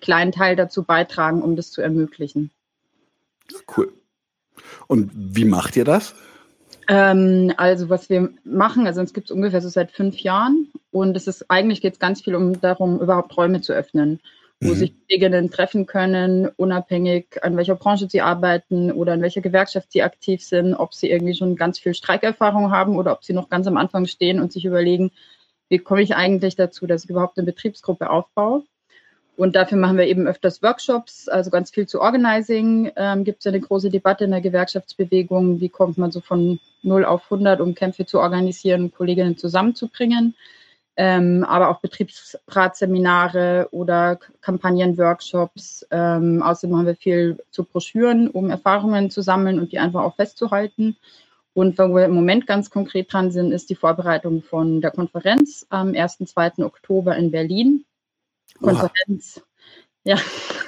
kleinen 0.00 0.32
Teil 0.32 0.56
dazu 0.56 0.82
beitragen, 0.82 1.42
um 1.42 1.56
das 1.56 1.70
zu 1.70 1.80
ermöglichen. 1.80 2.50
Cool. 3.76 3.92
Und 4.86 5.10
wie 5.14 5.44
macht 5.44 5.76
ihr 5.76 5.84
das? 5.84 6.14
Ähm, 6.88 7.52
also 7.56 7.88
was 7.88 8.10
wir 8.10 8.30
machen, 8.44 8.86
also 8.86 9.00
uns 9.00 9.14
gibt 9.14 9.26
es 9.26 9.30
ungefähr 9.30 9.60
so 9.60 9.68
seit 9.68 9.92
fünf 9.92 10.18
Jahren 10.18 10.72
und 10.90 11.16
es 11.16 11.28
ist 11.28 11.50
eigentlich 11.50 11.80
geht 11.80 11.94
es 11.94 11.98
ganz 12.00 12.22
viel 12.22 12.34
um 12.34 12.60
darum, 12.60 13.00
überhaupt 13.00 13.36
Räume 13.36 13.60
zu 13.60 13.72
öffnen, 13.72 14.20
wo 14.60 14.70
mhm. 14.70 14.74
sich 14.74 14.94
Kolleginnen 15.06 15.50
treffen 15.50 15.86
können, 15.86 16.48
unabhängig 16.56 17.42
an 17.42 17.56
welcher 17.56 17.76
Branche 17.76 18.08
sie 18.10 18.20
arbeiten 18.20 18.90
oder 18.90 19.14
in 19.14 19.22
welcher 19.22 19.40
Gewerkschaft 19.40 19.92
sie 19.92 20.02
aktiv 20.02 20.42
sind, 20.42 20.74
ob 20.74 20.92
sie 20.92 21.10
irgendwie 21.10 21.34
schon 21.34 21.54
ganz 21.54 21.78
viel 21.78 21.94
Streikerfahrung 21.94 22.72
haben 22.72 22.96
oder 22.96 23.12
ob 23.12 23.22
sie 23.22 23.34
noch 23.34 23.48
ganz 23.48 23.68
am 23.68 23.76
Anfang 23.76 24.06
stehen 24.06 24.40
und 24.40 24.52
sich 24.52 24.64
überlegen, 24.64 25.12
wie 25.68 25.78
komme 25.78 26.02
ich 26.02 26.16
eigentlich 26.16 26.56
dazu, 26.56 26.88
dass 26.88 27.04
ich 27.04 27.10
überhaupt 27.10 27.38
eine 27.38 27.46
Betriebsgruppe 27.46 28.10
aufbaue. 28.10 28.64
Und 29.40 29.56
dafür 29.56 29.78
machen 29.78 29.96
wir 29.96 30.06
eben 30.06 30.26
öfters 30.26 30.62
Workshops, 30.62 31.26
also 31.26 31.48
ganz 31.48 31.70
viel 31.70 31.88
zu 31.88 32.02
Organizing. 32.02 32.92
Ähm, 32.94 33.24
Gibt 33.24 33.40
es 33.40 33.46
eine 33.46 33.58
große 33.58 33.88
Debatte 33.88 34.24
in 34.24 34.32
der 34.32 34.42
Gewerkschaftsbewegung, 34.42 35.60
wie 35.60 35.70
kommt 35.70 35.96
man 35.96 36.10
so 36.10 36.20
von 36.20 36.60
0 36.82 37.06
auf 37.06 37.22
100, 37.24 37.58
um 37.62 37.74
Kämpfe 37.74 38.04
zu 38.04 38.20
organisieren, 38.20 38.92
Kolleginnen 38.92 39.38
zusammenzubringen. 39.38 40.34
Ähm, 40.98 41.42
aber 41.48 41.70
auch 41.70 41.80
Betriebsratsseminare 41.80 43.68
oder 43.70 44.18
Kampagnenworkshops. 44.42 45.86
Ähm, 45.90 46.42
außerdem 46.42 46.76
haben 46.76 46.86
wir 46.86 46.96
viel 46.96 47.38
zu 47.50 47.64
Broschüren, 47.64 48.28
um 48.28 48.50
Erfahrungen 48.50 49.08
zu 49.08 49.22
sammeln 49.22 49.58
und 49.58 49.72
die 49.72 49.78
einfach 49.78 50.02
auch 50.02 50.16
festzuhalten. 50.16 50.98
Und 51.54 51.78
wo 51.78 51.96
wir 51.96 52.04
im 52.04 52.12
Moment 52.12 52.46
ganz 52.46 52.68
konkret 52.68 53.10
dran 53.10 53.30
sind, 53.30 53.52
ist 53.52 53.70
die 53.70 53.74
Vorbereitung 53.74 54.42
von 54.42 54.82
der 54.82 54.90
Konferenz 54.90 55.64
am 55.70 55.94
1. 55.94 56.18
2. 56.26 56.58
Oktober 56.58 57.16
in 57.16 57.30
Berlin. 57.30 57.86
Konferenz. 58.60 59.42
Ja, 60.02 60.16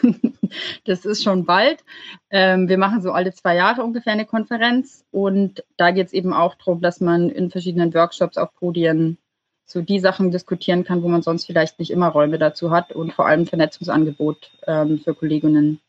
das 0.85 1.05
ist 1.05 1.23
schon 1.23 1.47
bald. 1.47 1.85
Ähm, 2.31 2.69
wir 2.69 2.77
machen 2.77 3.01
so 3.01 3.13
alle 3.13 3.33
zwei 3.33 3.57
Jahre 3.57 3.83
ungefähr 3.83 4.13
eine 4.13 4.27
Konferenz 4.27 5.05
und 5.11 5.65
da 5.77 5.91
geht 5.91 6.09
es 6.09 6.13
eben 6.13 6.33
auch 6.33 6.55
darum, 6.57 6.83
dass 6.83 7.01
man 7.01 7.31
in 7.31 7.51
verschiedenen 7.51 7.95
Workshops 7.95 8.37
auf 8.37 8.55
Podien 8.55 9.19
so 9.65 9.81
die 9.81 10.01
Sachen 10.01 10.31
diskutieren 10.31 10.85
kann, 10.85 11.03
wo 11.03 11.09
man 11.09 11.23
sonst 11.23 11.47
vielleicht 11.47 11.79
nicht 11.79 11.91
immer 11.91 12.09
Räume 12.09 12.39
dazu 12.39 12.71
hat 12.71 12.93
und 12.93 13.15
vor 13.15 13.27
allem 13.27 13.47
Vernetzungsangebot 13.47 14.51
ähm, 14.67 14.99
für 14.99 15.15
Kolleginnen 15.15 15.81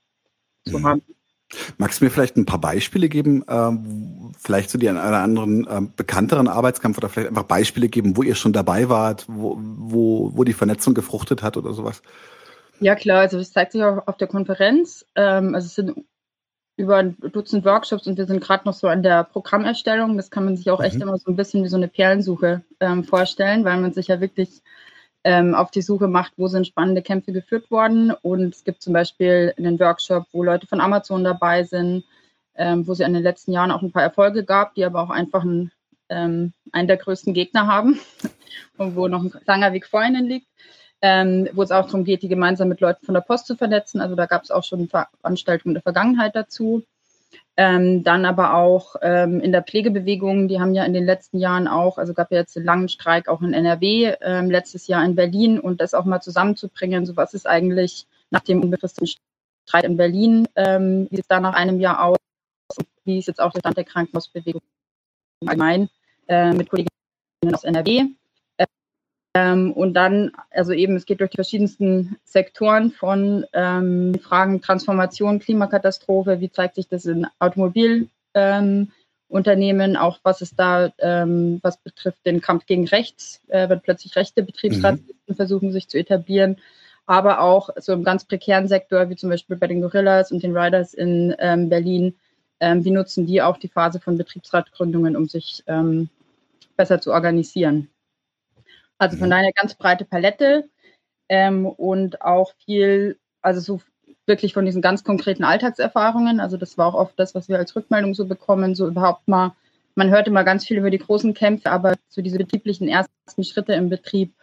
zu 0.66 0.80
mhm. 0.80 0.86
haben. 0.86 1.02
Magst 1.78 2.02
du 2.02 2.06
mir 2.06 2.12
vielleicht 2.12 2.38
ein 2.38 2.46
paar 2.46 2.60
Beispiele 2.60 3.10
geben, 3.10 3.44
ähm, 3.48 4.32
vielleicht 4.40 4.70
zu 4.70 4.78
dir 4.78 4.92
einer 4.92 5.02
anderen 5.02 5.68
ähm, 5.70 5.94
bekannteren 5.96 6.48
Arbeitskampf 6.48 6.98
oder 6.98 7.10
vielleicht 7.10 7.30
einfach 7.30 7.44
Beispiele 7.44 7.90
geben, 7.90 8.18
wo 8.18 8.24
ihr 8.24 8.36
schon 8.36 8.54
dabei 8.54 8.90
wart, 8.90 9.26
wo, 9.28 9.58
wo, 9.60 10.32
wo 10.34 10.44
die 10.44 10.54
Vernetzung 10.54 10.94
gefruchtet 10.94 11.44
hat 11.44 11.58
oder 11.58 11.74
sowas? 11.74 12.02
Ja 12.80 12.96
klar, 12.96 13.22
also 13.22 13.38
das 13.38 13.52
zeigt 13.52 13.72
sich 13.72 13.84
auch 13.84 14.08
auf 14.08 14.18
der 14.18 14.28
Konferenz. 14.28 15.06
Ähm, 15.16 15.56
also 15.56 15.68
es 15.68 15.76
sind 15.76 15.96
über 16.76 16.98
ein 16.98 17.16
Dutzend 17.20 17.66
Workshops 17.66 18.08
und 18.08 18.18
wir 18.18 18.26
sind 18.26 18.42
gerade 18.42 18.66
noch 18.66 18.74
so 18.74 18.88
an 18.88 19.04
der 19.04 19.24
Programmerstellung. 19.24 20.18
Das 20.18 20.32
kann 20.32 20.46
man 20.46 20.58
sich 20.58 20.70
auch 20.72 20.82
echt 20.82 20.96
mhm. 20.96 21.04
immer 21.04 21.18
so 21.18 21.32
ein 21.32 21.36
bisschen 21.36 21.64
wie 21.64 21.70
so 21.70 21.78
eine 21.78 21.88
Perlensuche 21.88 22.64
ähm, 22.80 23.04
vorstellen, 23.04 23.64
weil 23.64 23.80
man 23.80 23.94
sich 23.94 24.08
ja 24.08 24.20
wirklich 24.20 24.62
ähm, 25.24 25.56
auf 25.56 25.72
die 25.72 25.82
Suche 25.82 26.08
macht, 26.08 26.34
wo 26.38 26.48
sind 26.48 26.68
spannende 26.68 27.02
Kämpfe 27.02 27.32
geführt 27.32 27.72
worden. 27.72 28.12
Und 28.22 28.56
es 28.56 28.64
gibt 28.64 28.82
zum 28.82 28.94
Beispiel 28.94 29.54
einen 29.58 29.80
Workshop, 29.80 30.26
wo 30.32 30.44
Leute 30.44 30.68
von 30.68 30.82
Amazon 30.82 31.24
dabei 31.24 31.64
sind, 31.64 32.04
ähm, 32.56 32.86
wo 32.86 32.92
es 32.92 33.00
in 33.00 33.14
den 33.14 33.24
letzten 33.24 33.52
Jahren 33.52 33.72
auch 33.72 33.82
ein 33.82 33.92
paar 33.92 34.04
Erfolge 34.04 34.44
gab, 34.44 34.76
die 34.76 34.86
aber 34.86 35.02
auch 35.02 35.10
einfach 35.10 35.44
ein, 35.44 35.72
ähm, 36.10 36.54
einen 36.72 36.88
der 36.88 36.98
größten 36.98 37.34
Gegner 37.34 37.68
haben 37.68 38.00
und 38.78 38.96
wo 38.96 39.08
noch 39.08 39.24
ein 39.24 39.34
langer 39.46 39.74
Weg 39.74 39.88
vor 39.88 40.04
ihnen 40.04 40.26
liegt. 40.26 40.48
Ähm, 41.06 41.50
wo 41.52 41.64
es 41.64 41.72
auch 41.72 41.86
darum 41.86 42.06
geht, 42.06 42.24
die 42.24 42.30
gemeinsam 42.30 42.70
mit 42.70 42.80
Leuten 42.80 43.06
von 43.06 43.14
der 43.14 43.22
Post 43.22 43.48
zu 43.48 43.58
vernetzen. 43.58 44.00
Also 44.00 44.16
da 44.16 44.26
gab 44.26 44.44
es 44.44 44.52
auch 44.52 44.64
schon 44.64 44.88
Veranstaltungen 44.88 45.74
der 45.74 45.84
Vergangenheit 45.84 46.34
dazu. 46.34 46.84
Ähm, 47.56 48.04
dann 48.04 48.26
aber 48.26 48.56
auch 48.56 48.96
ähm, 49.04 49.40
in 49.40 49.52
der 49.52 49.62
Pflegebewegung, 49.62 50.48
die 50.48 50.60
haben 50.60 50.74
ja 50.74 50.86
in 50.86 50.94
den 50.94 51.06
letzten 51.06 51.38
Jahren 51.38 51.68
auch, 51.68 52.00
also 52.00 52.16
gab 52.16 52.32
ja 52.32 52.40
jetzt 52.40 52.58
einen 52.58 52.66
langen 52.66 52.90
Streik 52.90 53.28
auch 53.28 53.44
in 53.44 53.54
NRW, 53.54 54.16
ähm, 54.22 54.50
letztes 54.50 54.88
Jahr 54.88 55.06
in 55.06 55.16
Berlin 55.16 55.60
und 55.60 55.80
das 55.80 55.94
auch 55.94 56.06
mal 56.06 56.20
zusammenzubringen, 56.20 57.06
so 57.06 57.16
was 57.16 57.36
ist 57.36 57.46
eigentlich 57.46 58.08
nach 58.32 58.42
dem 58.42 58.62
unbefristeten 58.62 59.08
Streit 59.68 59.84
in 59.84 59.98
Berlin, 59.98 60.48
ähm, 60.56 61.08
wie 61.12 61.20
es 61.20 61.28
da 61.28 61.40
nach 61.40 61.54
einem 61.54 61.80
Jahr 61.80 62.04
aus, 62.04 62.18
wie 63.06 63.20
ist 63.20 63.28
jetzt 63.28 63.40
auch 63.40 63.52
der 63.52 63.60
Stand 63.60 63.78
der 63.78 63.84
Krankenhausbewegung 63.84 64.62
allgemein 65.46 65.90
äh, 66.28 66.54
mit 66.54 66.70
Kolleginnen 66.70 66.90
aus 67.54 67.64
NRW. 67.64 68.06
Ähm, 69.36 69.74
und 69.74 69.96
dann, 69.96 70.32
also 70.52 70.74
eben, 70.74 70.96
es 70.96 71.06
geht 71.06 71.20
durch 71.20 71.32
die 71.32 71.38
verschiedensten 71.38 72.18
Sektoren 72.24 72.92
von 72.92 73.46
ähm, 73.54 74.14
Fragen 74.22 74.62
Transformation, 74.62 75.40
Klimakatastrophe, 75.40 76.40
wie 76.40 76.52
zeigt 76.52 76.76
sich 76.76 76.88
das 76.88 77.06
in 77.06 77.26
Automobilunternehmen, 77.40 78.12
ähm, 78.36 79.96
auch 79.98 80.20
was 80.22 80.42
ist 80.42 80.60
da, 80.60 80.94
ähm, 81.00 81.60
was 81.64 81.78
betrifft 81.78 82.24
den 82.28 82.42
Kampf 82.42 82.68
gegen 82.68 82.88
Rechts, 82.88 83.42
äh, 83.48 83.68
wenn 83.70 83.82
plötzlich 83.82 84.16
rechte 84.16 84.44
Betriebsratslisten 84.44 85.16
mhm. 85.26 85.36
versuchen, 85.36 85.72
sich 85.72 85.88
zu 85.88 85.98
etablieren, 85.98 86.58
aber 87.08 87.42
auch 87.42 87.72
so 87.78 87.92
im 87.92 88.04
ganz 88.04 88.26
prekären 88.26 88.68
Sektor, 88.68 89.10
wie 89.10 89.16
zum 89.16 89.32
Beispiel 89.32 89.58
bei 89.58 89.66
den 89.66 89.82
Gorillas 89.82 90.32
und 90.32 90.44
den 90.44 90.56
Riders 90.56 90.94
in 90.94 91.36
ähm, 91.40 91.70
Berlin, 91.70 92.14
ähm, 92.60 92.86
wie 92.86 92.92
nutzen 92.92 93.26
die 93.26 93.42
auch 93.42 93.58
die 93.58 93.68
Phase 93.68 94.00
von 94.00 94.16
Betriebsratgründungen, 94.16 95.16
um 95.16 95.28
sich 95.28 95.64
besser 96.76 97.02
zu 97.02 97.12
organisieren. 97.12 97.90
Also 99.04 99.18
von 99.18 99.30
daher 99.30 99.52
ganz 99.52 99.76
breite 99.76 100.06
Palette 100.06 100.70
ähm, 101.28 101.66
und 101.66 102.22
auch 102.22 102.54
viel, 102.66 103.20
also 103.42 103.60
so 103.60 103.82
wirklich 104.26 104.54
von 104.54 104.64
diesen 104.66 104.82
ganz 104.82 105.04
konkreten 105.04 105.44
Alltagserfahrungen. 105.44 106.40
Also 106.40 106.56
das 106.56 106.78
war 106.78 106.88
auch 106.88 106.94
oft 106.94 107.20
das, 107.20 107.36
was 107.36 107.50
wir 107.50 107.58
als 107.58 107.76
Rückmeldung 107.76 108.14
so 108.14 108.26
bekommen, 108.26 108.76
so 108.76 108.88
überhaupt 108.88 109.28
mal, 109.28 109.52
man 109.96 110.10
hört 110.10 110.28
immer 110.28 110.46
ganz 110.46 110.66
viel 110.66 110.78
über 110.78 110.90
die 110.90 111.00
großen 111.00 111.34
Kämpfe, 111.34 111.70
aber 111.70 111.96
so 112.08 112.22
diese 112.22 112.38
betrieblichen 112.38 112.88
ersten 112.88 113.44
Schritte 113.44 113.74
im 113.74 113.90
Betrieb, 113.90 114.34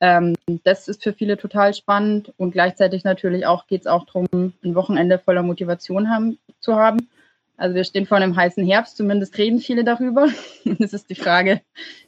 ähm, 0.00 0.36
das 0.64 0.86
ist 0.88 1.02
für 1.02 1.14
viele 1.14 1.38
total 1.38 1.72
spannend 1.72 2.34
und 2.36 2.50
gleichzeitig 2.50 3.04
natürlich 3.04 3.46
auch 3.46 3.66
geht 3.66 3.80
es 3.80 3.86
auch 3.86 4.04
darum, 4.04 4.52
ein 4.62 4.74
Wochenende 4.74 5.18
voller 5.18 5.42
Motivation 5.42 6.10
haben, 6.10 6.38
zu 6.60 6.76
haben. 6.76 7.08
Also 7.58 7.74
wir 7.74 7.82
stehen 7.82 8.06
vor 8.06 8.16
einem 8.16 8.36
heißen 8.36 8.64
Herbst, 8.64 8.96
zumindest 8.96 9.36
reden 9.36 9.58
viele 9.58 9.84
darüber. 9.84 10.28
es 10.78 10.92
ist 10.92 11.10
die 11.10 11.16
Frage, 11.16 11.60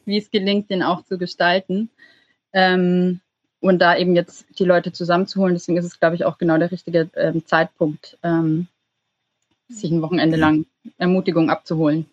wie 0.07 0.17
es 0.17 0.31
gelingt, 0.31 0.71
den 0.71 0.83
auch 0.83 1.05
zu 1.05 1.19
gestalten. 1.19 1.91
Ähm, 2.53 3.21
und 3.59 3.81
da 3.81 3.97
eben 3.97 4.15
jetzt 4.15 4.47
die 4.59 4.65
Leute 4.65 4.93
zusammenzuholen, 4.93 5.55
deswegen 5.55 5.77
ist 5.77 5.85
es, 5.85 5.99
glaube 5.99 6.15
ich, 6.15 6.25
auch 6.25 6.39
genau 6.39 6.57
der 6.57 6.71
richtige 6.71 7.11
ähm, 7.17 7.45
Zeitpunkt, 7.45 8.17
ähm, 8.23 8.69
sich 9.69 9.91
ein 9.91 10.03
Wochenende 10.03 10.37
lang 10.37 10.67
Ermutigung 10.99 11.51
abzuholen. 11.51 12.07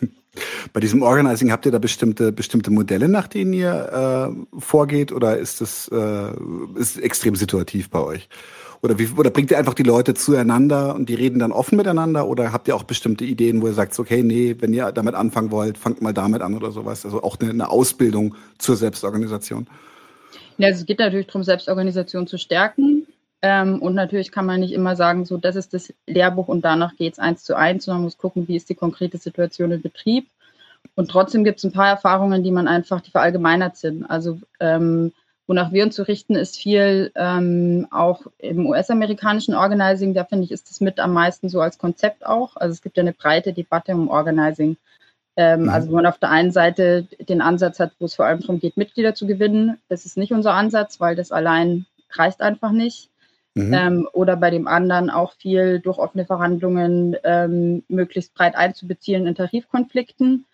Bei 0.72 0.80
diesem 0.80 1.02
Organizing 1.02 1.50
habt 1.50 1.66
ihr 1.66 1.72
da 1.72 1.78
bestimmte, 1.78 2.30
bestimmte 2.32 2.70
Modelle, 2.70 3.08
nach 3.08 3.26
denen 3.26 3.52
ihr 3.52 4.36
äh, 4.54 4.60
vorgeht, 4.60 5.10
oder 5.10 5.36
ist 5.36 5.60
das 5.60 5.88
äh, 5.92 6.32
ist 6.78 6.98
extrem 6.98 7.34
situativ 7.34 7.90
bei 7.90 8.00
euch? 8.00 8.28
Oder, 8.86 9.00
wie, 9.00 9.08
oder 9.16 9.30
bringt 9.30 9.50
ihr 9.50 9.58
einfach 9.58 9.74
die 9.74 9.82
Leute 9.82 10.14
zueinander 10.14 10.94
und 10.94 11.08
die 11.08 11.16
reden 11.16 11.40
dann 11.40 11.50
offen 11.50 11.76
miteinander? 11.76 12.28
Oder 12.28 12.52
habt 12.52 12.68
ihr 12.68 12.76
auch 12.76 12.84
bestimmte 12.84 13.24
Ideen, 13.24 13.60
wo 13.60 13.66
ihr 13.66 13.72
sagt, 13.72 13.98
okay, 13.98 14.22
nee, 14.22 14.54
wenn 14.60 14.72
ihr 14.72 14.92
damit 14.92 15.16
anfangen 15.16 15.50
wollt, 15.50 15.76
fangt 15.76 16.02
mal 16.02 16.12
damit 16.12 16.40
an 16.40 16.54
oder 16.54 16.70
sowas? 16.70 17.04
Also 17.04 17.20
auch 17.20 17.36
eine, 17.40 17.50
eine 17.50 17.68
Ausbildung 17.68 18.36
zur 18.58 18.76
Selbstorganisation. 18.76 19.66
Ja, 20.58 20.68
also 20.68 20.82
es 20.82 20.86
geht 20.86 21.00
natürlich 21.00 21.26
darum, 21.26 21.42
Selbstorganisation 21.42 22.28
zu 22.28 22.38
stärken. 22.38 23.08
Ähm, 23.42 23.82
und 23.82 23.94
natürlich 23.94 24.30
kann 24.30 24.46
man 24.46 24.60
nicht 24.60 24.72
immer 24.72 24.94
sagen, 24.94 25.24
so, 25.24 25.36
das 25.36 25.56
ist 25.56 25.74
das 25.74 25.92
Lehrbuch 26.06 26.46
und 26.46 26.64
danach 26.64 26.94
geht 26.94 27.14
es 27.14 27.18
eins 27.18 27.42
zu 27.42 27.56
eins, 27.56 27.86
sondern 27.86 28.02
man 28.02 28.04
muss 28.04 28.18
gucken, 28.18 28.46
wie 28.46 28.54
ist 28.54 28.68
die 28.68 28.76
konkrete 28.76 29.18
Situation 29.18 29.72
im 29.72 29.82
Betrieb. 29.82 30.28
Und 30.94 31.10
trotzdem 31.10 31.42
gibt 31.42 31.58
es 31.58 31.64
ein 31.64 31.72
paar 31.72 31.88
Erfahrungen, 31.88 32.44
die 32.44 32.52
man 32.52 32.68
einfach, 32.68 33.00
die 33.00 33.10
verallgemeinert 33.10 33.76
sind. 33.76 34.04
Also 34.08 34.38
ähm, 34.60 35.12
Wonach 35.48 35.72
wir 35.72 35.84
uns 35.84 35.94
zu 35.94 36.02
richten, 36.02 36.34
ist 36.34 36.58
viel 36.58 37.12
ähm, 37.14 37.86
auch 37.90 38.22
im 38.38 38.66
US-amerikanischen 38.66 39.54
Organizing. 39.54 40.12
Da 40.12 40.24
finde 40.24 40.44
ich, 40.44 40.50
ist 40.50 40.68
das 40.68 40.80
mit 40.80 40.98
am 40.98 41.12
meisten 41.12 41.48
so 41.48 41.60
als 41.60 41.78
Konzept 41.78 42.26
auch. 42.26 42.56
Also 42.56 42.72
es 42.72 42.82
gibt 42.82 42.96
ja 42.96 43.02
eine 43.02 43.12
breite 43.12 43.52
Debatte 43.52 43.92
um 43.92 44.08
Organizing. 44.08 44.76
Ähm, 45.36 45.64
mhm. 45.64 45.68
Also 45.68 45.90
wo 45.90 45.94
man 45.94 46.06
auf 46.06 46.18
der 46.18 46.30
einen 46.30 46.50
Seite 46.50 47.06
den 47.20 47.40
Ansatz 47.40 47.78
hat, 47.78 47.92
wo 48.00 48.06
es 48.06 48.14
vor 48.14 48.24
allem 48.24 48.40
darum 48.40 48.58
geht, 48.58 48.76
Mitglieder 48.76 49.14
zu 49.14 49.26
gewinnen. 49.26 49.78
Das 49.88 50.04
ist 50.04 50.16
nicht 50.16 50.32
unser 50.32 50.54
Ansatz, 50.54 50.98
weil 50.98 51.14
das 51.14 51.30
allein 51.30 51.86
reicht 52.10 52.40
einfach 52.40 52.72
nicht. 52.72 53.10
Mhm. 53.54 53.72
Ähm, 53.72 54.08
oder 54.12 54.36
bei 54.36 54.50
dem 54.50 54.66
anderen 54.66 55.10
auch 55.10 55.32
viel 55.34 55.78
durch 55.78 55.98
offene 55.98 56.26
Verhandlungen 56.26 57.16
ähm, 57.22 57.84
möglichst 57.88 58.34
breit 58.34 58.56
einzubeziehen 58.56 59.26
in 59.26 59.34
Tarifkonflikten. 59.34 60.44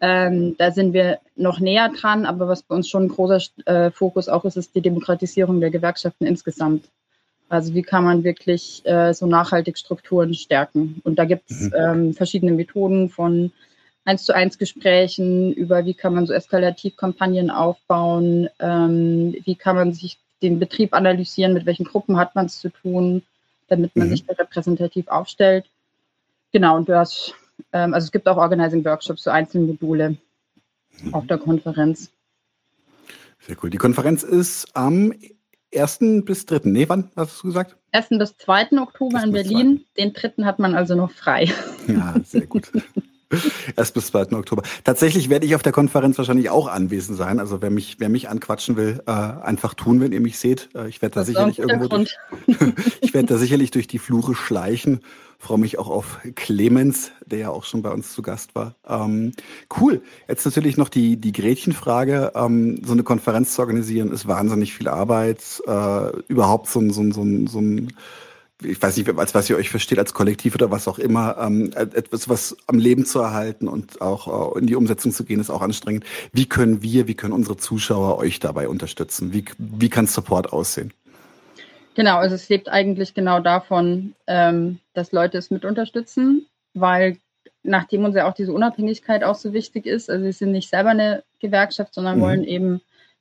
Ähm, 0.00 0.56
da 0.56 0.70
sind 0.70 0.94
wir 0.94 1.18
noch 1.36 1.60
näher 1.60 1.90
dran, 1.90 2.24
aber 2.24 2.48
was 2.48 2.62
bei 2.62 2.74
uns 2.74 2.88
schon 2.88 3.04
ein 3.04 3.08
großer 3.08 3.40
äh, 3.66 3.90
Fokus 3.90 4.28
auch 4.28 4.44
ist, 4.44 4.56
ist 4.56 4.74
die 4.74 4.80
Demokratisierung 4.80 5.60
der 5.60 5.70
Gewerkschaften 5.70 6.26
insgesamt. 6.26 6.84
Also 7.50 7.74
wie 7.74 7.82
kann 7.82 8.04
man 8.04 8.24
wirklich 8.24 8.80
äh, 8.86 9.12
so 9.12 9.26
nachhaltig 9.26 9.76
Strukturen 9.76 10.32
stärken? 10.34 11.00
Und 11.04 11.18
da 11.18 11.24
gibt 11.24 11.50
es 11.50 11.62
mhm. 11.62 11.74
ähm, 11.76 12.14
verschiedene 12.14 12.52
Methoden 12.52 13.10
von 13.10 13.52
eins 14.04 14.24
zu 14.24 14.34
eins 14.34 14.56
Gesprächen 14.56 15.52
über 15.52 15.84
wie 15.84 15.94
kann 15.94 16.14
man 16.14 16.26
so 16.26 16.32
Eskalativkampagnen 16.32 17.50
aufbauen, 17.50 18.48
ähm, 18.58 19.34
wie 19.44 19.54
kann 19.54 19.76
man 19.76 19.92
sich 19.92 20.18
den 20.42 20.58
Betrieb 20.58 20.94
analysieren, 20.94 21.52
mit 21.52 21.66
welchen 21.66 21.84
Gruppen 21.84 22.16
hat 22.16 22.34
man 22.34 22.46
es 22.46 22.60
zu 22.60 22.70
tun, 22.70 23.22
damit 23.68 23.94
man 23.94 24.08
mhm. 24.08 24.12
sich 24.12 24.24
repräsentativ 24.28 25.08
aufstellt. 25.08 25.66
Genau, 26.52 26.76
und 26.76 26.88
du 26.88 26.96
hast 26.96 27.34
ähm, 27.72 27.94
also 27.94 28.06
es 28.06 28.12
gibt 28.12 28.28
auch 28.28 28.36
Organizing-Workshops 28.36 29.22
zu 29.22 29.32
einzelnen 29.32 29.66
Module 29.66 30.16
mhm. 31.02 31.14
auf 31.14 31.26
der 31.26 31.38
Konferenz. 31.38 32.10
Sehr 33.40 33.56
cool. 33.62 33.70
Die 33.70 33.78
Konferenz 33.78 34.22
ist 34.22 34.68
am 34.74 35.12
1. 35.74 36.24
bis 36.24 36.46
3. 36.46 36.60
Nee, 36.64 36.88
wann 36.88 37.10
hast 37.16 37.42
du 37.42 37.48
gesagt? 37.48 37.76
1. 37.92 38.08
bis 38.10 38.36
2. 38.36 38.78
Oktober 38.80 39.22
in 39.22 39.32
Berlin. 39.32 39.84
2. 39.94 40.02
Den 40.02 40.12
3. 40.12 40.44
hat 40.44 40.58
man 40.58 40.74
also 40.74 40.94
noch 40.94 41.10
frei. 41.10 41.50
Ja, 41.86 42.14
sehr 42.24 42.46
gut. 42.46 42.70
Erst 43.76 43.94
bis 43.94 44.08
2. 44.08 44.32
Oktober. 44.32 44.62
Tatsächlich 44.82 45.30
werde 45.30 45.46
ich 45.46 45.54
auf 45.54 45.62
der 45.62 45.72
Konferenz 45.72 46.18
wahrscheinlich 46.18 46.50
auch 46.50 46.66
anwesend 46.66 47.16
sein. 47.16 47.38
Also 47.38 47.62
wer 47.62 47.70
mich, 47.70 47.96
wer 47.98 48.08
mich 48.08 48.28
anquatschen 48.28 48.76
will, 48.76 49.02
äh, 49.06 49.10
einfach 49.10 49.74
tun, 49.74 50.00
wenn 50.00 50.12
ihr 50.12 50.20
mich 50.20 50.38
seht. 50.38 50.68
Äh, 50.74 50.88
ich 50.88 51.00
werde 51.00 51.14
da 51.14 51.24
sicherlich 51.24 51.60
irgendwo 51.60 51.86
durch, 51.86 52.16
ich 53.00 53.14
werde 53.14 53.28
da 53.28 53.38
sicherlich 53.38 53.70
durch 53.70 53.86
die 53.86 53.98
Flure 53.98 54.34
schleichen. 54.34 55.00
Freue 55.42 55.56
mich 55.56 55.78
auch 55.78 55.88
auf 55.88 56.18
Clemens, 56.34 57.12
der 57.24 57.38
ja 57.38 57.48
auch 57.48 57.64
schon 57.64 57.80
bei 57.80 57.90
uns 57.90 58.12
zu 58.12 58.20
Gast 58.20 58.54
war. 58.54 58.74
Ähm, 58.86 59.32
cool. 59.80 60.02
Jetzt 60.28 60.44
natürlich 60.44 60.76
noch 60.76 60.90
die, 60.90 61.16
die 61.16 61.32
Gretchenfrage. 61.32 62.32
Ähm, 62.34 62.82
so 62.84 62.92
eine 62.92 63.04
Konferenz 63.04 63.54
zu 63.54 63.62
organisieren 63.62 64.12
ist 64.12 64.28
wahnsinnig 64.28 64.74
viel 64.74 64.86
Arbeit. 64.86 65.40
Äh, 65.66 66.10
überhaupt 66.28 66.68
so 66.68 66.80
ein, 66.80 66.90
so 66.90 67.00
ein, 67.00 67.12
so 67.12 67.22
ein, 67.22 67.46
so 67.46 67.58
ein 67.58 67.88
ich 68.62 68.82
weiß 68.82 68.98
nicht, 68.98 69.18
als 69.18 69.34
was 69.34 69.48
ihr 69.48 69.56
euch 69.56 69.70
versteht, 69.70 69.98
als 69.98 70.12
Kollektiv 70.12 70.54
oder 70.54 70.70
was 70.70 70.88
auch 70.88 70.98
immer, 70.98 71.38
ähm, 71.38 71.70
etwas, 71.74 72.28
was 72.28 72.56
am 72.66 72.78
Leben 72.78 73.06
zu 73.06 73.20
erhalten 73.20 73.66
und 73.66 74.02
auch 74.02 74.54
äh, 74.56 74.58
in 74.58 74.66
die 74.66 74.76
Umsetzung 74.76 75.10
zu 75.10 75.24
gehen, 75.24 75.40
ist 75.40 75.48
auch 75.48 75.62
anstrengend. 75.62 76.04
Wie 76.34 76.44
können 76.46 76.82
wir, 76.82 77.08
wie 77.08 77.14
können 77.14 77.32
unsere 77.32 77.56
Zuschauer 77.56 78.18
euch 78.18 78.40
dabei 78.40 78.68
unterstützen? 78.68 79.32
Wie, 79.32 79.46
wie 79.56 79.88
kann 79.88 80.06
Support 80.06 80.52
aussehen? 80.52 80.92
Genau, 81.94 82.18
also 82.18 82.34
es 82.34 82.48
lebt 82.48 82.68
eigentlich 82.68 83.14
genau 83.14 83.40
davon, 83.40 84.14
ähm, 84.26 84.78
dass 84.94 85.12
Leute 85.12 85.38
es 85.38 85.50
mit 85.50 85.64
unterstützen, 85.64 86.46
weil 86.74 87.18
nachdem 87.62 88.04
uns 88.04 88.14
ja 88.14 88.28
auch 88.28 88.34
diese 88.34 88.52
Unabhängigkeit 88.52 89.24
auch 89.24 89.34
so 89.34 89.52
wichtig 89.52 89.86
ist, 89.86 90.08
also 90.08 90.24
wir 90.24 90.32
sind 90.32 90.52
nicht 90.52 90.70
selber 90.70 90.90
eine 90.90 91.24
Gewerkschaft, 91.40 91.94
sondern 91.94 92.18
mhm. 92.18 92.22
wollen 92.22 92.44
eben 92.44 92.80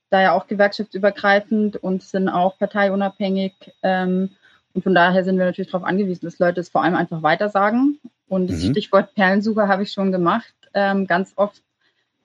da 0.10 0.22
ja 0.22 0.34
auch 0.34 0.48
gewerkschaftsübergreifend 0.48 1.78
und 1.78 2.04
sind 2.04 2.30
auch 2.30 2.58
parteiunabhängig. 2.58 3.54
Ähm, 3.84 4.32
und 4.74 4.84
von 4.84 4.96
daher 4.96 5.24
sind 5.24 5.38
wir 5.38 5.46
natürlich 5.46 5.72
darauf 5.72 5.88
angewiesen, 5.88 6.26
dass 6.26 6.40
Leute 6.40 6.62
es 6.62 6.70
vor 6.70 6.84
allem 6.84 6.96
einfach 6.96 7.22
weitersagen. 7.22 8.00
Und 8.28 8.50
das 8.50 8.64
mhm. 8.64 8.72
Stichwort 8.72 9.14
Perlensuche 9.16 9.68
habe 9.68 9.84
ich 9.84 9.92
schon 9.92 10.12
gemacht. 10.12 10.54
Ähm, 10.74 11.08
ganz 11.08 11.34
oft 11.36 11.62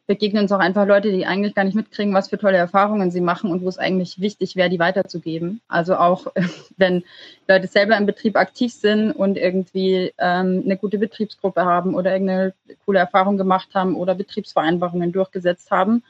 begegnen 0.06 0.42
uns 0.42 0.52
auch 0.52 0.58
einfach 0.58 0.86
Leute, 0.86 1.10
die 1.10 1.24
eigentlich 1.24 1.54
gar 1.54 1.64
nicht 1.64 1.74
mitkriegen, 1.74 2.12
was 2.12 2.28
für 2.28 2.38
tolle 2.38 2.58
Erfahrungen 2.58 3.10
sie 3.10 3.22
machen 3.22 3.50
und 3.50 3.62
wo 3.62 3.68
es 3.68 3.78
eigentlich 3.78 4.20
wichtig 4.20 4.54
wäre, 4.54 4.68
die 4.68 4.78
weiterzugeben. 4.78 5.60
Also 5.68 5.96
auch 5.96 6.26
wenn 6.76 7.04
Leute 7.48 7.66
selber 7.68 7.96
im 7.96 8.06
Betrieb 8.06 8.36
aktiv 8.36 8.72
sind 8.72 9.12
und 9.12 9.38
irgendwie 9.38 10.12
ähm, 10.18 10.62
eine 10.64 10.76
gute 10.76 10.98
Betriebsgruppe 10.98 11.64
haben 11.64 11.94
oder 11.94 12.12
irgendeine 12.12 12.52
coole 12.84 12.98
Erfahrung 12.98 13.38
gemacht 13.38 13.68
haben 13.74 13.96
oder 13.96 14.14
Betriebsvereinbarungen 14.14 15.12
durchgesetzt 15.12 15.70
haben, 15.70 16.02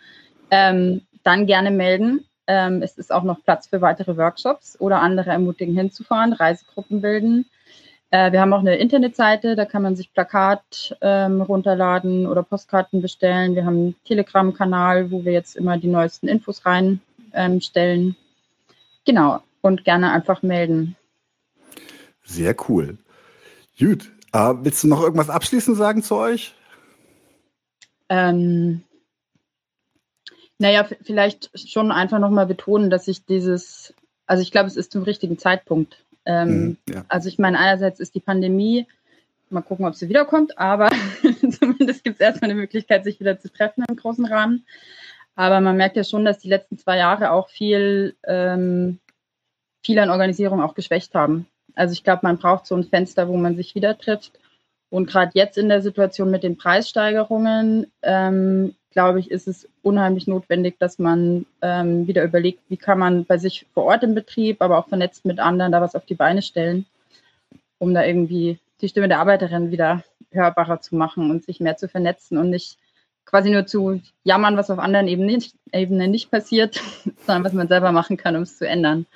ähm, 0.50 1.02
dann 1.22 1.46
gerne 1.46 1.70
melden. 1.70 2.24
Ähm, 2.46 2.82
es 2.82 2.98
ist 2.98 3.12
auch 3.12 3.22
noch 3.22 3.42
Platz 3.44 3.68
für 3.68 3.80
weitere 3.80 4.16
Workshops 4.16 4.78
oder 4.80 5.00
andere 5.00 5.30
ermutigen 5.30 5.74
hinzufahren, 5.74 6.32
Reisegruppen 6.32 7.00
bilden. 7.00 7.46
Äh, 8.14 8.30
wir 8.30 8.40
haben 8.40 8.52
auch 8.52 8.60
eine 8.60 8.76
Internetseite, 8.76 9.56
da 9.56 9.64
kann 9.64 9.82
man 9.82 9.96
sich 9.96 10.12
Plakat 10.12 10.96
ähm, 11.00 11.42
runterladen 11.42 12.28
oder 12.28 12.44
Postkarten 12.44 13.02
bestellen. 13.02 13.56
Wir 13.56 13.66
haben 13.66 13.74
einen 13.74 13.94
Telegram-Kanal, 14.04 15.10
wo 15.10 15.24
wir 15.24 15.32
jetzt 15.32 15.56
immer 15.56 15.78
die 15.78 15.88
neuesten 15.88 16.28
Infos 16.28 16.62
reinstellen. 16.64 17.00
Ähm, 17.32 18.16
genau, 19.04 19.42
und 19.62 19.84
gerne 19.84 20.12
einfach 20.12 20.44
melden. 20.44 20.94
Sehr 22.22 22.54
cool. 22.68 22.98
Gut, 23.80 24.12
äh, 24.32 24.54
willst 24.60 24.84
du 24.84 24.88
noch 24.88 25.02
irgendwas 25.02 25.28
abschließend 25.28 25.76
sagen 25.76 26.04
zu 26.04 26.14
euch? 26.14 26.54
Ähm, 28.08 28.84
naja, 30.60 30.86
vielleicht 31.02 31.50
schon 31.68 31.90
einfach 31.90 32.20
nochmal 32.20 32.46
betonen, 32.46 32.90
dass 32.90 33.08
ich 33.08 33.24
dieses, 33.24 33.92
also 34.26 34.40
ich 34.40 34.52
glaube, 34.52 34.68
es 34.68 34.76
ist 34.76 34.92
zum 34.92 35.02
richtigen 35.02 35.36
Zeitpunkt. 35.36 36.03
Ähm, 36.26 36.48
mhm, 36.48 36.76
ja. 36.88 37.04
Also 37.08 37.28
ich 37.28 37.38
meine, 37.38 37.58
einerseits 37.58 38.00
ist 38.00 38.14
die 38.14 38.20
Pandemie, 38.20 38.86
mal 39.50 39.62
gucken, 39.62 39.86
ob 39.86 39.94
sie 39.94 40.08
wiederkommt, 40.08 40.58
aber 40.58 40.90
zumindest 41.50 42.04
gibt 42.04 42.16
es 42.16 42.20
erstmal 42.20 42.50
eine 42.50 42.60
Möglichkeit, 42.60 43.04
sich 43.04 43.20
wieder 43.20 43.38
zu 43.38 43.52
treffen 43.52 43.84
im 43.88 43.96
großen 43.96 44.26
Rahmen. 44.26 44.64
Aber 45.36 45.60
man 45.60 45.76
merkt 45.76 45.96
ja 45.96 46.04
schon, 46.04 46.24
dass 46.24 46.38
die 46.38 46.48
letzten 46.48 46.78
zwei 46.78 46.98
Jahre 46.98 47.30
auch 47.30 47.48
viel, 47.48 48.14
ähm, 48.24 48.98
viel 49.82 49.98
an 49.98 50.10
Organisierung 50.10 50.62
auch 50.62 50.74
geschwächt 50.74 51.14
haben. 51.14 51.46
Also 51.74 51.92
ich 51.92 52.04
glaube, 52.04 52.20
man 52.22 52.38
braucht 52.38 52.66
so 52.66 52.76
ein 52.76 52.84
Fenster, 52.84 53.28
wo 53.28 53.36
man 53.36 53.56
sich 53.56 53.74
wieder 53.74 53.98
trifft. 53.98 54.38
Und 54.90 55.06
gerade 55.06 55.32
jetzt 55.34 55.58
in 55.58 55.68
der 55.68 55.82
Situation 55.82 56.30
mit 56.30 56.44
den 56.44 56.56
Preissteigerungen, 56.56 57.90
ähm, 58.02 58.74
glaube 58.94 59.20
ich, 59.20 59.30
ist 59.30 59.46
es 59.46 59.68
unheimlich 59.82 60.26
notwendig, 60.26 60.76
dass 60.78 60.98
man 60.98 61.44
ähm, 61.60 62.06
wieder 62.06 62.24
überlegt, 62.24 62.60
wie 62.68 62.78
kann 62.78 62.98
man 62.98 63.26
bei 63.26 63.36
sich 63.36 63.66
vor 63.74 63.84
Ort 63.84 64.02
im 64.04 64.14
Betrieb, 64.14 64.62
aber 64.62 64.78
auch 64.78 64.88
vernetzt 64.88 65.26
mit 65.26 65.38
anderen 65.38 65.72
da 65.72 65.82
was 65.82 65.94
auf 65.94 66.06
die 66.06 66.14
Beine 66.14 66.40
stellen, 66.40 66.86
um 67.78 67.92
da 67.92 68.04
irgendwie 68.04 68.58
die 68.80 68.88
Stimme 68.88 69.08
der 69.08 69.18
Arbeiterin 69.18 69.70
wieder 69.70 70.02
hörbarer 70.30 70.80
zu 70.80 70.96
machen 70.96 71.30
und 71.30 71.44
sich 71.44 71.60
mehr 71.60 71.76
zu 71.76 71.88
vernetzen 71.88 72.38
und 72.38 72.50
nicht 72.50 72.78
quasi 73.24 73.50
nur 73.50 73.66
zu 73.66 74.00
jammern, 74.22 74.56
was 74.56 74.70
auf 74.70 74.78
anderen 74.78 75.08
Ebenen 75.08 75.34
nicht, 75.34 75.54
Ebenen 75.72 76.10
nicht 76.10 76.30
passiert, 76.30 76.80
sondern 77.26 77.44
was 77.44 77.52
man 77.52 77.68
selber 77.68 77.92
machen 77.92 78.16
kann, 78.16 78.36
um 78.36 78.42
es 78.42 78.58
zu 78.58 78.66
ändern. 78.66 79.06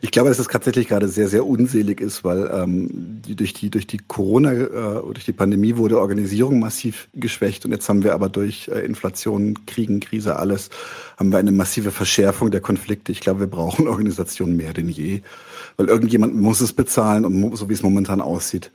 Ich 0.00 0.10
glaube, 0.10 0.28
dass 0.28 0.38
es 0.38 0.48
tatsächlich 0.48 0.88
gerade 0.88 1.08
sehr, 1.08 1.28
sehr 1.28 1.46
unselig 1.46 2.00
ist, 2.00 2.24
weil 2.24 2.50
ähm, 2.52 3.20
die, 3.26 3.36
durch 3.36 3.52
die 3.52 3.70
durch 3.70 3.86
die 3.86 3.98
Corona 3.98 4.52
äh, 4.52 5.02
durch 5.12 5.24
die 5.24 5.32
Pandemie 5.32 5.76
wurde 5.76 5.98
Organisierung 6.00 6.60
massiv 6.60 7.08
geschwächt 7.14 7.64
und 7.64 7.72
jetzt 7.72 7.88
haben 7.88 8.04
wir 8.04 8.14
aber 8.14 8.28
durch 8.28 8.68
äh, 8.68 8.80
Inflation, 8.80 9.66
Kriegen, 9.66 10.00
Krise, 10.00 10.36
alles 10.36 10.70
haben 11.16 11.30
wir 11.30 11.38
eine 11.38 11.52
massive 11.52 11.90
Verschärfung 11.90 12.50
der 12.50 12.60
Konflikte. 12.60 13.12
Ich 13.12 13.20
glaube, 13.20 13.40
wir 13.40 13.46
brauchen 13.46 13.88
Organisationen 13.94 14.56
mehr 14.56 14.72
denn 14.72 14.88
je, 14.88 15.22
weil 15.76 15.86
irgendjemand 15.86 16.34
muss 16.34 16.60
es 16.60 16.72
bezahlen 16.72 17.24
und 17.24 17.56
so 17.56 17.68
wie 17.68 17.74
es 17.74 17.82
momentan 17.82 18.20
aussieht, 18.20 18.70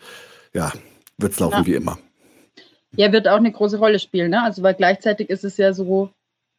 ja, 0.53 0.72
wird 1.18 1.34
es 1.34 1.40
laufen 1.40 1.60
ja. 1.60 1.65
wie 1.65 1.76
immer. 1.76 1.98
Ja, 2.94 3.11
wird 3.11 3.27
auch 3.27 3.38
eine 3.38 3.52
große 3.52 3.77
Rolle 3.77 3.99
spielen. 3.99 4.31
Ne? 4.31 4.41
Also 4.41 4.64
weil 4.64 4.73
gleichzeitig 4.73 5.30
ist 5.30 5.44
es 5.44 5.57
ja 5.57 5.73
so, 5.73 6.10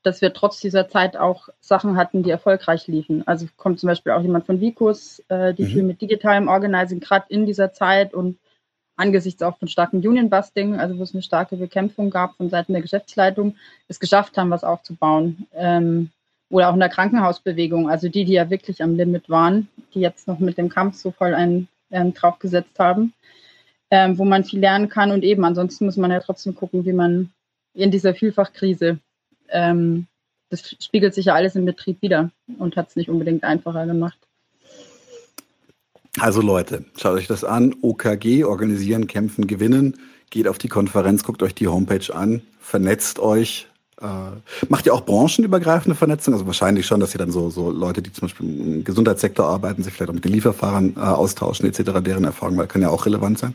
dass 0.02 0.20
wir 0.20 0.32
trotz 0.32 0.60
dieser 0.60 0.88
Zeit 0.88 1.16
auch 1.16 1.48
Sachen 1.60 1.96
hatten, 1.96 2.22
die 2.22 2.30
erfolgreich 2.30 2.86
liefen. 2.86 3.26
Also 3.26 3.46
kommt 3.56 3.80
zum 3.80 3.88
Beispiel 3.88 4.12
auch 4.12 4.22
jemand 4.22 4.46
von 4.46 4.60
Vicus, 4.60 5.22
äh, 5.28 5.52
die 5.54 5.64
mhm. 5.64 5.68
viel 5.68 5.82
mit 5.82 6.00
digitalem 6.00 6.48
Organizing 6.48 7.00
gerade 7.00 7.26
in 7.28 7.46
dieser 7.46 7.72
Zeit 7.72 8.14
und 8.14 8.38
angesichts 8.96 9.42
auch 9.42 9.58
von 9.58 9.68
starkem 9.68 10.00
Union-Busting, 10.00 10.78
also 10.78 10.98
wo 10.98 11.02
es 11.02 11.14
eine 11.14 11.22
starke 11.22 11.56
Bekämpfung 11.56 12.10
gab 12.10 12.36
von 12.36 12.50
Seiten 12.50 12.72
der 12.72 12.82
Geschäftsleitung, 12.82 13.56
es 13.88 13.98
geschafft 13.98 14.36
haben, 14.36 14.50
was 14.50 14.64
aufzubauen. 14.64 15.46
Ähm, 15.54 16.10
oder 16.50 16.68
auch 16.68 16.74
in 16.74 16.80
der 16.80 16.88
Krankenhausbewegung, 16.88 17.88
also 17.88 18.08
die, 18.08 18.24
die 18.24 18.32
ja 18.32 18.50
wirklich 18.50 18.82
am 18.82 18.96
Limit 18.96 19.30
waren, 19.30 19.68
die 19.94 20.00
jetzt 20.00 20.26
noch 20.26 20.38
mit 20.38 20.58
dem 20.58 20.68
Kampf 20.68 20.96
so 20.96 21.12
voll 21.12 21.34
einen, 21.34 21.68
einen 21.90 22.12
draufgesetzt 22.12 22.78
haben, 22.78 23.14
ähm, 23.90 24.18
wo 24.18 24.24
man 24.24 24.44
viel 24.44 24.60
lernen 24.60 24.88
kann. 24.88 25.12
Und 25.12 25.22
eben, 25.22 25.44
ansonsten 25.44 25.86
muss 25.86 25.96
man 25.96 26.10
ja 26.10 26.20
trotzdem 26.20 26.54
gucken, 26.54 26.84
wie 26.84 26.92
man 26.92 27.30
in 27.72 27.90
dieser 27.90 28.14
Vielfachkrise 28.14 28.98
ähm, 29.52 30.06
das 30.50 30.76
spiegelt 30.80 31.14
sich 31.14 31.26
ja 31.26 31.34
alles 31.34 31.54
im 31.54 31.64
Betrieb 31.64 32.02
wieder 32.02 32.30
und 32.58 32.76
hat 32.76 32.88
es 32.88 32.96
nicht 32.96 33.08
unbedingt 33.08 33.44
einfacher 33.44 33.86
gemacht. 33.86 34.18
Also 36.18 36.40
Leute, 36.40 36.84
schaut 36.96 37.14
euch 37.14 37.28
das 37.28 37.44
an. 37.44 37.74
OKG, 37.82 38.44
organisieren, 38.44 39.06
kämpfen, 39.06 39.46
gewinnen. 39.46 39.96
Geht 40.30 40.48
auf 40.48 40.58
die 40.58 40.68
Konferenz, 40.68 41.22
guckt 41.22 41.42
euch 41.42 41.54
die 41.54 41.68
Homepage 41.68 42.12
an, 42.12 42.42
vernetzt 42.60 43.20
euch. 43.20 43.68
Äh, 44.00 44.06
macht 44.68 44.86
ihr 44.86 44.94
auch 44.94 45.04
branchenübergreifende 45.04 45.94
Vernetzung? 45.94 46.34
Also 46.34 46.46
wahrscheinlich 46.46 46.86
schon, 46.86 47.00
dass 47.00 47.14
ihr 47.14 47.18
dann 47.18 47.30
so, 47.30 47.50
so 47.50 47.70
Leute, 47.70 48.02
die 48.02 48.12
zum 48.12 48.22
Beispiel 48.22 48.48
im 48.48 48.84
Gesundheitssektor 48.84 49.46
arbeiten, 49.46 49.82
sich 49.82 49.92
vielleicht 49.92 50.10
auch 50.10 50.14
mit 50.14 50.24
den 50.24 50.32
Lieferfahrern 50.32 50.94
äh, 50.96 51.00
austauschen 51.00 51.68
etc., 51.68 52.00
deren 52.00 52.24
Erfahrungen, 52.24 52.58
weil 52.58 52.66
kann 52.66 52.82
ja 52.82 52.88
auch 52.88 53.06
relevant 53.06 53.38
sein. 53.38 53.54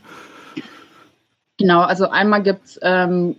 Genau, 1.58 1.80
also 1.80 2.08
einmal 2.08 2.42
gibt 2.42 2.64
es 2.66 2.78
ähm, 2.82 3.36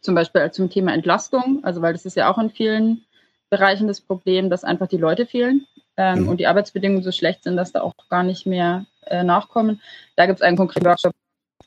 zum 0.00 0.14
Beispiel 0.14 0.50
zum 0.50 0.70
Thema 0.70 0.92
Entlastung, 0.94 1.60
also 1.62 1.82
weil 1.82 1.92
das 1.92 2.06
ist 2.06 2.16
ja 2.16 2.30
auch 2.32 2.38
in 2.38 2.50
vielen 2.50 3.04
Bereichen 3.50 3.88
das 3.88 4.00
Problem, 4.00 4.48
dass 4.48 4.64
einfach 4.64 4.86
die 4.86 4.96
Leute 4.96 5.26
fehlen 5.26 5.66
ähm, 5.96 6.22
mhm. 6.22 6.28
und 6.28 6.36
die 6.38 6.46
Arbeitsbedingungen 6.46 7.02
so 7.02 7.12
schlecht 7.12 7.44
sind, 7.44 7.56
dass 7.56 7.72
da 7.72 7.82
auch 7.82 7.94
gar 8.08 8.22
nicht 8.22 8.46
mehr 8.46 8.86
äh, 9.06 9.22
nachkommen. 9.22 9.80
Da 10.16 10.26
gibt 10.26 10.38
es 10.38 10.42
einen 10.42 10.56
konkreten 10.56 10.86
Workshop, 10.86 11.12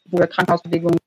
wo 0.06 0.18
wir 0.18 0.28
Krankenhausbewegungen 0.28 0.98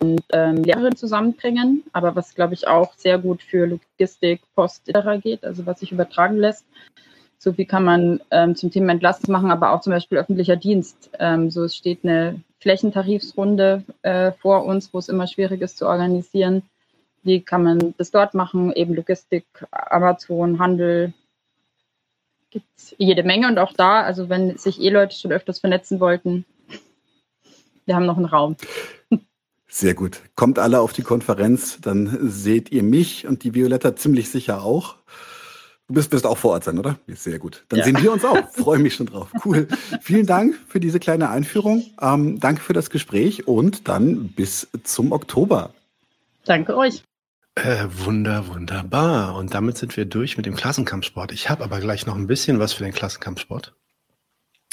und 0.00 0.22
ähm, 0.32 0.62
Lehrerinnen 0.62 0.96
zusammenbringen, 0.96 1.84
aber 1.92 2.16
was, 2.16 2.34
glaube 2.34 2.54
ich, 2.54 2.66
auch 2.66 2.94
sehr 2.94 3.18
gut 3.18 3.42
für 3.42 3.66
Logistik, 3.66 4.40
Post 4.54 4.88
etc. 4.88 5.22
geht, 5.22 5.44
also 5.44 5.66
was 5.66 5.80
sich 5.80 5.92
übertragen 5.92 6.36
lässt. 6.36 6.64
So 7.38 7.52
viel 7.52 7.66
kann 7.66 7.84
man 7.84 8.20
ähm, 8.30 8.54
zum 8.54 8.70
Thema 8.70 8.92
Entlastung 8.92 9.32
machen, 9.32 9.50
aber 9.50 9.72
auch 9.72 9.80
zum 9.80 9.92
Beispiel 9.92 10.18
öffentlicher 10.18 10.56
Dienst. 10.56 11.10
Ähm, 11.18 11.50
so 11.50 11.64
es 11.64 11.74
steht 11.74 12.04
eine 12.04 12.40
Flächentarifsrunde 12.60 13.84
äh, 14.02 14.32
vor 14.32 14.64
uns, 14.64 14.92
wo 14.92 14.98
es 14.98 15.08
immer 15.08 15.26
schwierig 15.26 15.60
ist 15.62 15.78
zu 15.78 15.86
organisieren. 15.86 16.62
Wie 17.22 17.40
kann 17.40 17.62
man 17.62 17.94
das 17.98 18.10
dort 18.10 18.34
machen? 18.34 18.72
Eben 18.72 18.94
Logistik, 18.94 19.44
Amazon, 19.70 20.58
Handel. 20.58 21.12
Gibt 22.50 22.66
es 22.76 22.94
jede 22.98 23.22
Menge 23.22 23.48
und 23.48 23.58
auch 23.58 23.72
da, 23.72 24.02
also 24.02 24.28
wenn 24.28 24.56
sich 24.58 24.80
eh 24.80 24.90
Leute 24.90 25.16
schon 25.16 25.32
öfters 25.32 25.60
vernetzen 25.60 26.00
wollten, 26.00 26.44
wir 27.86 27.94
haben 27.94 28.06
noch 28.06 28.16
einen 28.16 28.26
Raum. 28.26 28.56
Sehr 29.68 29.94
gut. 29.94 30.20
Kommt 30.34 30.58
alle 30.58 30.80
auf 30.80 30.92
die 30.92 31.02
Konferenz, 31.02 31.80
dann 31.80 32.18
seht 32.28 32.72
ihr 32.72 32.82
mich 32.82 33.26
und 33.26 33.44
die 33.44 33.54
Violetta 33.54 33.94
ziemlich 33.94 34.28
sicher 34.28 34.62
auch. 34.64 34.96
Du 35.90 35.94
bist, 35.94 36.12
wirst 36.12 36.24
auch 36.24 36.38
vor 36.38 36.52
Ort 36.52 36.62
sein, 36.62 36.78
oder? 36.78 37.00
Sehr 37.08 37.40
gut. 37.40 37.64
Dann 37.68 37.80
ja. 37.80 37.84
sehen 37.84 38.00
wir 38.00 38.12
uns 38.12 38.24
auch. 38.24 38.48
Freue 38.52 38.78
mich 38.78 38.94
schon 38.94 39.06
drauf. 39.06 39.32
Cool. 39.44 39.66
Vielen 40.00 40.24
Dank 40.24 40.54
für 40.68 40.78
diese 40.78 41.00
kleine 41.00 41.30
Einführung. 41.30 41.84
Ähm, 42.00 42.38
danke 42.38 42.60
für 42.60 42.74
das 42.74 42.90
Gespräch 42.90 43.48
und 43.48 43.88
dann 43.88 44.28
bis 44.28 44.68
zum 44.84 45.10
Oktober. 45.10 45.74
Danke 46.44 46.76
euch. 46.76 47.02
Äh, 47.56 47.86
wunder, 47.88 48.46
wunderbar. 48.46 49.34
Und 49.34 49.52
damit 49.52 49.78
sind 49.78 49.96
wir 49.96 50.04
durch 50.04 50.36
mit 50.36 50.46
dem 50.46 50.54
Klassenkampfsport. 50.54 51.32
Ich 51.32 51.50
habe 51.50 51.64
aber 51.64 51.80
gleich 51.80 52.06
noch 52.06 52.14
ein 52.14 52.28
bisschen 52.28 52.60
was 52.60 52.72
für 52.72 52.84
den 52.84 52.92
Klassenkampfsport. 52.92 53.74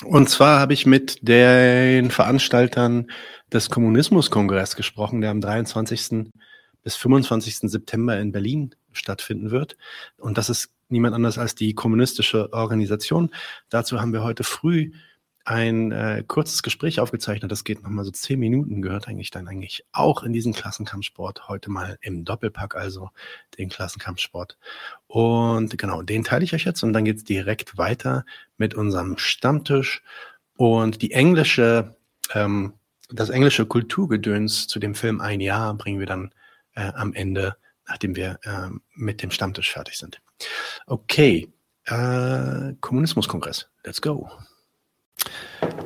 Und 0.06 0.30
zwar 0.30 0.60
habe 0.60 0.73
ich 0.73 0.85
mit 0.85 1.27
den 1.27 2.11
Veranstaltern 2.11 3.07
des 3.52 3.72
Kommunismuskongresses 3.72 4.76
gesprochen, 4.76 5.22
der 5.22 5.31
am 5.31 5.41
23. 5.41 6.31
bis 6.84 6.95
25. 6.95 7.72
September 7.72 8.19
in 8.19 8.31
Berlin 8.31 8.76
stattfinden 8.91 9.49
wird. 9.49 9.77
Und 10.19 10.38
das 10.38 10.52
ist 10.52 10.76
niemand 10.89 11.15
anders 11.15 11.38
als 11.38 11.55
die 11.55 11.73
kommunistische 11.73 12.51
Organisation. 12.53 13.30
Dazu 13.69 13.99
haben 13.99 14.14
wir 14.14 14.23
heute 14.23 14.43
früh 14.43 14.91
ein 15.47 15.93
äh, 15.93 16.26
kurzes 16.27 16.61
Gespräch 16.61 16.99
aufgezeichnet. 16.99 17.49
Das 17.49 17.64
geht 17.64 17.81
nochmal 17.81 18.03
so 18.03 18.11
zehn 18.11 18.38
Minuten, 18.38 18.81
gehört 18.81 19.07
eigentlich 19.07 19.31
dann 19.31 19.47
eigentlich 19.47 19.85
auch 19.93 20.23
in 20.23 20.34
diesen 20.34 20.51
Klassenkampfsport. 20.51 21.47
Heute 21.47 21.72
mal 21.72 21.97
im 22.01 22.26
Doppelpack, 22.26 22.76
also 22.76 23.11
den 23.57 23.69
Klassenkampfsport. 23.69 24.57
Und 25.07 25.77
genau, 25.77 26.01
den 26.01 26.26
teile 26.26 26.43
ich 26.43 26.53
euch 26.53 26.65
jetzt 26.65 26.84
und 26.84 26.91
dann 26.91 27.05
geht 27.05 27.18
es 27.18 27.23
direkt 27.23 27.77
weiter 27.77 28.26
mit 28.57 28.73
unserem 28.76 29.18
Stammtisch 29.18 30.03
und 30.57 31.01
die 31.01 31.11
englische, 31.11 31.95
ähm, 32.34 32.73
das 33.09 33.30
englische 33.30 33.65
Kulturgedöns 33.65 34.68
zu 34.68 34.80
dem 34.80 34.95
Film 34.95 35.22
Ein 35.22 35.39
Jahr 35.39 35.73
bringen 35.76 35.99
wir 35.99 36.07
dann 36.07 36.34
äh, 36.76 36.91
am 36.93 37.14
Ende, 37.14 37.55
nachdem 37.88 38.18
wir 38.18 38.39
äh, 38.43 38.68
mit 38.95 39.23
dem 39.23 39.31
Stammtisch 39.31 39.72
fertig 39.72 39.97
sind. 39.97 40.19
Okay, 40.85 41.49
äh, 41.85 42.73
Kommunismuskongress. 42.81 43.68
Let's 43.84 44.01
go. 44.01 44.30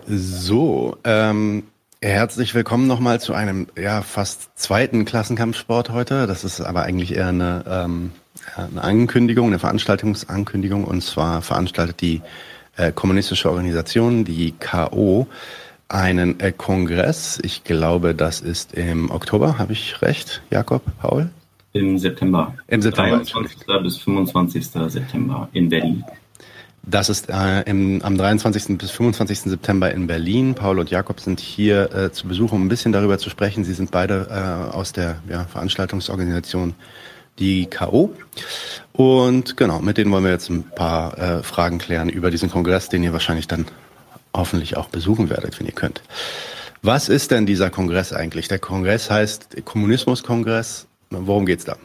So, 0.08 0.98
ähm, 1.04 1.64
Herzlich 2.04 2.56
willkommen 2.56 2.88
nochmal 2.88 3.22
zu 3.22 3.36
einem 3.36 3.68
ja 3.78 4.02
fast 4.02 4.58
zweiten 4.58 5.06
Klassenkampfsport 5.06 5.92
heute. 5.92 6.26
Das 6.26 6.44
ist 6.44 6.60
aber 6.60 6.82
eigentlich 6.82 7.16
eher 7.16 7.28
eine, 7.28 7.64
ähm, 7.68 8.12
eine 8.56 8.84
Ankündigung, 8.84 9.46
eine 9.46 9.60
Veranstaltungsankündigung. 9.60 10.84
Und 10.84 11.04
zwar 11.04 11.44
veranstaltet 11.44 12.02
die 12.02 12.24
äh, 12.76 12.92
kommunistische 12.92 13.52
Organisation, 13.52 14.26
die 14.26 14.54
KO, 14.54 15.28
einen 15.90 16.40
äh, 16.40 16.52
Kongress. 16.52 17.38
Ich 17.44 17.64
glaube, 17.64 18.16
das 18.16 18.42
ist 18.42 18.74
im 18.74 19.12
Oktober. 19.12 19.60
Habe 19.60 19.74
ich 19.74 20.02
recht, 20.02 20.42
Jakob, 20.50 20.82
Paul? 21.00 21.30
Im 21.74 21.98
September. 21.98 22.54
Im 22.68 22.82
September. 22.82 23.18
23. 23.18 23.66
bis 23.84 23.98
25. 23.98 24.68
September 24.68 25.50
in 25.54 25.70
Berlin. 25.70 26.04
Das 26.84 27.10
ist 27.10 27.30
äh, 27.30 27.62
im, 27.62 28.02
am 28.02 28.18
23. 28.18 28.78
bis 28.78 28.92
25. 28.92 29.42
September 29.42 29.92
in 29.92 30.08
Berlin. 30.08 30.56
Paul 30.56 30.80
und 30.80 30.90
Jakob 30.90 31.20
sind 31.20 31.40
hier 31.40 31.94
äh, 31.94 32.12
zu 32.12 32.28
Besuch, 32.28 32.52
um 32.52 32.66
ein 32.66 32.70
bisschen 32.70 32.92
darüber 32.92 33.20
zu 33.20 33.30
sprechen. 33.30 33.64
Sie 33.64 33.74
sind 33.74 33.92
beide 33.92 34.28
äh, 34.30 34.76
aus 34.76 34.92
der 34.92 35.22
ja, 35.30 35.46
Veranstaltungsorganisation 35.46 36.74
die 37.40 37.68
KO. 37.68 38.14
Und 38.94 39.58
genau, 39.58 39.80
mit 39.80 39.98
denen 39.98 40.12
wollen 40.12 40.24
wir 40.24 40.32
jetzt 40.32 40.50
ein 40.50 40.64
paar 40.64 41.18
äh, 41.18 41.44
Fragen 41.44 41.78
klären 41.78 42.10
über 42.10 42.32
diesen 42.32 42.50
Kongress, 42.50 42.90
den 42.90 43.04
ihr 43.04 43.14
wahrscheinlich 43.14 43.48
dann 43.48 43.66
hoffentlich 44.36 44.76
auch 44.76 44.90
besuchen 44.90 45.30
werdet, 45.30 45.60
wenn 45.60 45.68
ihr 45.68 45.74
könnt. 45.74 46.02
Was 46.82 47.10
ist 47.10 47.30
denn 47.30 47.46
dieser 47.46 47.70
Kongress 47.70 48.12
eigentlich? 48.12 48.48
Der 48.48 48.60
Kongress 48.60 49.12
heißt 49.12 49.64
Kommunismuskongress. 49.66 50.88
Worum 51.12 51.46
geht's 51.46 51.66
da? 51.66 51.76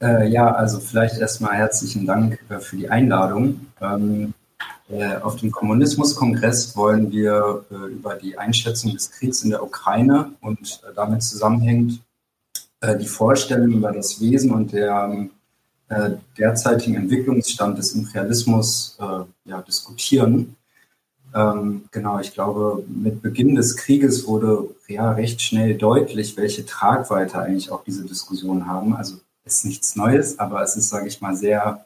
Äh, 0.00 0.28
ja, 0.28 0.50
also 0.52 0.80
vielleicht 0.80 1.18
erstmal 1.18 1.56
herzlichen 1.56 2.06
Dank 2.06 2.38
äh, 2.48 2.58
für 2.58 2.76
die 2.76 2.88
Einladung. 2.88 3.66
Ähm, 3.80 4.32
äh, 4.88 5.16
auf 5.16 5.36
dem 5.36 5.50
Kommunismuskongress 5.50 6.76
wollen 6.76 7.12
wir 7.12 7.64
äh, 7.70 7.92
über 7.92 8.14
die 8.14 8.38
Einschätzung 8.38 8.92
des 8.92 9.10
Kriegs 9.10 9.42
in 9.42 9.50
der 9.50 9.62
Ukraine 9.62 10.32
und 10.40 10.80
äh, 10.84 10.94
damit 10.94 11.22
zusammenhängt 11.22 12.00
äh, 12.80 12.96
die 12.96 13.06
Vorstellung 13.06 13.72
über 13.72 13.92
das 13.92 14.20
Wesen 14.20 14.52
und 14.52 14.72
der 14.72 15.28
derzeitigen 16.38 16.94
Entwicklungsstand 16.94 17.76
des 17.76 17.96
Imperialismus 17.96 18.96
ja, 19.44 19.60
diskutieren. 19.62 20.54
Ähm, 21.34 21.84
genau, 21.90 22.18
ich 22.18 22.32
glaube, 22.32 22.82
mit 22.88 23.22
Beginn 23.22 23.54
des 23.54 23.76
Krieges 23.76 24.26
wurde 24.26 24.64
ja 24.88 25.12
recht 25.12 25.40
schnell 25.40 25.76
deutlich, 25.76 26.36
welche 26.36 26.66
Tragweite 26.66 27.38
eigentlich 27.38 27.70
auch 27.70 27.84
diese 27.84 28.04
Diskussionen 28.04 28.66
haben. 28.66 28.94
Also 28.96 29.16
ist 29.44 29.64
nichts 29.64 29.96
Neues, 29.96 30.38
aber 30.38 30.62
es 30.62 30.76
ist, 30.76 30.90
sage 30.90 31.08
ich 31.08 31.20
mal, 31.20 31.34
sehr 31.34 31.84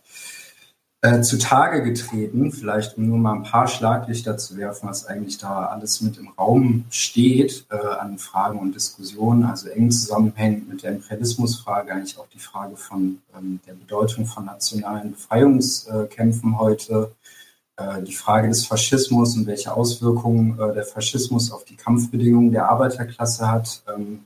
äh, 1.01 1.21
zutage 1.21 1.83
getreten. 1.83 2.51
Vielleicht 2.53 2.97
um 2.97 3.07
nur 3.07 3.19
mal 3.19 3.35
ein 3.35 3.43
paar 3.43 3.69
Schlaglichter 3.69 4.39
zu 4.39 4.57
werfen, 4.57 4.89
was 4.89 5.07
eigentlich 5.07 5.39
da 5.39 5.66
alles 5.66 6.01
mit 6.01 6.16
im 6.19 6.29
Raum 6.29 6.85
steht 6.91 7.66
äh, 7.71 7.77
an 7.77 8.19
Fragen 8.19 8.59
und 8.59 8.75
Diskussionen. 8.75 9.45
Also 9.45 9.69
eng 9.69 9.91
zusammenhängt 9.91 10.69
mit 10.69 10.83
der 10.83 10.93
Imperialismusfrage 10.93 11.93
eigentlich 11.93 12.19
auch 12.19 12.29
die 12.29 12.39
Frage 12.39 12.77
von 12.77 13.19
ähm, 13.37 13.61
der 13.66 13.75
Bedeutung 13.75 14.27
von 14.27 14.47
nationalen 14.47 15.12
Befreiungskämpfen 15.12 16.59
heute. 16.59 17.12
Äh, 17.77 18.03
die 18.03 18.15
Frage 18.15 18.49
des 18.49 18.67
Faschismus 18.67 19.37
und 19.37 19.47
welche 19.47 19.75
Auswirkungen 19.75 20.59
äh, 20.61 20.75
der 20.75 20.85
Faschismus 20.85 21.51
auf 21.51 21.65
die 21.65 21.75
Kampfbedingungen 21.75 22.53
der 22.53 22.69
Arbeiterklasse 22.69 23.51
hat. 23.51 23.83
Ähm, 23.93 24.21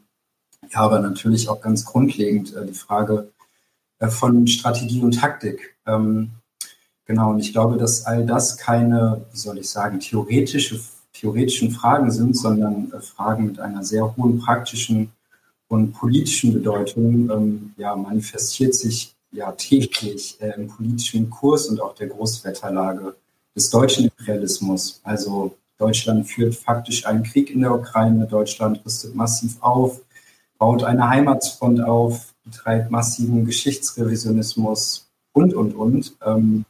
ja, 0.70 0.81
aber 0.81 0.99
natürlich 0.99 1.49
auch 1.49 1.61
ganz 1.62 1.87
grundlegend 1.87 2.55
äh, 2.55 2.66
die 2.66 2.75
Frage 2.75 3.31
von 4.01 4.47
Strategie 4.47 5.01
und 5.01 5.19
Taktik. 5.19 5.77
Ähm, 5.87 6.31
genau, 7.07 7.31
und 7.31 7.41
ich 7.41 7.53
glaube, 7.53 7.79
dass 7.79 8.05
all 8.05 8.27
das 8.27 8.59
keine, 8.59 9.25
wie 9.33 9.39
soll 9.39 9.59
ich 9.59 9.70
sagen, 9.70 9.99
theoretische, 9.99 10.79
theoretischen 11.15 11.73
Fragen 11.73 12.11
sind, 12.12 12.37
sondern 12.37 12.93
Fragen 13.01 13.47
mit 13.47 13.59
einer 13.59 13.83
sehr 13.83 14.15
hohen 14.16 14.39
praktischen 14.39 15.11
und 15.69 15.93
politischen 15.95 16.53
Bedeutung. 16.53 17.31
Ähm, 17.31 17.75
ja, 17.79 17.97
manifestiert 17.97 18.75
sich 18.75 19.16
ja 19.33 19.53
täglich 19.53 20.37
äh, 20.41 20.53
im 20.57 20.69
politischen 20.69 21.31
Kurs 21.31 21.66
und 21.66 21.81
auch 21.81 21.95
der 21.95 22.09
Großwetterlage 22.09 23.15
des 23.59 23.70
deutschen 23.70 24.05
Imperialismus. 24.05 25.01
Also 25.02 25.56
Deutschland 25.78 26.28
führt 26.28 26.55
faktisch 26.55 27.06
einen 27.06 27.24
Krieg 27.24 27.51
in 27.51 27.60
der 27.60 27.74
Ukraine, 27.74 28.26
Deutschland 28.26 28.80
rüstet 28.85 29.14
massiv 29.14 29.56
auf, 29.60 30.01
baut 30.59 30.85
eine 30.85 31.09
Heimatfront 31.09 31.80
auf, 31.80 32.35
betreibt 32.44 32.90
massiven 32.90 33.44
Geschichtsrevisionismus 33.44 35.09
und, 35.32 35.55
und, 35.55 35.74
und. 35.74 36.16
Ähm, 36.24 36.64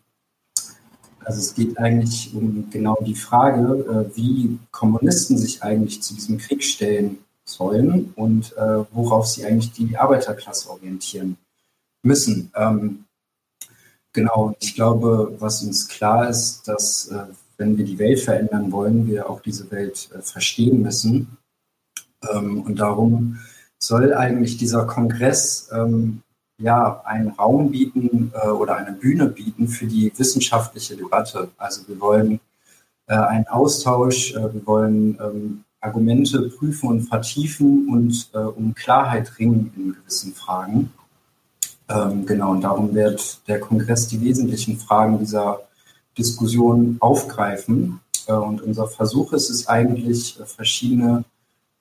also 1.24 1.40
es 1.40 1.54
geht 1.54 1.78
eigentlich 1.78 2.34
um 2.34 2.70
genau 2.70 2.96
die 3.02 3.14
Frage, 3.14 4.08
äh, 4.10 4.16
wie 4.16 4.58
Kommunisten 4.70 5.36
sich 5.36 5.62
eigentlich 5.62 6.02
zu 6.02 6.14
diesem 6.14 6.38
Krieg 6.38 6.64
stellen 6.64 7.18
sollen 7.44 8.12
und 8.16 8.56
äh, 8.56 8.84
worauf 8.92 9.26
sie 9.26 9.44
eigentlich 9.44 9.72
die 9.72 9.96
Arbeiterklasse 9.96 10.70
orientieren 10.70 11.36
müssen. 12.02 12.50
Ähm, 12.56 13.04
genau, 14.18 14.56
ich 14.58 14.74
glaube, 14.74 15.36
was 15.38 15.62
uns 15.62 15.86
klar 15.86 16.28
ist, 16.28 16.66
dass 16.66 17.08
äh, 17.08 17.26
wenn 17.56 17.76
wir 17.76 17.84
die 17.84 17.98
Welt 17.98 18.20
verändern 18.20 18.72
wollen, 18.72 19.06
wir 19.06 19.30
auch 19.30 19.40
diese 19.40 19.70
Welt 19.70 20.08
äh, 20.12 20.20
verstehen 20.22 20.82
müssen. 20.82 21.38
Ähm, 22.32 22.62
und 22.62 22.80
darum 22.80 23.38
soll 23.78 24.12
eigentlich 24.12 24.56
dieser 24.56 24.86
Kongress 24.86 25.70
ähm, 25.72 26.22
ja 26.60 27.00
einen 27.04 27.30
Raum 27.30 27.70
bieten 27.70 28.32
äh, 28.34 28.48
oder 28.48 28.76
eine 28.76 28.92
Bühne 28.92 29.26
bieten 29.28 29.68
für 29.68 29.86
die 29.86 30.12
wissenschaftliche 30.16 30.96
Debatte. 30.96 31.50
Also 31.56 31.86
wir 31.86 32.00
wollen 32.00 32.40
äh, 33.06 33.14
einen 33.14 33.46
Austausch, 33.46 34.34
äh, 34.34 34.52
wir 34.52 34.66
wollen 34.66 35.16
ähm, 35.20 35.64
Argumente 35.80 36.42
prüfen 36.48 36.88
und 36.88 37.02
vertiefen 37.02 37.88
und 37.88 38.30
äh, 38.34 38.38
um 38.38 38.74
Klarheit 38.74 39.38
ringen 39.38 39.72
in 39.76 39.94
gewissen 39.94 40.34
Fragen. 40.34 40.92
Ähm, 41.88 42.26
genau, 42.26 42.50
und 42.52 42.60
darum 42.62 42.94
wird 42.94 43.46
der 43.48 43.60
Kongress 43.60 44.08
die 44.08 44.20
wesentlichen 44.20 44.78
Fragen 44.78 45.18
dieser 45.18 45.60
Diskussion 46.16 46.96
aufgreifen. 47.00 48.00
Äh, 48.26 48.32
und 48.32 48.60
unser 48.62 48.86
Versuch 48.88 49.32
ist 49.32 49.50
es 49.50 49.66
eigentlich, 49.68 50.38
äh, 50.38 50.44
verschiedene 50.44 51.24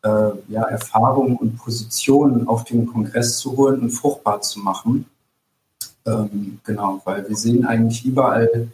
äh, 0.03 0.29
ja, 0.47 0.63
Erfahrungen 0.63 1.35
und 1.35 1.57
Positionen 1.57 2.47
auf 2.47 2.63
den 2.63 2.85
Kongress 2.85 3.37
zu 3.39 3.57
holen 3.57 3.81
und 3.81 3.89
fruchtbar 3.89 4.41
zu 4.41 4.59
machen. 4.59 5.05
Ähm, 6.05 6.59
genau, 6.63 7.01
weil 7.03 7.27
wir 7.27 7.35
sehen 7.35 7.65
eigentlich 7.65 8.05
überall 8.05 8.69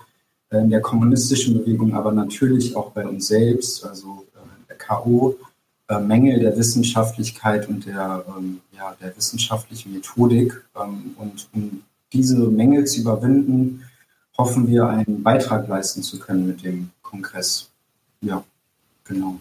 äh, 0.52 0.58
in 0.58 0.70
der 0.70 0.82
kommunistischen 0.82 1.58
Bewegung, 1.58 1.96
aber 1.96 2.12
natürlich 2.12 2.76
auch 2.76 2.92
bei 2.92 3.08
uns 3.08 3.28
selbst, 3.28 3.84
also 3.86 4.26
äh, 4.36 4.68
der 4.70 4.78
KO, 4.78 5.36
Mängel 6.00 6.40
der 6.40 6.58
Wissenschaftlichkeit 6.58 7.68
und 7.70 7.86
der, 7.86 8.24
ähm, 8.28 8.60
ja, 8.76 8.96
der 9.02 9.16
wissenschaftlichen 9.16 9.94
Methodik. 9.94 10.64
Ähm, 10.76 11.16
und 11.18 11.48
um 11.54 11.82
diese 12.12 12.38
Mängel 12.50 12.86
zu 12.86 13.02
überwinden, 13.02 13.84
hoffen 14.38 14.68
wir, 14.68 14.88
einen 14.88 15.24
Beitrag 15.24 15.68
leisten 15.68 16.04
zu 16.04 16.20
können 16.20 16.48
mit 16.48 16.64
dem 16.64 16.90
Kongress. 17.02 17.72
Ja, 18.22 18.44
genau. 19.04 19.40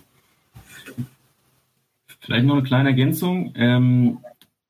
Vielleicht 2.21 2.47
noch 2.47 2.55
eine 2.55 2.63
kleine 2.63 2.91
Ergänzung. 2.91 3.53
Ähm, 3.57 4.19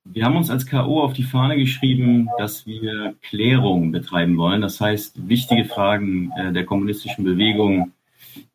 wir 0.04 0.24
haben 0.24 0.36
uns 0.36 0.50
als 0.50 0.66
K.O. 0.66 1.00
auf 1.00 1.12
die 1.12 1.22
Fahne 1.22 1.56
geschrieben, 1.56 2.28
dass 2.38 2.66
wir 2.66 3.14
Klärung 3.22 3.92
betreiben 3.92 4.36
wollen. 4.36 4.60
Das 4.60 4.80
heißt, 4.80 5.28
wichtige 5.28 5.64
Fragen 5.64 6.32
äh, 6.36 6.52
der 6.52 6.64
kommunistischen 6.64 7.24
Bewegung, 7.24 7.92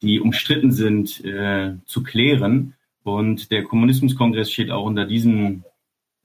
die 0.01 0.19
umstritten 0.19 0.71
sind, 0.71 1.23
äh, 1.23 1.73
zu 1.85 2.03
klären. 2.03 2.73
Und 3.07 3.51
der 3.51 3.63
Kommunismuskongress 3.63 4.51
steht 4.51 4.71
auch 4.71 4.85
unter 4.85 5.05
diesem 5.05 5.63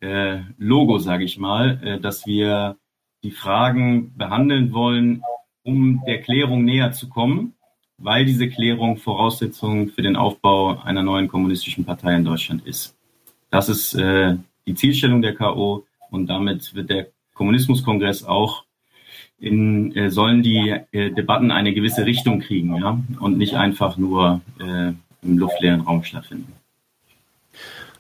äh, 0.00 0.40
Logo, 0.58 0.98
sage 0.98 1.24
ich 1.24 1.38
mal, 1.38 1.80
äh, 1.82 2.00
dass 2.00 2.26
wir 2.26 2.76
die 3.22 3.30
Fragen 3.30 4.16
behandeln 4.16 4.72
wollen, 4.72 5.22
um 5.62 6.02
der 6.06 6.20
Klärung 6.20 6.64
näher 6.64 6.92
zu 6.92 7.08
kommen 7.08 7.54
weil 8.02 8.24
diese 8.24 8.48
Klärung 8.48 8.96
Voraussetzung 8.96 9.88
für 9.88 10.02
den 10.02 10.16
Aufbau 10.16 10.80
einer 10.82 11.02
neuen 11.02 11.28
kommunistischen 11.28 11.84
Partei 11.84 12.14
in 12.16 12.24
Deutschland 12.24 12.66
ist. 12.66 12.96
Das 13.50 13.68
ist 13.68 13.94
äh, 13.94 14.36
die 14.66 14.74
Zielstellung 14.74 15.22
der 15.22 15.34
KO 15.34 15.86
und 16.10 16.26
damit 16.26 16.74
wird 16.74 16.90
der 16.90 17.08
Kommunismuskongress 17.34 18.24
auch 18.24 18.64
in, 19.38 19.94
äh, 19.94 20.10
sollen 20.10 20.42
die 20.42 20.74
äh, 20.92 21.10
Debatten 21.10 21.50
eine 21.50 21.72
gewisse 21.72 22.04
Richtung 22.04 22.40
kriegen, 22.40 22.76
ja, 22.76 23.00
und 23.20 23.38
nicht 23.38 23.54
einfach 23.54 23.96
nur 23.96 24.40
äh, 24.60 24.92
im 25.22 25.38
luftleeren 25.38 25.82
Raum 25.82 26.02
stattfinden. 26.04 26.52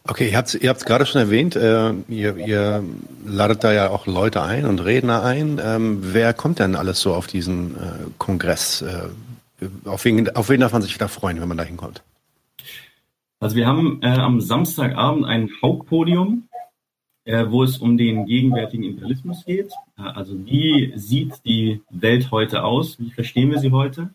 Okay, 0.04 0.30
ihr 0.30 0.36
habt 0.36 0.52
habt's 0.52 0.84
gerade 0.84 1.06
schon 1.06 1.20
erwähnt, 1.20 1.54
äh, 1.54 1.92
ihr, 2.08 2.36
ihr 2.36 2.82
ladet 3.24 3.62
da 3.62 3.72
ja 3.72 3.90
auch 3.90 4.06
Leute 4.06 4.42
ein 4.42 4.66
und 4.66 4.80
Redner 4.80 5.22
ein. 5.22 5.60
Ähm, 5.64 5.98
wer 6.02 6.34
kommt 6.34 6.58
denn 6.58 6.74
alles 6.74 7.00
so 7.00 7.14
auf 7.14 7.28
diesen 7.28 7.76
äh, 7.76 7.92
Kongress? 8.18 8.82
Äh, 8.82 9.08
auf 9.84 10.04
wen, 10.04 10.28
auf 10.34 10.48
wen 10.48 10.60
darf 10.60 10.72
man 10.72 10.82
sich 10.82 10.98
da 10.98 11.06
freuen, 11.06 11.40
wenn 11.40 11.46
man 11.46 11.56
da 11.56 11.62
hinkommt? 11.62 12.02
Also 13.38 13.54
wir 13.54 13.66
haben 13.66 14.00
äh, 14.02 14.08
am 14.08 14.40
Samstagabend 14.40 15.24
ein 15.24 15.50
Hauptpodium, 15.62 16.48
äh, 17.24 17.46
wo 17.48 17.62
es 17.62 17.78
um 17.78 17.96
den 17.96 18.26
gegenwärtigen 18.26 18.82
Imperialismus 18.82 19.44
geht. 19.44 19.72
Äh, 19.96 20.02
also 20.02 20.34
wie 20.44 20.92
sieht 20.96 21.44
die 21.44 21.80
Welt 21.90 22.32
heute 22.32 22.64
aus? 22.64 22.98
Wie 22.98 23.10
verstehen 23.10 23.52
wir 23.52 23.60
sie 23.60 23.70
heute? 23.70 24.10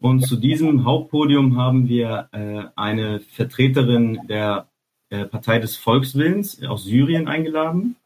Und 0.00 0.26
zu 0.26 0.36
diesem 0.36 0.86
Hauptpodium 0.86 1.58
haben 1.58 1.86
wir 1.86 2.30
eine 2.74 3.20
Vertreterin 3.20 4.18
der 4.30 4.69
äh, 5.10 5.26
Partei 5.26 5.58
des 5.58 5.76
Volkswillens 5.76 6.62
aus 6.64 6.84
Syrien 6.84 7.28
eingeladen. 7.28 7.96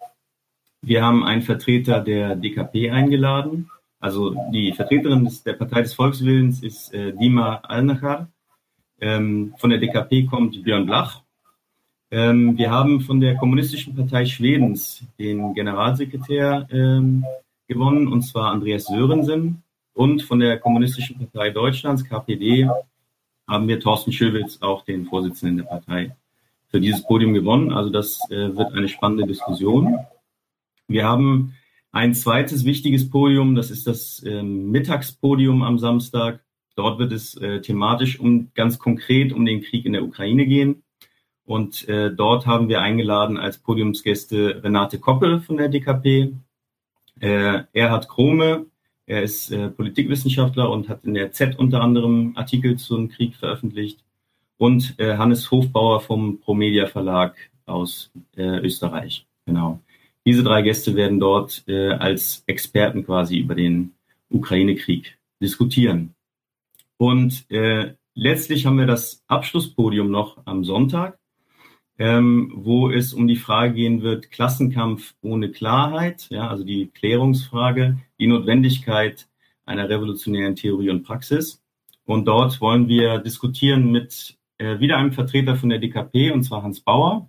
Wir 0.82 1.02
haben 1.02 1.24
einen 1.24 1.42
Vertreter 1.42 2.00
der 2.00 2.36
DKP 2.36 2.90
eingeladen. 2.90 3.70
Also 4.00 4.36
die 4.52 4.72
Vertreterin 4.72 5.24
des, 5.24 5.42
der 5.42 5.54
Partei 5.54 5.82
des 5.82 5.94
Volkswillens 5.94 6.62
ist 6.62 6.92
äh, 6.92 7.12
Dima 7.12 7.56
Al-Nahar. 7.62 8.28
Ähm, 9.00 9.54
von 9.58 9.70
der 9.70 9.78
DKP 9.78 10.26
kommt 10.26 10.62
Björn 10.62 10.86
Blach. 10.86 11.22
Ähm, 12.10 12.58
wir 12.58 12.70
haben 12.70 13.00
von 13.00 13.20
der 13.20 13.36
Kommunistischen 13.36 13.94
Partei 13.94 14.26
Schwedens 14.26 15.04
den 15.18 15.54
Generalsekretär 15.54 16.68
ähm, 16.70 17.24
gewonnen, 17.66 18.08
und 18.08 18.22
zwar 18.22 18.50
Andreas 18.50 18.84
Sörensen. 18.84 19.62
Und 19.94 20.22
von 20.22 20.38
der 20.38 20.58
Kommunistischen 20.58 21.18
Partei 21.18 21.50
Deutschlands, 21.50 22.04
KPD, 22.04 22.68
haben 23.48 23.68
wir 23.68 23.80
Thorsten 23.80 24.12
Schöwitz, 24.12 24.58
auch 24.60 24.84
den 24.84 25.06
Vorsitzenden 25.06 25.58
der 25.58 25.64
Partei, 25.64 26.16
für 26.74 26.80
dieses 26.80 27.04
Podium 27.04 27.34
gewonnen. 27.34 27.72
Also 27.72 27.88
das 27.88 28.28
äh, 28.32 28.56
wird 28.56 28.72
eine 28.72 28.88
spannende 28.88 29.28
Diskussion. 29.28 29.96
Wir 30.88 31.04
haben 31.04 31.54
ein 31.92 32.14
zweites 32.14 32.64
wichtiges 32.64 33.08
Podium, 33.10 33.54
das 33.54 33.70
ist 33.70 33.86
das 33.86 34.20
äh, 34.24 34.42
Mittagspodium 34.42 35.62
am 35.62 35.78
Samstag. 35.78 36.42
Dort 36.74 36.98
wird 36.98 37.12
es 37.12 37.36
äh, 37.36 37.60
thematisch 37.60 38.18
um 38.18 38.50
ganz 38.54 38.80
konkret 38.80 39.32
um 39.32 39.46
den 39.46 39.62
Krieg 39.62 39.86
in 39.86 39.92
der 39.92 40.02
Ukraine 40.02 40.46
gehen. 40.46 40.82
Und 41.44 41.88
äh, 41.88 42.12
dort 42.12 42.44
haben 42.44 42.68
wir 42.68 42.80
eingeladen 42.80 43.36
als 43.36 43.58
Podiumsgäste 43.58 44.64
Renate 44.64 44.98
Koppel 44.98 45.42
von 45.42 45.56
der 45.56 45.68
DKP, 45.68 46.34
äh, 47.20 47.62
Erhard 47.72 48.08
Krome, 48.08 48.66
er 49.06 49.22
ist 49.22 49.52
äh, 49.52 49.68
Politikwissenschaftler 49.68 50.68
und 50.68 50.88
hat 50.88 51.04
in 51.04 51.14
der 51.14 51.30
Z 51.30 51.56
unter 51.56 51.82
anderem 51.82 52.32
Artikel 52.36 52.76
zum 52.78 53.10
Krieg 53.10 53.36
veröffentlicht. 53.36 54.00
Und 54.56 54.94
äh, 54.98 55.16
Hannes 55.16 55.50
Hofbauer 55.50 56.00
vom 56.00 56.40
Promedia 56.40 56.86
Verlag 56.86 57.36
aus 57.66 58.10
äh, 58.36 58.58
Österreich. 58.58 59.26
Genau. 59.46 59.80
Diese 60.26 60.42
drei 60.42 60.62
Gäste 60.62 60.94
werden 60.94 61.20
dort 61.20 61.64
äh, 61.66 61.90
als 61.90 62.44
Experten 62.46 63.04
quasi 63.04 63.38
über 63.38 63.54
den 63.54 63.94
Ukraine-Krieg 64.30 65.18
diskutieren. 65.42 66.14
Und 66.96 67.50
äh, 67.50 67.94
letztlich 68.14 68.64
haben 68.64 68.78
wir 68.78 68.86
das 68.86 69.22
Abschlusspodium 69.26 70.10
noch 70.10 70.38
am 70.46 70.64
Sonntag, 70.64 71.18
ähm, 71.98 72.52
wo 72.54 72.90
es 72.90 73.12
um 73.12 73.26
die 73.26 73.36
Frage 73.36 73.74
gehen 73.74 74.02
wird, 74.02 74.30
Klassenkampf 74.30 75.14
ohne 75.20 75.50
Klarheit, 75.50 76.26
ja, 76.30 76.48
also 76.48 76.64
die 76.64 76.86
Klärungsfrage, 76.86 77.98
die 78.18 78.26
Notwendigkeit 78.26 79.28
einer 79.66 79.88
revolutionären 79.88 80.56
Theorie 80.56 80.90
und 80.90 81.04
Praxis. 81.04 81.62
Und 82.06 82.26
dort 82.26 82.60
wollen 82.60 82.88
wir 82.88 83.18
diskutieren 83.18 83.90
mit 83.90 84.36
äh, 84.58 84.78
wieder 84.78 84.96
einem 84.98 85.12
Vertreter 85.12 85.56
von 85.56 85.68
der 85.68 85.78
DKP, 85.78 86.30
und 86.30 86.42
zwar 86.42 86.62
Hans 86.62 86.80
Bauer 86.80 87.28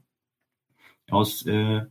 aus 1.10 1.46
äh, 1.46 1.82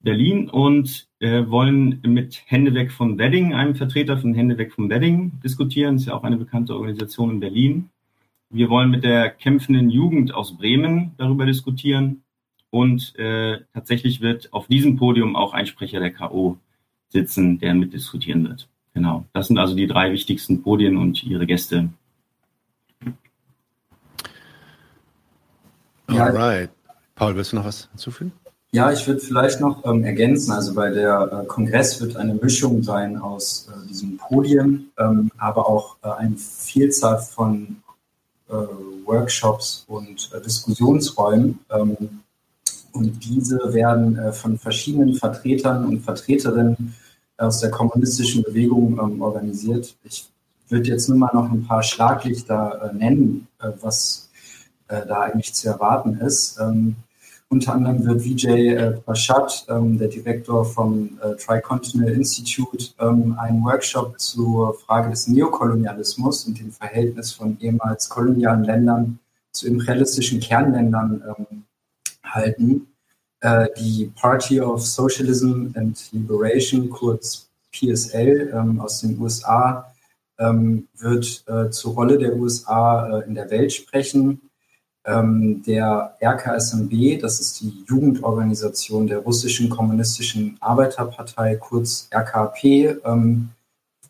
Berlin 0.00 0.48
und 0.48 1.08
äh, 1.18 1.46
wollen 1.48 2.00
mit 2.06 2.42
Hände 2.46 2.74
weg 2.74 2.92
vom 2.92 3.18
Wedding, 3.18 3.54
einem 3.54 3.74
Vertreter 3.74 4.16
von 4.16 4.34
Hände 4.34 4.58
weg 4.58 4.72
vom 4.72 4.88
Wedding, 4.88 5.32
diskutieren. 5.42 5.94
Das 5.94 6.02
ist 6.02 6.08
ja 6.08 6.14
auch 6.14 6.24
eine 6.24 6.36
bekannte 6.36 6.74
Organisation 6.74 7.30
in 7.30 7.40
Berlin. 7.40 7.90
Wir 8.50 8.70
wollen 8.70 8.90
mit 8.90 9.04
der 9.04 9.30
kämpfenden 9.30 9.90
Jugend 9.90 10.32
aus 10.32 10.56
Bremen 10.56 11.12
darüber 11.18 11.44
diskutieren. 11.44 12.22
Und 12.70 13.16
äh, 13.18 13.60
tatsächlich 13.72 14.20
wird 14.20 14.52
auf 14.52 14.68
diesem 14.68 14.96
Podium 14.96 15.36
auch 15.36 15.52
ein 15.52 15.66
Sprecher 15.66 16.00
der 16.00 16.12
K.O. 16.12 16.58
sitzen, 17.08 17.58
der 17.58 17.74
mitdiskutieren 17.74 18.44
wird. 18.44 18.68
Genau. 18.94 19.24
Das 19.32 19.48
sind 19.48 19.58
also 19.58 19.74
die 19.74 19.86
drei 19.86 20.12
wichtigsten 20.12 20.62
Podien 20.62 20.96
und 20.96 21.22
ihre 21.24 21.46
Gäste. 21.46 21.90
Alright. 26.18 26.70
Paul, 27.14 27.34
willst 27.34 27.52
du 27.52 27.56
noch 27.56 27.64
was 27.64 27.88
hinzufügen? 27.90 28.32
Ja, 28.70 28.92
ich 28.92 29.06
würde 29.06 29.20
vielleicht 29.20 29.60
noch 29.60 29.84
ähm, 29.86 30.04
ergänzen, 30.04 30.52
also 30.52 30.74
bei 30.74 30.90
der 30.90 31.42
äh, 31.42 31.46
Kongress 31.46 32.00
wird 32.02 32.16
eine 32.16 32.34
Mischung 32.34 32.82
sein 32.82 33.16
aus 33.16 33.66
äh, 33.68 33.88
diesen 33.88 34.18
Podien, 34.18 34.90
ähm, 34.98 35.30
aber 35.38 35.66
auch 35.66 35.96
äh, 36.02 36.10
eine 36.10 36.36
Vielzahl 36.36 37.18
von 37.18 37.76
äh, 38.50 38.52
Workshops 39.06 39.84
und 39.88 40.30
äh, 40.34 40.42
Diskussionsräumen. 40.42 41.60
Ähm, 41.70 42.20
und 42.92 43.24
diese 43.24 43.72
werden 43.72 44.18
äh, 44.18 44.32
von 44.32 44.58
verschiedenen 44.58 45.14
Vertretern 45.14 45.86
und 45.86 46.00
Vertreterinnen 46.00 46.94
aus 47.38 47.60
der 47.60 47.70
kommunistischen 47.70 48.42
Bewegung 48.42 48.98
ähm, 49.02 49.22
organisiert. 49.22 49.96
Ich 50.04 50.28
würde 50.68 50.90
jetzt 50.90 51.08
nur 51.08 51.16
mal 51.16 51.30
noch 51.32 51.50
ein 51.50 51.64
paar 51.66 51.82
Schlaglichter 51.82 52.92
nennen, 52.92 53.48
was 53.80 54.27
da 54.88 55.20
eigentlich 55.20 55.52
zu 55.54 55.68
erwarten 55.68 56.18
ist. 56.18 56.58
Ähm, 56.58 56.96
unter 57.50 57.72
anderem 57.72 58.04
wird 58.04 58.24
Vijay 58.24 58.74
äh, 58.74 58.90
Prashad, 59.00 59.64
ähm, 59.70 59.98
der 59.98 60.08
Direktor 60.08 60.66
vom 60.66 61.18
äh, 61.22 61.34
Tricontinental 61.36 62.14
Institute, 62.14 62.90
ähm, 63.00 63.38
einen 63.38 63.64
Workshop 63.64 64.20
zur 64.20 64.74
Frage 64.74 65.08
des 65.10 65.28
Neokolonialismus 65.28 66.44
und 66.44 66.58
dem 66.58 66.70
Verhältnis 66.70 67.32
von 67.32 67.58
ehemals 67.60 68.10
kolonialen 68.10 68.64
Ländern 68.64 69.18
zu 69.50 69.66
imperialistischen 69.66 70.40
Kernländern 70.40 71.22
ähm, 71.26 71.64
halten. 72.22 72.88
Äh, 73.40 73.68
die 73.80 74.12
Party 74.14 74.60
of 74.60 74.84
Socialism 74.84 75.68
and 75.74 76.12
Liberation, 76.12 76.90
kurz 76.90 77.48
PSL 77.72 78.52
ähm, 78.54 78.78
aus 78.78 79.00
den 79.00 79.18
USA, 79.18 79.90
ähm, 80.38 80.86
wird 80.98 81.44
äh, 81.46 81.70
zur 81.70 81.94
Rolle 81.94 82.18
der 82.18 82.36
USA 82.36 83.20
äh, 83.20 83.26
in 83.26 83.34
der 83.34 83.50
Welt 83.50 83.72
sprechen 83.72 84.42
ähm, 85.08 85.62
der 85.62 86.16
RKSMB, 86.20 87.20
das 87.20 87.40
ist 87.40 87.60
die 87.60 87.84
Jugendorganisation 87.86 89.06
der 89.06 89.20
russischen 89.20 89.70
kommunistischen 89.70 90.56
Arbeiterpartei, 90.60 91.56
kurz 91.56 92.08
RKP. 92.12 92.98
Ähm, 93.04 93.48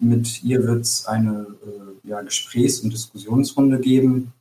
mit 0.00 0.42
ihr 0.42 0.62
wird 0.64 0.82
es 0.82 1.06
eine 1.06 1.46
äh, 1.64 2.08
ja, 2.08 2.20
Gesprächs- 2.22 2.80
und 2.80 2.92
Diskussionsrunde 2.92 3.78
geben. 3.78 4.32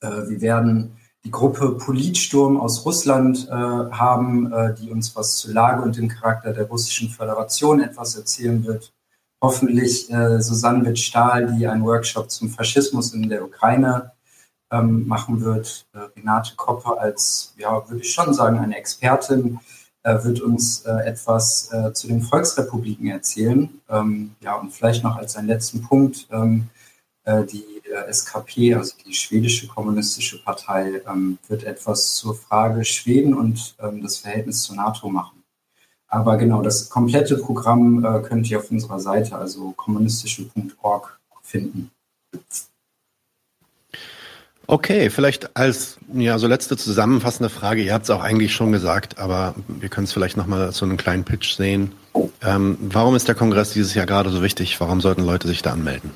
Äh, 0.00 0.28
wir 0.28 0.40
werden 0.40 0.96
die 1.24 1.30
Gruppe 1.30 1.72
Politsturm 1.72 2.60
aus 2.60 2.84
Russland 2.84 3.48
äh, 3.48 3.52
haben, 3.52 4.52
äh, 4.52 4.74
die 4.74 4.90
uns 4.90 5.14
was 5.14 5.38
zur 5.38 5.54
Lage 5.54 5.82
und 5.82 5.96
dem 5.96 6.08
Charakter 6.08 6.52
der 6.52 6.66
russischen 6.66 7.10
Föderation 7.10 7.80
etwas 7.80 8.16
erzählen 8.16 8.64
wird. 8.64 8.92
Hoffentlich 9.42 10.10
äh, 10.10 10.40
Susanne 10.40 10.84
Witt-Stahl, 10.84 11.54
die 11.54 11.66
einen 11.66 11.84
Workshop 11.84 12.30
zum 12.30 12.48
Faschismus 12.48 13.12
in 13.12 13.28
der 13.28 13.44
Ukraine 13.44 14.12
ähm, 14.70 15.06
machen 15.06 15.40
wird. 15.40 15.86
Äh, 15.92 15.98
Renate 16.18 16.54
Koppe 16.56 16.98
als, 16.98 17.54
ja, 17.56 17.88
würde 17.88 18.02
ich 18.02 18.12
schon 18.12 18.34
sagen, 18.34 18.58
eine 18.58 18.76
Expertin 18.76 19.60
äh, 20.02 20.22
wird 20.24 20.40
uns 20.40 20.84
äh, 20.86 21.06
etwas 21.06 21.72
äh, 21.72 21.92
zu 21.92 22.06
den 22.08 22.22
Volksrepubliken 22.22 23.08
erzählen. 23.08 23.80
Ähm, 23.88 24.34
ja, 24.40 24.54
und 24.56 24.72
vielleicht 24.72 25.04
noch 25.04 25.16
als 25.16 25.36
einen 25.36 25.48
letzten 25.48 25.82
Punkt, 25.82 26.28
ähm, 26.30 26.68
äh, 27.24 27.44
die 27.44 27.64
äh, 27.90 28.12
SKP, 28.12 28.74
also 28.74 28.94
die 29.04 29.14
schwedische 29.14 29.66
kommunistische 29.68 30.42
Partei, 30.42 31.02
ähm, 31.08 31.38
wird 31.48 31.64
etwas 31.64 32.14
zur 32.14 32.34
Frage 32.36 32.84
Schweden 32.84 33.34
und 33.34 33.74
ähm, 33.80 34.02
das 34.02 34.18
Verhältnis 34.18 34.62
zur 34.62 34.76
NATO 34.76 35.08
machen. 35.08 35.42
Aber 36.08 36.36
genau, 36.36 36.62
das 36.62 36.88
komplette 36.88 37.36
Programm 37.36 38.00
könnt 38.22 38.48
ihr 38.48 38.60
auf 38.60 38.70
unserer 38.70 39.00
Seite, 39.00 39.36
also 39.36 39.72
kommunistische.org, 39.72 41.18
finden. 41.42 41.90
Okay, 44.68 45.10
vielleicht 45.10 45.56
als 45.56 45.98
ja 46.12 46.38
so 46.38 46.48
letzte 46.48 46.76
zusammenfassende 46.76 47.50
Frage. 47.50 47.82
Ihr 47.82 47.94
habt 47.94 48.04
es 48.04 48.10
auch 48.10 48.20
eigentlich 48.20 48.52
schon 48.52 48.72
gesagt, 48.72 49.18
aber 49.18 49.54
wir 49.68 49.88
können 49.88 50.04
es 50.04 50.12
vielleicht 50.12 50.36
noch 50.36 50.48
mal 50.48 50.72
so 50.72 50.84
einen 50.84 50.96
kleinen 50.96 51.24
Pitch 51.24 51.52
sehen. 51.52 51.92
Ähm, 52.42 52.76
warum 52.80 53.14
ist 53.14 53.28
der 53.28 53.36
Kongress 53.36 53.72
dieses 53.72 53.94
Jahr 53.94 54.06
gerade 54.06 54.30
so 54.30 54.42
wichtig? 54.42 54.80
Warum 54.80 55.00
sollten 55.00 55.24
Leute 55.24 55.46
sich 55.46 55.62
da 55.62 55.72
anmelden? 55.72 56.10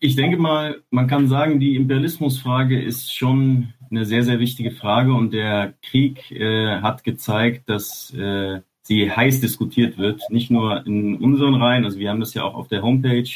Ich 0.00 0.16
denke 0.16 0.38
mal, 0.38 0.82
man 0.90 1.06
kann 1.06 1.28
sagen, 1.28 1.60
die 1.60 1.76
Imperialismusfrage 1.76 2.82
ist 2.82 3.14
schon 3.14 3.74
eine 3.90 4.06
sehr, 4.06 4.24
sehr 4.24 4.40
wichtige 4.40 4.72
Frage 4.72 5.12
und 5.12 5.32
der 5.32 5.74
Krieg 5.82 6.32
äh, 6.32 6.80
hat 6.80 7.04
gezeigt, 7.04 7.68
dass 7.68 8.12
äh, 8.14 8.62
sie 8.82 9.10
heiß 9.12 9.40
diskutiert 9.40 9.98
wird, 9.98 10.22
nicht 10.30 10.50
nur 10.50 10.86
in 10.86 11.16
unseren 11.16 11.54
Reihen, 11.54 11.84
also 11.84 11.98
wir 11.98 12.10
haben 12.10 12.20
das 12.20 12.34
ja 12.34 12.44
auch 12.44 12.54
auf 12.54 12.68
der 12.68 12.82
Homepage 12.82 13.28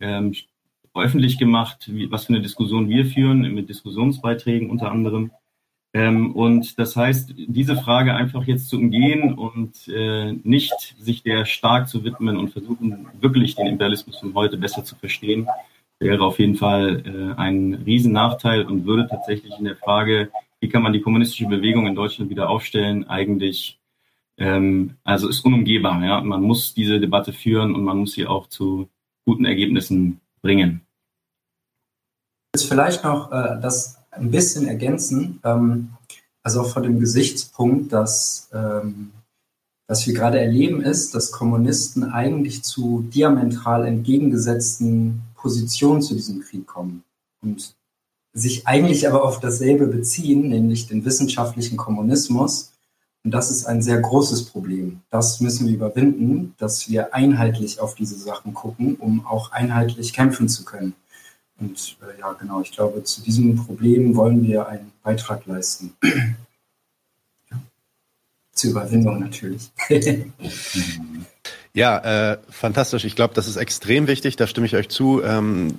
ähm, 0.00 0.32
öffentlich 0.94 1.38
gemacht, 1.38 1.88
wie, 1.92 2.10
was 2.10 2.26
für 2.26 2.34
eine 2.34 2.42
Diskussion 2.42 2.88
wir 2.88 3.06
führen, 3.06 3.40
mit 3.54 3.68
Diskussionsbeiträgen 3.68 4.70
unter 4.70 4.90
anderem. 4.90 5.30
Ähm, 5.92 6.34
und 6.36 6.78
das 6.78 6.94
heißt, 6.94 7.34
diese 7.36 7.76
Frage 7.76 8.14
einfach 8.14 8.44
jetzt 8.44 8.68
zu 8.68 8.76
umgehen 8.76 9.34
und 9.34 9.88
äh, 9.88 10.32
nicht 10.44 10.96
sich 10.98 11.22
der 11.22 11.44
stark 11.46 11.88
zu 11.88 12.04
widmen 12.04 12.36
und 12.36 12.50
versuchen, 12.50 13.08
wirklich 13.20 13.56
den 13.56 13.66
Imperialismus 13.66 14.18
von 14.18 14.34
heute 14.34 14.56
besser 14.56 14.84
zu 14.84 14.94
verstehen, 14.94 15.48
wäre 15.98 16.24
auf 16.24 16.38
jeden 16.38 16.54
Fall 16.54 17.02
äh, 17.04 17.40
ein 17.40 17.74
Riesennachteil 17.74 18.64
und 18.64 18.86
würde 18.86 19.08
tatsächlich 19.08 19.52
in 19.58 19.64
der 19.64 19.76
Frage, 19.76 20.30
wie 20.60 20.68
kann 20.68 20.82
man 20.82 20.92
die 20.92 21.00
kommunistische 21.00 21.46
Bewegung 21.46 21.86
in 21.86 21.94
Deutschland 21.94 22.30
wieder 22.30 22.48
aufstellen, 22.48 23.08
eigentlich, 23.08 23.80
ähm, 24.38 24.96
also 25.04 25.28
ist 25.28 25.44
unumgehbar. 25.44 26.04
Ja? 26.04 26.20
Man 26.20 26.42
muss 26.42 26.74
diese 26.74 27.00
Debatte 27.00 27.32
führen 27.32 27.74
und 27.74 27.82
man 27.84 27.98
muss 27.98 28.12
sie 28.12 28.26
auch 28.26 28.46
zu 28.46 28.88
guten 29.24 29.44
Ergebnissen 29.44 30.20
bringen. 30.42 30.82
Jetzt 32.54 32.66
vielleicht 32.68 33.04
noch 33.04 33.30
äh, 33.30 33.60
das 33.60 33.96
ein 34.10 34.30
bisschen 34.30 34.66
ergänzen, 34.66 35.40
ähm, 35.44 35.90
also 36.42 36.62
auch 36.62 36.68
vor 36.72 36.82
dem 36.82 36.98
Gesichtspunkt, 36.98 37.92
dass 37.92 38.48
ähm, 38.52 39.12
was 39.90 40.06
wir 40.06 40.14
gerade 40.14 40.38
erleben, 40.38 40.82
ist, 40.82 41.16
dass 41.16 41.32
Kommunisten 41.32 42.04
eigentlich 42.04 42.62
zu 42.62 43.02
diametral 43.12 43.86
entgegengesetzten 43.86 45.22
Positionen 45.34 46.00
zu 46.00 46.14
diesem 46.14 46.42
Krieg 46.42 46.64
kommen 46.64 47.02
und 47.42 47.74
sich 48.32 48.68
eigentlich 48.68 49.08
aber 49.08 49.24
auf 49.24 49.40
dasselbe 49.40 49.88
beziehen, 49.88 50.48
nämlich 50.48 50.86
den 50.86 51.04
wissenschaftlichen 51.04 51.76
Kommunismus. 51.76 52.69
Und 53.22 53.32
das 53.32 53.50
ist 53.50 53.66
ein 53.66 53.82
sehr 53.82 54.00
großes 54.00 54.46
Problem. 54.46 55.00
Das 55.10 55.40
müssen 55.40 55.66
wir 55.66 55.74
überwinden, 55.74 56.54
dass 56.58 56.88
wir 56.88 57.14
einheitlich 57.14 57.80
auf 57.80 57.94
diese 57.94 58.18
Sachen 58.18 58.54
gucken, 58.54 58.96
um 58.96 59.26
auch 59.26 59.52
einheitlich 59.52 60.12
kämpfen 60.12 60.48
zu 60.48 60.64
können. 60.64 60.94
Und 61.58 61.98
äh, 62.00 62.18
ja, 62.18 62.32
genau, 62.32 62.62
ich 62.62 62.72
glaube, 62.72 63.04
zu 63.04 63.20
diesem 63.20 63.56
Problem 63.56 64.16
wollen 64.16 64.42
wir 64.42 64.66
einen 64.68 64.92
Beitrag 65.02 65.44
leisten. 65.46 65.94
zur 68.60 68.70
Überwindung 68.70 69.20
natürlich. 69.20 69.70
ja, 71.74 72.32
äh, 72.32 72.38
fantastisch. 72.50 73.04
Ich 73.04 73.16
glaube, 73.16 73.34
das 73.34 73.48
ist 73.48 73.56
extrem 73.56 74.06
wichtig. 74.06 74.36
Da 74.36 74.46
stimme 74.46 74.66
ich 74.66 74.76
euch 74.76 74.88
zu. 74.88 75.22
Ähm, 75.22 75.78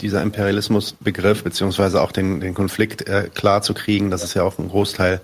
dieser 0.00 0.22
Imperialismusbegriff 0.22 1.42
beziehungsweise 1.42 2.02
auch 2.02 2.12
den, 2.12 2.40
den 2.40 2.54
Konflikt 2.54 3.08
äh, 3.08 3.30
klar 3.34 3.62
zu 3.62 3.74
kriegen, 3.74 4.10
das 4.10 4.22
ist 4.22 4.34
ja 4.34 4.42
auch 4.42 4.58
ein 4.58 4.68
Großteil 4.68 5.20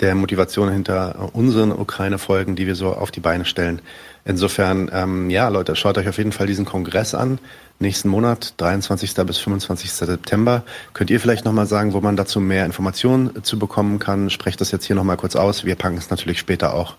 der 0.00 0.14
Motivation 0.14 0.70
hinter 0.70 1.30
unseren 1.32 1.72
Ukraine-Folgen, 1.72 2.56
die 2.56 2.66
wir 2.66 2.74
so 2.74 2.94
auf 2.94 3.10
die 3.10 3.20
Beine 3.20 3.44
stellen. 3.44 3.80
Insofern, 4.24 4.90
ähm, 4.92 5.30
ja, 5.30 5.48
Leute, 5.48 5.76
schaut 5.76 5.96
euch 5.98 6.08
auf 6.08 6.18
jeden 6.18 6.32
Fall 6.32 6.46
diesen 6.46 6.64
Kongress 6.64 7.14
an 7.14 7.38
nächsten 7.78 8.08
Monat, 8.08 8.54
23. 8.56 9.14
bis 9.26 9.38
25. 9.38 9.92
September. 9.92 10.64
Könnt 10.92 11.10
ihr 11.10 11.20
vielleicht 11.20 11.44
nochmal 11.44 11.66
sagen, 11.66 11.92
wo 11.92 12.00
man 12.00 12.16
dazu 12.16 12.40
mehr 12.40 12.64
Informationen 12.64 13.42
zu 13.42 13.58
bekommen 13.58 13.98
kann? 13.98 14.30
Sprecht 14.30 14.60
das 14.60 14.70
jetzt 14.70 14.86
hier 14.86 14.96
nochmal 14.96 15.16
kurz 15.16 15.36
aus. 15.36 15.64
Wir 15.64 15.74
packen 15.74 15.98
es 15.98 16.10
natürlich 16.10 16.38
später 16.38 16.74
auch 16.74 16.96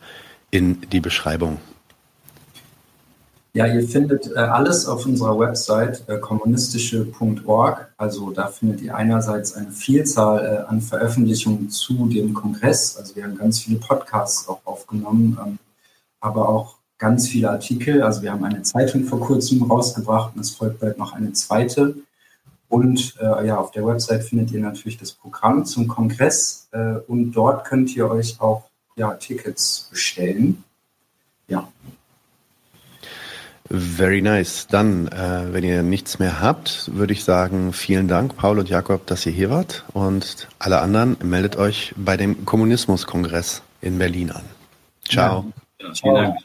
in 0.51 0.81
die 0.91 0.99
Beschreibung. 0.99 1.59
Ja, 3.57 3.65
ihr 3.65 3.87
findet 3.87 4.29
äh, 4.35 4.37
alles 4.37 4.85
auf 4.85 5.07
unserer 5.07 5.39
Website 5.39 6.07
äh, 6.07 6.19
kommunistische.org. 6.19 7.91
Also 7.97 8.29
da 8.29 8.49
findet 8.49 8.81
ihr 8.81 8.95
einerseits 8.95 9.55
eine 9.55 9.71
Vielzahl 9.71 10.45
äh, 10.45 10.69
an 10.69 10.79
Veröffentlichungen 10.79 11.71
zu 11.71 12.07
dem 12.07 12.35
Kongress. 12.35 12.95
Also 12.97 13.15
wir 13.15 13.23
haben 13.23 13.35
ganz 13.35 13.61
viele 13.61 13.79
Podcasts 13.79 14.47
auch 14.47 14.59
aufgenommen, 14.63 15.39
ähm, 15.43 15.57
aber 16.19 16.49
auch 16.49 16.75
ganz 16.99 17.29
viele 17.29 17.49
Artikel. 17.49 18.03
Also 18.03 18.21
wir 18.21 18.31
haben 18.31 18.43
eine 18.43 18.61
Zeitung 18.61 19.05
vor 19.05 19.21
kurzem 19.21 19.63
rausgebracht 19.63 20.35
und 20.35 20.41
es 20.41 20.51
folgt 20.51 20.79
bald 20.79 20.99
noch 20.99 21.13
eine 21.13 21.33
zweite. 21.33 21.95
Und 22.69 23.15
äh, 23.19 23.47
ja, 23.47 23.57
auf 23.57 23.71
der 23.71 23.87
Website 23.87 24.23
findet 24.23 24.51
ihr 24.51 24.61
natürlich 24.61 24.99
das 24.99 25.13
Programm 25.13 25.65
zum 25.65 25.87
Kongress 25.87 26.67
äh, 26.73 26.97
und 27.07 27.31
dort 27.31 27.65
könnt 27.65 27.95
ihr 27.95 28.07
euch 28.07 28.39
auch 28.39 28.69
ja, 28.97 29.15
Tickets 29.15 29.87
bestellen. 29.89 30.63
Ja. 31.47 31.67
Very 33.69 34.21
nice. 34.21 34.67
Dann, 34.67 35.07
äh, 35.07 35.53
wenn 35.53 35.63
ihr 35.63 35.83
nichts 35.83 36.19
mehr 36.19 36.41
habt, 36.41 36.89
würde 36.93 37.13
ich 37.13 37.23
sagen, 37.23 37.73
vielen 37.73 38.07
Dank, 38.07 38.35
Paul 38.37 38.59
und 38.59 38.69
Jakob, 38.69 39.05
dass 39.07 39.25
ihr 39.25 39.31
hier 39.31 39.49
wart. 39.49 39.83
Und 39.93 40.47
alle 40.59 40.79
anderen 40.79 41.17
meldet 41.23 41.57
euch 41.57 41.93
bei 41.97 42.17
dem 42.17 42.45
Kommunismuskongress 42.45 43.61
in 43.81 43.97
Berlin 43.97 44.31
an. 44.31 44.43
Ciao. 45.07 45.51
Ja, 45.79 45.93
vielen 45.93 46.15
Dank. 46.15 46.37